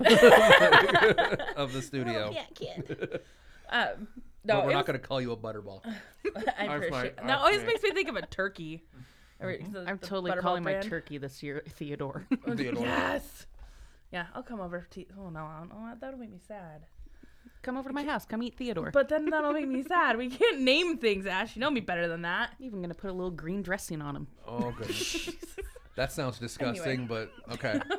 of 1.56 1.72
the 1.72 1.82
studio. 1.82 2.34
Yeah, 2.60 2.76
um, 3.70 4.08
no, 4.44 4.54
but 4.56 4.66
we're 4.66 4.72
not 4.72 4.78
was- 4.78 4.86
going 4.86 5.00
to 5.00 5.06
call 5.06 5.20
you 5.20 5.32
a 5.32 5.36
butterball. 5.36 5.82
I 5.86 6.66
I've 6.68 6.82
appreciate. 6.82 6.92
like- 7.18 7.26
That 7.26 7.38
always 7.38 7.58
made- 7.58 7.66
makes 7.66 7.82
me 7.82 7.90
think 7.92 8.08
of 8.08 8.16
a 8.16 8.22
turkey. 8.26 8.82
Or 9.40 9.56
the- 9.56 9.84
I'm 9.86 9.96
the 9.98 10.06
totally 10.06 10.30
Butterball 10.30 10.40
calling 10.40 10.62
my 10.64 10.74
turkey 10.80 11.18
this 11.18 11.42
year 11.42 11.62
Theodore. 11.68 12.26
Theodore. 12.56 12.84
Yes. 12.84 13.46
Yeah, 14.12 14.26
I'll 14.34 14.42
come 14.42 14.60
over 14.60 14.86
to. 14.90 15.04
Oh 15.18 15.30
no, 15.30 15.40
I 15.40 15.58
don't 15.58 15.68
know. 15.70 15.92
That'll 16.00 16.18
make 16.18 16.30
me 16.30 16.38
sad. 16.46 16.86
Come 17.62 17.76
over 17.76 17.88
to 17.88 17.94
my 17.94 18.02
house. 18.04 18.24
Come 18.24 18.42
eat 18.42 18.56
Theodore. 18.56 18.90
But 18.90 19.08
then 19.08 19.30
that'll 19.30 19.52
make 19.52 19.68
me 19.68 19.82
sad. 19.88 20.16
We 20.16 20.28
can't 20.28 20.60
name 20.60 20.98
things, 20.98 21.26
Ash. 21.26 21.54
You 21.54 21.60
know 21.60 21.70
me 21.70 21.80
better 21.80 22.08
than 22.08 22.22
that. 22.22 22.50
I'm 22.58 22.64
even 22.64 22.82
gonna 22.82 22.94
put 22.94 23.10
a 23.10 23.12
little 23.12 23.30
green 23.30 23.62
dressing 23.62 24.02
on 24.02 24.16
him. 24.16 24.26
Oh 24.46 24.72
goodness, 24.76 25.30
that 25.96 26.10
sounds 26.12 26.38
disgusting, 26.38 27.06
but 27.06 27.30
okay. 27.52 27.80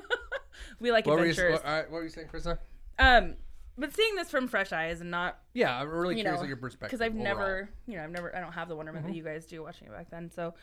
We 0.79 0.91
like 0.91 1.05
What 1.05 1.17
were, 1.17 1.25
you, 1.25 1.31
adventures. 1.31 1.53
what, 1.61 1.65
all 1.65 1.71
right, 1.71 1.89
what 1.91 1.97
were 1.97 2.03
you 2.03 2.09
saying, 2.09 2.27
Krista? 2.27 2.57
Um, 2.99 3.35
but 3.77 3.93
seeing 3.95 4.15
this 4.15 4.29
from 4.29 4.47
fresh 4.47 4.71
eyes 4.71 5.01
and 5.01 5.09
not 5.11 5.39
Yeah, 5.53 5.77
I'm 5.79 5.89
really 5.89 6.15
you 6.15 6.21
curious 6.21 6.39
know 6.39 6.43
of 6.43 6.47
your 6.47 6.57
perspective. 6.57 6.99
because 6.99 7.01
I've 7.01 7.11
overall. 7.13 7.23
never, 7.23 7.69
you 7.87 7.97
know, 7.97 8.03
I've 8.03 8.11
never, 8.11 8.35
I 8.35 8.39
don't 8.39 8.51
have 8.51 8.67
the 8.69 8.75
wonderment 8.75 9.05
that 9.07 9.15
you 9.15 9.23
guys 9.23 9.45
do 9.45 9.63
watching 9.63 9.87
it 9.87 9.93
back 9.93 10.09
then. 10.11 10.29
So, 10.29 10.53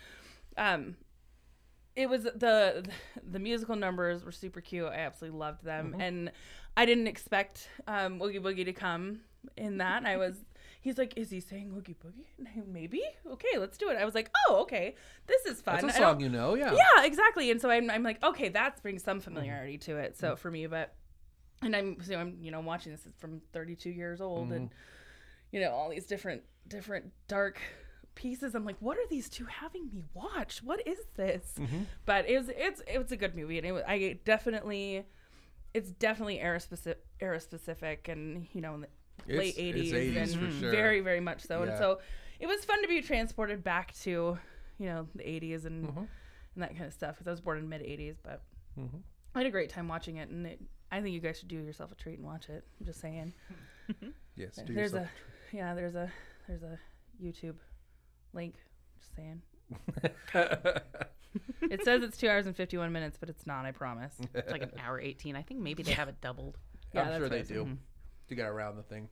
um, 0.57 0.97
it 1.97 2.09
was 2.09 2.23
the 2.25 2.85
the 3.29 3.39
musical 3.39 3.75
numbers 3.77 4.25
were 4.25 4.33
super 4.33 4.61
cute. 4.61 4.87
I 4.87 4.97
absolutely 5.01 5.39
loved 5.39 5.65
them, 5.65 5.97
and 5.99 6.31
I 6.77 6.87
didn't 6.87 7.07
expect 7.07 7.69
um 7.87 8.19
Woogie 8.19 8.41
Boogie 8.41 8.65
to 8.65 8.73
come 8.73 9.21
in 9.57 9.79
that. 9.79 10.05
I 10.05 10.17
was. 10.17 10.37
He's 10.83 10.97
like, 10.97 11.13
is 11.19 11.29
he 11.29 11.41
saying 11.41 11.73
Woogie 11.73 11.97
Boogie? 11.97 12.25
And 12.39 12.49
I, 12.49 12.63
Maybe. 12.67 13.03
Okay, 13.31 13.59
let's 13.59 13.77
do 13.77 13.91
it. 13.91 13.99
I 13.99 14.05
was 14.07 14.15
like, 14.15 14.31
oh, 14.49 14.63
okay, 14.63 14.95
this 15.27 15.45
is 15.45 15.61
fun. 15.61 15.75
That's 15.75 15.95
a 15.95 15.97
I 15.99 16.01
don't- 16.01 16.13
song 16.15 16.21
you 16.21 16.31
know, 16.31 16.55
yeah. 16.55 16.73
yeah, 16.73 17.05
exactly. 17.05 17.51
And 17.51 17.61
so 17.61 17.69
I'm, 17.69 17.91
I'm 17.91 18.03
like, 18.03 18.23
okay, 18.25 18.49
that 18.49 18.83
brings 18.83 19.03
some 19.05 19.21
familiarity 19.21 19.77
to 19.79 19.99
it. 19.99 20.17
So 20.17 20.37
for 20.37 20.51
me, 20.51 20.67
but 20.67 20.95
and 21.61 21.77
I'm 21.77 22.03
so 22.03 22.17
I'm 22.17 22.39
you 22.41 22.51
know 22.51 22.61
watching 22.61 22.93
this 22.93 23.07
from 23.19 23.43
32 23.53 23.91
years 23.91 24.23
old 24.23 24.53
and 24.53 24.71
you 25.53 25.61
know, 25.61 25.71
all 25.73 25.91
these 25.91 26.07
different 26.07 26.43
different 26.69 27.13
dark 27.29 27.59
pieces. 28.15 28.55
I'm 28.55 28.65
like, 28.65 28.77
what 28.81 28.97
are 28.97 29.07
these 29.09 29.29
two 29.29 29.45
having 29.47 29.89
me 29.93 30.05
watch? 30.15 30.63
What 30.63 30.87
is 30.87 30.99
this? 31.17 31.55
Mm-hmm. 31.59 31.83
But 32.07 32.29
it 32.29 32.39
was 32.39 32.49
it's 32.57 32.83
it 32.87 32.99
was 32.99 33.13
a 33.13 33.17
good 33.17 33.35
movie, 33.35 33.59
and 33.59 33.67
it 33.67 33.73
was, 33.73 33.83
I 33.87 34.19
definitely 34.25 35.05
it's 35.75 35.91
definitely 35.91 36.41
era 36.41 36.61
specific 36.61 37.05
era 37.21 37.41
specific, 37.41 38.09
and 38.09 38.47
you 38.53 38.61
know, 38.61 38.75
in 38.75 38.81
the 38.83 38.89
It's- 39.27 39.39
late 39.39 39.55
it's 39.59 39.91
80s, 39.93 40.15
80s 40.15 40.17
and 40.35 40.53
for 40.55 40.61
sure. 40.61 40.71
very 40.71 41.01
very 41.01 41.21
much 41.21 41.43
so. 41.43 41.63
Yeah. 41.63 41.71
And 41.71 41.79
so 41.79 42.01
it 42.39 42.47
was 42.47 42.65
fun 42.65 42.81
to 42.83 42.89
be 42.89 43.03
transported 43.03 43.63
back 43.63 43.93
to 44.03 44.39
you 44.79 44.87
know 44.87 45.07
the 45.15 45.23
80s 45.25 45.65
and 45.67 45.87
Mm-hmm. 45.87 45.99
and 45.99 46.63
that 46.63 46.71
kind 46.71 46.85
of 46.87 46.93
stuff 46.93 47.15
because 47.17 47.29
I 47.29 47.31
was 47.31 47.41
born 47.41 47.59
in 47.59 47.69
mid 47.69 47.83
80s, 47.83 48.17
but 48.23 48.43
Mm-hmm. 48.79 48.97
I 49.35 49.39
had 49.41 49.47
a 49.47 49.51
great 49.51 49.71
time 49.71 49.87
watching 49.89 50.17
it, 50.17 50.29
and 50.29 50.47
it, 50.47 50.61
I 50.91 51.01
think 51.01 51.15
you 51.15 51.21
guys 51.21 51.39
should 51.39 51.49
do 51.49 51.57
yourself 51.59 51.93
a 51.93 51.95
treat 51.95 52.19
and 52.19 52.27
watch 52.27 52.49
it. 52.49 52.65
I'm 52.81 52.87
just 52.87 53.01
saying. 53.01 53.33
Yes, 54.37 54.55
do 54.65 54.73
there's 54.73 54.93
yourself 54.93 55.09
a 55.53 55.57
yeah, 55.57 55.75
there's 55.75 55.95
a 55.97 56.11
there's 56.49 56.63
a 56.63 56.79
YouTube 57.23 57.57
link. 58.33 58.55
Just 58.99 59.15
saying. 59.17 59.43
It 61.71 61.85
says 61.85 62.03
it's 62.03 62.17
two 62.17 62.29
hours 62.29 62.47
and 62.47 62.57
51 62.57 62.91
minutes, 62.91 63.17
but 63.19 63.29
it's 63.29 63.47
not. 63.47 63.65
I 63.65 63.71
promise. 63.71 64.15
It's 64.35 64.51
like 64.51 64.63
an 64.63 64.73
hour 64.85 64.99
18. 64.99 65.37
I 65.37 65.43
think 65.43 65.61
maybe 65.61 65.83
they 65.83 65.93
have 65.93 66.09
it 66.09 66.21
doubled. 66.21 66.59
Yeah, 66.93 67.03
I'm 67.03 67.07
that's 67.07 67.19
sure 67.19 67.25
what 67.27 67.31
they 67.31 67.39
I 67.39 67.43
said. 67.43 67.55
do 67.55 67.65
mm-hmm. 67.65 67.75
to 68.29 68.35
get 68.35 68.47
around 68.49 68.77
the 68.77 68.83
thing. 68.83 69.09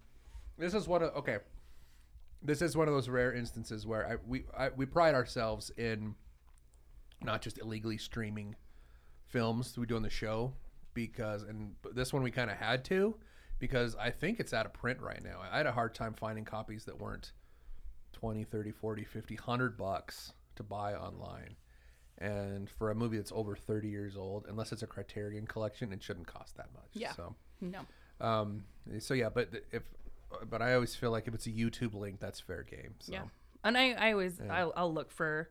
This 0.57 0.75
is 0.75 0.89
one 0.89 1.03
of 1.03 1.15
okay. 1.15 1.39
This 2.43 2.63
is 2.63 2.77
one 2.77 2.89
of 2.89 2.95
those 2.95 3.09
rare 3.09 3.33
instances 3.33 3.87
where 3.87 4.09
I, 4.09 4.17
we 4.27 4.45
I, 4.57 4.71
we 4.71 4.87
pride 4.87 5.15
ourselves 5.15 5.71
in 5.77 6.15
not 7.23 7.43
just 7.43 7.59
illegally 7.59 7.99
streaming 7.99 8.57
films 9.27 9.77
we 9.77 9.87
do 9.87 9.97
on 9.97 10.03
the 10.03 10.11
show 10.11 10.55
because 10.95 11.43
and 11.43 11.75
this 11.95 12.13
one 12.13 12.23
we 12.23 12.31
kind 12.31 12.51
of 12.51 12.57
had 12.57 12.85
to 12.87 13.15
because 13.59 13.97
I 13.97 14.11
think 14.11 14.41
it's 14.41 14.53
out 14.53 14.67
of 14.67 14.73
print 14.73 15.01
right 15.01 15.23
now. 15.23 15.41
I 15.53 15.59
had 15.59 15.67
a 15.67 15.73
hard 15.73 15.95
time 15.95 16.15
finding 16.15 16.45
copies 16.45 16.85
that 16.85 16.99
weren't 16.99 17.33
20, 18.13 18.45
30, 18.45 18.71
40, 18.73 19.05
50, 19.05 19.35
100 19.35 19.77
bucks 19.77 20.33
to 20.57 20.63
buy 20.63 20.95
online. 20.95 21.57
And 22.21 22.69
for 22.69 22.91
a 22.91 22.95
movie 22.95 23.17
that's 23.17 23.33
over 23.33 23.55
30 23.55 23.89
years 23.89 24.17
old, 24.17 24.47
unless 24.49 24.73
it's 24.73 24.83
a 24.83 24.87
Criterion 24.87 25.47
collection, 25.47 25.93
it 25.93 26.03
shouldn't 26.03 26.27
cost 26.27 26.57
that 26.57 26.69
much. 26.75 26.89
Yeah. 26.93 27.13
So 27.13 27.35
No. 27.61 27.81
um, 28.21 28.65
so 28.99 29.15
yeah, 29.15 29.29
but 29.29 29.51
if 29.71 29.83
but 30.51 30.61
I 30.61 30.75
always 30.75 30.95
feel 30.95 31.11
like 31.11 31.27
if 31.29 31.35
it's 31.35 31.47
a 31.47 31.51
YouTube 31.51 31.95
link, 31.95 32.19
that's 32.21 32.41
fair 32.41 32.63
game. 32.65 32.95
So 32.99 33.13
Yeah. 33.13 33.23
And 33.65 33.79
I, 33.79 33.93
I 33.93 34.13
always 34.13 34.41
I'll, 34.41 34.73
I'll 34.77 34.93
look 34.93 35.11
for 35.13 35.49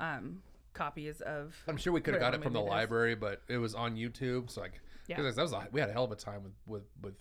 um, 0.00 0.42
copies 0.74 1.20
of. 1.22 1.54
I'm 1.68 1.76
sure 1.76 1.92
we 1.92 2.00
could 2.00 2.14
have 2.14 2.20
got 2.20 2.34
it 2.34 2.42
from 2.42 2.52
the 2.52 2.60
movie 2.60 2.70
library, 2.70 3.14
but 3.14 3.42
it 3.48 3.58
was 3.58 3.74
on 3.74 3.96
YouTube. 3.96 4.50
So 4.50 4.60
like, 4.60 4.80
Yeah. 5.08 5.16
because 5.16 5.36
that 5.36 5.42
was 5.42 5.52
a, 5.52 5.66
we 5.72 5.80
had 5.80 5.90
a 5.90 5.92
hell 5.92 6.04
of 6.04 6.12
a 6.12 6.16
time 6.16 6.42
with 6.44 6.52
with 6.66 6.84
with 7.02 7.14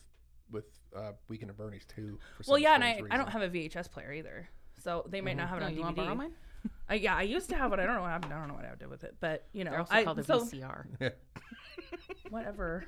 with 0.51 0.65
uh, 0.95 1.11
Weekend 1.27 1.49
at 1.49 1.57
Bernie's 1.57 1.85
too. 1.85 2.19
For 2.43 2.51
Well, 2.51 2.59
yeah, 2.59 2.75
and 2.75 2.83
I, 2.83 2.93
strange 2.93 3.11
I 3.11 3.17
don't 3.17 3.29
have 3.29 3.41
a 3.41 3.49
VHS 3.49 3.89
player 3.91 4.13
either, 4.13 4.47
so 4.77 5.05
they 5.09 5.21
might 5.21 5.37
not 5.37 5.49
have 5.49 5.57
it 5.57 5.61
No, 5.61 5.67
on 5.67 5.75
you 5.75 5.81
want 5.81 5.97
DVD. 5.97 6.05
To 6.65 6.69
borrow 6.69 6.77
mine? 6.89 6.99
I, 6.99 7.03
yeah, 7.03 7.15
I 7.15 7.21
used 7.23 7.49
to 7.49 7.55
have 7.55 7.73
it. 7.73 7.79
I 7.79 7.85
don't 7.85 7.95
know 7.95 8.01
what 8.01 8.11
happened. 8.11 8.33
I 8.33 8.39
don't 8.39 8.47
know 8.47 8.53
what 8.55 8.65
I 8.65 8.75
did 8.75 8.89
with 8.89 9.03
it, 9.03 9.15
but 9.19 9.45
you 9.53 9.63
know, 9.63 9.71
They're 9.71 9.79
also 9.81 9.93
I, 9.95 10.03
called 10.03 10.19
a 10.19 10.23
so 10.23 10.39
VCR. 10.41 10.85
whatever. 12.29 12.85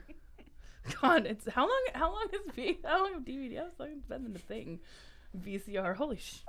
God, 1.01 1.25
it's 1.25 1.47
how 1.49 1.63
long? 1.63 1.81
How 1.93 2.11
long 2.11 2.27
is 2.33 2.53
V? 2.55 2.79
How 2.85 3.03
long 3.03 3.13
have 3.13 3.23
DVD? 3.23 3.57
How 3.57 3.67
long 3.79 3.89
has 3.89 4.03
been 4.03 4.25
in 4.25 4.33
the 4.33 4.39
thing? 4.39 4.79
VCR. 5.37 5.95
Holy 5.95 6.17
sh! 6.17 6.39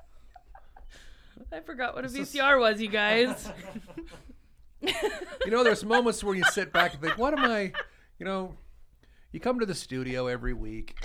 I 1.52 1.60
forgot 1.60 1.94
what 1.94 2.05
a 2.05 2.09
This 2.09 2.34
is- 2.34 2.34
VCR 2.34 2.59
was, 2.60 2.80
you 2.80 2.88
guys. 2.88 3.48
you 4.80 5.50
know, 5.50 5.64
there's 5.64 5.84
moments 5.96 6.22
where 6.22 6.34
you 6.34 6.44
sit 6.44 6.72
back 6.72 6.92
and 6.92 7.02
think, 7.02 7.18
what 7.18 7.32
am 7.36 7.44
I, 7.44 7.72
you 8.18 8.26
know, 8.26 8.55
you 9.32 9.40
come 9.40 9.60
to 9.60 9.66
the 9.66 9.74
studio 9.74 10.26
every 10.26 10.55
week. 10.55 10.96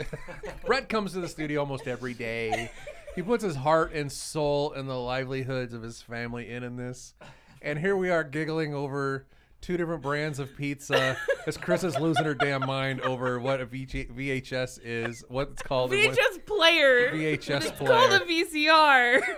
Brett 0.65 0.89
comes 0.89 1.13
to 1.13 1.19
the 1.21 1.27
studio 1.27 1.59
almost 1.59 1.87
every 1.87 2.13
day. 2.13 2.71
He 3.15 3.21
puts 3.21 3.43
his 3.43 3.55
heart 3.55 3.93
and 3.93 4.11
soul 4.11 4.73
and 4.73 4.89
the 4.89 4.95
livelihoods 4.97 5.73
of 5.73 5.83
his 5.83 6.01
family 6.01 6.49
in 6.49 6.63
in 6.63 6.75
this. 6.77 7.13
And 7.61 7.77
here 7.79 7.95
we 7.95 8.09
are 8.09 8.23
giggling 8.23 8.73
over 8.73 9.27
two 9.61 9.77
different 9.77 10.01
brands 10.01 10.39
of 10.39 10.55
pizza 10.57 11.15
as 11.47 11.55
Chris 11.55 11.83
is 11.83 11.97
losing 11.99 12.25
her 12.25 12.33
damn 12.33 12.65
mind 12.65 13.01
over 13.01 13.39
what 13.39 13.61
a 13.61 13.65
VG- 13.65 14.11
VHS 14.13 14.79
is, 14.83 15.23
what 15.29 15.49
it's 15.53 15.61
called. 15.63 15.93
and 15.93 16.05
what- 16.07 16.17
VHS 16.17 16.45
player. 16.45 17.11
VHS 17.13 17.65
It's 17.67 17.79
called 17.79 18.11
a. 18.13 18.19
VCR. 18.21 19.21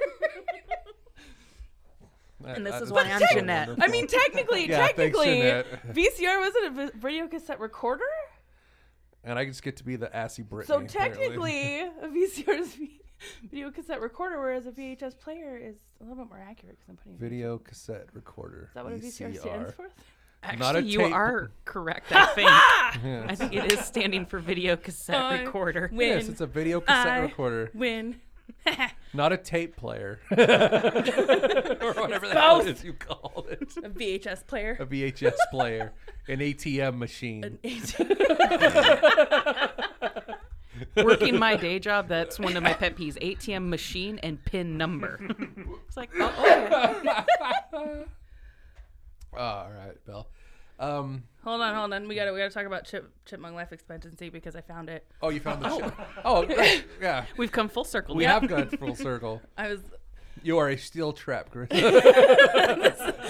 And 2.48 2.64
this 2.64 2.74
That- 2.74 2.84
is 2.84 2.90
that 2.90 2.94
why 2.96 3.02
is 3.02 3.12
I'm 3.14 3.20
so 3.22 3.26
Jeanette. 3.40 3.70
I 3.82 3.88
mean, 3.88 4.06
technically, 4.06 4.66
Yeah, 4.70 4.86
technically, 4.86 5.26
Jeanette. 5.38 5.88
VCR 5.96 6.40
wasn't 6.40 6.66
a 6.66 6.70
vi- 6.70 6.92
video 7.00 7.28
cassette 7.28 7.60
recorder. 7.60 8.04
And 9.24 9.40
I 9.40 9.46
just 9.46 9.64
get 9.64 9.78
to 9.78 9.84
be 9.84 9.96
the 9.96 10.16
assy 10.16 10.44
Brittany. 10.44 10.68
So 10.68 10.84
apparently. 10.86 11.50
technically, 11.50 11.80
a 11.80 12.08
VCR 12.08 12.60
is 12.60 12.76
v- 12.76 13.02
video 13.50 13.72
cassette 13.72 14.02
recorder, 14.02 14.40
whereas 14.40 14.66
a 14.66 14.72
VHS 14.72 15.18
player 15.20 15.58
is 15.58 15.76
a 16.02 16.04
little 16.04 16.24
bit 16.24 16.30
more 16.30 16.40
accurate 16.40 16.78
because 16.78 16.90
I'm 16.90 16.96
putting. 16.98 17.18
Video 17.18 17.58
cassette 17.58 18.08
recorder. 18.14 18.66
Is 18.70 18.74
that 18.76 18.84
what 18.84 18.94
a 18.94 18.98
VCR 18.98 19.38
stands 19.40 19.74
for? 19.74 19.90
Actually, 20.44 20.60
Not 20.60 20.76
a 20.76 20.82
you 20.84 21.00
tape- 21.00 21.14
are 21.14 21.52
correct, 21.66 22.12
I 22.12 22.26
think. 22.28 22.50
Yeah. 23.04 23.26
I 23.30 23.36
think 23.36 23.54
it 23.54 23.72
is 23.72 23.80
standing 23.80 24.26
for 24.28 24.38
video 24.40 24.76
cassette 24.76 25.16
I 25.16 25.42
recorder. 25.44 25.90
win. 25.92 26.10
Yes, 26.20 26.28
it's 26.30 26.42
a 26.42 26.46
video 26.46 26.82
cassette 26.82 27.08
I 27.08 27.18
recorder, 27.20 27.72
Win. 27.74 28.18
not 29.14 29.34
a 29.34 29.38
tape 29.38 29.76
player, 29.76 30.20
or 30.30 30.38
whatever 30.38 32.28
the 32.28 32.34
hell 32.34 32.64
both. 32.64 32.84
you 32.84 32.94
call 32.94 33.48
it. 33.50 33.62
A 33.84 33.90
VHS 33.90 34.46
player. 34.46 34.78
A 34.80 34.86
VHS 34.86 35.34
player, 35.50 35.94
an 36.28 36.40
ATM 36.40 36.98
machine. 37.00 37.58
Working 40.96 41.38
my 41.40 41.56
day 41.56 41.80
job, 41.80 42.08
that's 42.08 42.40
one 42.40 42.56
of 42.58 42.64
my 42.64 42.74
pet 42.74 42.96
peeves. 42.96 43.18
ATM 43.22 43.70
machine 43.70 44.20
and 44.24 44.44
pin 44.46 44.78
number. 44.78 45.20
It's 45.88 45.98
like, 45.98 46.10
oh, 46.20 46.96
okay. 47.82 48.04
All 49.38 49.70
right, 49.72 50.06
Bill. 50.06 50.28
Um, 50.80 51.24
hold 51.44 51.62
on, 51.62 51.74
hold 51.76 51.94
on. 51.94 52.08
We 52.08 52.16
gotta 52.16 52.34
we 52.34 52.40
gotta 52.40 52.54
talk 52.54 52.66
about 52.66 52.84
chip, 52.86 53.10
chipmunk 53.26 53.56
life 53.56 53.72
expectancy 53.72 54.30
because 54.30 54.56
I 54.56 54.62
found 54.62 54.90
it. 54.90 55.06
oh, 55.22 55.30
you 55.30 55.40
found 55.40 55.64
the 55.64 55.70
show. 55.70 55.92
Oh, 56.26 56.46
right. 56.46 56.84
yeah. 57.02 57.26
We've 57.38 57.52
come 57.52 57.70
full 57.70 57.86
circle. 57.86 58.16
We 58.16 58.26
now. 58.26 58.40
have 58.42 58.50
gone 58.50 58.70
full 58.70 58.96
circle. 58.96 59.42
I 59.58 59.70
was 59.70 59.80
You 60.44 60.58
are 60.58 60.70
a 60.70 60.78
steel 60.78 61.14
trap, 61.14 61.50
Chris. 61.52 61.70
Nothing 61.72 61.84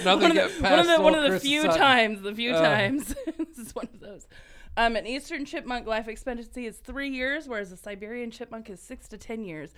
one 0.04 0.24
of 0.24 0.34
the, 0.34 0.50
one 0.60 0.78
of 0.80 0.86
the, 0.86 1.00
one 1.00 1.14
of 1.14 1.32
the 1.32 1.38
few 1.40 1.62
Sutton. 1.62 1.78
times, 1.78 2.22
the 2.22 2.34
few 2.34 2.52
Uh. 2.52 2.60
times. 2.62 3.14
this 3.38 3.58
is 3.58 3.74
one 3.74 3.88
of 3.94 4.00
those. 4.00 4.26
Um, 4.76 4.94
an 4.94 5.06
eastern 5.06 5.44
chipmunk 5.46 5.86
life 5.86 6.06
expectancy 6.06 6.66
is 6.66 6.76
three 6.76 7.08
years, 7.08 7.48
whereas 7.48 7.72
a 7.72 7.76
Siberian 7.76 8.30
chipmunk 8.30 8.68
is 8.68 8.80
six 8.80 9.08
to 9.08 9.16
ten 9.18 9.42
years. 9.42 9.72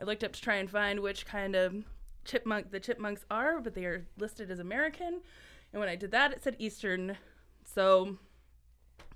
I 0.00 0.04
looked 0.04 0.22
up 0.22 0.32
to 0.32 0.40
try 0.40 0.56
and 0.56 0.70
find 0.70 1.00
which 1.00 1.26
kind 1.26 1.56
of 1.56 1.84
chipmunk 2.24 2.70
the 2.70 2.78
chipmunks 2.80 3.24
are, 3.30 3.60
but 3.60 3.74
they 3.74 3.84
are 3.84 4.06
listed 4.16 4.50
as 4.50 4.60
American. 4.60 5.20
And 5.72 5.80
when 5.80 5.88
I 5.88 5.96
did 5.96 6.12
that, 6.12 6.32
it 6.32 6.44
said 6.44 6.54
eastern. 6.60 7.16
So 7.64 8.16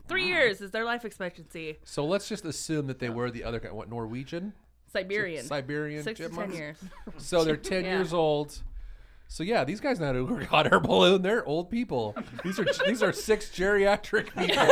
three 0.08 0.26
years 0.26 0.60
is 0.60 0.72
their 0.72 0.84
life 0.84 1.04
expectancy. 1.04 1.78
So 1.84 2.04
let's 2.04 2.28
just 2.28 2.44
assume 2.44 2.88
that 2.88 2.98
they 2.98 3.10
were 3.10 3.30
the 3.30 3.44
other 3.44 3.60
kind. 3.60 3.74
What 3.76 3.88
Norwegian? 3.88 4.52
Siberian. 4.92 5.44
Siberian 5.44 6.02
Six 6.02 6.18
to 6.18 6.28
ten 6.30 6.52
years. 6.52 6.78
So 7.18 7.44
they're 7.44 7.56
10 7.56 7.84
Yeah. 7.84 7.96
years 7.98 8.12
old. 8.12 8.58
So 9.30 9.42
yeah, 9.42 9.62
these 9.62 9.78
guys 9.78 10.00
know 10.00 10.06
how 10.06 10.12
to 10.12 10.24
work 10.24 10.44
hot 10.46 10.72
air 10.72 10.80
balloon. 10.80 11.20
They're 11.20 11.46
old 11.46 11.70
people. 11.70 12.16
These 12.42 12.58
are 12.58 12.64
these 12.86 13.02
are 13.02 13.12
six 13.12 13.50
geriatric 13.50 14.34
people. 14.36 14.64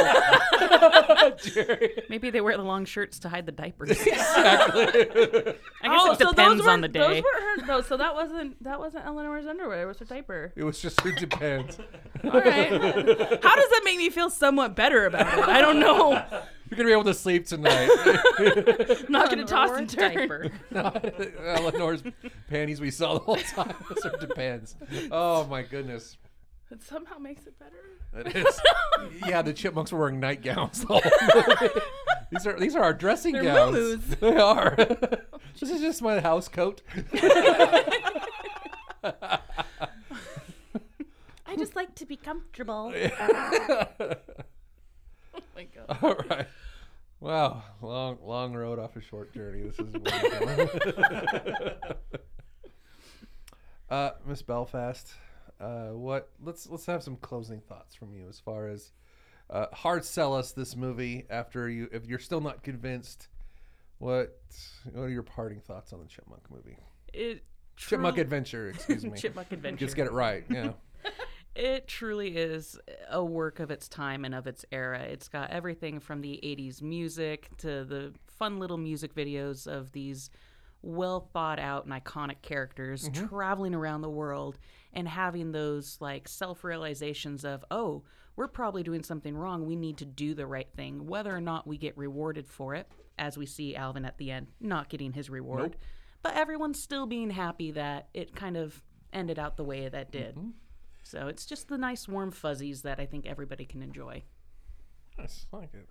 Maybe 2.08 2.30
they 2.30 2.40
wear 2.40 2.56
the 2.56 2.62
long 2.62 2.86
shirts 2.86 3.18
to 3.20 3.28
hide 3.28 3.44
the 3.44 3.52
diapers. 3.52 3.90
exactly. 3.90 4.82
I 4.82 5.88
guess 5.88 6.00
oh, 6.00 6.12
it 6.12 6.18
so 6.18 6.30
depends 6.30 6.62
those 6.62 6.68
on 6.68 6.80
the 6.80 6.88
the 6.88 6.98
those 6.98 7.14
day. 7.16 7.20
were 7.20 7.40
her. 7.40 7.66
Those, 7.66 7.86
so 7.86 7.98
that 7.98 8.14
wasn't 8.14 8.62
that 8.64 8.80
wasn't 8.80 9.04
Eleanor's 9.04 9.46
underwear. 9.46 9.82
It 9.82 9.86
was 9.86 9.98
her 9.98 10.06
diaper. 10.06 10.52
It 10.56 10.64
was 10.64 10.80
just 10.80 11.04
it 11.04 11.16
depends. 11.18 11.78
All 12.24 12.30
right. 12.30 12.70
How 12.70 13.56
does 13.56 13.70
that 13.70 13.82
make 13.84 13.98
me 13.98 14.08
feel 14.08 14.30
somewhat 14.30 14.74
better 14.74 15.04
about 15.04 15.38
it? 15.38 15.44
I 15.44 15.60
don't 15.60 15.78
know. 15.78 16.24
You're 16.68 16.76
gonna 16.76 16.88
be 16.88 16.92
able 16.92 17.04
to 17.04 17.14
sleep 17.14 17.46
tonight. 17.46 17.88
I'm 18.38 18.96
not 19.08 19.26
going 19.30 19.38
to 19.38 19.44
toss 19.44 19.70
Or 19.70 19.74
a 19.76 19.78
and 19.78 19.88
turn. 19.90 20.14
diaper. 20.16 20.50
Eleanor's 21.44 22.02
panties 22.48 22.80
we 22.80 22.90
saw 22.90 23.14
the 23.14 23.20
whole 23.20 23.36
time. 23.36 23.74
So 23.98 24.08
it 24.10 24.20
depends. 24.20 24.74
Oh 25.12 25.44
my 25.46 25.62
goodness. 25.62 26.16
It 26.70 26.82
somehow 26.82 27.18
makes 27.18 27.46
it 27.46 27.54
better. 27.58 28.28
It 28.28 28.34
is. 28.36 28.60
Yeah, 29.26 29.42
the 29.42 29.52
chipmunks 29.52 29.92
were 29.92 29.98
wearing 30.00 30.18
nightgowns. 30.20 30.80
the 30.80 30.86
whole 30.86 31.02
movie. 31.02 31.80
these 32.32 32.46
are 32.46 32.58
these 32.58 32.74
are 32.74 32.82
our 32.82 32.94
dressing 32.94 33.34
They're 33.34 33.44
gowns. 33.44 33.74
moo-moos. 33.74 34.04
They 34.20 34.36
are. 34.36 34.74
this 35.60 35.70
is 35.70 35.80
just 35.80 36.00
my 36.02 36.18
house 36.20 36.48
coat. 36.48 36.80
I 41.46 41.54
just 41.56 41.76
like 41.76 41.94
to 41.96 42.06
be 42.06 42.16
comfortable. 42.16 42.92
Oh 45.36 45.40
my 45.56 45.64
god. 45.64 45.98
All 46.02 46.14
right. 46.30 46.46
Wow, 47.20 47.62
long 47.80 48.18
long 48.22 48.54
road 48.54 48.78
off 48.78 48.96
a 48.96 49.00
short 49.00 49.32
journey. 49.32 49.62
This 49.62 49.78
is 49.78 49.94
uh, 53.90 54.10
Miss 54.26 54.42
Belle 54.42 54.66
Fast, 54.66 55.14
uh, 55.60 55.88
what? 55.88 56.30
Let's 56.42 56.68
let's 56.68 56.86
have 56.86 57.02
some 57.02 57.16
closing 57.16 57.60
thoughts 57.60 57.94
from 57.94 58.14
you 58.14 58.28
as 58.28 58.38
far 58.38 58.68
as 58.68 58.92
uh, 59.48 59.66
hard 59.72 60.04
sell 60.04 60.34
us 60.34 60.52
this 60.52 60.76
movie 60.76 61.24
after 61.30 61.68
you 61.68 61.88
if 61.92 62.06
you're 62.06 62.18
still 62.18 62.40
not 62.40 62.62
convinced. 62.62 63.28
What 63.98 64.38
What 64.92 65.04
are 65.04 65.08
your 65.08 65.22
parting 65.22 65.60
thoughts 65.60 65.92
on 65.94 66.00
the 66.00 66.06
Chipmunk 66.06 66.42
movie? 66.50 66.76
It 67.14 67.44
Chipmunk 67.76 68.18
Adventure. 68.18 68.68
Excuse 68.70 69.04
me. 69.06 69.16
Chipmunk 69.16 69.52
Adventure. 69.52 69.78
Just 69.78 69.96
get 69.96 70.06
it 70.06 70.12
right. 70.12 70.44
Yeah. 70.50 70.72
It 71.56 71.88
truly 71.88 72.36
is 72.36 72.78
a 73.10 73.24
work 73.24 73.60
of 73.60 73.70
its 73.70 73.88
time 73.88 74.26
and 74.26 74.34
of 74.34 74.46
its 74.46 74.66
era. 74.70 75.00
It's 75.00 75.28
got 75.28 75.50
everything 75.50 76.00
from 76.00 76.20
the 76.20 76.38
80s 76.42 76.82
music 76.82 77.48
to 77.58 77.84
the 77.84 78.12
fun 78.26 78.58
little 78.58 78.76
music 78.76 79.14
videos 79.14 79.66
of 79.66 79.92
these 79.92 80.28
well 80.82 81.30
thought 81.32 81.58
out 81.58 81.86
and 81.86 81.94
iconic 81.94 82.42
characters 82.42 83.08
mm-hmm. 83.08 83.26
traveling 83.26 83.74
around 83.74 84.02
the 84.02 84.10
world 84.10 84.58
and 84.92 85.08
having 85.08 85.52
those 85.52 85.96
like 85.98 86.28
self 86.28 86.62
realizations 86.62 87.42
of, 87.42 87.64
oh, 87.70 88.02
we're 88.36 88.48
probably 88.48 88.82
doing 88.82 89.02
something 89.02 89.34
wrong. 89.34 89.64
We 89.64 89.76
need 89.76 89.96
to 89.98 90.04
do 90.04 90.34
the 90.34 90.46
right 90.46 90.68
thing, 90.76 91.06
whether 91.06 91.34
or 91.34 91.40
not 91.40 91.66
we 91.66 91.78
get 91.78 91.96
rewarded 91.96 92.46
for 92.46 92.74
it, 92.74 92.86
as 93.18 93.38
we 93.38 93.46
see 93.46 93.74
Alvin 93.74 94.04
at 94.04 94.18
the 94.18 94.30
end 94.30 94.48
not 94.60 94.90
getting 94.90 95.12
his 95.12 95.30
reward. 95.30 95.76
But 96.22 96.34
everyone's 96.34 96.82
still 96.82 97.06
being 97.06 97.30
happy 97.30 97.70
that 97.70 98.08
it 98.12 98.36
kind 98.36 98.58
of 98.58 98.82
ended 99.10 99.38
out 99.38 99.56
the 99.56 99.64
way 99.64 99.88
that 99.88 100.12
did. 100.12 100.34
Mm-hmm. 100.34 100.50
So 101.06 101.28
it's 101.28 101.46
just 101.46 101.68
the 101.68 101.78
nice 101.78 102.08
warm 102.08 102.32
fuzzies 102.32 102.82
that 102.82 102.98
I 102.98 103.06
think 103.06 103.26
everybody 103.26 103.64
can 103.64 103.80
enjoy. 103.80 104.24
Nice. 105.16 105.46
I 105.52 105.56
like 105.58 105.72
it. 105.72 105.88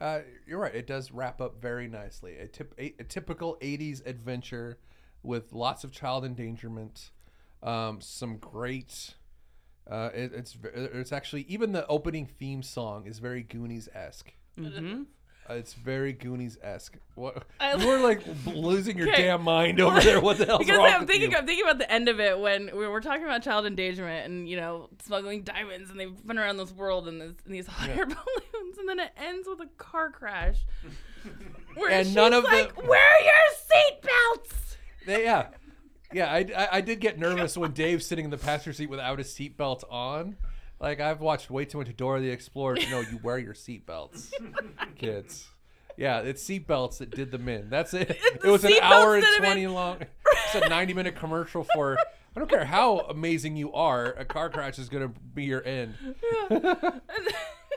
Uh, 0.00 0.20
you're 0.46 0.60
right. 0.60 0.74
It 0.74 0.86
does 0.86 1.10
wrap 1.10 1.40
up 1.40 1.60
very 1.60 1.88
nicely. 1.88 2.38
A, 2.38 2.46
tip, 2.46 2.72
a, 2.78 2.94
a 3.00 3.04
typical 3.04 3.56
80s 3.60 4.06
adventure 4.06 4.78
with 5.24 5.52
lots 5.52 5.82
of 5.82 5.90
child 5.90 6.24
endangerment, 6.24 7.10
um, 7.64 8.00
some 8.00 8.36
great. 8.36 9.14
Uh, 9.90 10.10
it, 10.14 10.32
it's 10.32 10.56
it's 10.72 11.10
actually 11.10 11.42
even 11.48 11.72
the 11.72 11.84
opening 11.88 12.26
theme 12.26 12.62
song 12.62 13.06
is 13.06 13.18
very 13.18 13.42
Goonies 13.42 13.88
esque. 13.92 14.32
Mm-hmm. 14.56 15.02
Uh, 15.50 15.54
it's 15.54 15.74
very 15.74 16.12
Goonies 16.12 16.56
esque. 16.62 16.96
What 17.16 17.44
I- 17.58 17.74
you 17.74 17.86
were 17.86 17.98
like 17.98 18.22
losing 18.46 18.96
your 18.96 19.08
Okay. 19.10 19.22
damn 19.22 19.42
mind 19.42 19.80
over 19.80 20.00
there. 20.00 20.20
What 20.20 20.38
the 20.38 20.46
hell? 20.46 20.58
because 20.58 20.78
wrong 20.78 20.86
I'm 20.86 21.00
with 21.00 21.08
thinking, 21.10 21.32
you? 21.32 21.36
I'm 21.36 21.46
thinking 21.46 21.64
about 21.64 21.78
the 21.78 21.90
end 21.92 22.08
of 22.08 22.20
it 22.20 22.38
when 22.38 22.70
we 22.76 22.86
were 22.86 23.00
talking 23.00 23.24
about 23.24 23.42
child 23.42 23.66
endangerment 23.66 24.26
and 24.26 24.48
you 24.48 24.56
know 24.56 24.88
smuggling 25.02 25.42
diamonds 25.42 25.90
and 25.90 25.98
they've 25.98 26.26
been 26.26 26.38
around 26.38 26.58
this 26.58 26.70
world 26.72 27.08
in, 27.08 27.18
this, 27.18 27.32
in 27.44 27.52
these 27.52 27.66
hot 27.66 27.88
air 27.90 28.06
balloons 28.06 28.78
and 28.78 28.88
then 28.88 29.00
it 29.00 29.10
ends 29.16 29.48
with 29.48 29.60
a 29.60 29.68
car 29.78 30.10
crash. 30.10 30.58
Where 31.74 31.90
And 31.90 32.06
she's 32.06 32.14
none 32.16 32.32
of 32.32 32.44
the- 32.44 32.48
like, 32.50 32.76
"Wear 32.76 33.24
your 33.24 34.04
seatbelts." 34.04 34.76
They- 35.06 35.24
yeah, 35.24 35.48
yeah. 36.12 36.30
I, 36.32 36.38
I, 36.56 36.68
I 36.72 36.80
did 36.82 37.00
get 37.00 37.18
nervous 37.18 37.56
when 37.56 37.72
Dave's 37.72 38.06
sitting 38.06 38.24
in 38.26 38.30
the 38.30 38.38
passenger 38.38 38.72
seat 38.72 38.90
without 38.90 39.18
his 39.18 39.28
seatbelt 39.28 39.82
on. 39.90 40.36
Like 40.82 41.00
I've 41.00 41.20
watched 41.20 41.48
way 41.50 41.64
too 41.64 41.78
much 41.78 41.96
Dora 41.96 42.20
the 42.20 42.28
Explorer 42.30 42.74
to 42.74 42.90
know 42.90 43.00
you 43.00 43.18
wear 43.22 43.38
your 43.38 43.54
seatbelts, 43.54 44.32
kids. 44.98 45.48
Yeah, 45.96 46.20
it's 46.20 46.42
seatbelts 46.42 46.98
that 46.98 47.10
did 47.10 47.30
them 47.30 47.48
in. 47.48 47.70
That's 47.70 47.94
it. 47.94 48.18
It 48.34 48.44
was 48.44 48.64
an 48.64 48.72
hour 48.82 49.14
and 49.14 49.22
that 49.22 49.26
have 49.34 49.42
been- 49.42 49.50
twenty 49.52 49.66
long. 49.68 49.98
It's 50.46 50.54
a 50.56 50.68
ninety 50.68 50.92
minute 50.92 51.14
commercial 51.16 51.64
for. 51.72 51.96
I 52.34 52.40
don't 52.40 52.48
care 52.50 52.64
how 52.64 53.00
amazing 53.00 53.56
you 53.56 53.72
are. 53.74 54.06
A 54.14 54.24
car 54.24 54.48
crash 54.50 54.78
is 54.78 54.88
going 54.88 55.06
to 55.06 55.20
be 55.34 55.44
your 55.44 55.62
end. 55.64 55.94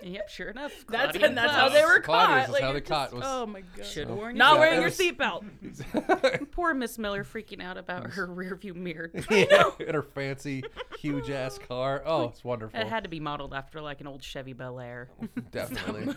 Yep, 0.03 0.29
sure 0.29 0.49
enough. 0.49 0.71
That's 0.89 1.11
Claudia 1.11 1.27
and 1.27 1.37
that's 1.37 1.51
how 1.53 1.69
they 1.69 1.83
were 1.83 1.99
Claudia's 1.99 2.27
caught. 2.27 2.43
is 2.49 2.53
Like, 2.53 2.61
how 2.63 2.71
they 2.73 2.77
it 2.79 2.85
caught 2.85 3.05
just- 3.11 3.15
was- 3.15 3.23
oh 3.25 3.45
my 3.45 3.61
god. 3.75 3.85
should 3.85 4.07
have 4.07 4.17
worn 4.17 4.37
Not 4.37 4.53
Yeah, 4.55 4.59
wearing 4.59 4.79
it 4.79 4.81
your 4.81 4.89
seatbelt. 4.91 6.51
Poor 6.51 6.73
Miss 6.73 6.97
Miller 6.97 7.23
freaking 7.23 7.61
out 7.61 7.77
about 7.77 8.11
her 8.11 8.27
rearview 8.27 8.75
mirror. 8.75 9.11
yeah, 9.31 9.69
in 9.79 9.93
her 9.95 10.03
fancy, 10.03 10.63
huge 10.99 11.29
ass 11.29 11.57
car. 11.57 12.03
Oh, 12.05 12.25
it's 12.25 12.43
wonderful. 12.43 12.79
It 12.79 12.87
had 12.87 13.03
to 13.03 13.09
be 13.09 13.19
modeled 13.19 13.53
after 13.53 13.81
like 13.81 14.01
an 14.01 14.07
old 14.07 14.21
Chevy 14.23 14.53
Bel 14.53 14.79
Air. 14.79 15.09
Definitely, 15.51 16.13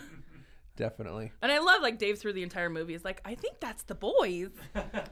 definitely. 0.75 1.31
And 1.41 1.51
I 1.51 1.59
love 1.59 1.81
like 1.81 1.97
Dave 1.97 2.19
through 2.19 2.33
the 2.33 2.43
entire 2.43 2.69
movie 2.69 2.93
is 2.93 3.03
like, 3.03 3.21
I 3.25 3.35
think 3.35 3.59
that's 3.59 3.83
the 3.83 3.95
boys. 3.95 4.49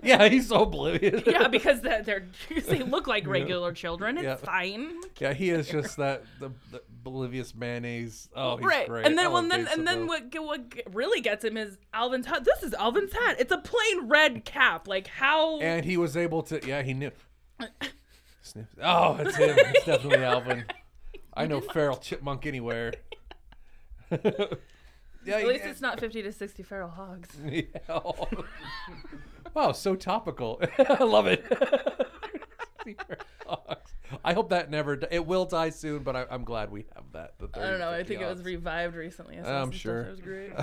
Yeah, 0.04 0.28
he's 0.30 0.48
so 0.50 0.64
oblivious. 0.64 1.24
yeah, 1.26 1.48
because 1.48 1.82
they're, 1.82 2.04
they're 2.04 2.26
they 2.68 2.84
look 2.84 3.08
like 3.08 3.28
regular 3.28 3.74
children. 3.74 4.18
It's 4.18 4.24
Yeah. 4.26 4.36
fine. 4.36 4.94
Yeah, 5.20 5.34
he 5.34 5.50
is 5.50 5.68
just 5.68 5.98
that 5.98 6.24
the, 6.40 6.52
the 6.72 6.82
oblivious 7.08 7.56
mayonnaise. 7.56 8.30
Oh, 8.36 8.58
he's 8.58 8.66
right. 8.66 8.88
great. 8.88 9.06
And 9.06 9.18
then 9.18 9.32
well, 9.32 9.42
love 9.42 9.50
then 9.50 9.68
and 9.72 9.88
then 9.88 10.08
what 10.08 10.24
what 10.36 10.74
really 10.94 11.22
gets 11.22 11.44
him 11.44 11.58
is 11.58 11.78
Alvin's 11.94 12.26
hat. 12.26 12.44
This 12.44 12.64
is 12.64 12.74
Alvin's 12.74 13.14
hat. 13.14 13.38
It's 13.40 13.52
a 13.52 13.58
plain 13.58 14.08
red 14.08 14.46
cap. 14.46 14.88
Like 14.88 15.08
how 15.08 15.60
And 15.60 15.86
he 15.86 15.98
was 15.98 16.16
able 16.16 16.44
to. 16.44 16.66
Yeah, 16.66 16.82
he 16.84 16.94
knew. 16.94 17.12
Sniff. 18.42 18.68
Oh, 18.82 19.18
it's 19.18 19.36
him. 19.36 19.56
It's 19.58 19.86
definitely 19.86 20.24
Alvin. 20.24 20.66
I 21.34 21.48
know 21.48 21.62
feral 21.74 21.98
chipmunk 21.98 22.46
anywhere. 22.46 22.94
yeah, 24.12 24.20
At 25.28 25.48
least 25.48 25.66
it's 25.66 25.82
not 25.82 26.00
50 26.00 26.24
to 26.24 26.32
60 26.32 26.64
feral 26.64 26.90
hogs. 26.90 27.30
Yeah. 27.46 27.66
wow, 29.54 29.74
so 29.74 29.96
topical. 29.96 30.62
I 30.80 31.04
love 31.04 31.28
it. 31.28 31.46
I 34.24 34.34
hope 34.34 34.50
that 34.50 34.70
never. 34.70 34.96
di- 34.96 35.08
It 35.12 35.26
will 35.26 35.46
die 35.46 35.70
soon, 35.70 36.04
but 36.04 36.16
I, 36.16 36.26
I'm 36.30 36.44
glad 36.46 36.72
we 36.72 36.86
have 36.96 37.04
that. 37.14 37.34
the 37.40 37.50
I 37.60 37.70
don't 37.72 37.80
know. 37.80 37.90
I 37.90 37.98
30, 37.98 38.08
think 38.08 38.22
it 38.22 38.30
was 38.30 38.42
revived 38.44 38.96
recently. 38.96 39.40
I 39.40 39.62
I'm 39.62 39.72
sure. 39.72 40.04
It 40.04 40.12
was 40.12 40.22
great. 40.22 40.52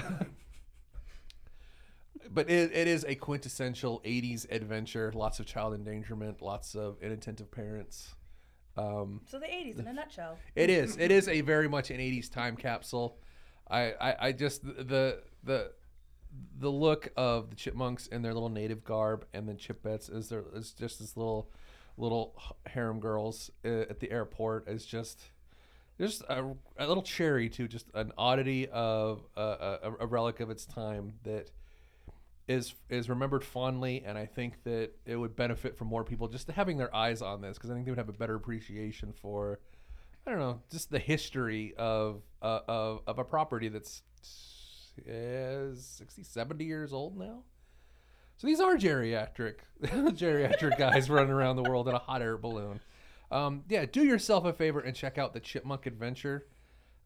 but 2.30 2.48
it, 2.50 2.72
it 2.72 2.88
is 2.88 3.04
a 3.06 3.14
quintessential 3.14 4.00
80s 4.04 4.50
adventure 4.50 5.12
lots 5.14 5.40
of 5.40 5.46
child 5.46 5.74
endangerment 5.74 6.40
lots 6.40 6.74
of 6.74 6.96
inattentive 7.02 7.50
parents 7.50 8.14
um, 8.76 9.20
so 9.26 9.38
the 9.38 9.46
80s 9.46 9.78
in 9.78 9.86
a 9.86 9.92
nutshell. 9.92 10.36
it 10.56 10.70
is 10.70 10.96
it 10.96 11.10
is 11.10 11.28
a 11.28 11.40
very 11.52 11.68
much 11.68 11.90
an 11.90 11.98
80s 11.98 12.30
time 12.30 12.56
capsule 12.56 13.18
i 13.70 13.92
i, 14.00 14.16
I 14.28 14.32
just 14.32 14.64
the 14.64 15.22
the 15.44 15.72
the 16.58 16.70
look 16.70 17.10
of 17.16 17.50
the 17.50 17.56
chipmunks 17.56 18.06
in 18.08 18.22
their 18.22 18.34
little 18.34 18.48
native 18.48 18.82
garb 18.84 19.26
and 19.32 19.48
then 19.48 19.56
chipettes 19.56 20.12
is 20.12 20.28
there 20.28 20.44
is 20.54 20.72
just 20.72 20.98
this 20.98 21.16
little 21.16 21.50
little 21.96 22.34
harem 22.66 23.00
girls 23.00 23.50
uh, 23.64 23.68
at 23.68 24.00
the 24.00 24.10
airport 24.10 24.68
is 24.68 24.84
just 24.84 25.22
just 25.98 26.22
a, 26.22 26.44
a 26.78 26.86
little 26.86 27.02
cherry 27.02 27.48
to 27.48 27.68
just 27.68 27.86
an 27.94 28.12
oddity 28.18 28.68
of 28.68 29.22
uh, 29.36 29.76
a, 29.82 29.92
a 30.00 30.06
relic 30.06 30.40
of 30.40 30.50
its 30.50 30.66
time 30.66 31.12
that 31.22 31.50
is 32.46 32.74
is 32.90 33.08
remembered 33.08 33.44
fondly, 33.44 34.02
and 34.04 34.18
I 34.18 34.26
think 34.26 34.62
that 34.64 34.90
it 35.06 35.16
would 35.16 35.34
benefit 35.34 35.76
from 35.78 35.88
more 35.88 36.04
people 36.04 36.28
just 36.28 36.50
having 36.50 36.76
their 36.76 36.94
eyes 36.94 37.22
on 37.22 37.40
this 37.40 37.56
because 37.56 37.70
I 37.70 37.74
think 37.74 37.86
they 37.86 37.90
would 37.90 37.98
have 37.98 38.08
a 38.08 38.12
better 38.12 38.34
appreciation 38.34 39.12
for, 39.12 39.60
I 40.26 40.30
don't 40.30 40.40
know, 40.40 40.60
just 40.70 40.90
the 40.90 40.98
history 40.98 41.74
of 41.78 42.22
uh, 42.42 42.60
of 42.68 43.00
of 43.06 43.18
a 43.18 43.24
property 43.24 43.68
that's 43.68 44.02
is 45.06 45.84
60, 45.98 46.22
70 46.22 46.64
years 46.64 46.92
old 46.92 47.16
now. 47.18 47.42
So 48.36 48.46
these 48.46 48.60
are 48.60 48.76
geriatric 48.76 49.56
geriatric 49.82 50.78
guys 50.78 51.08
running 51.08 51.32
around 51.32 51.56
the 51.56 51.62
world 51.62 51.88
in 51.88 51.94
a 51.94 51.98
hot 51.98 52.22
air 52.22 52.36
balloon. 52.36 52.80
Um, 53.30 53.64
yeah, 53.68 53.84
do 53.84 54.04
yourself 54.04 54.44
a 54.44 54.52
favor 54.52 54.80
and 54.80 54.94
check 54.94 55.18
out 55.18 55.32
the 55.32 55.40
Chipmunk 55.40 55.86
Adventure. 55.86 56.46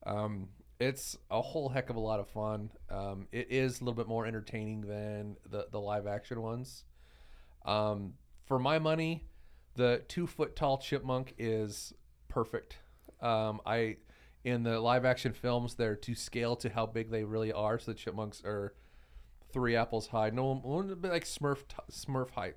Um, 0.07 0.49
it's 0.81 1.17
a 1.31 1.41
whole 1.41 1.69
heck 1.69 1.91
of 1.91 1.97
a 1.97 2.01
lot 2.01 2.21
of 2.21 2.29
fun. 2.29 2.71
Um, 2.91 3.27
it 3.33 3.49
is 3.51 3.81
a 3.81 3.85
little 3.85 3.97
bit 3.97 4.09
more 4.09 4.27
entertaining 4.27 4.83
than 4.83 5.37
the, 5.49 5.67
the 5.71 5.81
live 5.81 6.07
action 6.07 6.41
ones. 6.41 6.85
Um, 7.65 8.15
for 8.47 8.59
my 8.59 8.79
money, 8.79 9.25
the 9.75 10.03
two 10.09 10.27
foot 10.27 10.57
tall 10.57 10.79
chipmunk 10.79 11.35
is 11.39 11.93
perfect. 12.29 12.77
Um, 13.21 13.61
I 13.67 13.97
in 14.45 14.63
the 14.63 14.81
live 14.81 15.05
action 15.05 15.33
films 15.33 15.75
they're 15.75 15.97
to 15.97 16.15
scale 16.15 16.57
to 16.57 16.69
how 16.69 16.87
big 16.87 17.11
they 17.11 17.25
really 17.25 17.53
are. 17.53 17.79
So 17.79 17.91
the 17.91 17.97
chipmunks 17.97 18.43
are 18.45 18.75
three 19.53 19.77
apples 19.77 20.09
high, 20.09 20.31
no 20.31 20.55
one 20.55 20.95
bit 21.01 21.11
like 21.11 21.25
Smurf 21.25 21.65
Smurf 21.91 22.31
height, 22.31 22.57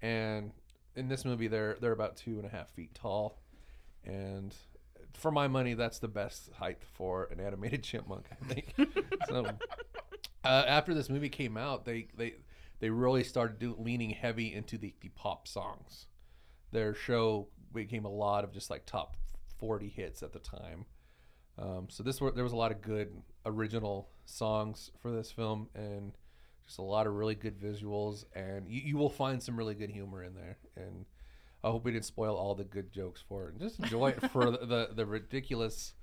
and 0.00 0.52
in 0.94 1.08
this 1.08 1.24
movie 1.24 1.48
they're 1.48 1.76
they're 1.80 1.92
about 1.92 2.16
two 2.16 2.36
and 2.38 2.46
a 2.46 2.48
half 2.48 2.70
feet 2.70 2.94
tall, 2.94 3.38
and 4.04 4.54
for 5.14 5.30
my 5.30 5.48
money 5.48 5.74
that's 5.74 5.98
the 5.98 6.08
best 6.08 6.50
height 6.58 6.82
for 6.94 7.24
an 7.30 7.40
animated 7.40 7.82
chipmunk. 7.84 8.26
I 8.30 8.52
think. 8.52 8.74
so 9.28 9.46
uh, 10.44 10.64
after 10.66 10.94
this 10.94 11.08
movie 11.08 11.28
came 11.28 11.56
out, 11.56 11.84
they 11.84 12.08
they 12.16 12.34
they 12.80 12.90
really 12.90 13.24
started 13.24 13.58
do, 13.58 13.74
leaning 13.78 14.10
heavy 14.10 14.52
into 14.52 14.78
the, 14.78 14.94
the 15.00 15.08
pop 15.10 15.48
songs. 15.48 16.06
Their 16.72 16.94
show 16.94 17.48
became 17.72 18.04
a 18.04 18.10
lot 18.10 18.44
of 18.44 18.52
just 18.52 18.70
like 18.70 18.86
top 18.86 19.16
forty 19.58 19.88
hits 19.88 20.22
at 20.22 20.32
the 20.32 20.38
time. 20.38 20.86
Um, 21.58 21.86
so 21.88 22.02
this 22.02 22.20
were, 22.20 22.30
there 22.32 22.44
was 22.44 22.52
a 22.52 22.56
lot 22.56 22.70
of 22.72 22.82
good 22.82 23.10
original 23.44 24.08
songs 24.24 24.90
for 25.00 25.10
this 25.10 25.30
film, 25.32 25.68
and 25.74 26.12
just 26.66 26.78
a 26.78 26.82
lot 26.82 27.06
of 27.06 27.14
really 27.14 27.34
good 27.34 27.58
visuals, 27.58 28.24
and 28.34 28.68
you, 28.68 28.80
you 28.84 28.96
will 28.96 29.08
find 29.10 29.42
some 29.42 29.56
really 29.56 29.74
good 29.74 29.90
humor 29.90 30.22
in 30.22 30.34
there. 30.34 30.58
And 30.76 31.06
I 31.64 31.68
hope 31.70 31.84
we 31.84 31.92
didn't 31.92 32.04
spoil 32.04 32.36
all 32.36 32.54
the 32.54 32.64
good 32.64 32.92
jokes 32.92 33.22
for 33.26 33.48
it. 33.48 33.52
And 33.52 33.60
just 33.60 33.78
enjoy 33.78 34.08
it 34.10 34.30
for 34.30 34.50
the, 34.50 34.58
the 34.66 34.88
the 34.94 35.06
ridiculous, 35.06 35.94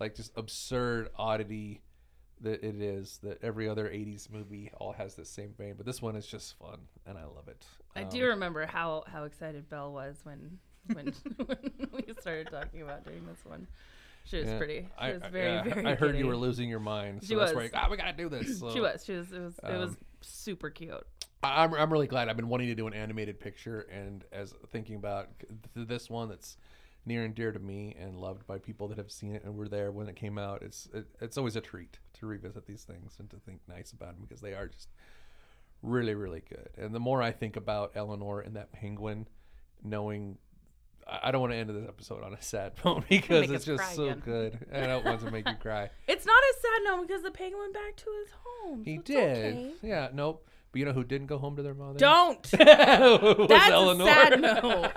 like 0.00 0.14
just 0.14 0.32
absurd 0.36 1.10
oddity 1.16 1.82
that 2.40 2.64
it 2.64 2.80
is. 2.80 3.18
That 3.22 3.42
every 3.42 3.68
other 3.68 3.88
'80s 3.88 4.30
movie 4.30 4.70
all 4.78 4.92
has 4.92 5.14
the 5.14 5.24
same 5.26 5.52
vein, 5.58 5.74
but 5.76 5.84
this 5.86 6.00
one 6.00 6.16
is 6.16 6.26
just 6.26 6.58
fun, 6.58 6.78
and 7.06 7.18
I 7.18 7.24
love 7.24 7.48
it. 7.48 7.66
I 7.94 8.02
Um, 8.04 8.08
do 8.08 8.26
remember 8.28 8.64
how 8.66 9.04
how 9.06 9.24
excited 9.24 9.68
Belle 9.68 9.92
was 9.92 10.20
when 10.24 10.58
when 10.92 11.12
when 11.46 11.58
we 11.92 12.14
started 12.18 12.48
talking 12.50 12.80
about 12.82 13.04
doing 13.04 13.26
this 13.26 13.44
one. 13.44 13.66
She 14.24 14.38
was 14.38 14.48
yeah. 14.48 14.58
pretty. 14.58 14.80
She 14.80 14.88
I, 14.98 15.12
was 15.12 15.22
very 15.30 15.52
yeah, 15.52 15.62
very. 15.74 15.86
I 15.86 15.94
heard 15.94 16.16
you 16.16 16.26
were 16.26 16.36
losing 16.36 16.68
your 16.68 16.80
mind. 16.80 17.22
So 17.22 17.28
She 17.28 17.34
that's 17.34 17.50
was. 17.50 17.56
where 17.56 17.64
you, 17.64 17.70
ah, 17.74 17.88
we 17.90 17.96
gotta 17.96 18.12
do 18.12 18.28
this. 18.28 18.58
So, 18.60 18.72
She 18.72 18.80
was. 18.80 19.04
She 19.04 19.12
was. 19.12 19.32
It 19.32 19.40
was. 19.40 19.58
it 19.58 19.76
was 19.76 19.90
um, 19.90 19.96
super 20.20 20.70
cute. 20.70 21.04
I- 21.42 21.64
I'm, 21.64 21.74
I'm 21.74 21.92
really 21.92 22.06
glad. 22.06 22.28
I've 22.28 22.36
been 22.36 22.48
wanting 22.48 22.68
to 22.68 22.74
do 22.74 22.86
an 22.86 22.94
animated 22.94 23.40
picture, 23.40 23.80
and 23.92 24.24
as 24.32 24.54
thinking 24.70 24.96
about 24.96 25.28
th- 25.74 25.88
this 25.88 26.08
one 26.08 26.28
that's 26.28 26.56
near 27.04 27.24
and 27.24 27.34
dear 27.34 27.50
to 27.50 27.58
me 27.58 27.96
and 27.98 28.16
loved 28.16 28.46
by 28.46 28.58
people 28.58 28.86
that 28.88 28.96
have 28.96 29.10
seen 29.10 29.34
it 29.34 29.42
and 29.44 29.56
were 29.56 29.68
there 29.68 29.90
when 29.90 30.08
it 30.08 30.14
came 30.14 30.38
out, 30.38 30.62
it's 30.62 30.88
it, 30.94 31.06
it's 31.20 31.36
always 31.36 31.56
a 31.56 31.60
treat 31.60 31.98
to 32.14 32.26
revisit 32.26 32.66
these 32.66 32.84
things 32.84 33.16
and 33.18 33.28
to 33.30 33.36
think 33.38 33.60
nice 33.68 33.92
about 33.92 34.14
them 34.14 34.22
because 34.22 34.40
they 34.40 34.54
are 34.54 34.68
just 34.68 34.88
really 35.82 36.14
really 36.14 36.42
good. 36.48 36.68
And 36.78 36.94
the 36.94 37.00
more 37.00 37.20
I 37.20 37.32
think 37.32 37.56
about 37.56 37.92
Eleanor 37.96 38.40
and 38.40 38.54
that 38.56 38.72
penguin, 38.72 39.26
knowing. 39.82 40.38
I 41.06 41.30
don't 41.30 41.40
want 41.40 41.52
to 41.52 41.56
end 41.56 41.70
this 41.70 41.88
episode 41.88 42.22
on 42.22 42.32
a 42.34 42.40
sad 42.42 42.72
note 42.84 43.04
because 43.08 43.50
it's 43.50 43.64
just 43.64 43.94
so 43.94 44.04
again. 44.04 44.22
good. 44.24 44.66
I 44.72 44.86
don't 44.86 45.04
want 45.04 45.20
to 45.20 45.30
make 45.30 45.46
you 45.48 45.54
cry. 45.56 45.90
It's 46.08 46.24
not 46.26 46.36
a 46.36 46.54
sad 46.60 46.82
note 46.84 47.06
because 47.08 47.22
the 47.22 47.30
penguin 47.30 47.60
went 47.60 47.74
back 47.74 47.96
to 47.96 48.04
his 48.22 48.32
home. 48.44 48.84
He 48.84 48.96
so 48.96 49.02
did. 49.02 49.36
okay. 49.54 49.70
Yeah, 49.82 50.08
nope. 50.12 50.46
But 50.70 50.78
you 50.78 50.84
know 50.86 50.92
who 50.92 51.04
didn't 51.04 51.26
go 51.26 51.36
home 51.38 51.56
to 51.56 51.62
their 51.62 51.74
mother? 51.74 51.98
Don't. 51.98 52.42
Was 52.52 53.48
That's 53.48 53.70
Eleanor. 53.70 54.04
a 54.04 54.06
sad 54.06 54.40
note. 54.40 54.92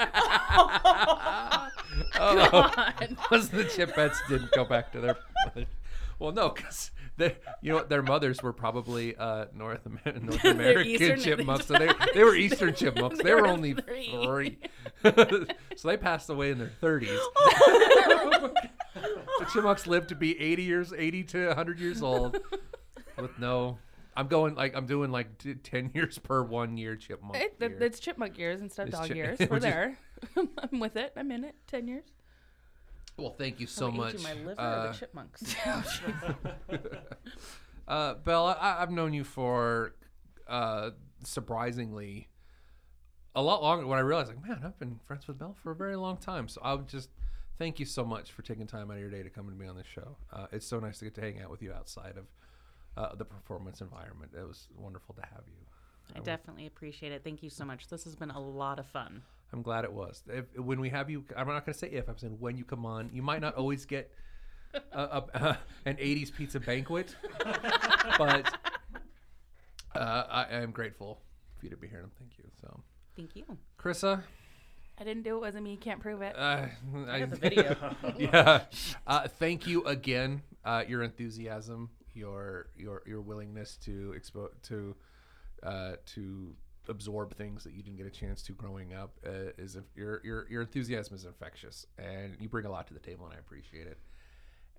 Oh, 2.17 2.49
God. 2.51 3.17
was 3.31 3.49
the 3.49 3.63
Chipettes 3.63 4.17
didn't 4.29 4.51
go 4.51 4.63
back 4.65 4.91
to 4.93 5.01
their 5.01 5.17
mother. 5.45 5.65
Well, 6.19 6.31
no, 6.31 6.49
because 6.49 6.91
they, 7.17 7.35
you 7.61 7.69
know, 7.71 7.77
what, 7.77 7.89
their 7.89 8.01
mothers 8.01 8.43
were 8.43 8.53
probably 8.53 9.15
uh, 9.15 9.45
North, 9.53 9.81
Amer- 9.85 10.19
North 10.21 10.43
American 10.43 10.87
Eastern- 10.91 11.19
chipmunks, 11.19 11.67
so 11.67 11.77
they, 11.77 11.89
they 12.13 12.23
were 12.23 12.35
Eastern 12.35 12.73
chipmunks. 12.75 13.21
They, 13.23 13.33
were 13.33 13.47
only 13.47 13.73
three. 13.73 14.11
three, 14.23 14.57
so 15.75 15.87
they 15.87 15.97
passed 15.97 16.29
away 16.29 16.51
in 16.51 16.57
their 16.57 16.71
thirties. 16.81 17.19
the 18.95 19.45
chipmunks 19.53 19.87
lived 19.87 20.09
to 20.09 20.15
be 20.15 20.39
eighty 20.39 20.63
years, 20.63 20.93
eighty 20.97 21.23
to 21.25 21.53
hundred 21.55 21.79
years 21.79 22.01
old, 22.01 22.37
with 23.17 23.37
no. 23.39 23.77
I'm 24.17 24.27
going 24.27 24.55
like 24.55 24.75
I'm 24.75 24.85
doing 24.85 25.11
like 25.11 25.37
t- 25.37 25.55
ten 25.55 25.91
years 25.93 26.17
per 26.17 26.41
one 26.41 26.77
year 26.77 26.95
chipmunk. 26.95 27.35
It, 27.35 27.55
year. 27.59 27.77
it's 27.81 27.99
chipmunk 27.99 28.37
years 28.37 28.61
instead 28.61 28.83
of 28.83 28.89
It's 28.89 28.97
dog 28.97 29.07
chip- 29.07 29.17
years. 29.17 29.39
We're 29.49 29.59
there. 29.59 29.97
I'm 30.37 30.79
with 30.79 30.95
it. 30.95 31.11
I'm 31.17 31.31
in 31.31 31.43
it. 31.43 31.55
Ten 31.67 31.87
years. 31.87 32.05
Well, 33.17 33.31
thank 33.37 33.59
you 33.59 33.67
so 33.67 33.87
Are 33.87 33.91
we 33.91 33.97
much. 33.97 34.13
aging 34.15 34.23
my 34.23 34.33
liver 34.33 34.61
or 34.61 34.63
Uh, 34.63 34.91
the 34.91 34.97
chipmunks? 34.97 35.55
Uh, 37.87 38.15
Belle, 38.15 38.47
I, 38.47 38.77
I've 38.81 38.89
known 38.89 39.13
you 39.13 39.23
for 39.23 39.93
uh, 40.47 40.89
surprisingly 41.23 42.29
a 43.35 43.41
lot 43.43 43.61
longer. 43.61 43.85
When 43.85 43.99
I 43.99 44.01
realized, 44.01 44.29
like, 44.29 44.41
man, 44.43 44.61
I've 44.65 44.79
been 44.79 44.99
friends 45.05 45.27
with 45.27 45.37
Belle 45.37 45.55
for 45.61 45.71
a 45.71 45.75
very 45.75 45.95
long 45.95 46.17
time. 46.17 46.47
So 46.47 46.59
I 46.63 46.73
would 46.73 46.87
just 46.87 47.09
thank 47.59 47.79
you 47.79 47.85
so 47.85 48.03
much 48.03 48.31
for 48.31 48.41
taking 48.41 48.65
time 48.65 48.89
out 48.89 48.95
of 48.95 49.01
your 49.01 49.11
day 49.11 49.21
to 49.21 49.29
come 49.29 49.47
and 49.49 49.59
be 49.59 49.67
on 49.67 49.75
this 49.77 49.85
show. 49.85 50.17
Uh, 50.33 50.47
it's 50.51 50.65
so 50.65 50.79
nice 50.79 50.97
to 50.97 51.05
get 51.05 51.13
to 51.15 51.21
hang 51.21 51.41
out 51.41 51.51
with 51.51 51.61
you 51.61 51.73
outside 51.73 52.15
of 52.17 52.25
uh, 52.97 53.13
the 53.15 53.25
performance 53.25 53.81
environment. 53.81 54.31
It 54.35 54.47
was 54.47 54.67
wonderful 54.75 55.13
to 55.15 55.21
have 55.21 55.43
you. 55.45 55.53
I 56.15 56.19
definitely 56.21 56.65
appreciate 56.65 57.11
it. 57.11 57.23
Thank 57.23 57.43
you 57.43 57.51
so 57.51 57.65
much. 57.65 57.87
This 57.87 58.03
has 58.05 58.15
been 58.15 58.31
a 58.31 58.39
lot 58.39 58.79
of 58.79 58.87
fun. 58.87 59.21
I'm 59.55 59.61
glad 59.61 59.85
it 59.85 59.93
was. 59.93 60.21
If, 60.27 60.45
when 60.59 60.81
we 60.81 60.89
have 60.89 61.09
you, 61.09 61.23
I'm 61.35 61.47
not 61.47 61.65
going 61.65 61.73
to 61.73 61.79
say 61.79 61.87
if. 61.87 62.09
I'm 62.09 62.17
saying 62.17 62.35
when 62.41 62.57
you 62.57 62.65
come 62.65 62.85
on. 62.85 63.09
You 63.13 63.21
might 63.21 63.39
not 63.39 63.55
always 63.55 63.85
get 63.85 64.11
a, 64.91 64.99
a, 65.33 65.57
an 65.85 65.95
80s 65.95 66.33
pizza 66.35 66.59
banquet, 66.59 67.15
but 68.17 68.53
uh, 69.95 70.23
I 70.29 70.45
am 70.51 70.71
grateful 70.71 71.21
for 71.57 71.65
you 71.65 71.69
to 71.69 71.77
be 71.77 71.87
here. 71.87 72.01
And 72.01 72.11
thank 72.19 72.37
you. 72.37 72.43
So, 72.59 72.81
Thank 73.15 73.37
you. 73.37 73.45
Karissa, 73.79 74.23
I 74.99 75.03
didn't 75.05 75.23
do 75.23 75.37
it. 75.37 75.39
Wasn't 75.39 75.63
me. 75.63 75.71
You 75.71 75.77
can't 75.77 76.01
prove 76.01 76.21
it. 76.21 76.35
uh, 76.37 76.65
I 77.07 77.19
got 77.19 77.29
the 77.29 77.35
video. 77.37 77.95
yeah. 78.17 78.63
Uh, 79.07 79.29
thank 79.39 79.65
you 79.67 79.85
again. 79.85 80.41
Uh, 80.65 80.83
your 80.85 81.01
enthusiasm, 81.01 81.89
your 82.13 82.67
your 82.77 83.03
your 83.07 83.21
willingness 83.21 83.77
to 83.85 84.11
expose 84.17 84.49
to 84.63 84.95
uh, 85.63 85.93
to 86.07 86.53
absorb 86.89 87.35
things 87.35 87.63
that 87.63 87.73
you 87.73 87.83
didn't 87.83 87.97
get 87.97 88.05
a 88.07 88.11
chance 88.11 88.41
to 88.43 88.53
growing 88.53 88.93
up 88.93 89.17
uh, 89.25 89.51
is 89.57 89.77
your 89.95 90.21
your 90.23 90.47
your 90.49 90.61
enthusiasm 90.61 91.15
is 91.15 91.25
infectious, 91.25 91.85
and 91.97 92.35
you 92.39 92.49
bring 92.49 92.65
a 92.65 92.71
lot 92.71 92.87
to 92.87 92.93
the 92.93 92.99
table, 92.99 93.25
and 93.25 93.33
I 93.35 93.37
appreciate 93.39 93.87
it. 93.87 93.97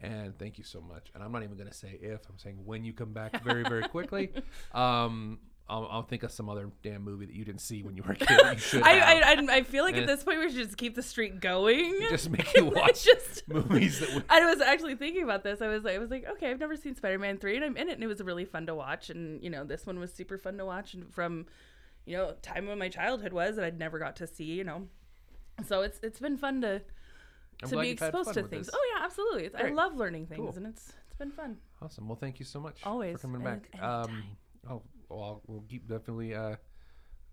And 0.00 0.38
thank 0.38 0.58
you 0.58 0.64
so 0.64 0.80
much. 0.80 1.10
And 1.14 1.22
I'm 1.22 1.32
not 1.32 1.42
even 1.42 1.56
going 1.56 1.68
to 1.70 1.74
say 1.74 1.98
if 2.02 2.20
I'm 2.28 2.38
saying 2.38 2.58
when 2.64 2.84
you 2.84 2.92
come 2.92 3.12
back 3.12 3.42
very 3.42 3.62
very 3.62 3.88
quickly. 3.88 4.30
Um, 4.74 5.38
I'll, 5.68 5.88
I'll 5.90 6.02
think 6.02 6.22
of 6.22 6.30
some 6.30 6.48
other 6.48 6.70
damn 6.82 7.02
movie 7.02 7.26
that 7.26 7.34
you 7.34 7.44
didn't 7.44 7.60
see 7.60 7.82
when 7.82 7.96
you 7.96 8.04
were 8.04 8.12
a 8.12 8.16
kid. 8.16 8.38
You 8.52 8.58
should 8.58 8.82
I. 8.84 8.98
I, 8.98 9.32
I, 9.32 9.46
I 9.56 9.62
feel 9.64 9.82
like 9.82 9.96
Eh. 9.96 10.00
at 10.00 10.06
this 10.06 10.22
point 10.22 10.38
we 10.38 10.48
should 10.48 10.64
just 10.64 10.76
keep 10.76 10.94
the 10.94 11.02
streak 11.02 11.40
going. 11.40 11.96
just 12.10 12.30
make 12.30 12.54
you 12.56 12.66
watch 12.66 13.04
just. 13.04 13.48
movies 13.48 13.98
that. 13.98 14.10
We, 14.14 14.22
I 14.28 14.40
was 14.46 14.60
actually 14.60 14.94
thinking 14.94 15.24
about 15.24 15.42
this. 15.42 15.60
I 15.60 15.66
was 15.66 15.82
like, 15.82 15.96
I 15.96 15.98
was 15.98 16.10
like, 16.10 16.24
okay, 16.34 16.50
I've 16.50 16.60
never 16.60 16.76
seen 16.76 16.94
Spider-Man 16.94 17.38
three, 17.38 17.56
and 17.56 17.64
I'm 17.64 17.76
in 17.76 17.88
it, 17.88 17.94
and 17.94 18.04
it 18.04 18.06
was 18.06 18.22
really 18.22 18.44
fun 18.44 18.66
to 18.66 18.76
watch. 18.76 19.10
And 19.10 19.42
you 19.42 19.50
know, 19.50 19.64
this 19.64 19.86
one 19.86 19.98
was 19.98 20.12
super 20.12 20.38
fun 20.38 20.56
to 20.58 20.64
watch, 20.64 20.94
and 20.94 21.12
from, 21.12 21.46
you 22.06 22.16
know, 22.16 22.34
time 22.42 22.66
when 22.66 22.78
my 22.78 22.88
childhood 22.88 23.32
was 23.32 23.56
that 23.56 23.64
I'd 23.64 23.78
never 23.78 23.98
got 23.98 24.16
to 24.16 24.26
see. 24.26 24.44
You 24.44 24.64
know, 24.64 24.88
so 25.66 25.82
it's 25.82 26.00
it's 26.02 26.18
been 26.20 26.36
fun 26.36 26.60
to 26.62 26.80
I'm 27.62 27.68
to 27.70 27.80
be 27.80 27.90
exposed 27.90 28.32
to 28.34 28.42
things. 28.44 28.66
this. 28.66 28.74
Oh 28.74 28.92
yeah, 28.94 29.04
absolutely. 29.04 29.44
It's, 29.44 29.54
I 29.54 29.68
love 29.68 29.96
learning 29.96 30.26
things, 30.26 30.38
Cool. 30.40 30.54
and 30.56 30.66
it's 30.66 30.92
it's 31.06 31.16
been 31.18 31.30
fun. 31.30 31.58
Awesome. 31.82 32.08
Well, 32.08 32.18
thank 32.20 32.38
you 32.38 32.44
so 32.46 32.60
much 32.60 32.78
Always. 32.84 33.12
for 33.12 33.18
coming 33.28 33.46
Any- 33.46 33.58
back. 33.58 33.82
Um, 33.82 34.22
oh, 34.70 34.82
well, 35.08 35.42
we'll 35.46 35.64
keep 35.68 35.88
definitely 35.88 36.34
uh, 36.34 36.56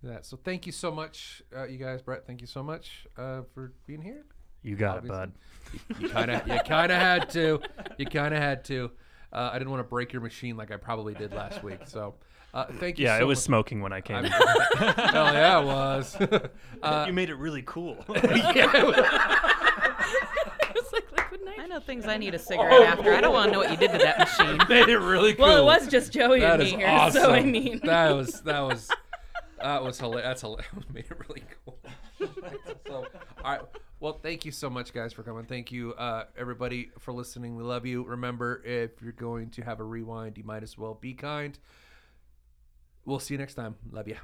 that. 0.03 0.25
So 0.25 0.37
thank 0.37 0.65
you 0.65 0.71
so 0.71 0.91
much, 0.91 1.41
uh, 1.55 1.65
you 1.65 1.77
guys. 1.77 2.01
Brett, 2.01 2.25
thank 2.27 2.41
you 2.41 2.47
so 2.47 2.61
much 2.63 3.07
uh, 3.17 3.41
for 3.53 3.73
being 3.87 4.01
here. 4.01 4.25
You 4.61 4.75
got 4.77 4.97
Obviously. 4.97 5.17
it, 5.17 5.89
bud. 5.89 6.01
You 6.01 6.09
kind 6.09 6.31
of, 6.31 6.47
you 6.47 6.59
kind 6.65 6.91
of 6.91 6.97
had 6.99 7.29
to. 7.31 7.59
You 7.97 8.05
kind 8.05 8.33
of 8.33 8.39
had 8.41 8.63
to. 8.65 8.91
Uh, 9.33 9.49
I 9.51 9.57
didn't 9.59 9.71
want 9.71 9.79
to 9.81 9.89
break 9.89 10.13
your 10.13 10.21
machine 10.21 10.55
like 10.55 10.71
I 10.71 10.77
probably 10.77 11.13
did 11.15 11.33
last 11.33 11.63
week. 11.63 11.79
So 11.85 12.15
uh, 12.53 12.65
thank 12.79 12.99
you. 12.99 13.05
Yeah, 13.05 13.17
so 13.17 13.23
it 13.23 13.27
was 13.27 13.39
much. 13.39 13.45
smoking 13.45 13.81
when 13.81 13.93
I 13.93 14.01
came. 14.01 14.17
I'm- 14.17 14.25
Hell 14.31 15.33
yeah, 15.33 15.59
it 15.59 15.65
was. 15.65 16.15
uh, 16.83 17.05
you 17.07 17.13
made 17.13 17.29
it 17.29 17.35
really 17.35 17.63
cool. 17.63 18.03
yeah, 18.09 18.71
it 18.75 18.85
was- 18.85 18.97
it's 20.75 20.93
like 20.93 21.11
liquid 21.11 21.41
I 21.59 21.67
know 21.67 21.79
things 21.79 22.07
I 22.07 22.17
need 22.17 22.33
a 22.33 22.39
cigarette 22.39 22.81
after. 22.83 23.13
I 23.13 23.21
don't 23.21 23.33
want 23.33 23.47
to 23.47 23.51
know 23.53 23.59
what 23.59 23.71
you 23.71 23.77
did 23.77 23.91
to 23.91 23.97
that 23.99 24.19
machine. 24.19 24.57
made 24.69 24.89
it 24.89 24.97
really 24.99 25.33
cool. 25.33 25.45
Well, 25.45 25.61
it 25.61 25.65
was 25.65 25.87
just 25.87 26.11
Joey 26.11 26.41
That 26.41 26.59
and 26.61 26.69
me 26.71 26.77
here, 26.77 26.87
awesome. 26.87 27.21
so 27.21 27.31
I 27.31 27.43
mean, 27.43 27.79
that 27.83 28.11
was 28.11 28.41
that 28.41 28.59
was 28.61 28.89
that 29.61 29.83
was 29.83 29.99
hilarious. 29.99 30.25
That's 30.27 30.41
hilarious. 30.41 30.67
Made 30.93 31.05
it 31.09 31.17
really 31.27 31.43
cool. 31.65 31.79
so, 32.87 33.05
all 33.43 33.51
right. 33.51 33.61
Well, 33.99 34.19
thank 34.21 34.43
you 34.43 34.51
so 34.51 34.69
much, 34.69 34.93
guys, 34.93 35.13
for 35.13 35.23
coming. 35.23 35.45
Thank 35.45 35.71
you, 35.71 35.93
uh, 35.93 36.25
everybody, 36.37 36.91
for 36.99 37.13
listening. 37.13 37.55
We 37.55 37.63
love 37.63 37.85
you. 37.85 38.03
Remember, 38.03 38.61
if 38.65 39.01
you're 39.01 39.13
going 39.13 39.49
to 39.51 39.61
have 39.61 39.79
a 39.79 39.83
rewind, 39.85 40.37
you 40.37 40.43
might 40.43 40.61
as 40.61 40.77
well 40.77 40.95
be 40.99 41.13
kind. 41.13 41.57
We'll 43.05 43.19
see 43.19 43.33
you 43.33 43.37
next 43.37 43.55
time. 43.55 43.75
Love 43.91 44.07
you. 44.07 44.17